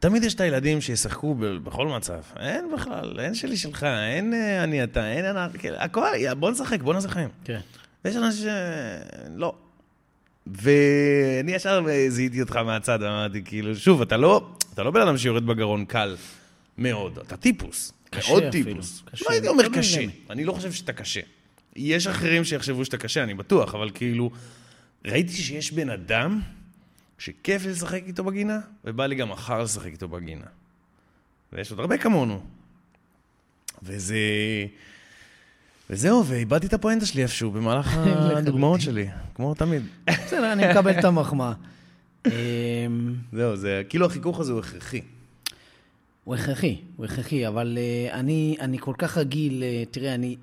תמיד 0.00 0.24
יש 0.24 0.34
את 0.34 0.40
הילדים 0.40 0.80
שישחקו 0.80 1.34
בכל 1.34 1.88
מצב. 1.88 2.20
אין 2.36 2.72
בכלל, 2.74 3.20
אין 3.20 3.34
שלי 3.34 3.56
שלך, 3.56 3.84
אין 3.84 4.34
אה, 4.34 4.64
אני 4.64 4.84
אתה, 4.84 5.12
אין 5.12 5.24
אני... 5.24 5.58
כן, 5.58 5.72
הכל, 5.78 6.06
בוא 6.38 6.50
נשחק, 6.50 6.80
בוא 6.80 6.94
חיים. 7.08 7.28
כן. 7.44 7.60
ויש 8.04 8.16
אנשים 8.16 8.44
ש... 8.44 8.48
לא. 9.36 9.54
ואני 10.46 11.52
ישר 11.52 11.84
זיהיתי 12.08 12.40
אותך 12.40 12.56
מהצד, 12.56 13.02
אמרתי, 13.02 13.42
כאילו, 13.44 13.76
שוב, 13.76 14.02
אתה 14.02 14.16
לא, 14.16 14.48
אתה 14.74 14.82
לא 14.82 14.90
בן 14.90 15.00
אדם 15.00 15.18
שיורד 15.18 15.46
בגרון 15.46 15.84
קל 15.84 16.16
מאוד, 16.78 17.18
אתה 17.18 17.36
טיפוס. 17.36 17.92
קשה 18.10 18.30
מאוד 18.30 18.42
אפילו. 18.42 18.64
טיפוס. 18.64 19.02
קשה. 19.12 19.24
לא 19.24 19.30
הייתי 19.30 19.48
אומר 19.48 19.68
לא 19.68 19.76
קשה, 19.78 19.96
מבין. 19.96 20.10
אני 20.30 20.44
לא 20.44 20.52
חושב 20.52 20.72
שאתה 20.72 20.92
קשה. 20.92 21.20
יש 21.76 22.06
אחרים 22.06 22.44
שיחשבו 22.44 22.84
שאתה 22.84 22.96
קשה, 22.96 23.22
אני 23.22 23.34
בטוח, 23.34 23.74
אבל 23.74 23.90
כאילו, 23.94 24.30
ראיתי 25.04 25.32
שיש 25.32 25.72
בן 25.72 25.90
אדם 25.90 26.40
שכיף 27.18 27.66
לשחק 27.66 28.02
איתו 28.06 28.24
בגינה, 28.24 28.60
ובא 28.84 29.06
לי 29.06 29.14
גם 29.14 29.28
מחר 29.28 29.62
לשחק 29.62 29.86
איתו 29.92 30.08
בגינה. 30.08 30.46
ויש 31.52 31.70
עוד 31.70 31.80
הרבה 31.80 31.98
כמונו. 31.98 32.42
וזה... 33.82 34.16
וזהו, 35.90 36.26
ואיבדתי 36.26 36.66
את 36.66 36.72
הפואנטה 36.72 37.06
שלי 37.06 37.22
איפשהו 37.22 37.50
במהלך 37.50 37.96
הדוגמאות 38.36 38.80
שלי, 38.80 39.08
כמו 39.34 39.54
תמיד. 39.54 39.82
בסדר, 40.06 40.52
אני 40.52 40.70
מקבל 40.70 40.98
את 40.98 41.04
המחמאה. 41.04 41.52
אמ, 42.26 43.14
זהו, 43.32 43.56
זה 43.56 43.82
כאילו 43.88 44.06
החיכוך 44.06 44.40
הזה 44.40 44.52
הוא 44.52 44.60
הכרחי. 44.60 45.00
הוא 46.24 46.34
הכרחי, 46.34 46.76
הוא 46.96 47.06
הכרחי, 47.06 47.46
אבל 47.48 47.78
uh, 47.78 48.12
אני, 48.14 48.56
אני 48.60 48.78
כל 48.78 48.94
כך 48.98 49.18
רגיל, 49.18 49.62
uh, 49.62 49.88
תראה, 49.94 50.14
אני, 50.14 50.36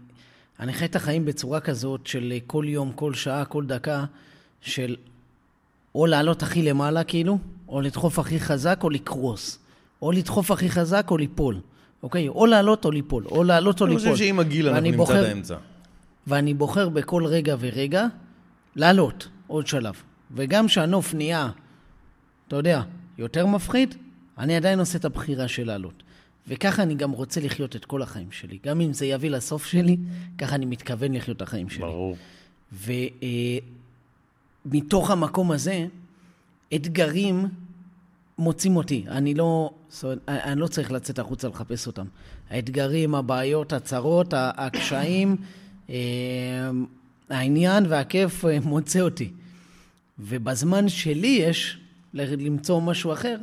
אני 0.59 0.73
חי 0.73 0.85
את 0.85 0.95
החיים 0.95 1.25
בצורה 1.25 1.59
כזאת 1.59 2.07
של 2.07 2.33
uh, 2.37 2.43
כל 2.47 2.65
יום, 2.67 2.91
כל 2.95 3.13
שעה, 3.13 3.45
כל 3.45 3.65
דקה, 3.65 4.05
של 4.61 4.95
או 5.95 6.05
לעלות 6.05 6.43
הכי 6.43 6.61
למעלה, 6.61 7.03
כאילו, 7.03 7.37
או 7.67 7.81
לדחוף 7.81 8.19
הכי 8.19 8.39
חזק, 8.39 8.79
או 8.83 8.89
לקרוס. 8.89 9.59
או 10.01 10.11
לדחוף 10.11 10.51
הכי 10.51 10.69
חזק, 10.69 11.07
או 11.11 11.17
ליפול. 11.17 11.59
אוקיי? 12.03 12.27
או 12.27 12.45
לעלות 12.45 12.85
או 12.85 12.91
ליפול, 12.91 13.25
או 13.25 13.43
לעלות 13.43 13.81
או 13.81 13.85
אני 13.85 13.95
ליפול. 13.95 14.11
חושב 14.11 14.25
שעם 14.25 14.39
הגיל 14.39 14.67
אנחנו 14.67 14.81
נמצא 14.83 14.97
בוחר- 14.97 15.21
את 15.21 15.27
האמצע. 15.27 15.55
ואני 16.27 16.53
בוחר 16.53 16.89
בכל 16.89 17.25
רגע 17.25 17.55
ורגע 17.59 18.05
לעלות 18.75 19.27
עוד 19.47 19.67
שלב. 19.67 19.93
וגם 20.35 20.67
כשהנוף 20.67 21.13
נהיה, 21.13 21.49
אתה 22.47 22.55
יודע, 22.55 22.81
יותר 23.17 23.45
מפחיד, 23.45 23.95
אני 24.37 24.55
עדיין 24.55 24.79
עושה 24.79 24.97
את 24.97 25.05
הבחירה 25.05 25.47
של 25.47 25.67
לעלות. 25.67 26.03
וככה 26.47 26.83
אני 26.83 26.95
גם 26.95 27.11
רוצה 27.11 27.41
לחיות 27.41 27.75
את 27.75 27.85
כל 27.85 28.01
החיים 28.01 28.31
שלי. 28.31 28.57
גם 28.65 28.81
אם 28.81 28.93
זה 28.93 29.05
יביא 29.05 29.29
לסוף 29.29 29.65
שלי, 29.65 29.97
ככה 30.37 30.55
אני 30.55 30.65
מתכוון 30.65 31.13
לחיות 31.13 31.37
את 31.37 31.41
החיים 31.41 31.69
שלי. 31.69 31.81
ברור. 31.81 32.17
ומתוך 34.65 35.11
המקום 35.11 35.51
הזה, 35.51 35.87
אתגרים 36.75 37.47
מוצאים 38.37 38.75
אותי. 38.75 39.05
אני 39.07 39.33
לא, 39.33 39.71
אני 40.27 40.59
לא 40.61 40.67
צריך 40.67 40.91
לצאת 40.91 41.19
החוצה 41.19 41.47
לחפש 41.47 41.87
אותם. 41.87 42.05
האתגרים, 42.49 43.15
הבעיות, 43.15 43.73
הצרות, 43.73 44.33
הקשיים, 44.37 45.35
אה, 45.89 45.95
העניין 47.29 47.85
והכיף 47.89 48.45
אה, 48.45 48.59
מוצא 48.59 48.99
אותי. 48.99 49.31
ובזמן 50.19 50.89
שלי 50.89 51.27
יש 51.27 51.77
למצוא 52.13 52.81
משהו 52.81 53.13
אחר, 53.13 53.37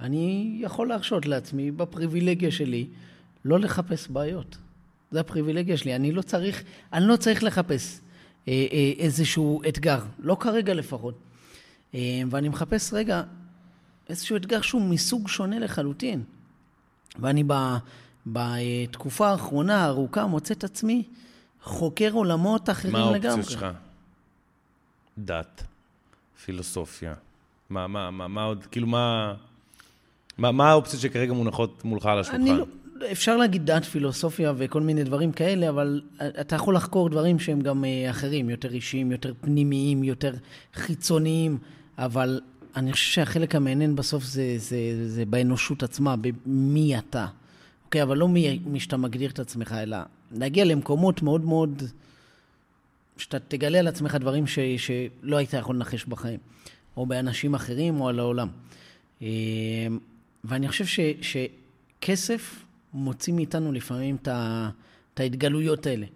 אני 0.00 0.58
יכול 0.60 0.88
להרשות 0.88 1.26
לעצמי, 1.26 1.70
בפריבילגיה 1.70 2.50
שלי, 2.50 2.86
לא 3.44 3.60
לחפש 3.60 4.08
בעיות. 4.08 4.56
זה 5.10 5.20
הפריבילגיה 5.20 5.76
שלי. 5.76 5.96
אני 5.96 6.12
לא 6.12 6.22
צריך, 6.22 6.62
אני 6.92 7.06
לא 7.06 7.16
צריך 7.16 7.42
לחפש 7.42 8.00
אה, 8.48 8.66
אה, 8.72 8.92
איזשהו 8.98 9.62
אתגר, 9.68 10.00
לא 10.18 10.36
כרגע 10.40 10.74
לפחות. 10.74 11.14
אה, 11.94 12.22
ואני 12.30 12.48
מחפש 12.48 12.92
רגע 12.92 13.22
איזשהו 14.08 14.36
אתגר 14.36 14.60
שהוא 14.60 14.82
מסוג 14.82 15.28
שונה 15.28 15.58
לחלוטין. 15.58 16.22
ואני 17.18 17.44
ב, 17.46 17.52
בתקופה 18.26 19.28
האחרונה 19.28 19.84
הארוכה 19.84 20.26
מוצא 20.26 20.54
את 20.54 20.64
עצמי 20.64 21.02
חוקר 21.62 22.10
עולמות 22.12 22.70
אחרים 22.70 22.92
מה 22.92 23.10
לגמרי. 23.10 23.28
האופציות 23.28 23.50
שלך? 23.50 23.66
דת, 25.18 25.62
פילוסופיה. 26.44 27.14
מה, 27.70 27.86
מה, 27.86 28.10
מה, 28.10 28.28
מה 28.28 28.42
עוד, 28.42 28.66
כאילו, 28.70 28.86
מה... 28.86 29.34
מה, 30.40 30.52
מה 30.52 30.70
האופציות 30.70 31.02
שכרגע 31.02 31.32
מונחות 31.32 31.84
מולך 31.84 32.06
על 32.06 32.18
השולחן? 32.18 32.40
אני 32.40 32.50
לא, 32.50 32.66
אפשר 33.12 33.36
להגיד 33.36 33.66
דת, 33.66 33.84
פילוסופיה 33.84 34.52
וכל 34.56 34.80
מיני 34.80 35.04
דברים 35.04 35.32
כאלה, 35.32 35.68
אבל 35.68 36.00
אתה 36.40 36.56
יכול 36.56 36.76
לחקור 36.76 37.08
דברים 37.08 37.38
שהם 37.38 37.60
גם 37.60 37.84
אה, 37.84 38.10
אחרים, 38.10 38.50
יותר 38.50 38.72
אישיים, 38.72 39.12
יותר 39.12 39.32
פנימיים, 39.40 40.04
יותר 40.04 40.32
חיצוניים, 40.74 41.58
אבל 41.98 42.40
אני 42.76 42.92
חושב 42.92 43.12
שהחלק 43.12 43.54
המעניין 43.54 43.96
בסוף 43.96 44.24
זה, 44.24 44.54
זה, 44.56 44.76
זה 45.08 45.24
באנושות 45.24 45.82
עצמה, 45.82 46.14
במי 46.16 46.98
אתה. 46.98 47.26
אוקיי, 47.84 48.02
אבל 48.02 48.16
לא 48.16 48.28
מי, 48.28 48.58
מי 48.66 48.80
שאתה 48.80 48.96
מגדיר 48.96 49.30
את 49.30 49.38
עצמך, 49.38 49.74
אלא 49.82 49.96
להגיע 50.32 50.64
למקומות 50.64 51.22
מאוד 51.22 51.44
מאוד... 51.44 51.82
שאתה 53.16 53.38
תגלה 53.38 53.78
על 53.78 53.88
עצמך 53.88 54.14
דברים 54.14 54.46
ש, 54.46 54.58
שלא 54.76 55.36
היית 55.36 55.52
יכול 55.52 55.76
לנחש 55.76 56.04
בחיים, 56.04 56.38
או 56.96 57.06
באנשים 57.06 57.54
אחרים 57.54 58.00
או 58.00 58.08
על 58.08 58.18
העולם. 58.18 58.48
ואני 60.44 60.68
חושב 60.68 60.86
ש, 60.86 61.00
שכסף 61.20 62.64
מוציא 62.92 63.32
מאיתנו 63.32 63.72
לפעמים 63.72 64.16
את 64.22 65.20
ההתגלויות 65.20 65.86
האלה. 65.86 66.06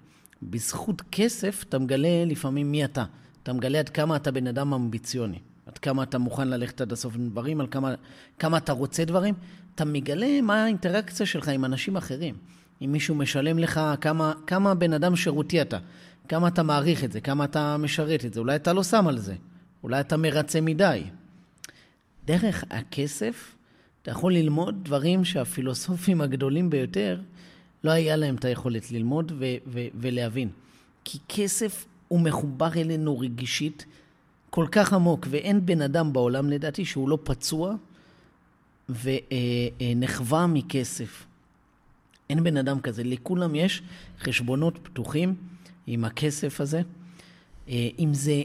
בזכות 0.43 1.03
כסף 1.13 1.65
אתה 1.69 1.79
מגלה 1.79 2.25
לפעמים 2.27 2.71
מי 2.71 2.85
אתה. 2.85 3.05
אתה 3.43 3.53
מגלה 3.53 3.79
עד 3.79 3.89
כמה 3.89 4.17
אתה 4.17 4.31
בן 4.31 4.47
אדם 4.47 4.75
אמביציוני, 4.75 5.39
עד 5.67 5.79
כמה 5.79 6.03
אתה 6.03 6.19
מוכן 6.19 6.49
ללכת 6.49 6.81
עד 6.81 6.93
הסוף 6.93 7.15
עם 7.15 7.29
דברים, 7.29 7.61
על 7.61 7.67
כמה, 7.71 7.95
כמה 8.39 8.57
אתה 8.57 8.73
רוצה 8.73 9.05
דברים. 9.05 9.35
אתה 9.75 9.85
מגלה 9.85 10.41
מה 10.41 10.65
האינטראקציה 10.65 11.27
שלך 11.27 11.49
עם 11.49 11.65
אנשים 11.65 11.97
אחרים. 11.97 12.35
אם 12.83 12.93
מישהו 12.93 13.15
משלם 13.15 13.59
לך, 13.59 13.81
כמה, 14.01 14.33
כמה 14.47 14.75
בן 14.75 14.93
אדם 14.93 15.17
שירותי 15.17 15.63
אתה, 15.63 15.79
כמה 16.29 16.49
אתה 16.49 16.63
מעריך 16.63 17.05
את 17.05 17.13
זה, 17.13 17.21
כמה 17.21 17.45
אתה 17.45 17.77
משרת 17.77 18.25
את 18.25 18.35
זה. 18.35 18.41
אולי 18.41 18.57
אתה 18.57 18.73
לא 18.73 18.83
שם 18.83 19.07
על 19.09 19.19
זה, 19.19 19.35
אולי 19.83 20.01
אתה 20.01 20.17
מרצה 20.17 20.61
מדי. 20.61 21.03
דרך 22.25 22.65
הכסף 22.71 23.54
אתה 24.05 24.13
יכול 24.13 24.35
ללמוד 24.35 24.85
דברים 24.85 25.25
שהפילוסופים 25.25 26.21
הגדולים 26.21 26.71
ביותר, 26.71 27.21
לא 27.85 27.91
היה 27.91 28.17
להם 28.17 28.35
את 28.35 28.45
היכולת 28.45 28.93
ללמוד 28.93 29.33
ו- 29.39 29.45
ו- 29.67 29.87
ולהבין. 29.95 30.49
כי 31.05 31.19
כסף 31.29 31.87
הוא 32.09 32.21
מחובר 32.21 32.73
אלינו 32.77 33.19
רגשית 33.19 33.87
כל 34.51 34.67
כך 34.73 34.93
עמוק, 34.93 35.27
ואין 35.31 35.67
בן 35.67 35.83
אדם 35.83 36.13
בעולם 36.13 36.51
לדעתי 36.51 36.85
שהוא 36.85 37.09
לא 37.09 37.19
פצוע 37.25 37.75
ונחווה 38.89 40.47
מכסף. 40.47 41.27
אין 42.31 42.45
בן 42.45 42.57
אדם 42.57 42.81
כזה. 42.81 43.05
לכולם 43.05 43.55
יש 43.55 43.83
חשבונות 44.21 44.79
פתוחים 44.83 45.35
עם 45.87 46.05
הכסף 46.05 46.61
הזה. 46.61 46.83
אם 47.69 48.09
זה 48.13 48.43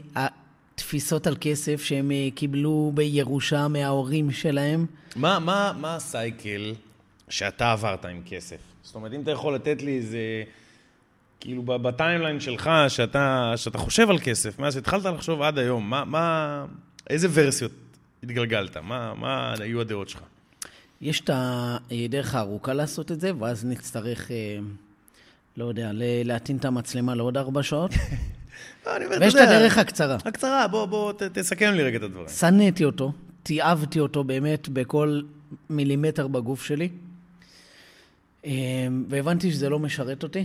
התפיסות 0.80 1.26
על 1.26 1.36
כסף 1.40 1.82
שהם 1.82 2.10
אה, 2.10 2.28
קיבלו 2.34 2.92
בירושה 2.94 3.68
מההורים 3.68 4.30
שלהם, 4.30 4.86
מה, 5.16 5.38
מה, 5.38 5.72
מה 5.80 5.96
הסייקל 5.96 6.74
שאתה 7.28 7.72
עברת 7.72 8.04
עם 8.04 8.22
כסף? 8.26 8.56
זאת 8.82 8.94
אומרת, 8.94 9.12
אם 9.12 9.22
אתה 9.22 9.30
יכול 9.30 9.54
לתת 9.54 9.82
לי 9.82 9.96
איזה 9.96 10.18
כאילו, 11.40 11.62
בטיימליין 11.62 12.40
שלך, 12.40 12.70
שאתה, 12.88 13.52
שאתה 13.56 13.78
חושב 13.78 14.10
על 14.10 14.18
כסף, 14.18 14.58
מאז 14.58 14.74
שהתחלת 14.74 15.04
לחשוב 15.04 15.42
עד 15.42 15.58
היום, 15.58 15.90
מה, 15.90 16.04
מה, 16.04 16.64
איזה 17.10 17.28
ורסיות 17.32 17.72
התגלגלת? 18.22 18.76
מה, 18.76 19.14
מה 19.14 19.54
היו 19.60 19.80
הדעות 19.80 20.08
שלך? 20.08 20.20
יש 21.00 21.20
את 21.20 21.30
הדרך 21.32 22.34
הארוכה 22.34 22.72
לעשות 22.72 23.12
את 23.12 23.20
זה, 23.20 23.30
ואז 23.38 23.64
נצטרך, 23.64 24.30
אה, 24.30 24.58
לא 25.56 25.64
יודע, 25.64 25.90
להטעין 26.24 26.56
את 26.56 26.64
המצלמה 26.64 27.14
לעוד 27.14 27.36
ארבע 27.36 27.62
שעות. 27.62 27.90
לא, 28.86 28.96
אני 28.96 29.04
אומר, 29.04 29.16
אתה 29.16 29.24
ויש 29.24 29.34
את 29.34 29.40
הדרך 29.40 29.78
הקצרה. 29.78 30.16
הקצרה, 30.24 30.68
בוא, 30.68 30.86
בוא, 30.86 31.12
ת, 31.12 31.22
תסכם 31.22 31.72
לי 31.74 31.82
רגע 31.82 31.96
את 31.96 32.02
הדברים. 32.02 32.28
שנאתי 32.28 32.84
אותו, 32.84 33.12
תיעבתי 33.42 34.00
אותו 34.00 34.24
באמת 34.24 34.68
בכל 34.68 35.20
מילימטר 35.70 36.28
בגוף 36.28 36.64
שלי, 36.64 36.88
אה, 38.46 38.50
והבנתי 39.08 39.52
שזה 39.52 39.68
לא 39.68 39.78
משרת 39.78 40.22
אותי, 40.22 40.44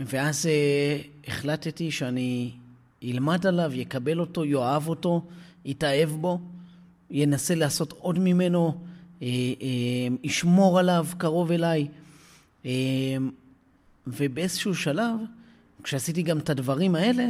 ואז 0.00 0.46
אה, 0.46 0.98
החלטתי 1.28 1.90
שאני 1.90 2.50
אלמד 3.04 3.46
עליו, 3.46 3.74
יקבל 3.74 4.20
אותו, 4.20 4.44
יאהב 4.44 4.88
אותו, 4.88 5.24
יתאהב 5.64 6.10
בו, 6.10 6.40
ינסה 7.10 7.54
לעשות 7.54 7.92
עוד 7.98 8.18
ממנו, 8.18 8.78
אה, 9.22 9.28
ישמור 10.22 10.78
עליו 10.78 11.06
קרוב 11.18 11.52
אליי. 11.52 11.88
ובאיזשהו 14.06 14.74
שלב, 14.74 15.14
כשעשיתי 15.82 16.22
גם 16.22 16.38
את 16.38 16.50
הדברים 16.50 16.94
האלה, 16.94 17.28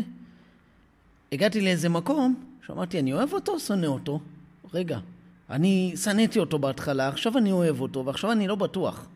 הגעתי 1.33 1.61
לאיזה 1.61 1.89
מקום 1.89 2.35
שאמרתי, 2.67 2.99
אני 2.99 3.13
אוהב 3.13 3.33
אותו 3.33 3.53
או 3.53 3.61
שונא 3.61 3.87
אותו? 3.87 4.21
רגע, 4.75 4.99
אני 5.51 5.93
שנאתי 5.97 6.39
אותו 6.39 6.59
בהתחלה, 6.59 7.09
עכשיו 7.09 7.39
אני 7.39 7.53
אוהב 7.53 7.81
אותו, 7.81 8.07
ועכשיו 8.07 8.33
אני 8.33 8.49
לא 8.49 8.55
בטוח. 8.55 9.09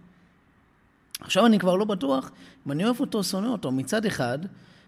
עכשיו 1.20 1.46
אני 1.46 1.58
כבר 1.58 1.76
לא 1.76 1.84
בטוח 1.84 2.30
אם 2.66 2.72
אני 2.72 2.84
אוהב 2.84 3.00
אותו 3.00 3.18
או 3.18 3.24
שונא 3.24 3.46
אותו. 3.46 3.72
מצד 3.72 4.06
אחד, 4.06 4.38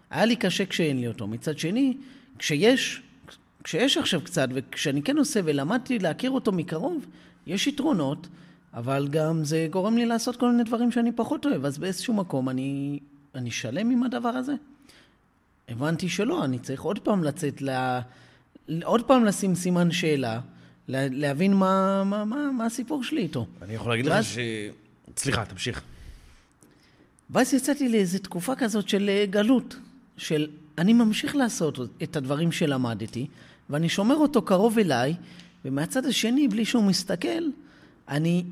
היה 0.09 0.25
לי 0.25 0.35
קשה 0.35 0.65
כשאין 0.65 0.99
לי 0.99 1.07
אותו. 1.07 1.27
מצד 1.27 1.57
שני, 1.57 1.97
כשיש, 2.39 3.01
כשיש 3.63 3.97
עכשיו 3.97 4.21
קצת, 4.21 4.47
וכשאני 4.53 5.01
כן 5.01 5.17
עושה 5.17 5.39
ולמדתי 5.43 5.99
להכיר 5.99 6.31
אותו 6.31 6.51
מקרוב, 6.51 7.05
יש 7.47 7.67
יתרונות, 7.67 8.27
אבל 8.73 9.07
גם 9.07 9.43
זה 9.43 9.67
גורם 9.69 9.97
לי 9.97 10.05
לעשות 10.05 10.35
כל 10.35 10.51
מיני 10.51 10.63
דברים 10.63 10.91
שאני 10.91 11.11
פחות 11.11 11.45
אוהב. 11.45 11.65
אז 11.65 11.77
באיזשהו 11.77 12.13
מקום 12.13 12.49
אני, 12.49 12.99
אני 13.37 13.51
שלם 13.51 13.89
עם 13.89 14.03
הדבר 14.03 14.29
הזה. 14.29 14.53
הבנתי 15.69 16.09
שלא, 16.09 16.45
אני 16.45 16.59
צריך 16.59 16.81
עוד 16.81 16.99
פעם 16.99 17.23
לצאת, 17.23 17.61
ל... 17.61 17.69
עוד 18.83 19.03
פעם 19.07 19.25
לשים 19.25 19.55
סימן 19.55 19.91
שאלה, 19.91 20.39
לה- 20.87 21.07
להבין 21.11 21.53
מה, 21.53 22.03
מה, 22.03 22.25
מה, 22.25 22.51
מה 22.51 22.65
הסיפור 22.65 23.03
שלי 23.03 23.21
איתו. 23.21 23.45
אני 23.61 23.73
יכול 23.73 23.91
להגיד 23.91 24.05
לך 24.05 24.13
ואז- 24.13 24.25
ש... 24.25 24.37
סליחה, 25.17 25.45
תמשיך. 25.45 25.81
ואז 27.29 27.53
יצאתי 27.53 27.89
לאיזו 27.89 28.19
תקופה 28.19 28.55
כזאת 28.55 28.89
של 28.89 29.09
אה, 29.09 29.25
גלות, 29.29 29.75
של 30.17 30.47
אני 30.77 30.93
ממשיך 30.93 31.35
לעשות 31.35 31.79
את 32.03 32.15
הדברים 32.15 32.51
שלמדתי, 32.51 33.27
ואני 33.69 33.89
שומר 33.89 34.15
אותו 34.15 34.41
קרוב 34.41 34.79
אליי, 34.79 35.15
ומהצד 35.65 36.05
השני, 36.05 36.47
בלי 36.47 36.65
שהוא 36.65 36.83
מסתכל, 36.83 37.43
אני 38.09 38.43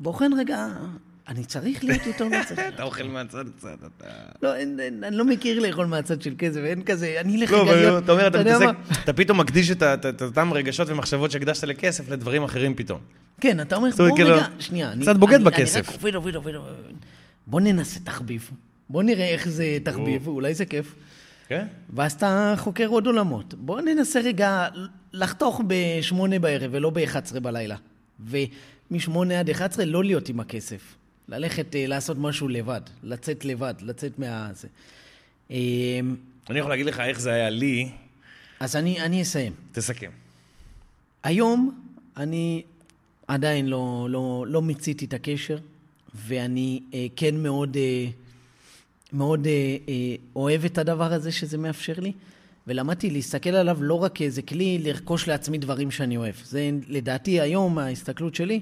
בוחן 0.00 0.30
רגע, 0.38 0.66
אני 1.30 1.44
צריך 1.44 1.84
להיות 1.84 2.06
איתו, 2.06 2.28
לא 2.28 2.36
צריך. 2.48 2.60
אתה 2.74 2.82
אוכל 2.82 3.02
מהצד 3.02 3.44
קצת, 3.56 3.78
אתה... 3.86 4.06
לא, 4.42 4.56
אני 5.02 5.16
לא 5.16 5.24
מכיר 5.24 5.60
לאכול 5.60 5.86
מהצד 5.86 6.22
של 6.22 6.34
כסף, 6.38 6.60
אין 6.64 6.82
כזה, 6.82 7.16
אני 7.20 7.36
אלך 7.36 7.52
לא, 7.52 7.62
אבל 7.62 7.76
להיות... 7.76 8.04
אתה 8.04 8.12
אומר, 8.12 8.26
אתה 8.26 8.40
מתעסק, 8.40 8.66
פתאום 9.16 9.40
מקדיש 9.40 9.70
את 9.70 10.22
אותם 10.22 10.52
רגשות 10.52 10.88
ומחשבות 10.88 11.30
שהקדשת 11.30 11.64
לכסף 11.64 12.08
לדברים 12.08 12.44
אחרים 12.44 12.74
פתאום. 12.74 13.00
כן, 13.40 13.60
אתה 13.60 13.76
אומר, 13.76 13.90
בוא 13.96 14.16
כאילו, 14.16 14.34
רגע, 14.34 14.46
שנייה. 14.58 14.92
קצת 15.02 15.16
בוגד 15.16 15.44
בכסף. 15.44 15.88
אני 15.88 16.10
רק 16.10 16.14
עובד, 16.14 16.34
עובד, 16.34 16.54
עובד. 16.54 16.70
בוא 17.46 17.60
ננסה 17.60 18.00
תחביב. 18.00 18.50
בוא 18.88 19.02
נראה 19.02 19.28
איך 19.28 19.48
זה 19.48 19.78
תחביב, 19.84 20.26
אולי 20.26 20.54
זה 20.54 20.64
כיף. 20.64 20.94
כן? 21.48 21.66
ואז 21.94 22.12
אתה 22.12 22.54
חוקר 22.58 22.86
עוד 22.86 23.06
עולמות. 23.06 23.54
בוא 23.54 23.80
ננסה 23.80 24.20
רגע 24.20 24.68
לחתוך 25.12 25.60
בשמונה 25.66 26.38
בערב 26.38 26.70
ולא 26.74 26.90
ב-11 26.90 27.40
בלילה. 27.40 27.76
ומשמונה 28.90 29.40
עד 29.40 29.50
11 29.50 29.84
לא 29.84 30.04
להיות 30.04 30.28
עם 30.28 30.40
הכסף. 30.40 30.99
ללכת 31.28 31.76
אה, 31.76 31.86
לעשות 31.86 32.16
משהו 32.18 32.48
לבד, 32.48 32.80
לצאת 33.02 33.44
לבד, 33.44 33.74
לצאת 33.80 34.18
מה... 34.18 34.50
אה, 35.50 36.00
אני 36.50 36.58
יכול 36.58 36.70
להגיד 36.70 36.86
לך 36.86 37.00
איך 37.00 37.20
זה 37.20 37.32
היה 37.32 37.50
לי, 37.50 37.90
אז 38.60 38.76
אני, 38.76 39.00
אני 39.00 39.22
אסיים. 39.22 39.52
תסכם. 39.72 40.10
היום 41.22 41.80
אני 42.16 42.62
עדיין 43.28 43.66
לא, 43.66 44.06
לא, 44.10 44.44
לא 44.48 44.62
מיציתי 44.62 45.04
את 45.04 45.14
הקשר, 45.14 45.58
ואני 46.14 46.80
אה, 46.94 47.06
כן 47.16 47.36
מאוד, 47.36 47.76
אה, 47.76 48.06
מאוד 49.12 49.46
אה, 49.46 49.76
אה, 49.88 50.14
אוהב 50.36 50.64
את 50.64 50.78
הדבר 50.78 51.12
הזה 51.12 51.32
שזה 51.32 51.58
מאפשר 51.58 51.92
לי, 51.98 52.12
ולמדתי 52.66 53.10
להסתכל 53.10 53.50
עליו 53.50 53.78
לא 53.80 53.94
רק 53.94 54.14
כאיזה 54.14 54.42
כלי 54.42 54.78
לרכוש 54.78 55.28
לעצמי 55.28 55.58
דברים 55.58 55.90
שאני 55.90 56.16
אוהב. 56.16 56.34
זה 56.44 56.70
לדעתי 56.88 57.40
היום, 57.40 57.78
ההסתכלות 57.78 58.34
שלי, 58.34 58.60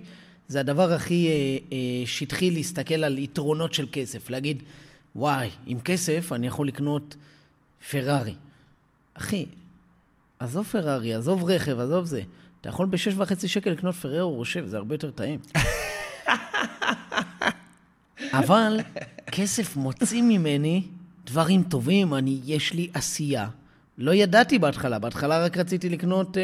זה 0.49 0.61
הדבר 0.61 0.93
הכי 0.93 1.29
אה, 1.29 1.33
אה, 1.73 2.07
שטחי 2.07 2.51
להסתכל 2.51 3.05
על 3.05 3.19
יתרונות 3.19 3.75
של 3.75 3.87
כסף. 3.93 4.31
להגיד, 4.31 4.63
וואי, 5.17 5.51
עם 5.67 5.81
כסף 5.81 6.33
אני 6.33 6.47
יכול 6.47 6.69
לקנות 6.69 7.17
פרארי. 7.91 8.35
אחי, 9.15 9.47
עזוב 10.39 10.67
פרארי, 10.67 11.15
עזוב 11.15 11.51
רכב, 11.51 11.81
עזוב 11.81 12.05
זה. 12.05 12.23
אתה 12.61 12.69
יכול 12.69 12.87
בשש 12.87 13.15
וחצי 13.17 13.49
שקל 13.49 13.71
לקנות 13.71 13.95
פררו 13.95 14.35
רושב, 14.35 14.67
זה 14.67 14.77
הרבה 14.77 14.95
יותר 14.95 15.11
טעים. 15.11 15.41
אבל 18.41 18.81
כסף 19.27 19.77
מוציא 19.77 20.23
ממני 20.23 20.83
דברים 21.25 21.63
טובים, 21.63 22.15
אני, 22.15 22.41
יש 22.45 22.73
לי 22.73 22.91
עשייה. 22.95 23.49
לא 23.99 24.15
ידעתי 24.15 24.59
בהתחלה, 24.59 24.99
בהתחלה 24.99 25.45
רק 25.45 25.57
רציתי 25.57 25.89
לקנות 25.89 26.39
אה, 26.39 26.43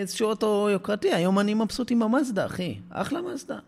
איזשהו 0.00 0.28
אוטו 0.28 0.68
יוקרתי, 0.72 1.14
היום 1.14 1.38
אני 1.38 1.54
מבסוט 1.54 1.90
עם 1.90 2.02
המזדה, 2.02 2.46
אחי, 2.46 2.78
אחלה 2.90 3.20
מזדה. 3.22 3.58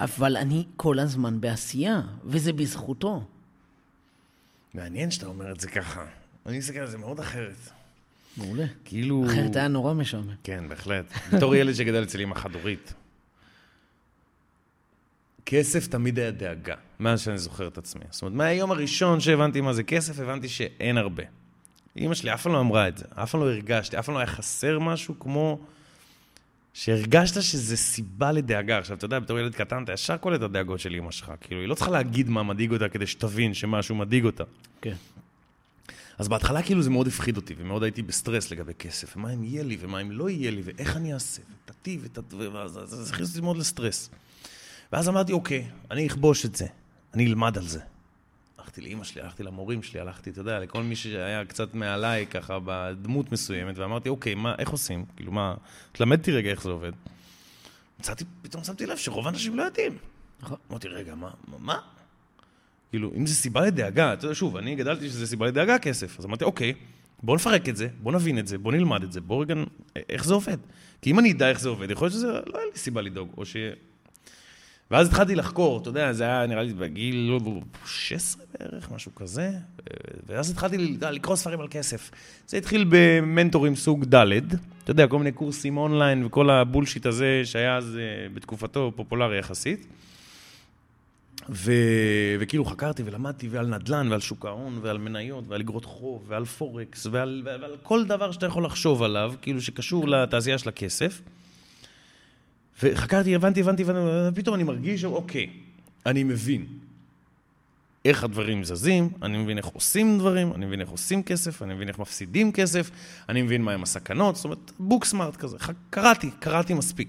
אבל 0.00 0.36
אני 0.36 0.64
כל 0.76 0.98
הזמן 0.98 1.40
בעשייה, 1.40 2.00
וזה 2.24 2.52
בזכותו. 2.52 3.24
מעניין 4.74 5.10
שאתה 5.10 5.26
אומר 5.26 5.52
את 5.52 5.60
זה 5.60 5.68
ככה. 5.68 6.04
אני 6.46 6.58
מסתכל 6.58 6.78
על 6.78 6.86
זה 6.86 6.98
מאוד 6.98 7.20
אחרת. 7.20 7.56
מעולה. 8.36 8.64
כאילו... 8.84 9.26
אחרת 9.26 9.56
היה 9.56 9.68
נורא 9.68 9.94
משעמם. 9.94 10.34
כן, 10.42 10.68
בהחלט. 10.68 11.04
בתור 11.32 11.54
ילד 11.54 11.74
שגדל 11.74 12.02
אצל 12.02 12.20
אמא 12.20 12.34
חד-הורית. 12.34 12.94
כסף 15.46 15.86
תמיד 15.86 16.18
היה 16.18 16.30
דאגה, 16.30 16.74
מאז 17.00 17.20
שאני 17.20 17.38
זוכר 17.38 17.68
את 17.68 17.78
עצמי. 17.78 18.04
זאת 18.10 18.22
אומרת, 18.22 18.34
מהיום 18.34 18.70
הראשון 18.70 19.20
שהבנתי 19.20 19.60
מה 19.60 19.72
זה 19.72 19.82
כסף, 19.82 20.18
הבנתי 20.18 20.48
שאין 20.48 20.96
הרבה. 20.96 21.22
אמא 21.98 22.14
שלי 22.14 22.34
אף 22.34 22.42
פעם 22.42 22.52
לא 22.52 22.60
אמרה 22.60 22.88
את 22.88 22.98
זה, 22.98 23.04
אף 23.14 23.30
פעם 23.30 23.40
לא 23.40 23.46
הרגשתי, 23.46 23.98
אף 23.98 24.06
פעם 24.06 24.14
לא 24.14 24.18
היה 24.18 24.26
חסר 24.26 24.78
משהו 24.78 25.18
כמו 25.18 25.58
שהרגשת 26.74 27.42
שזה 27.42 27.76
סיבה 27.76 28.32
לדאגה. 28.32 28.78
עכשיו, 28.78 28.96
אתה 28.96 29.04
יודע, 29.04 29.18
בתור 29.18 29.38
ילד 29.38 29.54
קטן, 29.54 29.84
אתה 29.84 29.92
ישר 29.92 30.16
קולט 30.16 30.38
את 30.38 30.42
הדאגות 30.42 30.80
של 30.80 30.94
אמא 30.94 31.10
שלך. 31.10 31.32
כאילו, 31.40 31.60
היא 31.60 31.68
לא 31.68 31.74
צריכה 31.74 31.90
להגיד 31.90 32.28
מה 32.28 32.42
מדאיג 32.42 32.72
אותה 32.72 32.88
כדי 32.88 33.06
שתבין 33.06 33.54
שמשהו 33.54 33.94
מדאיג 33.94 34.24
אותה. 34.24 34.44
כן. 34.80 34.94
אז 36.18 36.28
בהתחלה 36.28 36.62
כאילו 36.62 36.82
זה 36.82 36.90
מאוד 36.90 37.06
הפחיד 37.06 37.36
אותי, 37.36 37.54
ומאוד 37.58 37.82
הייתי 37.82 38.02
בסטרס 38.02 38.50
לגבי 38.50 38.74
כסף, 38.74 39.16
ומה 39.16 39.34
אם 39.34 39.44
יהיה 39.44 39.62
לי, 39.62 39.76
ומה 39.80 40.00
אם 40.00 40.10
לא 40.10 40.30
יהיה 40.30 40.50
לי, 40.50 40.62
ואיך 40.64 40.96
אני 40.96 41.14
אעשה, 41.14 41.42
ותתי, 41.64 41.98
ותת... 42.02 42.34
ואז 42.34 42.78
זה 42.84 43.12
הכניס 43.12 43.28
אותי 43.30 43.40
מאוד 43.40 43.56
לסטרס. 43.56 44.10
ואז 44.92 45.08
אמרתי, 45.08 45.32
אוקיי, 45.32 45.64
אני 45.90 46.06
אכבוש 46.06 46.46
את 46.46 46.56
זה, 46.56 46.66
אני 47.14 47.26
אלמד 47.26 47.58
על 47.58 47.66
זה. 47.66 47.80
הלכתי 48.66 48.80
לאימא 48.80 49.04
שלי, 49.04 49.22
הלכתי 49.22 49.42
למורים 49.42 49.82
שלי, 49.82 50.00
הלכתי, 50.00 50.30
אתה 50.30 50.40
יודע, 50.40 50.60
לכל 50.60 50.82
מי 50.82 50.96
שהיה 50.96 51.44
קצת 51.44 51.74
מעליי, 51.74 52.26
ככה, 52.26 52.58
בדמות 52.64 53.32
מסוימת, 53.32 53.78
ואמרתי, 53.78 54.08
אוקיי, 54.08 54.34
מה, 54.34 54.54
איך 54.58 54.68
עושים? 54.68 55.04
כאילו, 55.16 55.32
מה, 55.32 55.54
תלמדתי 55.92 56.32
רגע 56.32 56.50
איך 56.50 56.62
זה 56.62 56.70
עובד. 56.70 56.92
מצאתי, 58.00 58.24
פתאום 58.42 58.64
שמתי 58.64 58.86
לב 58.86 58.96
שרוב 58.96 59.26
האנשים 59.26 59.56
לא 59.56 59.62
יודעים. 59.62 59.98
נכון. 60.40 60.56
אמרתי, 60.70 60.88
רגע, 60.88 61.14
מה, 61.14 61.30
מה-? 61.58 61.80
כאילו, 62.90 63.12
אם 63.16 63.26
זה 63.26 63.34
סיבה 63.34 63.60
לדאגה, 63.60 64.12
אתה 64.12 64.24
יודע, 64.24 64.34
שוב, 64.34 64.56
אני 64.56 64.74
גדלתי 64.74 65.08
שזה 65.08 65.26
סיבה 65.26 65.46
לדאגה 65.46 65.78
כסף, 65.78 66.18
אז 66.18 66.26
אמרתי, 66.26 66.44
אוקיי, 66.44 66.74
בוא 67.22 67.36
נפרק 67.36 67.68
את 67.68 67.76
זה, 67.76 67.88
בוא 68.02 68.12
נבין 68.12 68.38
את 68.38 68.46
זה, 68.46 68.58
בוא 68.58 68.72
נלמד 68.72 69.02
את 69.02 69.12
זה, 69.12 69.20
בוא 69.20 69.42
רגע, 69.42 69.54
איך 70.08 70.24
זה 70.24 70.34
עובד. 70.34 70.58
כי 71.02 71.10
אם 71.10 71.18
אני 71.18 71.32
אדע 71.32 71.50
איך 71.50 71.60
זה 71.60 71.68
עובד, 71.68 71.90
יכול 71.90 72.06
להיות 72.06 72.14
שזה, 72.14 72.26
לא 72.26 72.58
היה 72.58 72.66
לי 72.72 72.78
סיבה 72.78 73.00
לדאוג, 73.02 73.30
או 73.36 73.46
ש... 73.46 73.56
ואז 74.90 75.06
התחלתי 75.08 75.34
לחקור, 75.34 75.78
אתה 75.78 75.88
יודע, 75.88 76.12
זה 76.12 76.24
היה 76.24 76.46
נראה 76.46 76.62
לי 76.62 76.72
בגיל 76.72 77.16
לא, 77.16 77.40
16 77.86 78.44
בערך, 78.52 78.90
משהו 78.90 79.14
כזה, 79.14 79.50
ואז 80.26 80.50
התחלתי 80.50 80.96
לקרוא 81.00 81.36
ספרים 81.36 81.60
על 81.60 81.68
כסף. 81.70 82.10
זה 82.46 82.56
התחיל 82.56 82.86
במנטורים 82.88 83.76
סוג 83.76 84.04
ד', 84.14 84.54
אתה 84.84 84.90
יודע, 84.90 85.06
כל 85.06 85.18
מיני 85.18 85.32
קורסים 85.32 85.76
אונליין 85.76 86.24
וכל 86.24 86.50
ה 86.50 86.56
bullshit 86.56 87.06
הזה 87.06 87.42
שהיה 87.44 87.76
אז 87.76 87.96
אה, 87.96 88.28
בתקופתו 88.34 88.92
פופולרי 88.96 89.38
יחסית. 89.38 89.86
ו... 91.48 91.72
וכאילו 92.40 92.64
חקרתי 92.64 93.02
ולמדתי 93.06 93.48
ועל 93.48 93.66
נדל"ן 93.66 94.08
ועל 94.10 94.20
שוק 94.20 94.46
ההון 94.46 94.78
ועל 94.82 94.98
מניות 94.98 95.44
ועל 95.48 95.60
אגרות 95.60 95.84
חוב 95.84 96.24
ועל 96.28 96.44
פורקס 96.44 97.06
ועל, 97.10 97.42
ועל 97.44 97.76
כל 97.82 98.04
דבר 98.04 98.32
שאתה 98.32 98.46
יכול 98.46 98.64
לחשוב 98.64 99.02
עליו, 99.02 99.34
כאילו 99.42 99.62
שקשור 99.62 100.08
לתעשייה 100.08 100.58
של 100.58 100.68
הכסף. 100.68 101.20
וחקרתי, 102.82 103.34
הבנתי, 103.34 103.60
הבנתי, 103.60 103.84
ופתאום 104.28 104.54
אני 104.54 104.64
מרגיש, 104.64 105.04
אוקיי, 105.04 105.50
אני 106.06 106.24
מבין. 106.24 106.66
איך 108.04 108.24
הדברים 108.24 108.64
זזים, 108.64 109.08
אני 109.22 109.38
מבין 109.38 109.58
איך 109.58 109.66
עושים 109.66 110.18
דברים, 110.18 110.52
אני 110.52 110.66
מבין 110.66 110.80
איך 110.80 110.88
עושים 110.88 111.22
כסף, 111.22 111.62
אני 111.62 111.74
מבין 111.74 111.88
איך 111.88 111.98
מפסידים 111.98 112.52
כסף, 112.52 112.90
אני 113.28 113.42
מבין 113.42 113.62
מהם 113.62 113.82
הסכנות, 113.82 114.36
זאת 114.36 114.44
אומרת, 114.44 114.72
בוק 114.78 115.04
סמארט 115.04 115.36
כזה. 115.36 115.56
קראתי, 115.90 116.30
קראתי 116.38 116.74
מספיק. 116.74 117.08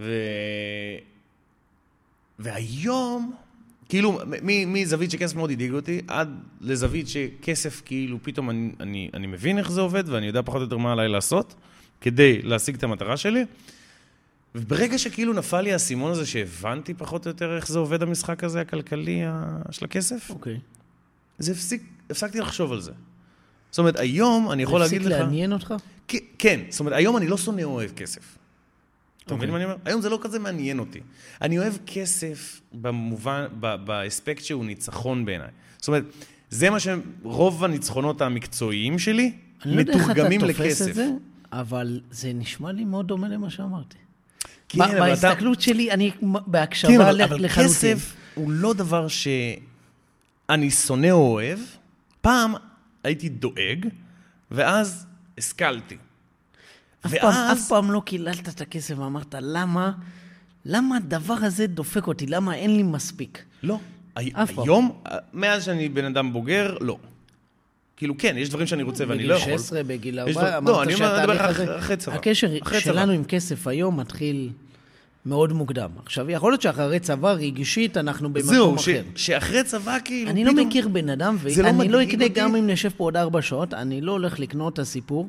ו... 0.00 0.12
והיום, 2.38 3.32
כאילו, 3.88 4.20
מזווית 4.66 5.10
שכסף 5.10 5.36
מאוד 5.36 5.50
הדאיג 5.50 5.72
אותי, 5.72 6.00
עד 6.08 6.40
לזווית 6.60 7.08
שכסף, 7.08 7.82
כאילו, 7.84 8.18
פתאום 8.22 8.50
אני, 8.50 8.70
אני, 8.80 9.10
אני 9.14 9.26
מבין 9.26 9.58
איך 9.58 9.70
זה 9.72 9.80
עובד, 9.80 10.08
ואני 10.08 10.26
יודע 10.26 10.42
פחות 10.42 10.56
או 10.58 10.62
יותר 10.62 10.76
מה 10.76 10.92
עליי 10.92 11.08
לעשות, 11.08 11.54
כדי 12.00 12.42
להשיג 12.42 12.74
את 12.74 12.82
המטרה 12.82 13.16
שלי. 13.16 13.44
וברגע 14.54 14.98
שכאילו 14.98 15.32
נפל 15.32 15.60
לי 15.60 15.72
האסימון 15.72 16.12
הזה, 16.12 16.26
שהבנתי 16.26 16.94
פחות 16.94 17.26
או 17.26 17.30
יותר 17.30 17.56
איך 17.56 17.68
זה 17.68 17.78
עובד 17.78 18.02
המשחק 18.02 18.44
הזה, 18.44 18.60
הכלכלי 18.60 19.22
של 19.70 19.84
הכסף, 19.84 20.30
אוקיי. 20.30 20.60
זה 21.38 21.52
הפסיק, 21.52 21.82
הפסקתי 22.10 22.40
לחשוב 22.40 22.72
על 22.72 22.80
זה. 22.80 22.92
זאת 23.70 23.78
אומרת, 23.78 23.98
היום 23.98 24.52
אני 24.52 24.62
יכול 24.62 24.80
להגיד 24.80 25.02
לך... 25.02 25.08
זה 25.08 25.14
הפסיק 25.14 25.26
לעניין 25.26 25.52
אותך? 25.52 25.74
כן, 26.38 26.60
זאת 26.68 26.80
אומרת, 26.80 26.94
היום 26.94 27.16
אני 27.16 27.28
לא 27.28 27.36
שונא 27.36 27.62
אוהב 27.62 27.90
כסף. 27.90 28.38
אתה 29.26 29.34
מבין 29.34 29.48
אוקיי. 29.48 29.50
מה 29.50 29.56
אני 29.56 29.64
אומר? 29.64 29.76
היום 29.84 30.00
זה 30.00 30.08
לא 30.08 30.18
כזה 30.22 30.38
מעניין 30.38 30.78
אותי. 30.78 31.00
אני 31.42 31.58
אוהב 31.58 31.74
כסף 31.86 32.60
במובן, 32.72 33.46
באספקט 33.60 34.44
שהוא 34.44 34.64
ניצחון 34.64 35.24
בעיניי. 35.24 35.48
זאת 35.78 35.88
אומרת, 35.88 36.04
זה 36.50 36.70
מה 36.70 36.76
שרוב 36.80 37.64
הניצחונות 37.64 38.22
המקצועיים 38.22 38.98
שלי 38.98 39.32
אני 39.64 39.74
לא 39.74 39.80
יודע 39.80 39.92
איך 39.92 40.02
אתה 40.02 40.12
מתורגמים 40.12 40.40
תופס 40.40 40.60
לכסף. 40.60 40.88
את 40.88 40.94
זה, 40.94 41.08
אבל 41.52 42.00
זה 42.10 42.32
נשמע 42.32 42.72
לי 42.72 42.84
מאוד 42.84 43.08
דומה 43.08 43.28
למה 43.28 43.50
שאמרתי. 43.50 43.96
כן, 44.72 44.78
ב- 44.78 44.82
אבל 44.82 45.12
אתה- 45.12 45.28
בהסתכלות 45.28 45.60
שלי, 45.60 45.90
אני 45.90 46.10
כן, 46.12 46.26
בהקשבה 46.46 46.96
אבל, 46.96 47.16
ל- 47.16 47.22
אבל 47.22 47.44
לחלוטין. 47.44 47.68
כסף 47.96 48.14
הוא 48.34 48.50
לא 48.50 48.72
דבר 48.74 49.08
שאני 49.08 50.70
שונא 50.70 51.10
או 51.10 51.32
אוהב. 51.32 51.58
פעם 52.20 52.54
הייתי 53.04 53.28
דואג, 53.28 53.86
ואז 54.50 55.06
השכלתי. 55.38 55.96
אף 57.06 57.14
פעם, 57.20 57.50
אף 57.52 57.68
פעם 57.68 57.90
לא 57.90 58.02
קיללת 58.04 58.48
את 58.48 58.60
הכסף 58.60 58.94
ואמרת, 58.98 59.34
למה, 59.40 59.92
למה 60.64 60.96
הדבר 60.96 61.34
הזה 61.34 61.66
דופק 61.66 62.06
אותי? 62.06 62.26
למה 62.26 62.54
אין 62.54 62.76
לי 62.76 62.82
מספיק? 62.82 63.44
לא. 63.62 63.78
הי- 64.16 64.30
אף 64.34 64.52
פעם. 64.52 64.64
היום, 64.64 65.02
מאז 65.32 65.64
שאני 65.64 65.88
בן 65.88 66.04
אדם 66.04 66.32
בוגר, 66.32 66.76
לא. 66.80 66.96
כאילו, 68.00 68.14
כן, 68.18 68.34
יש 68.38 68.48
דברים 68.48 68.66
שאני 68.66 68.82
רוצה 68.82 69.04
ואני 69.08 69.24
לא 69.26 69.34
יכול. 69.34 69.46
בגיל 69.46 69.58
16, 69.58 69.82
בגיל 69.82 70.18
יש 70.28 70.36
4, 70.36 70.50
דבר- 70.50 70.50
לא, 70.50 70.58
אמרת 70.58 70.86
אני 70.86 70.94
אומר, 70.94 71.06
אני 71.16 71.26
שהתהליך 71.26 71.40
הזה... 71.40 71.78
אחרי- 71.78 71.96
צבא. 71.96 72.14
הקשר. 72.14 72.48
שלנו 72.78 73.12
עם 73.12 73.24
כסף 73.24 73.66
היום 73.66 74.00
מתחיל 74.00 74.50
מאוד 75.26 75.52
מוקדם. 75.52 75.90
עכשיו, 76.04 76.30
יכול 76.30 76.52
להיות 76.52 76.62
שאחרי 76.62 76.98
צבא, 77.00 77.32
רגשית, 77.32 77.96
אנחנו 77.96 78.32
במקום 78.32 78.50
זהו, 78.54 78.76
אחר. 78.76 79.02
שאחרי 79.14 79.64
צבא, 79.64 79.96
כאילו, 80.04 80.30
אני 80.30 80.44
לא 80.44 80.52
פתאום- 80.52 80.66
מכיר 80.68 80.88
בן 80.88 81.08
אדם, 81.08 81.36
לא 81.44 81.50
ואני 81.62 81.88
לא 81.88 81.98
מדאיג 81.98 82.08
אקנה 82.10 82.24
אותי. 82.24 82.40
גם 82.40 82.56
אם 82.56 82.66
נשב 82.70 82.88
פה 82.96 83.04
עוד 83.04 83.16
ארבע 83.16 83.42
שעות, 83.42 83.74
אני 83.74 84.00
לא 84.00 84.12
הולך 84.12 84.40
לקנות 84.40 84.72
את 84.72 84.78
הסיפור 84.78 85.28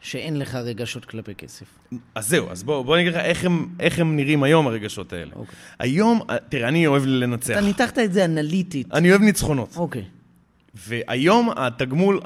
שאין 0.00 0.38
לך 0.38 0.54
רגשות 0.54 1.04
כלפי 1.04 1.34
כסף. 1.34 1.64
אז 2.14 2.28
זהו, 2.28 2.50
אז 2.50 2.62
בוא, 2.62 2.82
בוא 2.82 2.96
נגיד 2.96 3.12
לך 3.12 3.18
איך 3.18 3.44
הם, 3.44 3.68
איך 3.80 3.98
הם 3.98 4.16
נראים 4.16 4.42
היום, 4.42 4.66
הרגשות 4.66 5.12
האלה. 5.12 5.30
אוקיי. 5.36 5.54
היום, 5.78 6.20
תראה, 6.48 6.68
אני 6.68 6.86
אוהב 6.86 7.02
לנצח. 7.06 7.50
אתה 7.50 7.60
ניתחת 7.60 7.98
את 7.98 8.12
זה 8.12 8.24
אנליטית. 8.24 8.94
אני 8.94 9.10
אוהב 9.10 9.20
ניצחונות. 9.22 9.74
אוקיי. 9.76 10.04
והיום 10.74 11.50
התגמול 11.56 12.20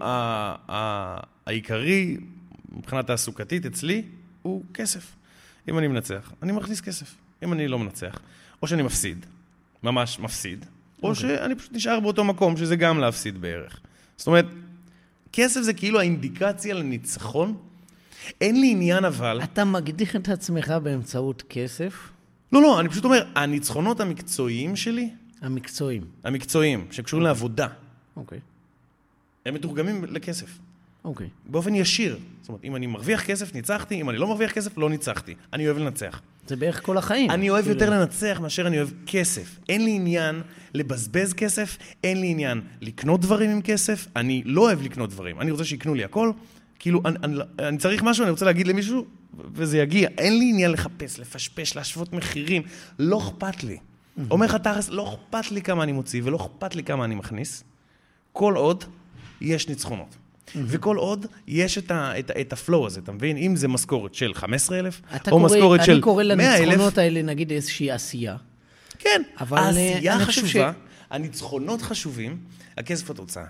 העיקרי 1.46 2.16
מבחינה 2.72 3.02
תעסוקתית 3.02 3.66
אצלי 3.66 4.02
הוא 4.42 4.62
כסף. 4.74 5.14
אם 5.68 5.78
אני 5.78 5.88
מנצח, 5.88 6.32
אני 6.42 6.52
מכניס 6.52 6.80
כסף. 6.80 7.14
אם 7.42 7.52
אני 7.52 7.68
לא 7.68 7.78
מנצח, 7.78 8.18
או 8.62 8.68
שאני 8.68 8.82
מפסיד, 8.82 9.26
ממש 9.82 10.18
מפסיד, 10.18 10.64
או 11.02 11.14
שאני 11.14 11.54
פשוט 11.54 11.72
נשאר 11.72 12.00
באותו 12.00 12.24
מקום, 12.24 12.56
שזה 12.56 12.76
גם 12.76 12.98
להפסיד 12.98 13.40
בערך. 13.40 13.80
זאת 14.16 14.26
אומרת, 14.26 14.46
כסף 15.32 15.60
זה 15.60 15.72
כאילו 15.72 16.00
האינדיקציה 16.00 16.74
לניצחון. 16.74 17.56
אין 18.40 18.60
לי 18.60 18.70
עניין 18.70 19.04
אבל... 19.04 19.40
אתה 19.42 19.64
מקדיח 19.64 20.16
את 20.16 20.28
עצמך 20.28 20.74
באמצעות 20.82 21.42
כסף 21.48 22.10
לא, 22.52 22.62
לא, 22.62 22.80
אני 22.80 22.88
פשוט 22.88 23.04
אומר, 23.04 23.26
הניצחונות 23.34 24.00
המקצועיים 24.00 24.76
שלי, 24.76 25.10
המקצועיים. 25.40 26.04
המקצועיים, 26.24 26.86
שקשורים 26.90 27.24
לעבודה, 27.26 27.68
אוקיי. 28.18 28.38
הם 29.46 29.54
מתורגמים 29.54 30.04
לכסף. 30.04 30.58
אוקיי. 31.04 31.28
באופן 31.46 31.74
ישיר. 31.74 32.18
זאת 32.40 32.48
אומרת, 32.48 32.64
אם 32.64 32.76
אני 32.76 32.86
מרוויח 32.86 33.24
כסף, 33.24 33.54
ניצחתי, 33.54 34.00
אם 34.00 34.10
אני 34.10 34.18
לא 34.18 34.26
מרוויח 34.26 34.52
כסף, 34.52 34.78
לא 34.78 34.90
ניצחתי. 34.90 35.34
אני 35.52 35.66
אוהב 35.66 35.78
לנצח. 35.78 36.20
זה 36.46 36.56
בערך 36.56 36.86
כל 36.86 36.98
החיים. 36.98 37.30
אני 37.30 37.50
אוהב 37.50 37.64
כאילו, 37.64 37.80
יותר 37.80 37.90
לנצח 37.90 38.38
מאשר 38.42 38.66
אני 38.66 38.76
אוהב 38.76 38.88
כסף. 39.06 39.58
אין 39.68 39.84
לי 39.84 39.90
עניין 39.90 40.42
לבזבז 40.74 41.34
כסף, 41.34 41.78
אין 42.04 42.20
לי 42.20 42.26
עניין 42.26 42.60
לקנות 42.80 43.20
דברים 43.20 43.50
עם 43.50 43.62
כסף, 43.62 44.06
אני 44.16 44.42
לא 44.44 44.60
אוהב 44.60 44.82
לקנות 44.82 45.10
דברים. 45.10 45.40
אני 45.40 45.50
רוצה 45.50 45.64
שיקנו 45.64 45.94
לי 45.94 46.04
הכל. 46.04 46.32
כאילו, 46.78 47.02
אני, 47.04 47.16
אני, 47.24 47.38
אני 47.58 47.78
צריך 47.78 48.02
משהו, 48.02 48.22
אני 48.22 48.30
רוצה 48.30 48.44
להגיד 48.44 48.66
למישהו, 48.66 49.06
וזה 49.54 49.78
יגיע. 49.78 50.08
אין 50.18 50.38
לי 50.38 50.50
עניין 50.50 50.70
לחפש, 50.70 51.18
לפשפש, 51.18 51.76
להשוות 51.76 52.12
מחירים. 52.12 52.62
לא 52.98 53.18
אכפת 53.18 53.64
לי. 53.64 53.78
אומר 54.30 54.46
לך 54.46 54.54
תכלס, 54.54 54.88
לא 54.88 55.14
אכפת 55.14 55.52
לי 55.52 55.62
כמה 55.62 55.82
אני 55.82 55.92
מוציא 55.92 56.22
ולא 56.24 56.36
אכפת 56.36 56.74
לי 56.74 56.82
כמה 56.82 57.04
אני 57.04 57.14
מכניס, 57.14 57.64
כל 58.38 58.56
עוד 58.56 58.84
יש 59.40 59.68
ניצחונות. 59.68 60.16
וכל 60.56 60.96
עוד 60.96 61.26
יש 61.46 61.78
את, 61.78 61.90
ה, 61.90 62.18
את, 62.18 62.30
את 62.40 62.52
הפלואו 62.52 62.86
הזה, 62.86 63.00
אתה 63.00 63.12
מבין? 63.12 63.36
אם 63.36 63.56
זה 63.56 63.68
משכורת 63.68 64.14
של 64.14 64.34
15,000, 64.34 65.02
אתה 65.16 65.30
או 65.30 65.38
משכורת 65.40 65.84
של 65.84 65.92
אני 65.92 66.00
קורא 66.00 66.24
100,000, 66.24 66.60
לניצחונות 66.64 66.98
האלה, 66.98 67.22
נגיד, 67.22 67.52
איזושהי 67.52 67.90
עשייה. 67.90 68.36
כן, 68.98 69.22
אבל, 69.40 69.58
העשייה 69.58 70.12
אה, 70.14 70.24
חשובה, 70.24 70.72
הניצחונות 71.10 71.82
חשובים, 71.82 72.38
הכסף 72.76 73.10
התוצאה. 73.10 73.44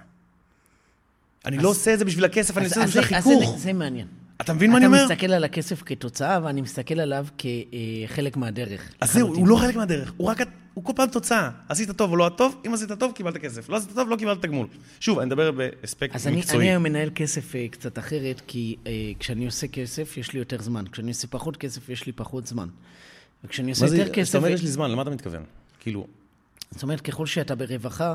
אני 1.46 1.58
לא 1.58 1.68
עושה 1.68 1.94
את 1.94 1.98
זה 1.98 2.04
בשביל 2.04 2.24
הכסף, 2.24 2.58
אני 2.58 2.66
אז- 2.66 2.72
עושה 2.72 2.84
את 2.84 2.90
זה 2.92 3.00
אז 3.00 3.04
בשביל 3.04 3.18
אז 3.18 3.24
זה- 3.24 3.30
החיכוך. 3.34 3.58
זה 3.58 3.72
מעניין. 3.72 4.06
אתה 4.40 4.52
מבין 4.52 4.70
מה 4.70 4.76
אני 4.78 4.86
אומר? 4.86 5.04
אתה 5.06 5.14
מסתכל 5.14 5.32
על 5.32 5.44
הכסף 5.44 5.82
כתוצאה, 5.86 6.38
ואני 6.44 6.60
מסתכל 6.60 7.00
עליו 7.00 7.26
כחלק 7.38 8.36
מהדרך. 8.36 8.88
אז 9.00 9.12
זהו. 9.12 9.34
הוא 9.34 9.48
לא 9.48 9.56
חלק 9.56 9.76
מהדרך, 9.76 10.12
הוא 10.16 10.28
רק, 10.28 10.38
הוא 10.78 10.84
כל 10.84 10.92
פעם 10.96 11.08
תוצאה. 11.08 11.50
עשית 11.68 11.90
טוב 11.90 12.10
או 12.10 12.16
לא 12.16 12.30
טוב, 12.36 12.62
אם 12.66 12.74
עשית 12.74 12.92
טוב, 12.92 13.12
קיבלת 13.12 13.36
כסף. 13.36 13.68
לא 13.68 13.76
עשית 13.76 13.90
טוב, 13.94 14.08
לא 14.08 14.16
קיבלת 14.16 14.42
תגמול. 14.42 14.66
שוב, 15.00 15.18
אני 15.18 15.26
מדבר 15.26 15.50
באספקט 15.50 16.14
אז 16.14 16.26
אני, 16.26 16.36
מקצועי. 16.36 16.58
אני 16.58 16.70
היום 16.70 16.82
מנהל 16.82 17.10
כסף 17.14 17.54
אה, 17.56 17.68
קצת 17.68 17.98
אחרת, 17.98 18.42
כי 18.46 18.76
אה, 18.86 18.92
כשאני 19.18 19.46
עושה 19.46 19.68
כסף, 19.68 20.16
יש 20.16 20.32
לי 20.32 20.38
יותר 20.38 20.62
זמן. 20.62 20.84
כשאני 20.92 21.08
עושה 21.10 21.26
פחות 21.26 21.56
כסף, 21.56 21.88
יש 21.88 22.06
לי 22.06 22.12
פחות 22.12 22.46
זמן. 22.46 22.68
וכשאני 23.44 23.70
עושה 23.70 23.86
זה, 23.86 23.96
יותר 23.96 24.12
כשאתה 24.12 24.20
כסף... 24.20 24.34
אומר 24.38 24.48
יש 24.48 24.62
לי 24.62 24.68
זמן, 24.68 24.90
למה 24.90 25.02
אתה 25.02 25.10
מתכוון? 25.10 25.42
כאילו, 25.80 26.06
זאת 26.70 26.82
אומרת, 26.82 27.00
ככל 27.00 27.26
שאתה 27.26 27.54
ברווחה, 27.54 28.14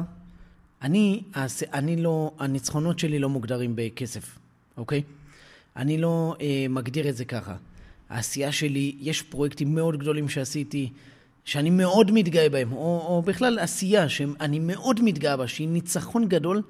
אני, 0.82 1.24
הס- 1.34 1.64
אני 1.64 1.96
לא, 1.96 2.32
הניצחונות 2.40 3.00
שלי 3.00 3.20
לא 3.20 3.30
מוגדרים 3.30 3.72
בכסף, 3.76 4.40
אוקיי? 4.78 5.04
אני 5.76 5.98
לא 5.98 6.36
אה, 6.42 6.66
מגדיר 6.70 7.10
את 7.10 7.16
זה 7.18 7.26
ככה. 7.26 7.56
העשייה 8.10 8.52
שלי, 8.52 8.96
יש 9.00 9.22
פרויקטים 9.22 9.76
מאוד 9.76 9.98
גדולים 10.00 10.30
שעשיתי, 10.30 10.90
שאני 11.46 11.70
מאוד 11.70 12.12
מתגאה 12.12 12.50
בהם, 12.50 12.72
או, 12.72 13.06
או 13.08 13.22
בכלל 13.22 13.60
עשייה 13.60 14.10
שאני 14.10 14.60
מאוד 14.60 15.02
מתגאה 15.02 15.38
בה, 15.38 15.48
שהיא 15.48 15.68
ניצחון 15.68 16.28
גדול, 16.28 16.62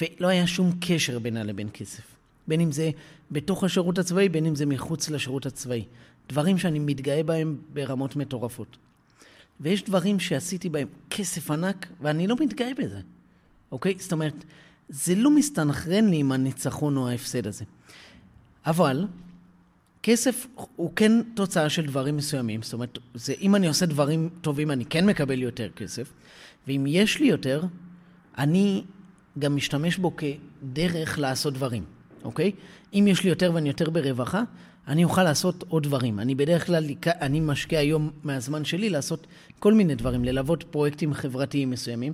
ולא 0.00 0.28
היה 0.28 0.46
שום 0.46 0.72
קשר 0.80 1.18
בינה 1.18 1.42
לבין 1.42 1.68
כסף. 1.72 2.02
בין 2.48 2.60
אם 2.60 2.72
זה 2.72 2.90
בתוך 3.30 3.64
השירות 3.64 3.98
הצבאי, 3.98 4.28
בין 4.28 4.46
אם 4.46 4.54
זה 4.54 4.66
מחוץ 4.66 5.10
לשירות 5.10 5.46
הצבאי. 5.46 5.84
דברים 6.28 6.58
שאני 6.58 6.78
מתגאה 6.78 7.22
בהם 7.22 7.56
ברמות 7.72 8.16
מטורפות. 8.16 8.76
ויש 9.60 9.82
דברים 9.82 10.20
שעשיתי 10.20 10.68
בהם 10.68 10.88
כסף 11.10 11.50
ענק, 11.50 11.86
ואני 12.00 12.26
לא 12.26 12.36
מתגאה 12.40 12.70
בזה, 12.78 13.00
אוקיי? 13.72 13.94
זאת 13.98 14.12
אומרת, 14.12 14.44
זה 14.88 15.14
לא 15.14 15.30
מסתנכרן 15.30 16.08
לי 16.08 16.16
עם 16.16 16.32
הניצחון 16.32 16.96
או 16.96 17.08
ההפסד 17.08 17.46
הזה. 17.46 17.64
אבל 18.66 19.06
כסף 20.02 20.46
הוא 20.76 20.90
כן 20.96 21.12
תוצאה 21.34 21.70
של 21.70 21.86
דברים 21.86 22.16
מסוימים. 22.16 22.62
זאת 22.62 22.72
אומרת, 22.72 22.98
זה, 23.14 23.34
אם 23.40 23.54
אני 23.54 23.68
עושה 23.68 23.86
דברים 23.86 24.28
טובים, 24.40 24.70
אני 24.70 24.84
כן 24.84 25.06
מקבל 25.06 25.42
יותר 25.42 25.68
כסף, 25.76 26.12
ואם 26.66 26.84
יש 26.88 27.20
לי 27.20 27.26
יותר, 27.26 27.62
אני 28.38 28.84
גם 29.38 29.56
משתמש 29.56 29.96
בו 29.96 30.12
כדרך 30.16 31.18
לעשות 31.18 31.54
דברים, 31.54 31.84
אוקיי? 32.24 32.52
אם 32.94 33.06
יש 33.08 33.24
לי 33.24 33.30
יותר 33.30 33.50
ואני 33.54 33.68
יותר 33.68 33.90
ברווחה, 33.90 34.42
אני 34.88 35.04
אוכל 35.04 35.24
לעשות 35.24 35.64
עוד 35.68 35.82
דברים. 35.82 36.20
אני 36.20 36.34
בדרך 36.34 36.66
כלל, 36.66 36.84
אני 37.06 37.40
משקיע 37.40 37.78
היום 37.78 38.10
מהזמן 38.22 38.64
שלי 38.64 38.90
לעשות 38.90 39.26
כל 39.58 39.74
מיני 39.74 39.94
דברים, 39.94 40.24
ללוות 40.24 40.62
פרויקטים 40.62 41.14
חברתיים 41.14 41.70
מסוימים, 41.70 42.12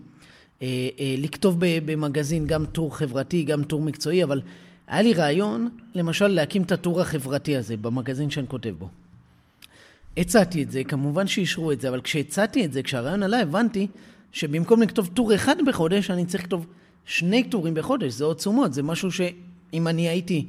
אה, 0.63 0.89
אה, 1.01 1.15
לכתוב 1.19 1.57
במגזין 1.61 2.47
גם 2.47 2.67
טור 2.67 2.97
חברתי, 2.97 3.43
גם 3.43 3.65
טור 3.65 3.83
מקצועי, 3.83 4.25
אבל 4.25 4.41
היה 4.89 5.03
לי 5.03 5.13
רעיון, 5.13 5.69
למשל, 5.95 6.27
להקים 6.27 6.63
את 6.63 6.73
הטור 6.73 7.01
החברתי 7.01 7.57
הזה 7.57 7.77
במגזין 7.77 8.31
שאני 8.31 8.47
כותב 8.47 8.75
בו. 8.79 8.89
הצעתי 10.17 10.63
את 10.63 10.71
זה, 10.71 10.85
כמובן 10.85 11.27
שאישרו 11.27 11.73
את 11.73 11.81
זה, 11.81 11.89
אבל 11.89 12.01
כשהצעתי 12.01 12.65
את 12.65 12.73
זה, 12.73 12.83
כשהרעיון 12.83 13.23
עלה, 13.23 13.41
הבנתי 13.41 13.87
שבמקום 14.33 14.83
לכתוב 14.83 15.11
טור 15.15 15.35
אחד 15.35 15.57
בחודש, 15.67 16.11
אני 16.11 16.27
צריך 16.27 16.43
לכתוב 16.43 16.67
שני 17.05 17.45
טורים 17.45 17.75
בחודש, 17.75 18.13
זה 18.13 18.25
עוד 18.25 18.37
תשומות, 18.37 18.75
זה 18.75 18.83
משהו 18.83 19.13
שאם 19.13 19.89
אני 19.89 20.09
הייתי 20.09 20.47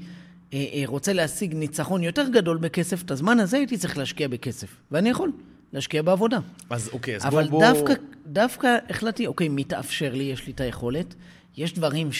אה, 0.53 0.65
אה, 0.73 0.83
רוצה 0.85 1.13
להשיג 1.13 1.53
ניצחון 1.53 2.03
יותר 2.03 2.29
גדול 2.29 2.57
בכסף, 2.57 3.03
את 3.03 3.11
הזמן 3.11 3.39
הזה 3.39 3.57
הייתי 3.57 3.77
צריך 3.77 3.97
להשקיע 3.97 4.27
בכסף, 4.27 4.75
ואני 4.91 5.09
יכול. 5.09 5.31
להשקיע 5.73 6.01
בעבודה. 6.01 6.39
אז 6.69 6.89
אוקיי, 6.93 7.15
אז 7.15 7.25
אבל 7.25 7.47
בוא... 7.47 7.63
דווקא, 7.65 7.93
דווקא 8.27 8.77
החלטתי, 8.89 9.27
אוקיי, 9.27 9.49
מתאפשר 9.49 10.13
לי, 10.13 10.23
יש 10.23 10.47
לי 10.47 10.53
את 10.53 10.61
היכולת, 10.61 11.15
יש 11.57 11.73
דברים 11.73 12.11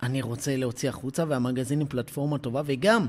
שאני 0.00 0.22
רוצה 0.22 0.56
להוציא 0.56 0.88
החוצה, 0.88 1.24
והמגזין 1.28 1.80
היא 1.80 1.86
פלטפורמה 1.90 2.38
טובה, 2.38 2.62
וגם, 2.66 3.06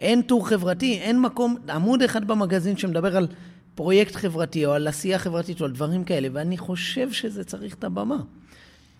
אין 0.00 0.22
טור 0.22 0.48
חברתי, 0.48 0.98
אין 0.98 1.20
מקום, 1.20 1.56
עמוד 1.68 2.02
אחד 2.02 2.26
במגזין 2.26 2.76
שמדבר 2.76 3.16
על 3.16 3.28
פרויקט 3.74 4.14
חברתי, 4.14 4.66
או 4.66 4.72
על 4.72 4.88
עשייה 4.88 5.18
חברתית, 5.18 5.60
או 5.60 5.66
על 5.66 5.72
דברים 5.72 6.04
כאלה, 6.04 6.28
ואני 6.32 6.58
חושב 6.58 7.12
שזה 7.12 7.44
צריך 7.44 7.74
את 7.74 7.84
הבמה. 7.84 8.16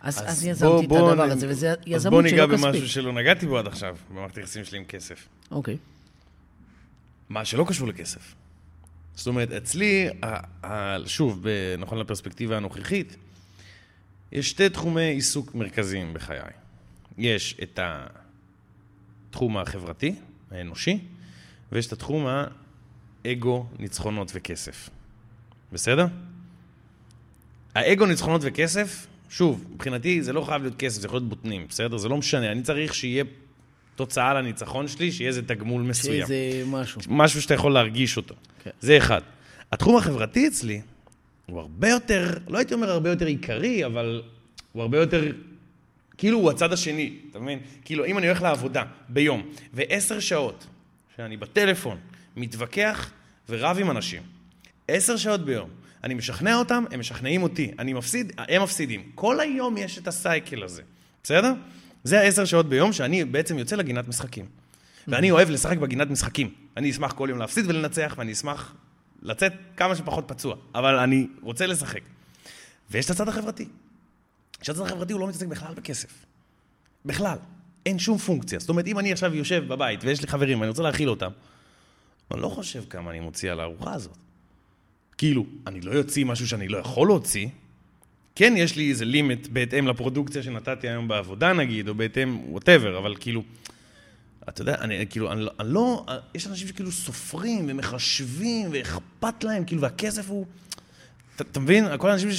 אז, 0.03 0.19
אז, 0.19 0.25
אז 0.29 0.45
יזמתי 0.45 0.87
בוא, 0.87 1.09
את 1.09 1.13
הדבר 1.13 1.27
נ... 1.27 1.31
הזה, 1.31 1.49
וזה 1.49 1.75
יזמות 1.87 2.25
שלא 2.29 2.47
כספית. 2.47 2.55
אז 2.55 2.61
בוא 2.61 2.63
ניגע 2.63 2.71
במשהו 2.71 2.89
שלא 2.89 3.13
נגעתי 3.13 3.47
בו 3.47 3.59
עד 3.59 3.67
עכשיו, 3.67 3.97
במערכת 4.11 4.37
היחסים 4.37 4.65
שלי 4.65 4.79
עם 4.79 4.85
כסף. 4.85 5.29
אוקיי. 5.51 5.77
מה 7.29 7.45
שלא 7.45 7.65
קשור 7.69 7.89
לכסף. 7.89 8.35
זאת 9.15 9.27
אומרת, 9.27 9.53
אצלי, 9.53 10.09
שוב, 11.07 11.47
נכון 11.79 11.99
לפרספקטיבה 11.99 12.57
הנוכחית, 12.57 13.17
יש 14.33 14.51
שתי 14.51 14.69
תחומי 14.69 15.03
עיסוק 15.03 15.55
מרכזיים 15.55 16.15
בחיי. 16.15 16.60
יש 17.21 17.57
את 17.63 17.81
התחום 19.29 19.59
החברתי, 19.59 20.15
האנושי, 20.51 20.99
ויש 21.73 21.87
את 21.87 21.93
התחום 21.93 22.27
האגו, 23.25 23.67
ניצחונות 23.79 24.33
וכסף. 24.35 24.91
בסדר? 25.73 26.07
האגו, 27.75 28.07
ניצחונות 28.07 28.41
וכסף, 28.45 29.07
שוב, 29.29 29.65
מבחינתי 29.73 30.23
זה 30.23 30.33
לא 30.33 30.41
חייב 30.41 30.63
להיות 30.63 30.77
כסף, 30.77 31.01
זה 31.01 31.07
יכול 31.07 31.17
להיות 31.17 31.29
בוטנים, 31.29 31.67
בסדר? 31.69 31.97
זה 31.97 32.09
לא 32.09 32.17
משנה, 32.17 32.53
אני 32.53 32.63
צריך 32.63 32.95
שיהיה 32.95 33.25
תוצאה 33.95 34.35
לניצחון 34.35 34.89
שלי, 34.89 35.13
שיהיה 35.13 35.29
איזה 35.29 35.43
תגמול 35.43 35.83
מסוים. 35.83 36.27
שיהיה 36.27 36.53
איזה 36.53 36.71
משהו. 36.71 37.01
משהו 37.09 37.43
שאתה 37.43 37.55
יכול 37.55 37.73
להרגיש 37.73 38.17
אותו. 38.17 38.35
כן. 38.65 38.71
זה 38.81 38.99
אחד. 38.99 39.21
התחום 39.73 39.97
החברתי 39.97 40.49
אצלי 40.49 40.81
הוא 41.47 41.61
הרבה 41.61 41.89
יותר, 41.89 42.39
לא 42.49 42.59
הייתי 42.59 42.75
אומר 42.75 42.91
הרבה 42.91 43.11
יותר 43.11 43.27
עיקרי, 43.27 43.87
אבל 43.87 44.23
הוא 44.73 44.83
הרבה 44.83 44.99
יותר, 44.99 45.33
כאילו 46.21 46.39
הוא 46.39 46.51
הצד 46.51 46.73
השני, 46.73 47.17
אתה 47.31 47.39
מבין? 47.39 47.59
כאילו, 47.85 48.05
אם 48.05 48.19
אני 48.19 48.27
הולך 48.27 48.43
לעבודה 48.43 48.83
ביום, 49.09 49.43
ועשר 49.75 50.21
שעות 50.21 50.67
שאני 51.17 51.37
בטלפון, 51.37 51.99
מתווכח 52.37 53.11
ורב 53.49 53.77
עם 53.81 53.91
אנשים, 53.91 54.23
עשר 54.89 55.17
שעות 55.17 55.45
ביום, 55.45 55.71
אני 56.05 56.15
משכנע 56.15 56.57
אותם, 56.57 56.85
הם 56.91 57.01
משכנעים 57.01 57.43
אותי, 57.43 57.71
אני 57.79 57.93
מפסיד, 57.93 58.33
הם 58.39 58.63
מפסידים. 58.63 59.11
כל 59.15 59.41
היום 59.41 59.77
יש 59.77 59.99
את 59.99 60.09
הסייקל 60.09 60.63
הזה, 60.63 60.83
בסדר? 61.23 61.53
זה 62.05 62.21
העשר 62.21 62.45
שעות 62.45 62.69
ביום 62.69 62.93
שאני 62.93 63.25
בעצם 63.25 63.59
יוצא 63.59 63.77
לגינת 63.77 64.09
משחקים. 64.09 64.47
ואני 65.09 65.31
אוהב 65.31 65.51
לשחק 65.51 65.79
בגינת 65.79 66.11
משחקים. 66.11 66.55
אני 66.77 66.91
אשמח 66.91 67.13
כל 67.13 67.27
יום 67.31 67.39
להפסיד 67.39 67.65
ולנצח, 67.69 68.15
ואני 68.19 68.33
אשמח 68.33 68.75
לצאת 69.23 69.53
כמה 69.77 69.97
שפחות 69.97 70.25
פצוע, 70.27 70.57
אבל 70.75 70.95
אני 70.95 71.27
רוצה 71.43 71.67
לשחק. 71.67 72.01
ויש 72.91 73.07
את 73.07 73.11
הצד 73.11 73.29
החברתי. 73.29 73.69
שהצד 74.63 74.81
החברתי 74.81 75.13
הוא 75.13 75.21
לא 75.21 75.29
מתעסק 75.29 75.47
בכלל 75.47 75.75
בכסף. 75.75 76.27
בכלל. 77.05 77.37
אין 77.87 77.99
שום 77.99 78.19
פונקציה. 78.19 78.59
זאת 78.59 78.69
אומרת, 78.69 78.87
אם 78.87 78.99
אני 78.99 79.13
עכשיו 79.13 79.35
יושב 79.35 79.65
בבית 79.69 80.05
ויש 80.05 80.21
לי 80.21 80.27
חברים 80.27 80.61
ואני 80.61 80.69
רוצה 80.69 80.83
להאכיל 80.83 81.11
אותם, 81.11 81.31
אני 82.31 82.41
לא 82.41 82.49
חושב 82.49 82.83
כמה 82.91 83.11
אני 83.11 83.21
מוציא 83.21 83.53
על 83.53 83.61
הארוחה 83.61 83.95
הזאת. 83.95 84.17
כאילו, 85.19 85.47
אני 85.67 85.81
לא 85.81 85.93
יוציא 85.93 86.25
משהו 86.25 86.49
שאני 86.49 86.69
לא 86.69 86.79
יכול 86.79 87.09
להוציא, 87.09 87.49
כן 88.35 88.55
יש 88.57 88.77
לי 88.77 88.91
איזה 88.91 89.05
לימיט 89.05 89.47
בהתאם 89.47 89.89
לפרודוקציה 89.89 90.43
שנתתי 90.43 90.89
היום 90.89 91.09
בעבודה 91.09 91.53
נגיד, 91.53 91.89
או 91.89 91.95
בהתאם, 91.95 92.39
ווטאבר, 92.49 92.99
אבל 92.99 93.15
כאילו, 93.21 93.43
אתה 94.49 94.63
יודע, 94.63 94.75
אני 94.81 95.07
כאילו, 95.11 95.33
אני, 95.33 95.45
אני 95.61 95.73
לא, 95.73 96.07
יש 96.35 96.47
אנשים 96.47 96.69
שכאילו 96.69 96.93
סופרים 96.93 97.65
ומחשבים 97.69 98.69
ואכפת 98.73 99.45
להם, 99.45 99.65
כאילו, 99.65 99.83
והכסף 99.83 100.31
הוא... 100.31 100.47
אתה, 101.41 101.61
מבין? 101.61 101.85
כל 101.99 102.11
האנשים 102.11 102.31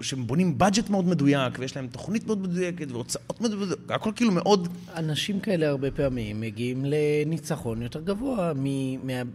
שבונים 0.00 0.58
בדג'ט 0.58 0.90
מאוד 0.90 1.04
מדויק, 1.04 1.58
ויש 1.58 1.76
להם 1.76 1.86
תוכנית 1.86 2.26
מאוד 2.26 2.42
מדויקת, 2.42 2.90
והוצאות 2.90 3.40
מאוד 3.40 3.54
מדויקות, 3.54 3.90
הכל 3.90 4.12
כאילו 4.16 4.32
מאוד... 4.32 4.68
אנשים 4.96 5.40
כאלה 5.40 5.68
הרבה 5.68 5.90
פעמים 5.90 6.40
מגיעים 6.40 6.84
לניצחון 6.84 7.82
יותר 7.82 8.00
גבוה 8.00 8.52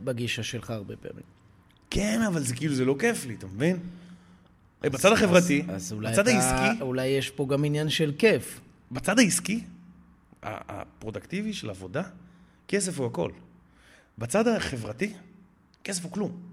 בגישה 0.04 0.44
שלך 0.44 0.70
הרבה 0.70 0.96
פעמים. 0.96 1.24
כן, 1.90 2.22
אבל 2.28 2.44
זה 2.44 2.56
כאילו, 2.56 2.76
זה 2.76 2.86
לא 2.86 2.96
כיף 3.00 3.26
לי, 3.26 3.34
אתה 3.34 3.48
מבין? 3.48 3.78
בצד 4.82 5.12
החברתי, 5.12 5.64
אז, 5.70 5.94
אז 5.94 6.00
בצד 6.00 6.28
אתה, 6.28 6.32
העסקי... 6.32 6.82
אולי 6.82 7.08
יש 7.08 7.30
פה 7.30 7.48
גם 7.50 7.64
עניין 7.66 7.90
של 7.90 8.14
כיף. 8.18 8.60
בצד 8.92 9.20
העסקי, 9.20 9.64
הפרודקטיבי 10.44 11.54
של 11.54 11.70
עבודה, 11.70 12.04
כסף 12.68 13.00
הוא 13.00 13.08
הכל. 13.08 13.32
בצד 14.18 14.48
החברתי, 14.48 15.14
כסף 15.84 16.04
הוא 16.04 16.12
כלום. 16.12 16.49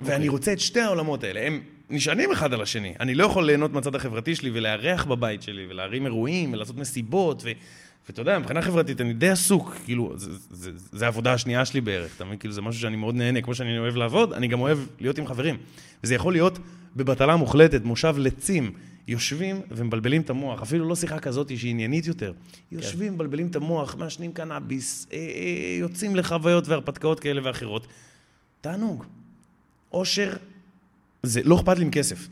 ואני 0.00 0.14
אוקיי. 0.14 0.28
רוצה 0.28 0.52
את 0.52 0.60
שתי 0.60 0.80
העולמות 0.80 1.24
האלה, 1.24 1.46
הם 1.46 1.60
נשענים 1.90 2.32
אחד 2.32 2.52
על 2.52 2.62
השני. 2.62 2.94
אני 3.00 3.14
לא 3.14 3.24
יכול 3.24 3.46
ליהנות 3.46 3.72
מהצד 3.72 3.94
החברתי 3.94 4.34
שלי 4.34 4.50
ולארח 4.54 5.04
בבית 5.04 5.42
שלי, 5.42 5.66
ולהרים 5.70 6.06
אירועים, 6.06 6.52
ולעשות 6.52 6.76
מסיבות, 6.76 7.42
ו... 7.44 7.50
ואתה 8.08 8.20
יודע, 8.20 8.38
מבחינה 8.38 8.62
חברתית 8.62 9.00
אני 9.00 9.12
די 9.12 9.28
עסוק, 9.28 9.74
כאילו, 9.84 10.12
זה, 10.16 10.32
זה, 10.32 10.38
זה, 10.50 10.70
זה 10.92 11.04
העבודה 11.04 11.32
השנייה 11.32 11.64
שלי 11.64 11.80
בערך, 11.80 12.16
אתה 12.16 12.24
מבין? 12.24 12.38
כאילו, 12.38 12.54
זה 12.54 12.62
משהו 12.62 12.80
שאני 12.80 12.96
מאוד 12.96 13.14
נהנה, 13.14 13.40
כמו 13.40 13.54
שאני 13.54 13.78
אוהב 13.78 13.96
לעבוד, 13.96 14.32
אני 14.32 14.48
גם 14.48 14.60
אוהב 14.60 14.78
להיות 15.00 15.18
עם 15.18 15.26
חברים. 15.26 15.56
וזה 16.04 16.14
יכול 16.14 16.32
להיות 16.32 16.58
בבטלה 16.96 17.36
מוחלטת, 17.36 17.84
מושב 17.84 18.14
לצים, 18.18 18.72
יושבים 19.08 19.60
ומבלבלים 19.70 20.22
את 20.22 20.30
המוח, 20.30 20.62
אפילו 20.62 20.88
לא 20.88 20.96
שיחה 20.96 21.18
כזאת 21.18 21.58
שהיא 21.58 21.70
עניינית 21.70 22.06
יותר. 22.06 22.32
כן. 22.32 22.76
יושבים, 22.76 23.14
מבלבלים 23.14 23.46
את 23.46 23.56
המוח, 23.56 23.94
מעשנים 23.94 24.32
קנאביס, 24.32 25.06
אה, 25.12 25.18
אה, 25.18 25.76
יוצאים 25.80 26.16
לחוויות 26.16 26.68
והרפתקאות 26.68 27.20
כאלה 27.20 27.40
ואחרות. 27.44 27.86
תענוג. 28.60 29.04
אושר, 29.92 30.32
זה 31.22 31.40
לא 31.44 31.56
אכפת 31.56 31.78
לי 31.78 31.84
עם 31.84 31.90
כסף. 31.90 32.28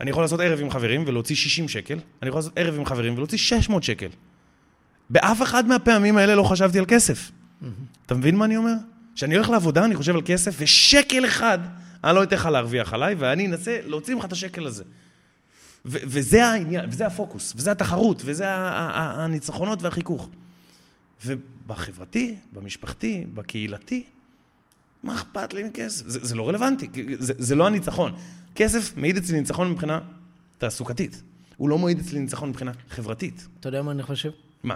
אני 0.00 0.10
יכול 0.10 0.24
לעשות 0.24 0.40
ערב 0.40 0.60
עם 0.60 0.70
חברים 0.70 1.04
ולהוציא 1.06 1.36
60 1.36 1.68
שקל, 1.68 1.98
אני 2.22 2.28
יכול 2.28 2.38
לעשות 2.38 2.52
ערב 2.56 2.74
עם 2.74 2.84
חברים 2.84 3.14
ולהוציא 3.14 3.38
600 3.38 3.82
שקל. 3.82 4.08
באף 5.10 5.42
אחד 5.42 5.66
מהפעמים 5.66 6.16
האלה 6.16 6.34
לא 6.34 6.42
חשבתי 6.42 6.78
על 6.78 6.84
כסף. 6.88 7.30
אתה 8.06 8.14
מבין 8.14 8.36
מה 8.36 8.44
אני 8.44 8.56
אומר? 8.56 8.72
כשאני 9.14 9.34
הולך 9.34 9.50
לעבודה, 9.50 9.84
אני 9.84 9.96
חושב 9.96 10.14
על 10.14 10.22
כסף, 10.24 10.54
ושקל 10.58 11.26
אחד 11.26 11.58
אני 12.04 12.14
לא 12.14 12.22
אתן 12.22 12.36
לך 12.36 12.46
להרוויח 12.46 12.94
עליי, 12.94 13.14
ואני 13.14 13.46
אנסה 13.46 13.78
להוציא 13.84 14.14
ממך 14.14 14.24
את 14.24 14.32
השקל 14.32 14.66
הזה. 14.66 14.84
ו- 15.84 15.98
וזה 16.04 16.46
העניין, 16.46 16.88
וזה 16.88 17.06
הפוקוס, 17.06 17.52
וזה 17.56 17.70
התחרות, 17.70 18.22
וזה 18.24 18.44
הניצחונות 18.48 19.82
והחיכוך. 19.82 20.28
ובחברתי, 21.26 22.36
במשפחתי, 22.52 23.24
בקהילתי, 23.34 24.04
מה 25.02 25.14
אכפת 25.14 25.54
לי 25.54 25.62
מכסף? 25.64 26.08
זה, 26.08 26.18
זה 26.22 26.34
לא 26.34 26.48
רלוונטי, 26.48 26.88
זה, 27.18 27.32
זה 27.38 27.54
לא 27.54 27.66
הניצחון. 27.66 28.12
כסף 28.54 28.96
מעיד 28.96 29.16
אצלי 29.16 29.40
ניצחון 29.40 29.70
מבחינה 29.70 30.00
תעסוקתית. 30.58 31.22
הוא 31.56 31.68
לא 31.68 31.78
מעיד 31.78 31.98
אצלי 31.98 32.20
ניצחון 32.20 32.48
מבחינה 32.48 32.72
חברתית. 32.90 33.48
אתה 33.60 33.68
יודע 33.68 33.82
מה 33.82 33.90
אני 33.92 34.02
חושב? 34.02 34.30
מה? 34.62 34.74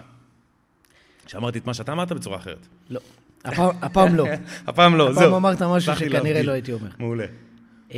שאמרתי 1.27 1.59
את 1.59 1.67
מה 1.67 1.75
שאתה 1.75 1.93
אמרת 1.93 2.13
בצורה 2.13 2.37
אחרת. 2.37 2.67
לא. 2.91 3.01
הפעם 3.45 4.15
לא. 4.19 4.27
הפעם 4.67 4.97
לא, 4.97 5.13
זהו. 5.13 5.23
הפעם 5.23 5.35
אמרת 5.35 5.63
משהו 5.63 5.97
שכנראה 5.97 6.43
לא 6.43 6.53
הייתי 6.53 6.73
אומר. 6.73 6.91
מעולה. 6.99 7.27
אמ, 7.91 7.97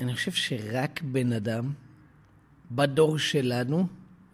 אני 0.00 0.14
חושב 0.14 0.32
שרק 0.32 1.00
בן 1.02 1.32
אדם 1.32 1.72
בדור 2.70 3.18
שלנו 3.18 3.86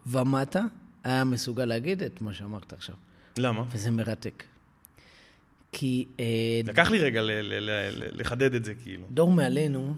ומטה 0.06 0.62
היה 1.04 1.24
מסוגל 1.24 1.64
להגיד 1.64 2.02
את 2.02 2.20
מה 2.20 2.34
שאמרת 2.34 2.72
עכשיו. 2.72 2.94
למה? 3.38 3.64
וזה 3.70 3.90
מרתק. 3.90 4.44
כי... 5.78 6.04
אה, 6.20 6.60
לקח 6.64 6.90
לי 6.90 6.98
רגע 6.98 7.20
לחדד 8.12 8.54
את 8.54 8.64
זה, 8.64 8.74
כאילו. 8.74 9.06
דור 9.10 9.30
מעלינו 9.30 9.94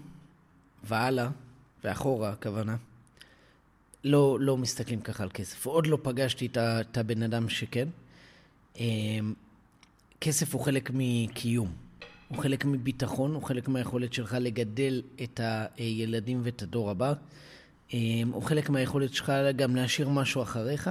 והלאה, 0.83 1.29
ואחורה, 1.83 2.29
הכוונה, 2.29 2.75
לא, 4.03 4.37
לא 4.41 4.57
מסתכלים 4.57 5.01
ככה 5.01 5.23
על 5.23 5.29
כסף. 5.33 5.65
עוד 5.65 5.87
לא 5.87 5.97
פגשתי 6.01 6.47
את 6.55 6.97
הבן 6.97 7.23
אדם 7.23 7.49
שכן. 7.49 7.87
אמ, 8.79 9.33
כסף 10.21 10.53
הוא 10.53 10.61
חלק 10.61 10.91
מקיום. 10.93 11.73
הוא 12.27 12.37
חלק 12.37 12.65
מביטחון, 12.65 13.33
הוא 13.33 13.43
חלק 13.43 13.67
מהיכולת 13.67 14.13
שלך 14.13 14.37
לגדל 14.39 15.01
את 15.23 15.39
הילדים 15.77 16.41
ואת 16.43 16.61
הדור 16.61 16.89
הבא. 16.89 17.13
אמ, 17.93 18.29
הוא 18.33 18.43
חלק 18.43 18.69
מהיכולת 18.69 19.13
שלך 19.13 19.31
גם 19.55 19.75
להשאיר 19.75 20.09
משהו 20.09 20.41
אחריך. 20.41 20.89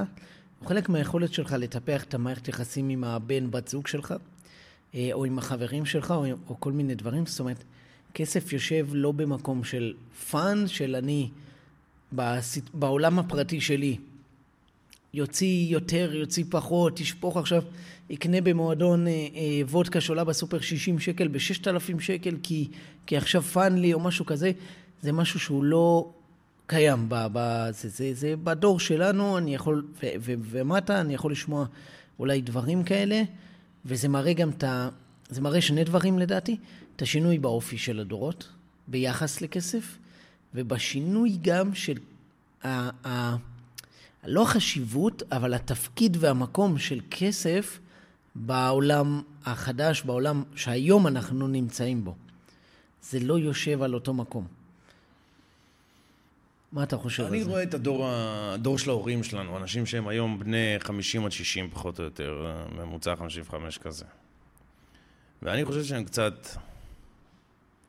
הוא 0.59 0.69
חלק 0.69 0.89
מהיכולת 0.89 1.33
שלך 1.33 1.53
לטפח 1.59 2.05
את 2.05 2.15
המערכת 2.15 2.49
יחסים 2.49 2.89
עם 2.89 3.05
הבן, 3.05 3.51
בת 3.51 3.69
זוג 3.69 3.87
שלך, 3.87 4.11
אה, 4.13 4.17
או 5.13 5.25
עם 5.25 5.39
החברים 5.39 5.87
שלך, 5.87 6.11
או, 6.11 6.25
או 6.49 6.61
כל 6.61 6.73
מיני 6.73 6.95
דברים. 6.95 7.27
זאת 7.27 7.41
אומרת, 7.41 7.65
כסף 8.15 8.53
יושב 8.53 8.87
לא 8.93 9.13
במקום 9.13 9.65
של 9.65 9.95
fun, 10.31 10.65
של 10.67 10.97
אני 10.97 11.29
בעולם 12.75 13.19
הפרטי 13.19 13.61
שלי. 13.61 13.97
יוציא 15.15 15.67
יותר, 15.69 16.15
יוציא 16.15 16.45
פחות, 16.51 16.97
תשפוך 16.97 17.37
עכשיו, 17.37 17.63
יקנה 18.11 18.41
במועדון 18.41 19.07
אה, 19.07 19.13
אה, 19.13 19.61
וודקה 19.69 20.01
שעולה 20.01 20.25
בסופר 20.25 20.61
60 20.61 20.99
שקל 20.99 21.29
ב-6,000 21.29 22.01
שקל 22.01 22.37
כי, 22.43 22.69
כי 23.07 23.17
עכשיו 23.17 23.43
fun 23.43 23.79
לי 23.79 23.95
או 23.95 24.01
משהו 24.01 24.27
כזה, 24.27 24.53
זה 25.03 25.13
משהו 25.13 25.41
שהוא 25.41 25.65
לא 25.65 26.11
קיים. 26.67 27.09
ב, 27.09 27.15
ב, 27.33 27.69
זה, 27.71 27.89
זה, 27.89 28.11
זה 28.15 28.35
בדור 28.45 28.81
שלנו, 28.81 29.39
אני 29.39 29.55
יכול, 29.55 29.87
ו, 30.03 30.07
ו, 30.21 30.33
ומטה 30.41 31.01
אני 31.01 31.15
יכול 31.15 31.33
לשמוע 31.33 31.67
אולי 32.19 32.41
דברים 32.41 32.85
כאלה, 32.85 33.23
וזה 33.85 34.09
מראה 34.09 34.33
גם 34.33 34.51
את 34.51 34.65
זה 35.29 35.41
מראה 35.41 35.61
שני 35.61 35.85
דברים 35.85 36.19
לדעתי, 36.19 36.57
את 36.97 37.03
השינוי 37.03 37.39
באופי 37.39 37.79
של 37.79 38.01
הדורות, 38.01 38.49
ביחס 38.89 39.41
לכסף, 39.41 39.99
ובשינוי 40.55 41.39
גם 41.43 41.75
של 41.75 41.99
ה... 42.65 42.69
ה 43.09 43.37
לא 44.25 44.43
החשיבות, 44.43 45.23
אבל 45.33 45.55
התפקיד 45.55 46.17
והמקום 46.21 46.79
של 46.79 47.01
כסף 47.11 47.79
בעולם 48.35 49.23
החדש, 49.45 50.03
בעולם 50.03 50.43
שהיום 50.55 51.07
אנחנו 51.07 51.49
נמצאים 51.49 52.05
בו. 52.05 52.15
זה 53.03 53.21
לא 53.21 53.39
יושב 53.39 53.83
על 53.83 53.95
אותו 53.95 54.15
מקום. 54.15 54.58
מה 56.73 56.83
אתה 56.83 56.97
חושב 56.97 57.23
על 57.23 57.31
זה? 57.31 57.37
אני 57.37 57.45
רואה 57.45 57.63
את 57.63 57.75
הדור, 57.75 58.09
הדור 58.09 58.79
של 58.79 58.91
ההורים 58.91 59.23
שלנו, 59.23 59.57
אנשים 59.57 59.87
שהם 59.87 60.09
היום 60.09 60.39
בני 60.39 60.77
50 60.79 61.25
עד 61.25 61.33
60 61.33 61.71
פחות 61.71 61.99
או 61.99 62.05
יותר, 62.05 62.47
ממוצע 62.79 63.17
55 63.17 63.79
כזה. 63.79 64.05
ואני 65.43 65.65
חושב 65.65 65.85
שהם 65.85 66.05
קצת, 66.05 66.47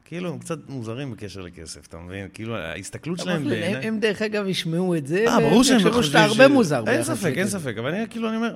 כאילו, 0.06 0.30
הם 0.30 0.39
קצת 0.39 0.69
מוזרים 0.69 1.11
בקשר 1.11 1.41
לכסף, 1.41 1.88
אתה 1.88 1.97
מבין? 1.97 2.27
כאילו, 2.34 2.56
ההסתכלות 2.57 3.19
שלהם 3.19 3.49
בעיניי... 3.49 3.76
הם, 3.76 3.84
הם 3.84 3.99
דרך 3.99 4.22
אגב 4.22 4.47
ישמעו 4.47 4.95
את 4.95 5.07
זה, 5.07 5.26
אה, 5.27 5.39
ברור 5.39 5.64
שהם 5.64 5.80
חושבים 5.80 6.03
שאתה 6.03 6.23
הרבה 6.23 6.47
מוזר. 6.47 6.84
אין 6.88 7.03
ספק, 7.03 7.34
אין 7.35 7.47
ספק, 7.47 7.76
אבל 7.80 7.93
אני 7.93 8.10
כאילו, 8.10 8.30
אני 8.30 8.38
אומר, 8.38 8.56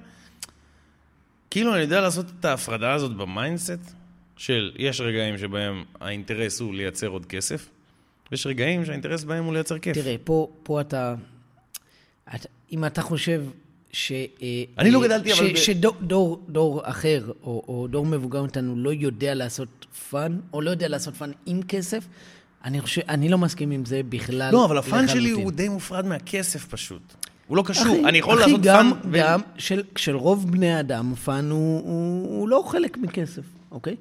כאילו, 1.50 1.74
אני 1.74 1.82
יודע 1.82 2.02
לעשות 2.02 2.26
את 2.40 2.46
ההפרדה 2.46 2.94
הזאת 2.94 3.16
ב 3.16 3.24
mindset, 3.24 3.94
של 4.38 4.72
יש 4.76 5.02
רגעים 5.02 5.38
שבהם 5.38 5.84
האינטרס 6.02 6.60
הוא 6.60 6.74
לייצר 6.74 7.08
עוד 7.08 7.26
כסף, 7.26 7.70
ויש 8.32 8.48
רגעים 8.48 8.86
שהאינטרס 8.86 9.24
בהם 9.24 9.44
הוא 9.44 9.54
לייצר 9.54 9.80
כיף. 9.80 9.98
תראה, 9.98 10.16
פה, 10.24 10.48
פה 10.64 10.82
אתה, 10.82 11.16
אתה... 12.36 12.50
אם 12.72 12.86
אתה 12.86 13.02
חושב 13.02 13.44
ש... 13.92 14.12
אה, 14.12 14.64
אני 14.78 14.92
לא 14.92 15.04
גדלתי, 15.04 15.34
אבל... 15.34 15.56
שדור 15.56 15.96
דור, 16.02 16.42
דור 16.50 16.82
אחר, 16.84 17.32
או, 17.44 17.64
או 17.68 17.88
דור 17.88 18.06
מבוגר 18.06 18.42
מאיתנו, 18.42 18.76
לא 18.76 18.94
יודע 18.94 19.34
לעשות 19.34 19.86
fun, 20.10 20.40
או 20.54 20.62
לא 20.62 20.70
יודע 20.70 20.88
לעשות 20.88 21.16
fun 21.16 21.32
עם 21.46 21.62
כסף, 21.64 22.04
אני 22.64 22.82
חושב, 22.82 23.02
אני 23.10 23.30
לא 23.30 23.38
מסכים 23.38 23.72
עם 23.72 23.86
זה 23.86 24.02
בכלל. 24.10 24.52
לא, 24.52 24.66
אבל 24.66 24.78
ה 24.78 24.85
fun 24.85 25.08
שלי 25.08 25.32
הוא 25.32 25.52
די 25.52 25.70
מופרד 25.70 26.06
מהכסף 26.06 26.66
פשוט. 26.66 27.02
הוא 27.48 27.58
לא 27.58 27.64
קשור, 27.66 27.84
אחי, 27.84 28.06
אני 28.06 28.18
יכול 28.18 28.34
אחי, 28.34 28.52
לעשות 28.52 28.62
גם, 28.62 28.94
fun... 29.02 29.10
אחי, 29.10 29.20
גם 29.20 29.40
ו... 29.40 29.60
של, 29.60 29.84
של 29.96 30.16
רוב 30.16 30.52
בני 30.52 30.74
האדם, 30.74 31.16
fun 31.16 31.50
הוא, 31.50 31.82
הוא, 31.82 32.40
הוא 32.40 32.50
לא 32.50 32.64
חלק 32.68 32.98
מכסף, 32.98 33.44
אוקיי? 33.72 33.96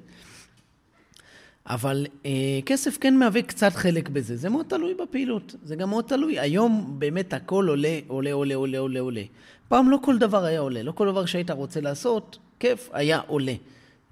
אבל 1.67 2.05
אה, 2.25 2.59
כסף 2.65 2.97
כן 3.01 3.17
מהווה 3.17 3.41
קצת 3.41 3.73
חלק 3.73 4.09
בזה. 4.09 4.35
זה 4.35 4.49
מאוד 4.49 4.65
תלוי 4.65 4.93
בפעילות, 4.93 5.55
זה 5.63 5.75
גם 5.75 5.89
מאוד 5.89 6.05
תלוי. 6.07 6.39
היום 6.39 6.95
באמת 6.97 7.33
הכל 7.33 7.65
עולה, 7.69 7.99
עולה, 8.07 8.33
עולה, 8.33 8.55
עולה, 8.55 8.79
עולה, 8.79 8.99
עולה. 8.99 9.23
פעם 9.67 9.89
לא 9.89 9.99
כל 10.01 10.17
דבר 10.17 10.43
היה 10.43 10.59
עולה, 10.59 10.83
לא 10.83 10.91
כל 10.91 11.07
דבר 11.07 11.25
שהיית 11.25 11.51
רוצה 11.51 11.81
לעשות, 11.81 12.37
כיף, 12.59 12.89
היה 12.93 13.19
עולה, 13.27 13.53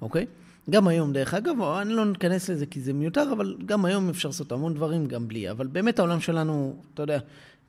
אוקיי? 0.01 0.25
גם 0.69 0.87
היום, 0.87 1.13
דרך 1.13 1.33
אגב, 1.33 1.61
אני 1.61 1.93
לא 1.93 2.05
ניכנס 2.05 2.49
לזה 2.49 2.65
כי 2.65 2.81
זה 2.81 2.93
מיותר, 2.93 3.33
אבל 3.33 3.55
גם 3.65 3.85
היום 3.85 4.09
אפשר 4.09 4.29
לעשות 4.29 4.51
המון 4.51 4.73
דברים 4.73 5.05
גם 5.05 5.27
בלי. 5.27 5.51
אבל 5.51 5.67
באמת 5.67 5.99
העולם 5.99 6.19
שלנו, 6.19 6.75
אתה 6.93 7.03
יודע, 7.03 7.19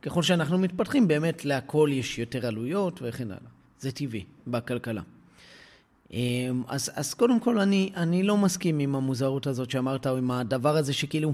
ככל 0.02 0.22
שאנחנו 0.22 0.58
מתפתחים, 0.58 1.08
באמת 1.08 1.44
להכל 1.44 1.90
יש 1.92 2.18
יותר 2.18 2.46
עלויות 2.46 3.00
וכן 3.02 3.30
הלאה. 3.30 3.50
זה 3.80 3.92
טבעי 3.92 4.24
בכלכלה. 4.46 5.02
אמ, 6.12 6.62
אז, 6.68 6.90
אז 6.94 7.14
קודם 7.14 7.40
כל, 7.40 7.58
אני, 7.58 7.90
אני 7.96 8.22
לא 8.22 8.36
מסכים 8.36 8.78
עם 8.78 8.94
המוזרות 8.94 9.46
הזאת 9.46 9.70
שאמרת, 9.70 10.06
או 10.06 10.16
עם 10.16 10.30
הדבר 10.30 10.76
הזה 10.76 10.92
שכאילו, 10.92 11.32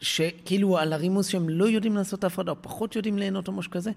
שכאילו 0.00 0.78
על 0.78 0.92
הרימוס 0.92 1.28
שהם 1.28 1.48
לא 1.48 1.64
יודעים 1.64 1.96
לעשות 1.96 2.24
הפרדה, 2.24 2.50
או 2.50 2.56
פחות 2.60 2.96
יודעים 2.96 3.18
ליהנות 3.18 3.48
או 3.48 3.52
משהו 3.52 3.70
כזה, 3.70 3.90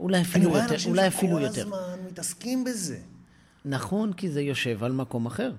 אולי 0.00 0.20
אפילו 0.20 0.44
יותר. 0.44 0.58
אני 0.64 0.66
רואה 0.66 0.74
אנשים 0.74 0.94
שכל 1.10 1.44
הזמן 1.44 2.06
מתעסקים 2.06 2.64
בזה. 2.64 2.98
נכון, 3.64 4.12
כי 4.12 4.30
זה 4.30 4.40
יושב 4.42 4.84
על 4.84 4.92
מקום 4.92 5.26
אחר. 5.26 5.52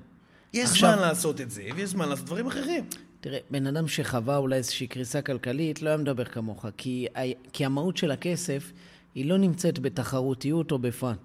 יש 0.53 0.69
עכשיו, 0.69 0.93
זמן 0.93 1.01
לעשות 1.01 1.41
את 1.41 1.51
זה, 1.51 1.63
ויש 1.75 1.89
זמן 1.89 2.09
לעשות 2.09 2.25
דברים 2.25 2.47
אחרים. 2.47 2.85
תראה, 3.21 3.39
בן 3.49 3.67
אדם 3.67 3.87
שחווה 3.87 4.37
אולי 4.37 4.55
איזושהי 4.55 4.87
קריסה 4.87 5.21
כלכלית, 5.21 5.81
לא 5.81 5.89
היה 5.89 5.97
מדבר 5.97 6.25
כמוך, 6.25 6.65
כי, 6.77 7.07
כי 7.53 7.65
המהות 7.65 7.97
של 7.97 8.11
הכסף 8.11 8.71
היא 9.15 9.25
לא 9.25 9.37
נמצאת 9.37 9.79
בתחרותיות 9.79 10.71
או 10.71 10.79
בפאן. 10.79 11.15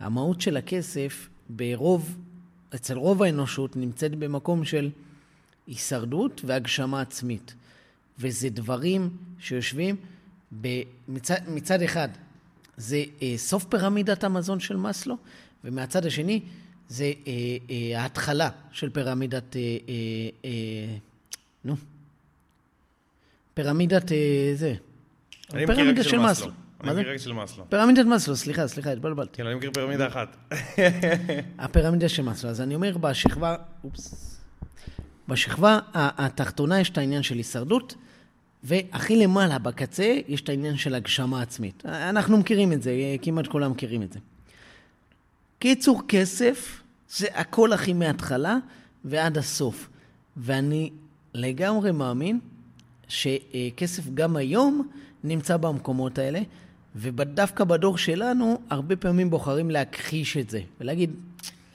המהות 0.00 0.40
של 0.40 0.56
הכסף 0.56 1.28
ברוב, 1.48 2.16
אצל 2.74 2.96
רוב 2.96 3.22
האנושות 3.22 3.76
נמצאת 3.76 4.14
במקום 4.14 4.64
של 4.64 4.90
הישרדות 5.66 6.40
והגשמה 6.44 7.00
עצמית. 7.00 7.54
וזה 8.18 8.48
דברים 8.48 9.10
שיושבים 9.38 9.96
במצד, 10.52 11.36
מצד 11.48 11.82
אחד, 11.82 12.08
זה 12.76 13.04
אה, 13.22 13.34
סוף 13.36 13.64
פירמידת 13.64 14.24
המזון 14.24 14.60
של 14.60 14.76
מאסלו, 14.76 15.16
ומהצד 15.64 16.06
השני 16.06 16.40
זה 16.88 17.12
אה, 17.26 17.32
אה, 17.70 18.02
ההתחלה 18.02 18.50
של 18.72 18.90
פירמידת, 18.90 19.56
אה, 19.56 19.60
אה, 19.88 19.94
אה, 20.44 20.96
נו, 21.64 21.76
פירמידת 23.54 24.12
אה, 24.12 24.52
זה, 24.54 24.74
פירמידה 25.50 26.04
של 26.04 26.18
מאסלו. 26.18 26.50
מה 26.86 26.94
זה? 26.94 27.00
אני 27.00 27.08
מכיר 27.08 27.18
של 27.18 27.32
מאסלו. 27.32 27.64
פירמידת 27.70 28.06
מאסלו, 28.06 28.36
סליחה, 28.36 28.68
סליחה, 28.68 28.92
התבלבלתי. 28.92 29.36
כן, 29.36 29.46
אני 29.46 29.54
מכיר 29.54 29.70
פירמידה 29.74 30.06
אחת. 30.06 30.36
הפירמידה 31.58 32.08
של 32.08 32.22
מאסלו. 32.22 32.50
אז 32.50 32.60
אני 32.60 32.74
אומר, 32.74 32.98
בשכבה, 32.98 33.56
אופס. 33.84 34.40
בשכבה 35.28 35.78
התחתונה 35.94 36.80
יש 36.80 36.90
את 36.90 36.98
העניין 36.98 37.22
של 37.22 37.34
הישרדות, 37.34 37.94
והכי 38.64 39.16
למעלה, 39.16 39.58
בקצה, 39.58 40.18
יש 40.28 40.40
את 40.40 40.48
העניין 40.48 40.76
של 40.76 40.94
הגשמה 40.94 41.42
עצמית. 41.42 41.82
אנחנו 41.86 42.36
מכירים 42.36 42.72
את 42.72 42.82
זה, 42.82 42.92
כמעט 43.22 43.46
כולם 43.46 43.70
מכירים 43.70 44.02
את 44.02 44.12
זה. 44.12 44.18
קיצור, 45.58 46.02
כסף 46.08 46.82
זה 47.08 47.26
הכל 47.34 47.72
הכי 47.72 47.92
מההתחלה 47.92 48.56
ועד 49.04 49.38
הסוף. 49.38 49.88
ואני 50.36 50.90
לגמרי 51.34 51.92
מאמין 51.92 52.40
שכסף 53.08 54.02
גם 54.14 54.36
היום 54.36 54.88
נמצא 55.24 55.56
במקומות 55.56 56.18
האלה, 56.18 56.40
ודווקא 56.96 57.64
בדור 57.64 57.98
שלנו, 57.98 58.58
הרבה 58.70 58.96
פעמים 58.96 59.30
בוחרים 59.30 59.70
להכחיש 59.70 60.36
את 60.36 60.50
זה, 60.50 60.60
ולהגיד, 60.80 61.10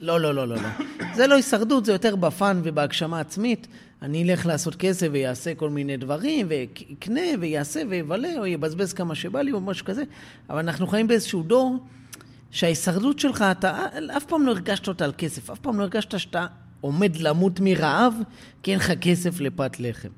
לא, 0.00 0.20
לא, 0.20 0.34
לא, 0.34 0.48
לא, 0.48 0.56
לא. 0.56 0.68
זה 1.16 1.26
לא 1.26 1.34
הישרדות, 1.34 1.84
זה 1.84 1.92
יותר 1.92 2.16
בפאן 2.16 2.60
ובהגשמה 2.64 3.20
עצמית. 3.20 3.66
אני 4.02 4.22
אלך 4.22 4.46
לעשות 4.46 4.76
כסף 4.76 5.08
ויעשה 5.12 5.54
כל 5.54 5.70
מיני 5.70 5.96
דברים, 5.96 6.46
ויקנה 6.48 7.20
ויעשה 7.40 7.82
ויבלה, 7.88 8.38
או 8.38 8.46
יבזבז 8.46 8.92
כמה 8.92 9.14
שבא 9.14 9.40
לי, 9.42 9.52
או 9.52 9.60
משהו 9.60 9.86
כזה. 9.86 10.02
אבל 10.50 10.58
אנחנו 10.58 10.86
חיים 10.86 11.08
באיזשהו 11.08 11.42
דור 11.42 11.76
שההישרדות 12.50 13.18
שלך, 13.18 13.44
אתה 13.50 13.86
אף 14.16 14.24
פעם 14.24 14.46
לא 14.46 14.50
הרגשת 14.50 14.88
אותה 14.88 15.04
על 15.04 15.12
כסף, 15.18 15.50
אף 15.50 15.58
פעם 15.58 15.78
לא 15.78 15.82
הרגשת 15.82 16.18
שאתה 16.18 16.46
עומד 16.80 17.16
למות 17.16 17.60
מרעב, 17.60 18.14
כי 18.62 18.70
אין 18.70 18.78
לך 18.78 18.92
כסף 19.00 19.40
לפת 19.40 19.80
לחם. 19.80 20.08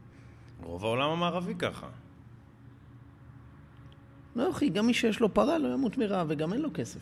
רוב 0.62 0.84
העולם 0.84 1.10
המערבי 1.10 1.54
ככה. 1.58 1.86
לא, 4.36 4.50
אחי, 4.50 4.68
גם 4.68 4.86
מי 4.86 4.94
שיש 4.94 5.20
לו 5.20 5.34
פרה 5.34 5.58
לא 5.58 5.68
ימות 5.68 5.98
מרעב, 5.98 6.26
וגם 6.30 6.52
אין 6.52 6.62
לו 6.62 6.68
כסף. 6.74 7.00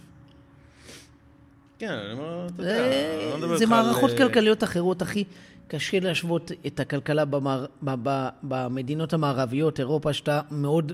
כן, 1.78 1.92
אני 1.92 2.12
אומר, 2.12 2.46
אתה 2.46 2.62
יודע, 2.62 2.86
אני 2.86 3.30
לא 3.30 3.36
מדבר 3.36 3.44
איתך 3.44 3.50
על... 3.52 3.58
זה 3.58 3.66
מערכות 3.66 4.10
כלכליות 4.18 4.64
אחרות, 4.64 5.02
אחי. 5.02 5.24
קשה 5.68 6.00
להשוות 6.00 6.52
את 6.66 6.80
הכלכלה 6.80 7.24
במער... 7.24 7.66
במדינות 8.42 9.12
המערביות, 9.12 9.80
אירופה, 9.80 10.12
שאתה 10.12 10.40
מאוד 10.50 10.92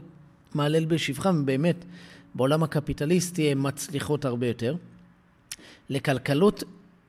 מהלל 0.54 0.84
בשבחם, 0.84 1.38
ובאמת, 1.42 1.84
בעולם 2.34 2.62
הקפיטליסטי 2.62 3.52
הן 3.52 3.58
מצליחות 3.60 4.24
הרבה 4.24 4.46
יותר. 4.46 4.76
לכלכלות 5.90 6.64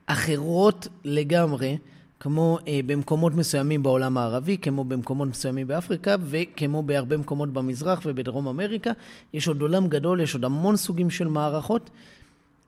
אחרות 0.05 0.87
לגמרי, 1.03 1.77
כמו 2.19 2.59
אה, 2.67 2.79
במקומות 2.85 3.33
מסוימים 3.33 3.83
בעולם 3.83 4.17
הערבי, 4.17 4.57
כמו 4.57 4.83
במקומות 4.83 5.27
מסוימים 5.27 5.67
באפריקה, 5.67 6.15
וכמו 6.21 6.83
בהרבה 6.83 7.17
מקומות 7.17 7.53
במזרח 7.53 8.01
ובדרום 8.05 8.47
אמריקה. 8.47 8.91
יש 9.33 9.47
עוד 9.47 9.61
עולם 9.61 9.87
גדול, 9.87 10.21
יש 10.21 10.33
עוד 10.33 10.45
המון 10.45 10.75
סוגים 10.75 11.09
של 11.09 11.27
מערכות, 11.27 11.89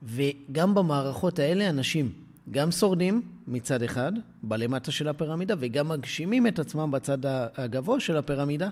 וגם 0.02 0.74
במערכות 0.74 1.38
האלה 1.38 1.70
אנשים 1.70 2.12
גם 2.50 2.70
שורדים 2.70 3.22
מצד 3.48 3.82
אחד, 3.82 4.12
בלמטה 4.42 4.90
של 4.90 5.08
הפירמידה, 5.08 5.54
וגם 5.58 5.88
מגשימים 5.88 6.46
את 6.46 6.58
עצמם 6.58 6.90
בצד 6.90 7.18
הגבוה 7.56 8.00
של 8.00 8.16
הפירמידה, 8.16 8.68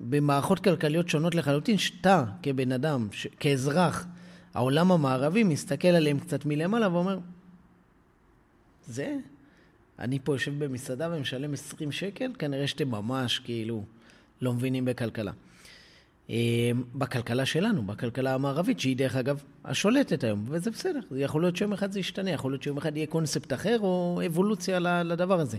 במערכות 0.00 0.60
כלכליות 0.60 1.08
שונות 1.08 1.34
לחלוטין, 1.34 1.78
שאתה 1.78 2.24
כבן 2.42 2.72
אדם, 2.72 3.08
ש... 3.12 3.26
כאזרח, 3.40 4.06
העולם 4.54 4.92
המערבי 4.92 5.44
מסתכל 5.44 5.88
עליהם 5.88 6.18
קצת 6.18 6.46
מלמעלה 6.46 6.92
ואומר, 6.92 7.18
זה 8.86 9.16
אני 9.98 10.18
פה 10.24 10.34
יושב 10.34 10.64
במסעדה 10.64 11.08
ומשלם 11.12 11.52
20 11.52 11.92
שקל, 11.92 12.30
כנראה 12.38 12.66
שאתם 12.66 12.88
ממש 12.88 13.38
כאילו 13.38 13.84
לא 14.42 14.52
מבינים 14.52 14.84
בכלכלה. 14.84 15.32
אה, 16.30 16.70
בכלכלה 16.94 17.46
שלנו, 17.46 17.82
בכלכלה 17.82 18.34
המערבית, 18.34 18.80
שהיא 18.80 18.96
דרך 18.96 19.16
אגב 19.16 19.42
השולטת 19.64 20.24
היום, 20.24 20.44
וזה 20.48 20.70
בסדר. 20.70 21.00
יכול 21.16 21.42
להיות 21.42 21.56
שיום 21.56 21.72
אחד 21.72 21.92
זה 21.92 22.00
ישתנה, 22.00 22.30
יכול 22.30 22.52
להיות 22.52 22.62
שיום 22.62 22.76
אחד 22.76 22.96
יהיה 22.96 23.06
קונספט 23.06 23.52
אחר 23.52 23.76
או 23.80 24.20
אבולוציה 24.26 24.78
לדבר 25.04 25.40
הזה. 25.40 25.58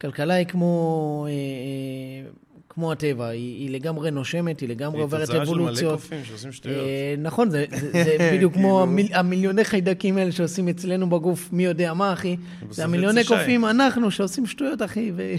כלכלה 0.00 0.34
היא 0.34 0.46
כמו, 0.46 1.26
אה, 1.28 1.32
אה, 1.32 2.30
כמו 2.74 2.92
הטבע, 2.92 3.26
היא, 3.26 3.58
היא 3.58 3.70
לגמרי 3.70 4.10
נושמת, 4.10 4.60
היא 4.60 4.68
לגמרי 4.68 4.98
היא 4.98 5.04
עוברת 5.04 5.26
תוצאה 5.26 5.46
של 5.46 5.52
מלא 5.52 5.60
אבולוציות. 5.62 6.00
קופים 6.00 6.24
שעושים 6.24 6.52
שטויות. 6.52 6.78
אה, 6.78 7.14
נכון, 7.18 7.50
זה, 7.50 7.64
זה, 7.70 7.90
זה 7.92 8.16
בדיוק 8.34 8.52
כמו 8.52 8.62
כאילו- 8.62 8.82
המיל, 8.82 9.14
המיליוני 9.14 9.64
חיידקים 9.64 10.18
האלה 10.18 10.32
שעושים 10.32 10.68
אצלנו 10.68 11.10
בגוף, 11.10 11.48
מי 11.52 11.64
יודע 11.64 11.94
מה, 11.94 12.12
אחי. 12.12 12.36
זה 12.70 12.84
המיליוני. 12.84 13.24
קופים, 13.24 13.64
אנחנו, 13.64 14.10
שעושים 14.10 14.46
שטויות, 14.46 14.82
אחי, 14.82 15.12
ו... 15.16 15.32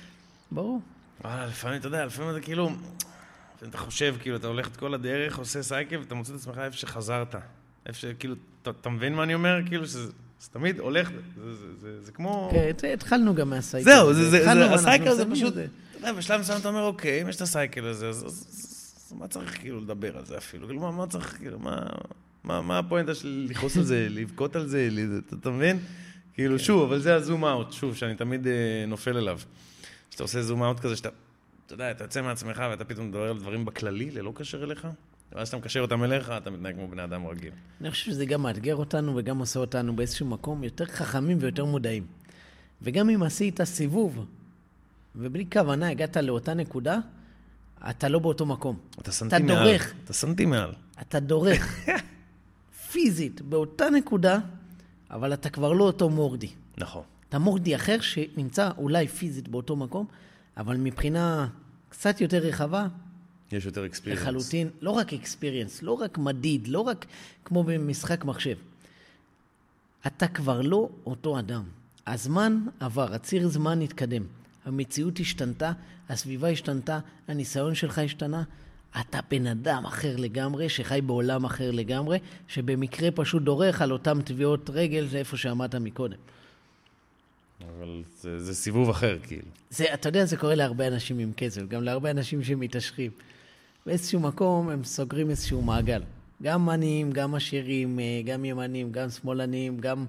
ברור. 0.52 0.80
וואלה, 1.24 1.46
לפעמים, 1.46 1.80
אתה 1.80 1.86
יודע, 1.86 2.06
לפעמים 2.06 2.30
אתה 2.30 2.40
כאילו... 2.40 2.70
אתה 3.68 3.78
חושב, 3.78 4.14
כאילו, 4.20 4.36
אתה 4.36 4.46
הולך 4.46 4.68
את 4.68 4.76
כל 4.76 4.94
הדרך, 4.94 5.38
עושה 5.38 5.62
סייקל, 5.62 5.98
ואתה 5.98 6.14
מוצא 6.14 6.32
את 6.34 6.38
עצמך 6.38 6.58
איפה 6.58 6.76
שחזרת. 6.76 7.34
איפה 7.86 7.98
שכאילו, 7.98 8.34
אתה, 8.62 8.70
אתה 8.80 8.88
מבין 8.88 9.14
מה 9.14 9.22
אני 9.22 9.34
אומר? 9.34 9.58
כאילו, 9.66 9.86
שזה 9.86 10.12
זה 10.40 10.48
תמיד 10.52 10.78
הולך, 10.78 11.10
זה, 11.36 11.54
זה, 11.54 11.66
זה, 11.80 12.02
זה 12.02 12.12
כמו... 12.12 12.50
כן, 12.52 12.88
התחלנו 12.92 13.34
גם 13.34 13.50
מהסייקל. 13.50 13.90
זהו, 13.90 14.10
הסייקל 14.74 15.14
זה 15.14 15.30
פשוט, 15.30 15.54
יודע, 16.00 16.12
בשלב 16.12 16.40
מסוים 16.40 16.60
אתה 16.60 16.68
אומר, 16.68 16.82
אוקיי, 16.82 17.22
אם 17.22 17.28
יש 17.28 17.36
את 17.36 17.40
הסייקל 17.40 17.84
הזה, 17.84 18.08
אז, 18.08 18.26
אז, 18.26 18.46
אז, 19.08 19.12
מה 19.18 19.28
צריך 19.28 19.60
כאילו 19.60 19.80
לדבר 19.80 20.16
על 20.16 20.24
זה 20.24 20.38
אפילו? 20.38 20.66
כאילו, 20.66 20.80
מה, 20.80 20.90
מה 20.90 21.06
צריך, 21.06 21.36
כאילו, 21.38 21.58
מה, 21.58 21.86
מה, 22.44 22.62
מה 22.62 22.78
הפואנטה 22.78 23.14
של 23.14 23.46
לכעוס 23.50 23.76
על 23.76 23.82
זה, 23.82 24.06
לבכות 24.10 24.56
על 24.56 24.66
זה, 24.66 24.88
אתה, 25.26 25.36
אתה 25.36 25.50
מבין? 25.50 25.78
כאילו, 26.34 26.58
שוב, 26.58 26.82
אבל 26.82 26.98
זה 26.98 27.14
הזום 27.14 27.44
אאוט, 27.44 27.72
שוב, 27.72 27.96
שאני 27.96 28.14
תמיד 28.14 28.46
אה, 28.46 28.84
נופל 28.88 29.16
אליו. 29.16 29.40
כשאתה 30.10 30.22
עושה 30.22 30.42
זום 30.42 30.62
אאוט 30.62 30.80
כזה, 30.80 30.96
שאתה, 30.96 31.08
אתה 31.66 31.74
יודע, 31.74 31.90
אתה 31.90 32.04
יוצא 32.04 32.22
מעצמך 32.22 32.62
ואתה 32.70 32.84
פתאום 32.84 33.08
מדבר 33.08 33.30
על 33.30 33.38
דברים 33.38 33.64
בכללי, 33.64 34.10
ללא 34.10 34.32
קשר 34.34 34.64
אליך, 34.64 34.88
ואז 35.32 35.48
כשאתה 35.48 35.56
מקשר 35.56 35.80
אותם 35.80 36.04
אליך, 36.04 36.32
אתה 36.36 36.50
מתנהג 36.50 36.74
כמו 36.74 36.88
בני 36.88 37.04
אדם 37.04 37.26
רגיל. 37.26 37.52
אני 37.80 37.90
חושב 37.90 38.06
שזה 38.06 38.26
גם 38.26 38.42
מאתגר 38.42 38.76
אותנו 38.76 39.16
וגם 39.16 39.38
עושה 39.38 39.60
אותנו 39.60 39.96
באיזשהו 39.96 40.26
מקום 40.26 40.64
יותר 40.64 40.84
חכמים 40.84 41.38
ויותר 41.40 41.64
מודעים. 41.64 42.06
וגם 42.82 43.10
אם 43.10 43.22
עשית 43.22 43.64
סיבוב, 43.64 44.26
ובלי 45.16 45.46
כוונה 45.52 45.88
הגעת 45.88 46.16
לאותה 46.16 46.54
נקודה, 46.54 46.98
אתה 47.90 48.08
לא 48.08 48.18
באותו 48.18 48.46
מקום. 48.46 48.76
אתה 49.00 49.12
סנטי 49.12 49.42
מעל. 49.42 49.64
דורך. 49.64 49.94
אתה 50.04 50.12
סנטי 50.12 50.46
מעל. 50.46 50.72
אתה 51.00 51.20
דורך 51.20 51.86
פיזית 52.92 53.40
באותה 53.40 53.90
נקודה, 53.90 54.38
אבל 55.10 55.34
אתה 55.34 55.50
כבר 55.50 55.72
לא 55.72 55.84
אותו 55.84 56.08
מורדי. 56.08 56.50
נכון. 56.78 57.02
אתה 57.28 57.38
מורדי 57.38 57.76
אחר 57.76 58.00
שנמצא 58.00 58.70
אולי 58.78 59.08
פיזית 59.08 59.48
באותו 59.48 59.76
מקום, 59.76 60.06
אבל 60.56 60.76
מבחינה 60.76 61.48
קצת 61.88 62.20
יותר 62.20 62.38
רחבה, 62.38 62.86
יש 63.52 63.66
יותר 63.66 63.86
אקספיריאנס. 63.86 64.22
לחלוטין, 64.22 64.68
לא 64.80 64.90
רק 64.90 65.12
אקספיריאנס, 65.12 65.82
לא 65.82 65.92
רק 65.92 66.18
מדיד, 66.18 66.68
לא 66.68 66.80
רק 66.80 67.06
כמו 67.44 67.64
במשחק 67.64 68.24
מחשב. 68.24 68.56
אתה 70.06 70.28
כבר 70.28 70.60
לא 70.60 70.88
אותו 71.06 71.38
אדם. 71.38 71.62
הזמן 72.06 72.66
עבר, 72.80 73.14
הציר 73.14 73.48
זמן 73.48 73.82
התקדם. 73.82 74.22
המציאות 74.64 75.20
השתנתה, 75.20 75.72
הסביבה 76.08 76.48
השתנתה, 76.48 76.98
הניסיון 77.28 77.74
שלך 77.74 77.98
השתנה. 77.98 78.42
אתה 79.00 79.18
בן 79.30 79.46
אדם 79.46 79.86
אחר 79.86 80.16
לגמרי, 80.16 80.68
שחי 80.68 81.00
בעולם 81.06 81.44
אחר 81.44 81.70
לגמרי, 81.70 82.18
שבמקרה 82.48 83.10
פשוט 83.10 83.42
דורך 83.42 83.82
על 83.82 83.92
אותם 83.92 84.22
טביעות 84.24 84.70
רגל, 84.70 85.06
זה 85.06 85.18
איפה 85.18 85.36
שעמדת 85.36 85.74
מקודם. 85.74 86.16
אבל 87.68 88.02
זה, 88.20 88.38
זה 88.38 88.54
סיבוב 88.54 88.90
אחר, 88.90 89.18
כאילו. 89.22 89.46
זה, 89.70 89.94
אתה 89.94 90.08
יודע, 90.08 90.24
זה 90.24 90.36
קורה 90.36 90.54
להרבה 90.54 90.86
אנשים 90.86 91.18
עם 91.18 91.32
כסף, 91.36 91.62
גם 91.68 91.82
להרבה 91.82 92.10
אנשים 92.10 92.42
שמתעשרים. 92.42 93.10
באיזשהו 93.86 94.20
מקום 94.20 94.70
הם 94.70 94.84
סוגרים 94.84 95.30
איזשהו 95.30 95.62
מעגל. 95.62 96.02
גם 96.42 96.68
עניים, 96.68 97.12
גם 97.12 97.34
עשירים, 97.34 98.00
אה, 98.00 98.22
גם 98.24 98.44
ימנים, 98.44 98.92
גם 98.92 99.10
שמאלנים, 99.10 99.78
גם... 99.78 100.06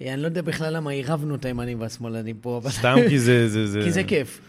אה, 0.00 0.12
אני 0.14 0.22
לא 0.22 0.26
יודע 0.26 0.42
בכלל 0.42 0.76
למה 0.76 0.90
עירבנו 0.90 1.34
את 1.34 1.44
הימנים 1.44 1.80
והשמאלנים 1.80 2.36
פה, 2.40 2.56
אבל... 2.62 2.70
סתם 2.70 2.96
כי 3.08 3.18
זה... 3.18 3.48
זה, 3.48 3.66
זה... 3.66 3.80
כי 3.84 3.92
זה 3.92 4.04
כיף. 4.04 4.40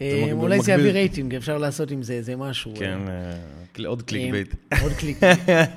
אה, 0.00 0.18
מגביל- 0.22 0.32
אולי 0.34 0.60
זה. 0.60 0.72
יביא 0.72 0.90
רייטינג, 0.90 1.34
אפשר 1.34 1.58
לעשות 1.58 1.90
עם 1.90 2.02
זה 2.02 2.12
איזה 2.12 2.36
משהו. 2.36 2.72
כן, 2.78 2.98
אה, 3.08 3.30
אה, 3.30 3.36
קל- 3.72 3.86
עוד 3.86 4.02
click 4.02 4.30
bait. 4.32 4.54
אה, 4.72 4.80
עוד 4.82 4.92
קליק. 4.92 5.18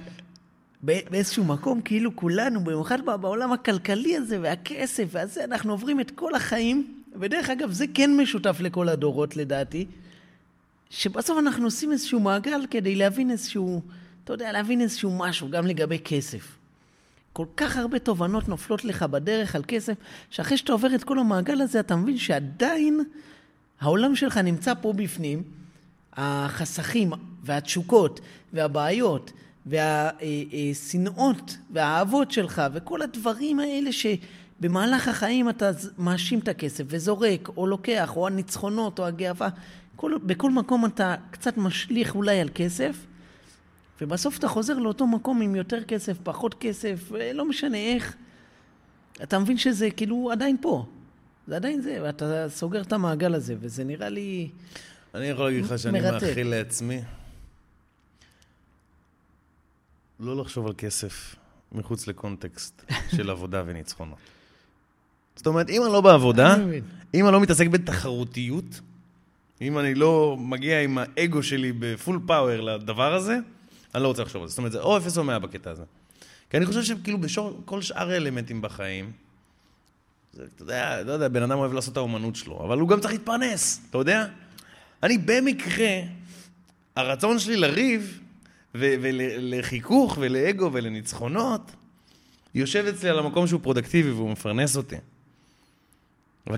ב- 0.86 1.00
באיזשהו 1.12 1.44
מקום, 1.44 1.82
כאילו 1.82 2.16
כולנו, 2.16 2.64
במיוחד 2.64 3.00
בעולם 3.22 3.52
הכלכלי 3.52 4.16
הזה 4.16 4.38
והכסף 4.42 5.04
והזה, 5.12 5.44
אנחנו 5.44 5.72
עוברים 5.74 6.00
את 6.00 6.12
כל 6.12 6.36
החיים, 6.36 6.88
ודרך 7.20 7.50
אגב, 7.50 7.72
זה 7.72 7.86
כן 7.94 8.18
משותף 8.18 8.58
לכל 8.60 8.90
הדורות 8.90 9.38
לדעתי, 9.38 9.86
שבסוף 10.90 11.38
אנחנו 11.40 11.66
עושים 11.66 11.92
איזשהו 11.92 12.20
מעגל 12.20 12.62
כדי 12.72 12.96
להבין 12.96 13.32
איזשהו, 13.32 13.82
אתה 14.24 14.34
יודע, 14.34 14.52
להבין 14.52 14.82
איזשהו 14.82 15.18
משהו, 15.18 15.50
גם 15.50 15.68
לגבי 15.68 16.00
כסף. 16.06 16.56
כל 17.34 17.46
כך 17.58 17.78
הרבה 17.78 18.00
תובנות 18.00 18.48
נופלות 18.48 18.86
לך 18.86 19.04
בדרך 19.04 19.56
על 19.56 19.64
כסף, 19.68 19.94
שאחרי 20.30 20.58
שאתה 20.58 20.72
עובר 20.72 20.96
את 20.96 21.04
כל 21.04 21.20
המעגל 21.20 21.62
הזה, 21.62 21.80
אתה 21.80 21.96
מבין 21.96 22.18
שעדיין 22.18 23.00
העולם 23.82 24.16
שלך 24.16 24.38
נמצא 24.38 24.74
פה 24.82 24.94
בפנים, 24.94 25.44
החסכים 26.14 27.12
והתשוקות 27.44 28.20
והבעיות 28.54 29.32
והשנאות 29.66 31.58
והאהבות 31.72 32.32
שלך 32.32 32.62
וכל 32.74 33.02
הדברים 33.02 33.60
האלה 33.60 33.90
שבמהלך 33.92 35.08
החיים 35.08 35.50
אתה 35.50 35.72
מאשים 35.98 36.40
את 36.40 36.48
הכסף 36.48 36.84
וזורק 36.88 37.50
או 37.58 37.68
לוקח, 37.68 38.16
או 38.16 38.28
הניצחונות 38.28 39.00
או 39.00 39.06
הגאווה, 39.06 39.50
כל, 39.96 40.14
בכל 40.24 40.52
מקום 40.52 40.86
אתה 40.86 41.16
קצת 41.32 41.58
משליך 41.58 42.16
אולי 42.16 42.40
על 42.40 42.50
כסף, 42.56 43.06
ובסוף 44.02 44.40
אתה 44.40 44.48
חוזר 44.48 44.80
לאותו 44.80 45.08
מקום 45.08 45.42
עם 45.42 45.56
יותר 45.56 45.84
כסף, 45.84 46.18
פחות 46.24 46.56
כסף, 46.60 47.12
לא 47.34 47.46
משנה 47.46 47.78
איך. 47.78 48.16
אתה 49.24 49.40
מבין 49.40 49.58
שזה 49.58 49.92
כאילו 49.92 50.30
עדיין 50.32 50.58
פה. 50.62 50.86
זה 51.48 51.56
עדיין 51.56 51.82
זה, 51.82 52.00
ואתה 52.04 52.46
סוגר 52.50 52.82
את 52.82 52.94
המעגל 52.94 53.36
הזה, 53.36 53.56
וזה 53.60 53.84
נראה 53.84 54.10
לי... 54.10 54.50
אני 55.16 55.26
יכול 55.26 55.46
להגיד 55.46 55.66
לך 55.66 55.80
שאני 55.80 56.02
מרתק. 56.02 56.28
מאחל 56.28 56.44
לעצמי 56.44 57.02
לא 60.20 60.38
לחשוב 60.38 60.68
על 60.68 60.74
כסף 60.78 61.36
מחוץ 61.72 62.08
לקונטקסט 62.08 62.84
של 63.16 63.30
עבודה 63.30 63.64
וניצחונות. 63.66 64.18
זאת 65.36 65.48
אומרת, 65.48 65.70
אם 65.70 65.84
אני 65.84 65.94
לא 65.94 66.02
בעבודה. 66.02 66.56
אם 67.14 67.26
אני 67.26 67.34
לא 67.34 67.42
מתעסק 67.42 67.68
בתחרותיות, 67.68 68.82
אם 69.62 69.80
אני 69.80 69.96
לא 69.96 70.38
מגיע 70.40 70.82
עם 70.82 70.98
האגו 70.98 71.44
שלי 71.44 71.72
בפול 71.80 72.20
פאוור 72.26 72.62
לדבר 72.62 73.14
הזה, 73.14 73.38
אני 73.96 74.04
לא 74.04 74.08
רוצה 74.08 74.22
לחשוב 74.22 74.42
על 74.42 74.48
זה. 74.48 74.52
זאת 74.52 74.58
אומרת, 74.58 74.72
זה 74.72 74.80
או 74.80 74.98
אפס 74.98 75.18
או 75.18 75.24
מאה 75.24 75.40
בקטע 75.40 75.72
הזה. 75.72 75.84
כי 76.50 76.58
אני 76.58 76.66
חושב 76.66 76.84
שכאילו 76.84 77.18
בכל 77.18 77.82
שאר 77.82 78.10
האלמנטים 78.10 78.62
בחיים, 78.62 79.12
זה, 80.34 80.46
אתה 80.56 80.64
יודע, 80.64 81.04
לא 81.04 81.12
יודע, 81.12 81.28
בן 81.28 81.44
אדם 81.44 81.58
אוהב 81.58 81.74
לעשות 81.74 81.92
את 81.92 81.98
האומנות 81.98 82.36
שלו, 82.36 82.66
אבל 82.66 82.80
הוא 82.80 82.90
גם 82.90 83.00
צריך 83.00 83.14
להתפרנס, 83.14 83.82
אתה 83.90 83.98
יודע? 83.98 84.26
אני 85.04 85.18
במקרה, 85.18 86.00
הרצון 86.96 87.40
שלי 87.40 87.58
לריב 87.58 88.20
ולחיכוך 88.76 90.18
ולאגו 90.22 90.70
ולניצחונות, 90.74 91.72
יושב 92.56 92.86
אצלי 92.86 93.10
על 93.10 93.20
המקום 93.20 93.48
שהוא 93.48 93.62
פרודקטיבי 93.64 94.12
והוא 94.12 94.32
מפרנס 94.32 94.78
אותי. 94.78 94.96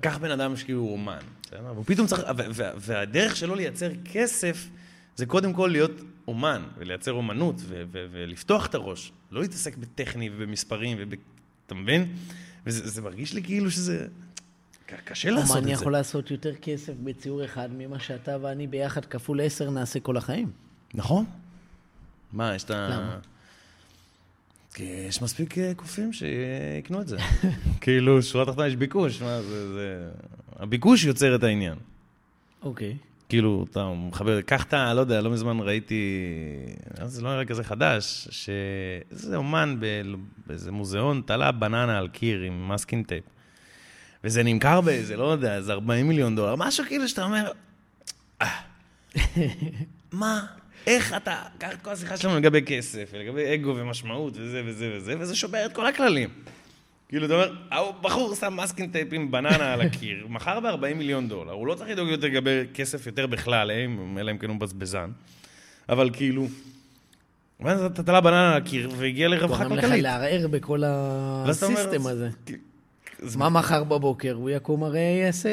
קח 0.02 0.18
בן 0.18 0.32
אדם 0.32 0.56
שכאילו 0.56 0.80
הוא 0.80 0.92
אומן, 0.92 1.20
בסדר? 1.44 1.72
והוא 1.74 1.86
פתאום 1.88 2.08
צריך, 2.08 2.24
והדרך 2.78 3.36
שלו 3.36 3.56
לייצר 3.56 3.90
כסף, 4.14 4.68
זה 5.16 5.26
קודם 5.26 5.54
כל 5.54 5.70
להיות 5.72 5.92
אומן, 6.28 6.64
ולייצר 6.78 7.12
אומנות, 7.12 7.56
ו- 7.60 7.84
ו- 7.92 8.06
ולפתוח 8.12 8.66
את 8.66 8.76
הראש. 8.76 9.12
לא 9.32 9.42
להתעסק 9.42 9.78
בטכני 9.78 10.30
ובמספרים, 10.30 10.98
וב... 11.00 11.14
אתה 11.66 11.76
מבין? 11.76 12.16
וזה 12.66 12.90
זה 12.90 13.02
מרגיש 13.02 13.34
לי 13.34 13.44
כאילו 13.44 13.72
שזה... 13.72 14.08
קשה 15.06 15.30
לעשות 15.30 15.58
את 15.58 15.64
זה. 15.64 15.70
יכול 15.70 15.92
לעשות 15.92 16.32
יותר 16.32 16.56
כסף 16.56 16.94
בציור 17.04 17.46
אחד 17.46 17.70
ממה 17.78 18.00
שאתה 18.00 18.38
ואני 18.42 18.68
ביחד 18.68 19.06
כפול 19.06 19.42
עשר 19.42 19.70
נעשה 19.70 20.00
כל 20.00 20.18
החיים. 20.18 20.52
נכון. 20.94 21.26
מה, 22.34 22.56
יש 22.56 22.64
את 22.64 22.72
ה... 22.72 22.90
למה? 22.90 23.18
כי 24.74 24.84
יש 24.84 25.22
מספיק 25.22 25.58
אה, 25.58 25.74
קופים 25.76 26.14
שיקנו 26.14 27.02
את 27.02 27.08
זה. 27.08 27.18
כאילו, 27.82 28.24
שורה 28.24 28.46
תחתונה 28.46 28.68
יש 28.68 28.76
ביקוש, 28.76 29.22
מה 29.22 29.42
זה, 29.42 29.74
זה... 29.74 30.10
הביקוש 30.56 31.04
יוצר 31.04 31.36
את 31.36 31.44
העניין. 31.44 31.78
אוקיי. 32.62 32.98
כאילו, 33.32 33.66
אתה 33.72 33.94
מחבר, 34.10 34.42
קח 34.42 34.64
את 34.64 34.74
ה... 34.74 34.94
לא 34.94 35.00
יודע, 35.00 35.22
לא 35.22 35.32
מזמן 35.32 35.60
ראיתי, 35.60 36.26
זה 37.06 37.22
לא 37.22 37.34
נראה 37.34 37.46
כזה 37.46 37.64
חדש, 37.64 38.28
שאיזה 38.32 39.36
אומן 39.36 39.76
באיזה 40.48 40.72
מוזיאון 40.72 41.22
תלה 41.26 41.52
בננה 41.52 41.98
על 41.98 42.08
קיר 42.08 42.42
עם 42.42 42.70
מסקין 42.70 43.04
טייפ. 43.04 43.24
וזה 44.24 44.44
נמכר 44.44 44.82
באיזה, 44.82 45.18
לא 45.18 45.32
יודע, 45.32 45.56
איזה 45.56 45.74
40 45.74 46.08
מיליון 46.08 46.36
דולר, 46.36 46.56
משהו 46.56 46.86
כאילו 46.86 47.08
שאתה 47.08 47.24
אומר, 47.24 47.52
"אה, 48.42 48.48
מה? 50.12 50.46
איך 50.88 51.14
אתה, 51.14 51.44
קח 51.58 51.74
את 51.74 51.82
כל 51.82 51.92
השיחה 51.92 52.18
שלנו 52.18 52.38
לגבי 52.38 52.62
כסף, 52.62 53.10
ולגבי 53.14 53.54
אגו 53.54 53.76
ומשמעות 53.78 54.34
וזה 54.38 54.62
וזה 54.66 54.94
וזה, 54.96 55.16
וזה 55.20 55.36
שובר 55.36 55.66
את 55.66 55.74
כל 55.74 55.86
הכללים. 55.86 56.30
כאילו, 57.12 57.26
אתה 57.26 57.34
אומר, 57.34 57.54
ההוא 57.72 57.94
בחור 58.02 58.36
שם 58.36 58.58
masking 58.64 58.90
tape 58.90 59.08
עם 59.12 59.32
בננה 59.32 59.74
על 59.74 59.82
הקיר, 59.82 60.26
מכר 60.30 60.60
ב-40 60.60 60.94
מיליון 60.96 61.28
דולר, 61.28 61.52
הוא 61.52 61.68
לא 61.68 61.76
צריך 61.76 61.90
לדאוג 61.90 62.10
יותר 62.10 62.28
לגבי 62.28 62.64
כסף 62.74 63.08
יותר 63.08 63.28
בכלל, 63.28 63.72
אה, 63.72 63.86
אלא 64.18 64.32
אם 64.32 64.38
כן 64.38 64.50
הוא 64.50 64.60
בזבזן, 64.60 65.10
אבל 65.90 66.10
כאילו, 66.14 66.48
ואז 67.60 67.84
אתה 67.84 68.04
תלה 68.04 68.22
בננה 68.22 68.52
על 68.52 68.62
הקיר 68.62 68.90
והגיע 68.98 69.28
לרווחה 69.28 69.64
גורם 69.64 69.78
לך 69.78 69.84
כלכלית. 69.84 70.04
לערער 70.04 70.48
בכל 70.48 70.84
ה 70.86 71.03
system 71.03 72.08
הזה. 72.08 72.30
אז 73.24 73.36
מה 73.36 73.50
מחר 73.50 73.84
בבוקר? 73.84 74.34
הוא 74.34 74.50
יקום 74.50 74.84
הרי 74.84 75.20
יעשה... 75.26 75.50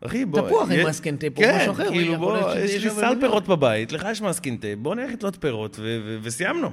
אחי, 0.00 0.24
בוא... 0.24 0.40
תפוח 0.40 0.70
עם 0.70 0.86
masking 0.86 1.16
tape 1.16 1.38
או 1.38 1.42
כן, 1.42 1.56
משהו 1.56 1.72
אחר, 1.72 1.88
כאילו, 1.88 2.12
יכול 2.12 2.32
להיות 2.32 2.46
בוא, 2.46 2.54
יש 2.54 2.84
לי 2.84 2.90
סל. 2.90 3.14
פירות 3.20 3.48
בבית, 3.48 3.92
לך 3.92 4.06
יש 4.10 4.22
masking 4.22 4.56
tape, 4.56 4.78
בוא 4.78 4.94
נלך 4.94 5.12
לתלות 5.12 5.36
פירות, 5.40 5.80
וסיימנו. 6.22 6.70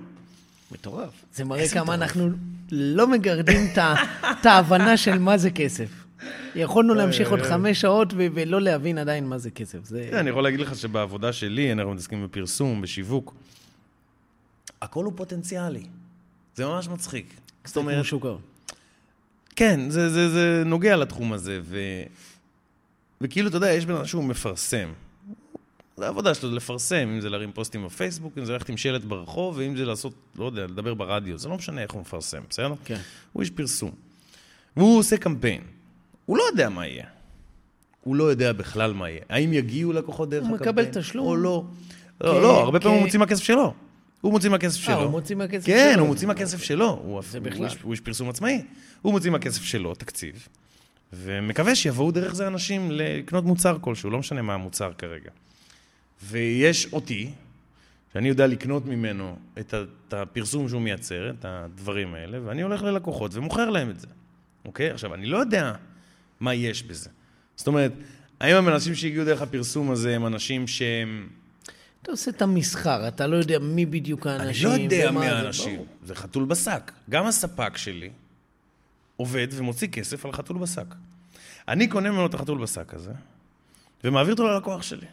מטורף. 0.72 1.10
זה 1.34 1.46
מראה 1.46 1.68
כמה 1.68 1.84
מטורף. 1.84 2.02
אנחנו 2.02 2.30
לא 2.72 3.08
מגרדים 3.08 3.68
את 4.32 4.46
ההבנה 4.46 4.98
של 4.98 5.20
מה 5.20 5.38
זה 5.38 5.52
כסף. 5.52 5.90
יכולנו 6.56 6.94
להמשיך 6.94 7.32
עוד 7.32 7.42
חמש 7.42 7.82
שעות 7.82 8.14
ו- 8.14 8.28
ולא 8.34 8.62
להבין 8.62 8.98
עדיין 8.98 9.28
מה 9.28 9.38
זה 9.38 9.50
כסף. 9.52 9.86
זה... 9.86 10.08
כן, 10.12 10.18
אני 10.18 10.30
יכול 10.30 10.44
להגיד 10.44 10.60
לך 10.60 10.76
שבעבודה 10.76 11.34
שלי, 11.34 11.72
אנחנו 11.72 11.92
מתעסקים 11.92 12.24
בפרסום, 12.24 12.82
בשיווק, 12.82 13.36
הכל 14.82 15.06
הוא 15.06 15.14
פוטנציאלי. 15.16 15.84
זה 16.56 16.66
ממש 16.66 16.88
מצחיק. 16.88 17.34
זאת 17.66 17.74
כמו 17.74 17.82
אומרת, 17.82 18.06
שוק 18.06 18.26
ההון. 18.26 18.42
כן, 19.56 19.90
זה, 19.90 20.10
זה, 20.10 20.30
זה 20.30 20.64
נוגע 20.66 20.96
לתחום 20.96 21.34
הזה, 21.34 21.60
ו... 21.64 21.80
וכאילו, 23.22 23.50
אתה 23.50 23.58
יודע, 23.58 23.72
יש 23.72 23.86
בן 23.86 23.96
אדם 23.96 24.06
שהוא 24.06 24.24
מפרסם. 24.24 24.90
זה 25.98 26.06
העבודה 26.06 26.34
שלו, 26.34 26.50
זה 26.50 26.56
לפרסם, 26.56 26.96
אם 27.14 27.22
זה 27.22 27.30
להרים 27.30 27.52
פוסטים 27.52 27.86
בפייסבוק, 27.86 28.38
אם 28.38 28.46
זה 28.46 28.54
ללכת 28.54 28.70
עם 28.70 28.78
שלט 28.78 29.04
ברחוב, 29.04 29.58
ואם 29.58 29.78
זה 29.78 29.86
לעשות, 29.86 30.14
לא 30.36 30.46
יודע, 30.46 30.64
לדבר 30.64 30.94
ברדיו, 30.94 31.38
זה 31.38 31.50
לא 31.50 31.56
משנה 31.56 31.82
איך 31.82 31.92
הוא 31.92 32.02
מפרסם, 32.02 32.42
בסדר? 32.50 32.74
כן. 32.86 33.00
הוא 33.34 33.42
איש 33.42 33.50
פרסום. 33.50 33.92
והוא 34.78 35.00
עושה 35.00 35.18
קמפיין. 35.18 35.62
הוא 36.26 36.38
לא 36.38 36.44
יודע 36.52 36.70
מה 36.70 36.88
יהיה. 36.88 37.06
הוא 38.02 38.16
לא 38.16 38.24
יודע 38.24 38.54
בכלל 38.54 38.94
מה 38.94 39.10
יהיה. 39.10 39.22
האם 39.30 39.54
יגיעו 39.54 39.94
לקוחות 39.94 40.30
דרך 40.30 40.44
הוא 40.48 40.56
הקמפיין? 40.56 40.88
מקבל 40.88 41.02
תשלום. 41.02 41.28
או 41.28 41.36
לא. 41.36 41.64
לא, 42.22 42.42
לא, 42.42 42.60
הרבה 42.64 42.80
פעמים 42.80 42.98
כ- 42.98 43.00
הוא 43.00 43.06
מוציא 43.06 43.20
מהכסף 43.20 43.44
שלו. 43.44 43.74
הוא 44.22 44.32
מוציא 44.32 44.50
מהכסף 44.50 44.80
שלו. 44.80 45.02
הוא 45.02 45.12
מוציא 45.12 45.36
מהכסף 45.36 45.66
כן, 45.66 45.92
שלו. 45.94 46.02
הוא 46.02 46.08
מוציא 46.10 46.28
מהכסף 46.28 46.64
שלו. 46.64 46.90
הוא 47.04 47.22
זה 47.30 47.38
הוא 47.38 47.46
בכלל. 47.48 47.68
הוא 47.84 47.92
איש 47.92 48.00
פרסום 48.02 48.30
עצמאי. 48.30 48.62
הוא 49.02 49.12
מוציא 49.14 49.32
מהכסף 49.32 49.64
שלו 49.64 49.96
תקציב, 49.96 50.48
ומקווה 51.14 51.76
שיבואו 51.76 52.12
דרך 52.12 52.34
זה 52.36 52.48
אנשים 52.48 52.92
לקנות 52.92 53.44
מוצר 53.46 53.78
כלשהו, 53.82 54.10
לא 54.10 54.20
משנה 54.20 54.42
מה 54.42 54.54
המוצר 54.54 54.92
כרגע. 54.98 55.30
ויש 56.24 56.94
אותי, 56.94 57.32
שאני 58.14 58.30
יודע 58.30 58.48
לקנות 58.48 58.86
ממנו 58.86 59.36
את 59.60 59.74
ה- 59.74 59.84
את 60.08 60.14
הפרסום 60.14 60.70
שהוא 60.70 60.82
מייצר, 60.82 61.30
את 61.30 61.46
הדברים 61.46 62.14
האלה, 62.14 62.38
ואני 62.46 62.62
הולך 62.62 62.84
ללקוחות 62.84 63.36
ומוכר 63.36 63.70
להם 63.70 63.90
את 63.90 64.00
זה. 64.00 64.08
אוקיי? 64.66 64.92
עכשיו, 64.92 65.14
אני 65.14 65.26
לא 65.26 65.38
יודע 65.38 65.74
מה 66.40 66.54
יש 66.54 66.84
בזה. 66.84 67.10
זאת 67.56 67.68
אומרת, 67.68 67.92
האם 68.40 68.68
האנשים 68.68 68.96
שהגיעו 68.96 69.26
דרך 69.26 69.42
הפרסום 69.42 69.92
הזה 69.92 70.16
הם 70.16 70.26
אנשים 70.28 70.68
שהם... 70.68 71.30
אתה 72.02 72.12
עושה 72.12 72.32
את 72.32 72.42
המסחר, 72.42 73.08
אתה 73.08 73.28
לא 73.28 73.36
יודע 73.36 73.60
מי 73.60 73.86
בדיוק 73.86 74.28
אני 74.28 74.36
האנשים. 74.40 74.68
לא 74.68 74.74
יודע 74.74 75.12
מי 75.12 75.20
זה, 75.20 75.36
האנשים. 75.36 75.76
ברור. 75.76 75.88
זה 76.04 76.16
חתול 76.16 76.46
בשק. 76.46 76.92
גם 77.10 77.26
הספק 77.26 77.78
שלי 77.78 78.10
עובד 79.16 79.48
ומוציא 79.52 79.88
כסף 79.88 80.26
על 80.26 80.32
חתול 80.32 80.58
בשק. 80.58 80.96
אני 81.68 81.88
קונה 81.88 82.12
ממנו 82.12 82.26
את 82.26 82.34
החתול 82.34 82.58
בשק 82.62 82.94
הזה, 82.94 83.12
ומעביר 84.04 84.34
אותו 84.34 84.48
ללקוח 84.48 84.82
שלי. 84.82 85.06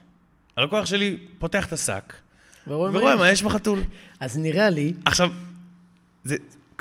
הלקוח 0.57 0.87
שלי 0.87 1.17
פותח 1.39 1.67
את 1.67 1.73
השק, 1.73 2.15
ורואה 2.67 2.91
ורואה 2.91 3.17
מה 3.17 3.31
יש. 3.31 3.43
בחתול. 3.43 3.83
אז 4.21 4.39
נראה 4.39 4.71
לי, 4.71 4.93
עכשיו, 5.05 5.31
זה, 6.25 6.37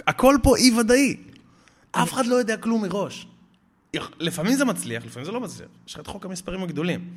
הכל 0.08 0.36
פה 0.44 0.58
אי-ודאי. 0.58 1.18
אף 1.92 2.14
אחד 2.14 2.26
לא 2.26 2.36
יודע 2.36 2.58
כלום 2.58 2.82
מראש. 2.82 3.28
לפעמים 4.20 4.56
זה 4.56 4.66
מצליח, 4.66 5.06
לפעמים 5.06 5.26
זה 5.26 5.32
לא 5.32 5.40
מצליח. 5.40 5.68
יש 5.88 5.94
לך 5.94 6.00
את 6.00 6.08
חוק 6.08 6.26
המספרים 6.26 6.64
הגדולים. 6.64 7.10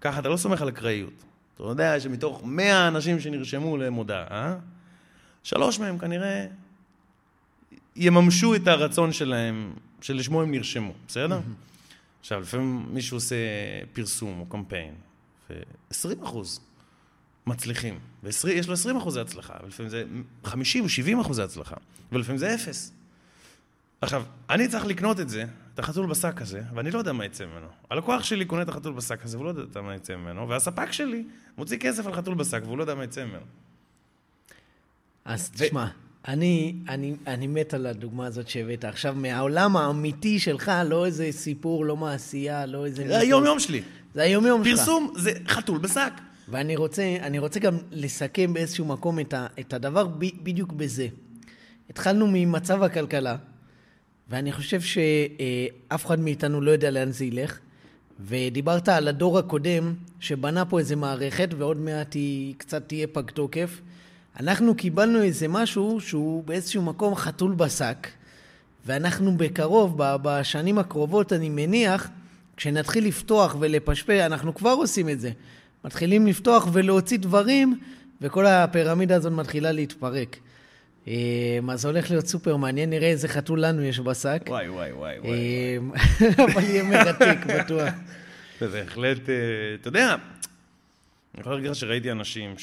ככה 0.00 0.18
אתה 0.18 0.28
לא 0.28 0.36
סומך 0.36 0.62
על 0.62 0.68
אקראיות. 0.68 1.24
אתה 1.54 1.62
יודע 1.62 2.00
שמתוך 2.00 2.42
100 2.44 2.88
אנשים 2.88 3.20
שנרשמו 3.20 3.76
למודעה, 3.76 4.56
שלוש 5.42 5.78
מהם 5.78 5.98
כנראה 5.98 6.46
יממשו 7.96 8.54
את 8.54 8.68
הרצון 8.68 9.12
שלהם, 9.12 9.72
שלשמו 10.00 10.42
הם 10.42 10.50
נרשמו, 10.50 10.92
בסדר? 11.08 11.40
עכשיו, 12.20 12.40
לפעמים 12.40 12.86
מישהו 12.92 13.16
עושה 13.16 13.36
פרסום 13.92 14.40
או 14.40 14.46
קמפיין, 14.46 14.94
ו-20 15.50 16.24
אחוז 16.24 16.60
מצליחים, 17.46 17.98
ויש 18.22 18.68
לו 18.68 18.72
20 18.72 18.96
אחוזי 18.96 19.20
הצלחה, 19.20 19.54
ולפעמים 19.64 19.90
זה 19.90 20.04
50 20.44 20.84
או 20.84 20.88
70 20.88 21.20
אחוזי 21.20 21.42
הצלחה, 21.42 21.76
ולפעמים 22.12 22.38
זה 22.38 22.54
אפס. 22.54 22.92
עכשיו, 24.00 24.24
אני 24.50 24.68
צריך 24.68 24.86
לקנות 24.86 25.20
את 25.20 25.28
זה, 25.28 25.44
את 25.74 25.78
החתול 25.78 26.06
בשק 26.06 26.42
הזה, 26.42 26.62
ואני 26.74 26.90
לא 26.90 26.98
יודע 26.98 27.12
מה 27.12 27.24
יצא 27.24 27.46
ממנו. 27.46 27.66
הלקוח 27.90 28.22
שלי 28.22 28.44
קונה 28.44 28.62
את 28.62 28.68
החתול 28.68 28.92
בשק 28.92 29.24
הזה, 29.24 29.36
והוא 29.36 29.44
לא 29.44 29.60
יודע 29.60 29.80
מה 29.80 29.94
יצא 29.94 30.16
ממנו, 30.16 30.48
והספק 30.48 30.92
שלי 30.92 31.24
מוציא 31.58 31.78
כסף 31.78 32.06
על 32.06 32.14
חתול 32.14 32.34
בשק, 32.34 32.60
והוא 32.64 32.78
לא 32.78 32.82
יודע 32.82 32.94
מה 32.94 33.04
יצא 33.04 33.24
ממנו. 33.24 33.44
אז 35.24 35.50
ו- 35.56 35.64
תשמע, 35.64 35.86
אני, 36.28 36.74
אני, 36.88 37.16
אני 37.26 37.46
מת 37.46 37.74
על 37.74 37.86
הדוגמה 37.86 38.26
הזאת 38.26 38.48
שהבאת 38.48 38.84
עכשיו 38.84 39.14
מהעולם 39.14 39.76
האמיתי 39.76 40.38
שלך, 40.38 40.72
לא 40.86 41.06
איזה 41.06 41.28
סיפור, 41.30 41.84
לא 41.84 41.96
מעשייה, 41.96 42.66
לא 42.66 42.86
איזה... 42.86 43.06
זה 43.06 43.18
היום-יום 43.18 43.60
שלי. 43.60 43.82
זה 44.14 44.22
היום-יום 44.22 44.64
שלך. 44.64 44.78
פרסום 44.78 45.12
זה 45.16 45.32
חתול 45.48 45.78
בשק. 45.78 46.12
ואני 46.50 46.76
רוצה, 46.76 47.16
אני 47.22 47.38
רוצה 47.38 47.60
גם 47.60 47.76
לסכם 47.92 48.54
באיזשהו 48.54 48.84
מקום 48.84 49.20
את, 49.20 49.34
ה, 49.34 49.46
את 49.60 49.72
הדבר 49.72 50.06
ב, 50.06 50.24
בדיוק 50.42 50.72
בזה. 50.72 51.06
התחלנו 51.90 52.26
ממצב 52.32 52.82
הכלכלה, 52.82 53.36
ואני 54.28 54.52
חושב 54.52 54.80
שאף 54.80 56.06
אחד 56.06 56.20
מאיתנו 56.20 56.60
לא 56.60 56.70
יודע 56.70 56.90
לאן 56.90 57.12
זה 57.12 57.24
ילך, 57.24 57.58
ודיברת 58.20 58.88
על 58.88 59.08
הדור 59.08 59.38
הקודם 59.38 59.94
שבנה 60.20 60.64
פה 60.64 60.78
איזה 60.78 60.96
מערכת, 60.96 61.48
ועוד 61.58 61.76
מעט 61.76 62.14
היא 62.14 62.54
קצת 62.58 62.88
תהיה 62.88 63.06
פג 63.06 63.30
תוקף. 63.30 63.80
אנחנו 64.40 64.74
קיבלנו 64.74 65.22
איזה 65.22 65.48
משהו 65.48 66.00
שהוא 66.00 66.44
באיזשהו 66.44 66.82
מקום 66.82 67.14
חתול 67.14 67.54
בשק, 67.54 68.08
ואנחנו 68.86 69.36
בקרוב, 69.36 69.94
בשנים 69.98 70.78
הקרובות, 70.78 71.32
אני 71.32 71.48
מניח, 71.48 72.08
כשנתחיל 72.58 73.06
לפתוח 73.06 73.56
ולפשפש, 73.60 74.20
אנחנו 74.20 74.54
כבר 74.54 74.70
עושים 74.70 75.08
את 75.08 75.20
זה. 75.20 75.30
מתחילים 75.84 76.26
לפתוח 76.26 76.68
ולהוציא 76.72 77.18
דברים, 77.18 77.80
וכל 78.20 78.46
הפירמידה 78.46 79.16
הזאת 79.16 79.32
מתחילה 79.32 79.72
להתפרק. 79.72 80.36
אה, 81.08 81.14
אז 81.70 81.80
זה 81.80 81.88
הולך 81.88 82.10
להיות 82.10 82.26
סופר 82.26 82.56
מעניין, 82.56 82.90
נראה 82.90 83.08
איזה 83.08 83.28
חתול 83.28 83.64
לנו 83.64 83.82
יש 83.82 84.00
בשק. 84.00 84.42
וואי, 84.46 84.68
וואי, 84.68 84.92
וואי, 84.92 85.18
וואי. 85.18 85.30
אה, 85.30 86.44
אבל 86.52 86.62
יהיה 86.62 86.82
מרתק, 86.82 87.38
בטוח. 87.46 87.94
זה 88.60 88.68
בהחלט, 88.68 89.28
אה, 89.28 89.34
אתה 89.80 89.88
יודע, 89.88 90.14
אני 91.34 91.40
יכול 91.40 91.52
להגיד 91.54 91.70
לך 91.70 91.76
שראיתי 91.76 92.12
אנשים 92.12 92.54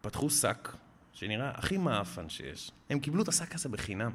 שפתחו 0.00 0.30
שק, 0.30 0.68
שנראה 1.12 1.50
הכי 1.54 1.76
מעפן 1.76 2.28
שיש. 2.28 2.70
הם 2.90 3.00
קיבלו 3.00 3.22
את 3.22 3.28
השק 3.28 3.54
הזה 3.54 3.68
בחינם. 3.68 4.10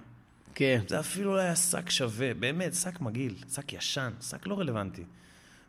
כן. 0.55 0.81
זה 0.87 0.99
אפילו 0.99 1.35
לא 1.35 1.39
היה 1.39 1.55
שק 1.55 1.89
שווה, 1.89 2.33
באמת, 2.33 2.75
שק 2.75 3.01
מגעיל, 3.01 3.35
שק 3.53 3.73
ישן, 3.73 4.11
שק 4.21 4.47
לא 4.47 4.59
רלוונטי. 4.59 5.03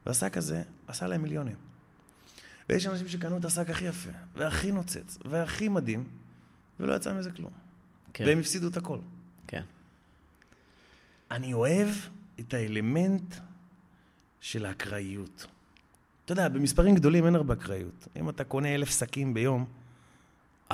והשק 0.06 0.36
הזה 0.36 0.62
עשה 0.86 1.06
להם 1.06 1.22
מיליונים. 1.22 1.56
ויש 2.68 2.86
אנשים 2.86 3.08
שקנו 3.08 3.36
את 3.36 3.44
השק 3.44 3.70
הכי 3.70 3.84
יפה, 3.84 4.10
והכי 4.34 4.72
נוצץ, 4.72 5.18
והכי 5.24 5.68
מדהים, 5.68 6.04
ולא 6.80 6.94
יצא 6.94 7.14
מזה 7.14 7.30
כלום. 7.30 7.52
כן. 8.12 8.24
והם 8.26 8.38
הפסידו 8.38 8.68
את 8.68 8.76
הכל. 8.76 8.98
כן. 9.46 9.62
אני 11.30 11.52
אוהב 11.52 11.88
את 12.40 12.54
האלמנט 12.54 13.34
של 14.40 14.66
האקראיות. 14.66 15.46
אתה 16.24 16.32
יודע, 16.32 16.48
במספרים 16.48 16.94
גדולים 16.94 17.26
אין 17.26 17.34
הרבה 17.34 17.54
אקראיות. 17.54 18.08
אם 18.16 18.28
אתה 18.28 18.44
קונה 18.44 18.74
אלף 18.74 18.98
שקים 18.98 19.34
ביום, 19.34 19.66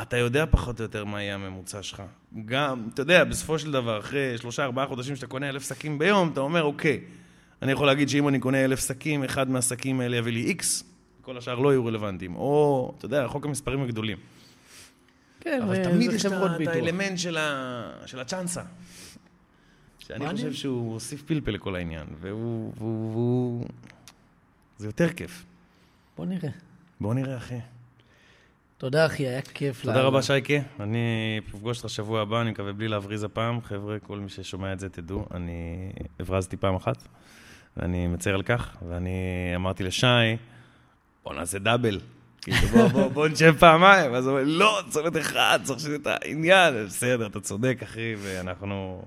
אתה 0.03 0.17
יודע 0.17 0.45
פחות 0.51 0.79
או 0.81 0.85
יותר 0.85 1.05
מה 1.05 1.23
יהיה 1.23 1.35
הממוצע 1.35 1.83
שלך. 1.83 2.03
גם, 2.45 2.89
אתה 2.95 3.03
יודע, 3.03 3.25
בסופו 3.25 3.59
של 3.59 3.73
דבר, 3.73 4.01
אחרי 4.01 4.39
שלושה, 4.39 4.65
ארבעה 4.65 4.87
חודשים 4.87 5.17
שאתה 5.17 5.27
קונה 5.27 5.49
אלף 5.49 5.69
שקים 5.69 5.99
ביום, 5.99 6.31
אתה 6.33 6.41
אומר, 6.41 6.63
אוקיי, 6.63 7.01
אני 7.63 7.73
יכול 7.73 7.87
להגיד 7.87 8.09
שאם 8.09 8.29
אני 8.29 8.39
קונה 8.41 8.65
אלף 8.65 8.87
שקים, 8.89 9.25
אחד 9.25 9.51
מהשקים 9.51 10.01
האלה 10.01 10.17
יביא 10.17 10.33
לי 10.33 10.45
איקס, 10.45 10.85
כל 11.23 11.39
השאר 11.39 11.59
לא 11.59 11.71
יהיו 11.73 11.85
רלוונטיים. 11.87 12.35
או, 12.37 12.95
אתה 12.99 13.07
יודע, 13.07 13.29
חוק 13.29 13.47
המספרים 13.47 13.83
הגדולים. 13.83 14.19
כן, 15.41 15.61
אבל 15.63 15.85
תמיד 15.85 16.13
יש 16.13 16.27
את. 16.27 16.33
האלמנט 16.69 17.19
של 17.19 17.37
ה- 17.37 17.93
של 18.07 18.21
הצ'אנסה. 18.21 18.63
שאני. 19.99 20.31
חושב 20.31 20.53
שהוא 20.53 20.93
הוסיף 20.93 21.23
פלפל 21.23 21.51
לכל 21.51 21.77
העניין, 21.77 22.07
והוא... 22.21 22.73
והוא- 22.77 23.11
והוא- 23.13 23.67
זה 24.79 24.89
יותר 24.89 25.13
כיף. 25.13 25.45
בוא 26.17 26.27
נראה. 26.27 26.49
בוא 27.01 27.15
נראה, 27.15 27.37
אחי. 27.37 27.59
תודה, 28.83 29.07
אחי, 29.07 29.27
היה 29.27 29.43
כיף. 29.43 29.83
תודה. 29.83 30.01
רבה, 30.01 30.23
שייקה. 30.23 30.55
אני 30.81 31.41
אפגוש 31.49 31.79
אותך 31.79 31.91
שבוע 31.91 32.21
הבא, 32.21 32.41
אני 32.41 32.51
מקווה 32.51 32.73
בלי 32.73 32.89
להבריז 32.89 33.25
הפעם. 33.25 33.61
חבר'ה, 33.61 33.99
כל 33.99 34.19
מי 34.19 34.29
ששומע 34.29 34.73
את 34.73 34.81
זה, 34.81 34.89
תדעו, 34.89 35.27
אני 35.35 35.89
הברזתי 36.21 36.57
פעם 36.57 36.75
אחת, 36.75 37.09
ואני 37.77 38.07
מצר 38.07 38.35
על 38.35 38.43
כך, 38.43 38.77
ואני 38.89 39.11
אמרתי 39.57 39.85
לשי, 39.85 40.07
בוא 41.25 41.35
נעשה 41.35 41.59
דאבל. 41.59 42.01
כאילו, 42.43 42.69
בוא, 42.69 42.89
בוא, 42.89 43.09
בוא 43.09 43.29
נשב 43.29 43.55
פעמיים. 43.59 44.15
אז 44.15 44.27
הוא 44.27 44.33
אומר, 44.39 44.45
לא, 44.47 44.81
צריך 44.89 45.05
להיות 45.05 45.17
אחד, 45.17 45.61
צריך 45.63 45.81
שזה 45.81 45.97
את 45.97 46.07
העניין. 46.07 46.87
בסדר, 46.87 47.27
אתה 47.27 47.41
צודק, 47.41 47.79
אחי, 47.83 48.15
ואנחנו... 48.19 49.03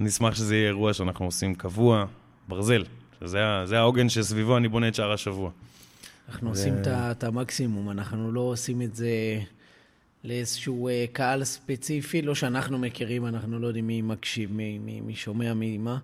נשמח 0.00 0.34
שזה 0.34 0.56
יהיה 0.56 0.68
אירוע 0.68 0.92
שאנחנו 0.92 1.24
עושים 1.24 1.54
קבוע, 1.54 2.04
ברזל. 2.48 2.84
שזה 3.20 3.78
העוגן 3.78 4.08
שסביבו 4.08 4.56
אני 4.56 4.68
בונה 4.68 4.88
את 4.88 4.94
שאר 4.94 5.12
השבוע. 5.12 5.50
אנחנו 6.30 6.46
ו- 6.46 6.50
עושים 6.50 6.74
את 6.86 7.24
המקסימום, 7.24 7.90
אנחנו 7.90 8.32
לא 8.32 8.40
עושים 8.40 8.82
את 8.82 8.94
זה 8.94 9.40
לאיזשהו 10.24 10.88
אה, 10.88 11.04
קהל 11.12 11.44
ספציפי, 11.44 12.22
לא 12.22 12.34
שאנחנו 12.34 12.78
מכירים, 12.78 13.26
אנחנו 13.26 13.58
לא 13.58 13.66
יודעים 13.66 13.86
מי 13.86 14.02
מקשיב, 14.02 14.52
מי, 14.52 14.78
מי, 14.78 15.00
מי 15.00 15.14
שומע, 15.14 15.54
מי 15.54 15.78
מה. 15.78 15.98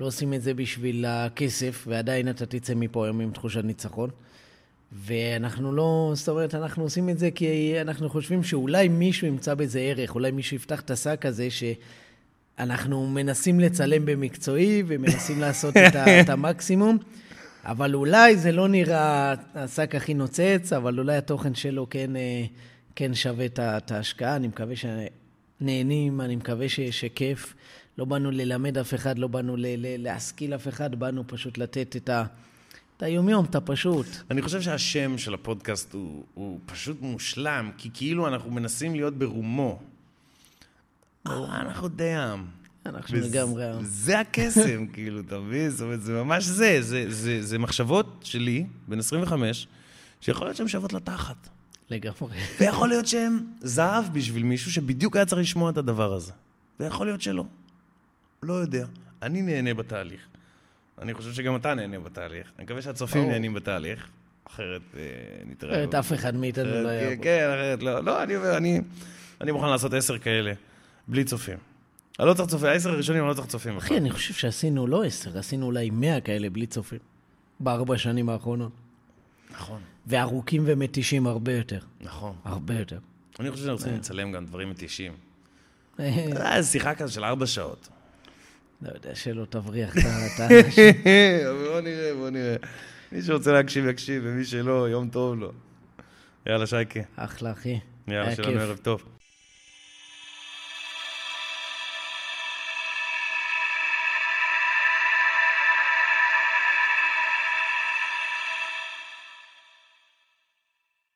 לא 0.00 0.06
עושים 0.06 0.34
את 0.34 0.42
זה 0.42 0.54
בשביל 0.54 1.04
הכסף, 1.04 1.84
ועדיין 1.88 2.28
אתה 2.28 2.46
תצא 2.46 2.74
מפה 2.74 3.04
היום 3.04 3.20
עם 3.20 3.30
תחושת 3.30 3.64
ניצחון. 3.64 4.10
ואנחנו 4.92 5.72
לא, 5.72 6.12
זאת 6.14 6.28
אומרת, 6.28 6.54
אנחנו 6.54 6.82
עושים 6.82 7.08
את 7.08 7.18
זה 7.18 7.30
כי 7.30 7.80
אנחנו 7.80 8.10
חושבים 8.10 8.42
שאולי 8.42 8.88
מישהו 8.88 9.26
ימצא 9.26 9.54
בזה 9.54 9.80
ערך, 9.80 10.14
אולי 10.14 10.30
מישהו 10.30 10.56
יפתח 10.56 10.80
את 10.80 10.90
השק 10.90 11.26
הזה 11.26 11.48
שאנחנו 11.50 13.06
מנסים 13.06 13.60
לצלם 13.60 14.06
במקצועי 14.06 14.82
ומנסים 14.86 15.40
לעשות 15.40 15.76
את, 15.76 15.94
ה, 15.96 16.20
את 16.20 16.28
המקסימום, 16.28 16.98
אבל 17.64 17.94
אולי 17.94 18.36
זה 18.36 18.52
לא 18.52 18.68
נראה 18.68 19.34
השק 19.54 19.94
הכי 19.94 20.14
נוצץ, 20.14 20.72
אבל 20.72 20.98
אולי 20.98 21.16
התוכן 21.16 21.54
שלו 21.54 21.86
כן, 21.90 22.16
אה, 22.16 22.44
כן 22.96 23.14
שווה 23.14 23.46
את 23.58 23.90
ההשקעה. 23.90 24.36
אני 24.36 24.48
מקווה 24.48 24.74
שנהנים, 24.76 26.20
אני 26.20 26.36
מקווה 26.36 26.68
ש, 26.68 26.80
שכיף. 26.80 27.54
לא 27.98 28.04
באנו 28.04 28.30
ללמד 28.30 28.78
אף 28.78 28.94
אחד, 28.94 29.18
לא 29.18 29.26
באנו 29.26 29.56
ל, 29.56 29.66
ל, 29.66 30.02
להשכיל 30.02 30.54
אף 30.54 30.68
אחד, 30.68 30.94
באנו 30.94 31.24
פשוט 31.26 31.58
לתת 31.58 31.96
את 31.96 32.08
ה... 32.08 32.24
את 32.96 33.02
היומיום, 33.02 33.44
את 33.44 33.54
הפשוט. 33.54 34.06
אני 34.30 34.42
חושב 34.42 34.60
שהשם 34.62 35.18
של 35.18 35.34
הפודקאסט 35.34 35.92
הוא, 35.92 36.24
הוא 36.34 36.58
פשוט 36.66 36.96
מושלם, 37.00 37.70
כי 37.78 37.90
כאילו 37.94 38.28
אנחנו 38.28 38.50
מנסים 38.50 38.94
להיות 38.94 39.18
ברומו. 39.18 39.80
אנחנו 41.26 41.88
די 41.88 42.14
עם. 42.14 42.61
אנחנו 42.86 43.18
לגמרי. 43.18 43.64
זה 43.82 44.20
הקסם, 44.20 44.86
כאילו, 44.92 45.20
אתה 45.20 45.38
מבין? 45.38 45.70
זאת 45.70 45.80
אומרת, 45.80 46.02
זה 46.02 46.12
ממש 46.12 46.44
זה. 46.44 46.82
זה, 46.82 47.04
זה, 47.08 47.42
זה 47.42 47.58
מחשבות 47.58 48.20
שלי, 48.24 48.66
בן 48.88 48.98
25, 48.98 49.66
שיכול 50.20 50.46
להיות 50.46 50.56
שהן 50.56 50.68
שוות 50.68 50.92
לתחת. 50.92 51.48
לגמרי. 51.90 52.36
ויכול 52.60 52.88
להיות 52.88 53.06
שהן 53.06 53.38
זהב 53.60 54.04
בשביל 54.12 54.42
מישהו 54.42 54.72
שבדיוק 54.72 55.16
היה 55.16 55.26
צריך 55.26 55.40
לשמוע 55.40 55.70
את 55.70 55.76
הדבר 55.76 56.12
הזה. 56.12 56.32
ויכול 56.80 57.06
להיות 57.06 57.22
שלא. 57.22 57.44
לא 58.42 58.52
יודע. 58.54 58.86
אני 59.22 59.42
נהנה 59.42 59.74
בתהליך. 59.74 60.20
אני 61.02 61.14
חושב 61.14 61.32
שגם 61.32 61.56
אתה 61.56 61.74
נהנה 61.74 61.98
בתהליך. 61.98 62.50
אני 62.56 62.64
מקווה 62.64 62.82
שהצופים 62.82 63.28
נהנים 63.28 63.54
בתהליך. 63.54 64.08
אחרת 64.44 64.82
אה, 64.96 65.00
נתראה. 65.46 65.72
אחרת 65.72 65.94
אף 65.94 66.12
אחד 66.12 66.34
מאיתנו 66.34 66.82
לא 66.82 66.88
היה 66.88 67.16
פה. 67.16 67.22
כן, 67.22 67.48
אחרת 67.54 67.82
לא. 67.82 68.04
לא, 68.04 68.22
אני 68.22 68.36
אומר, 68.36 68.56
אני 69.40 69.52
מוכן 69.52 69.68
לעשות 69.68 69.94
עשר 69.94 70.18
כאלה, 70.18 70.52
בלי 71.08 71.24
צופים. 71.24 71.71
אני 72.20 72.28
לא 72.28 72.34
צריך 72.34 72.48
צופים, 72.48 72.68
העשר 72.68 72.90
הראשונים 72.90 73.22
אני 73.22 73.28
לא 73.28 73.34
צריך 73.34 73.46
צופים. 73.46 73.76
אחי, 73.76 73.96
אני 73.96 74.10
חושב 74.10 74.34
שעשינו 74.34 74.86
לא 74.86 75.04
עשר, 75.04 75.38
עשינו 75.38 75.66
אולי 75.66 75.90
מאה 75.90 76.20
כאלה 76.20 76.50
בלי 76.50 76.66
צופים. 76.66 76.98
בארבע 77.60 77.98
שנים 77.98 78.28
האחרונות. 78.28 78.72
נכון. 79.50 79.80
וארוכים 80.06 80.62
ומתישים 80.66 81.26
הרבה 81.26 81.52
יותר. 81.52 81.78
נכון. 82.00 82.34
הרבה 82.44 82.78
יותר. 82.78 82.98
אני 83.40 83.50
חושב 83.50 83.62
שאנחנו 83.62 83.78
צריכים 83.78 83.96
לצלם 83.96 84.32
גם 84.32 84.46
דברים 84.46 84.70
מתישים. 84.70 85.12
אה, 86.00 86.62
שיחה 86.62 86.94
כזה 86.94 87.12
של 87.12 87.24
ארבע 87.24 87.46
שעות. 87.46 87.88
לא 88.82 88.90
יודע, 88.94 89.14
שלא 89.14 89.44
תבריח 89.44 89.96
את 89.96 90.40
האנשים. 90.40 90.94
בוא 91.64 91.80
נראה, 91.80 92.14
בוא 92.14 92.30
נראה. 92.30 92.56
מי 93.12 93.22
שרוצה 93.22 93.52
להקשיב, 93.52 93.86
יקשיב, 93.86 94.22
ומי 94.26 94.44
שלא, 94.44 94.88
יום 94.88 95.08
טוב 95.08 95.34
לו. 95.34 95.52
יאללה, 96.46 96.66
שייקה. 96.66 97.00
אחלה, 97.16 97.52
אחי. 97.52 97.78
יאללה, 98.08 98.36
שלנו 98.36 98.60
ערב 98.60 98.76
טוב. 98.76 99.04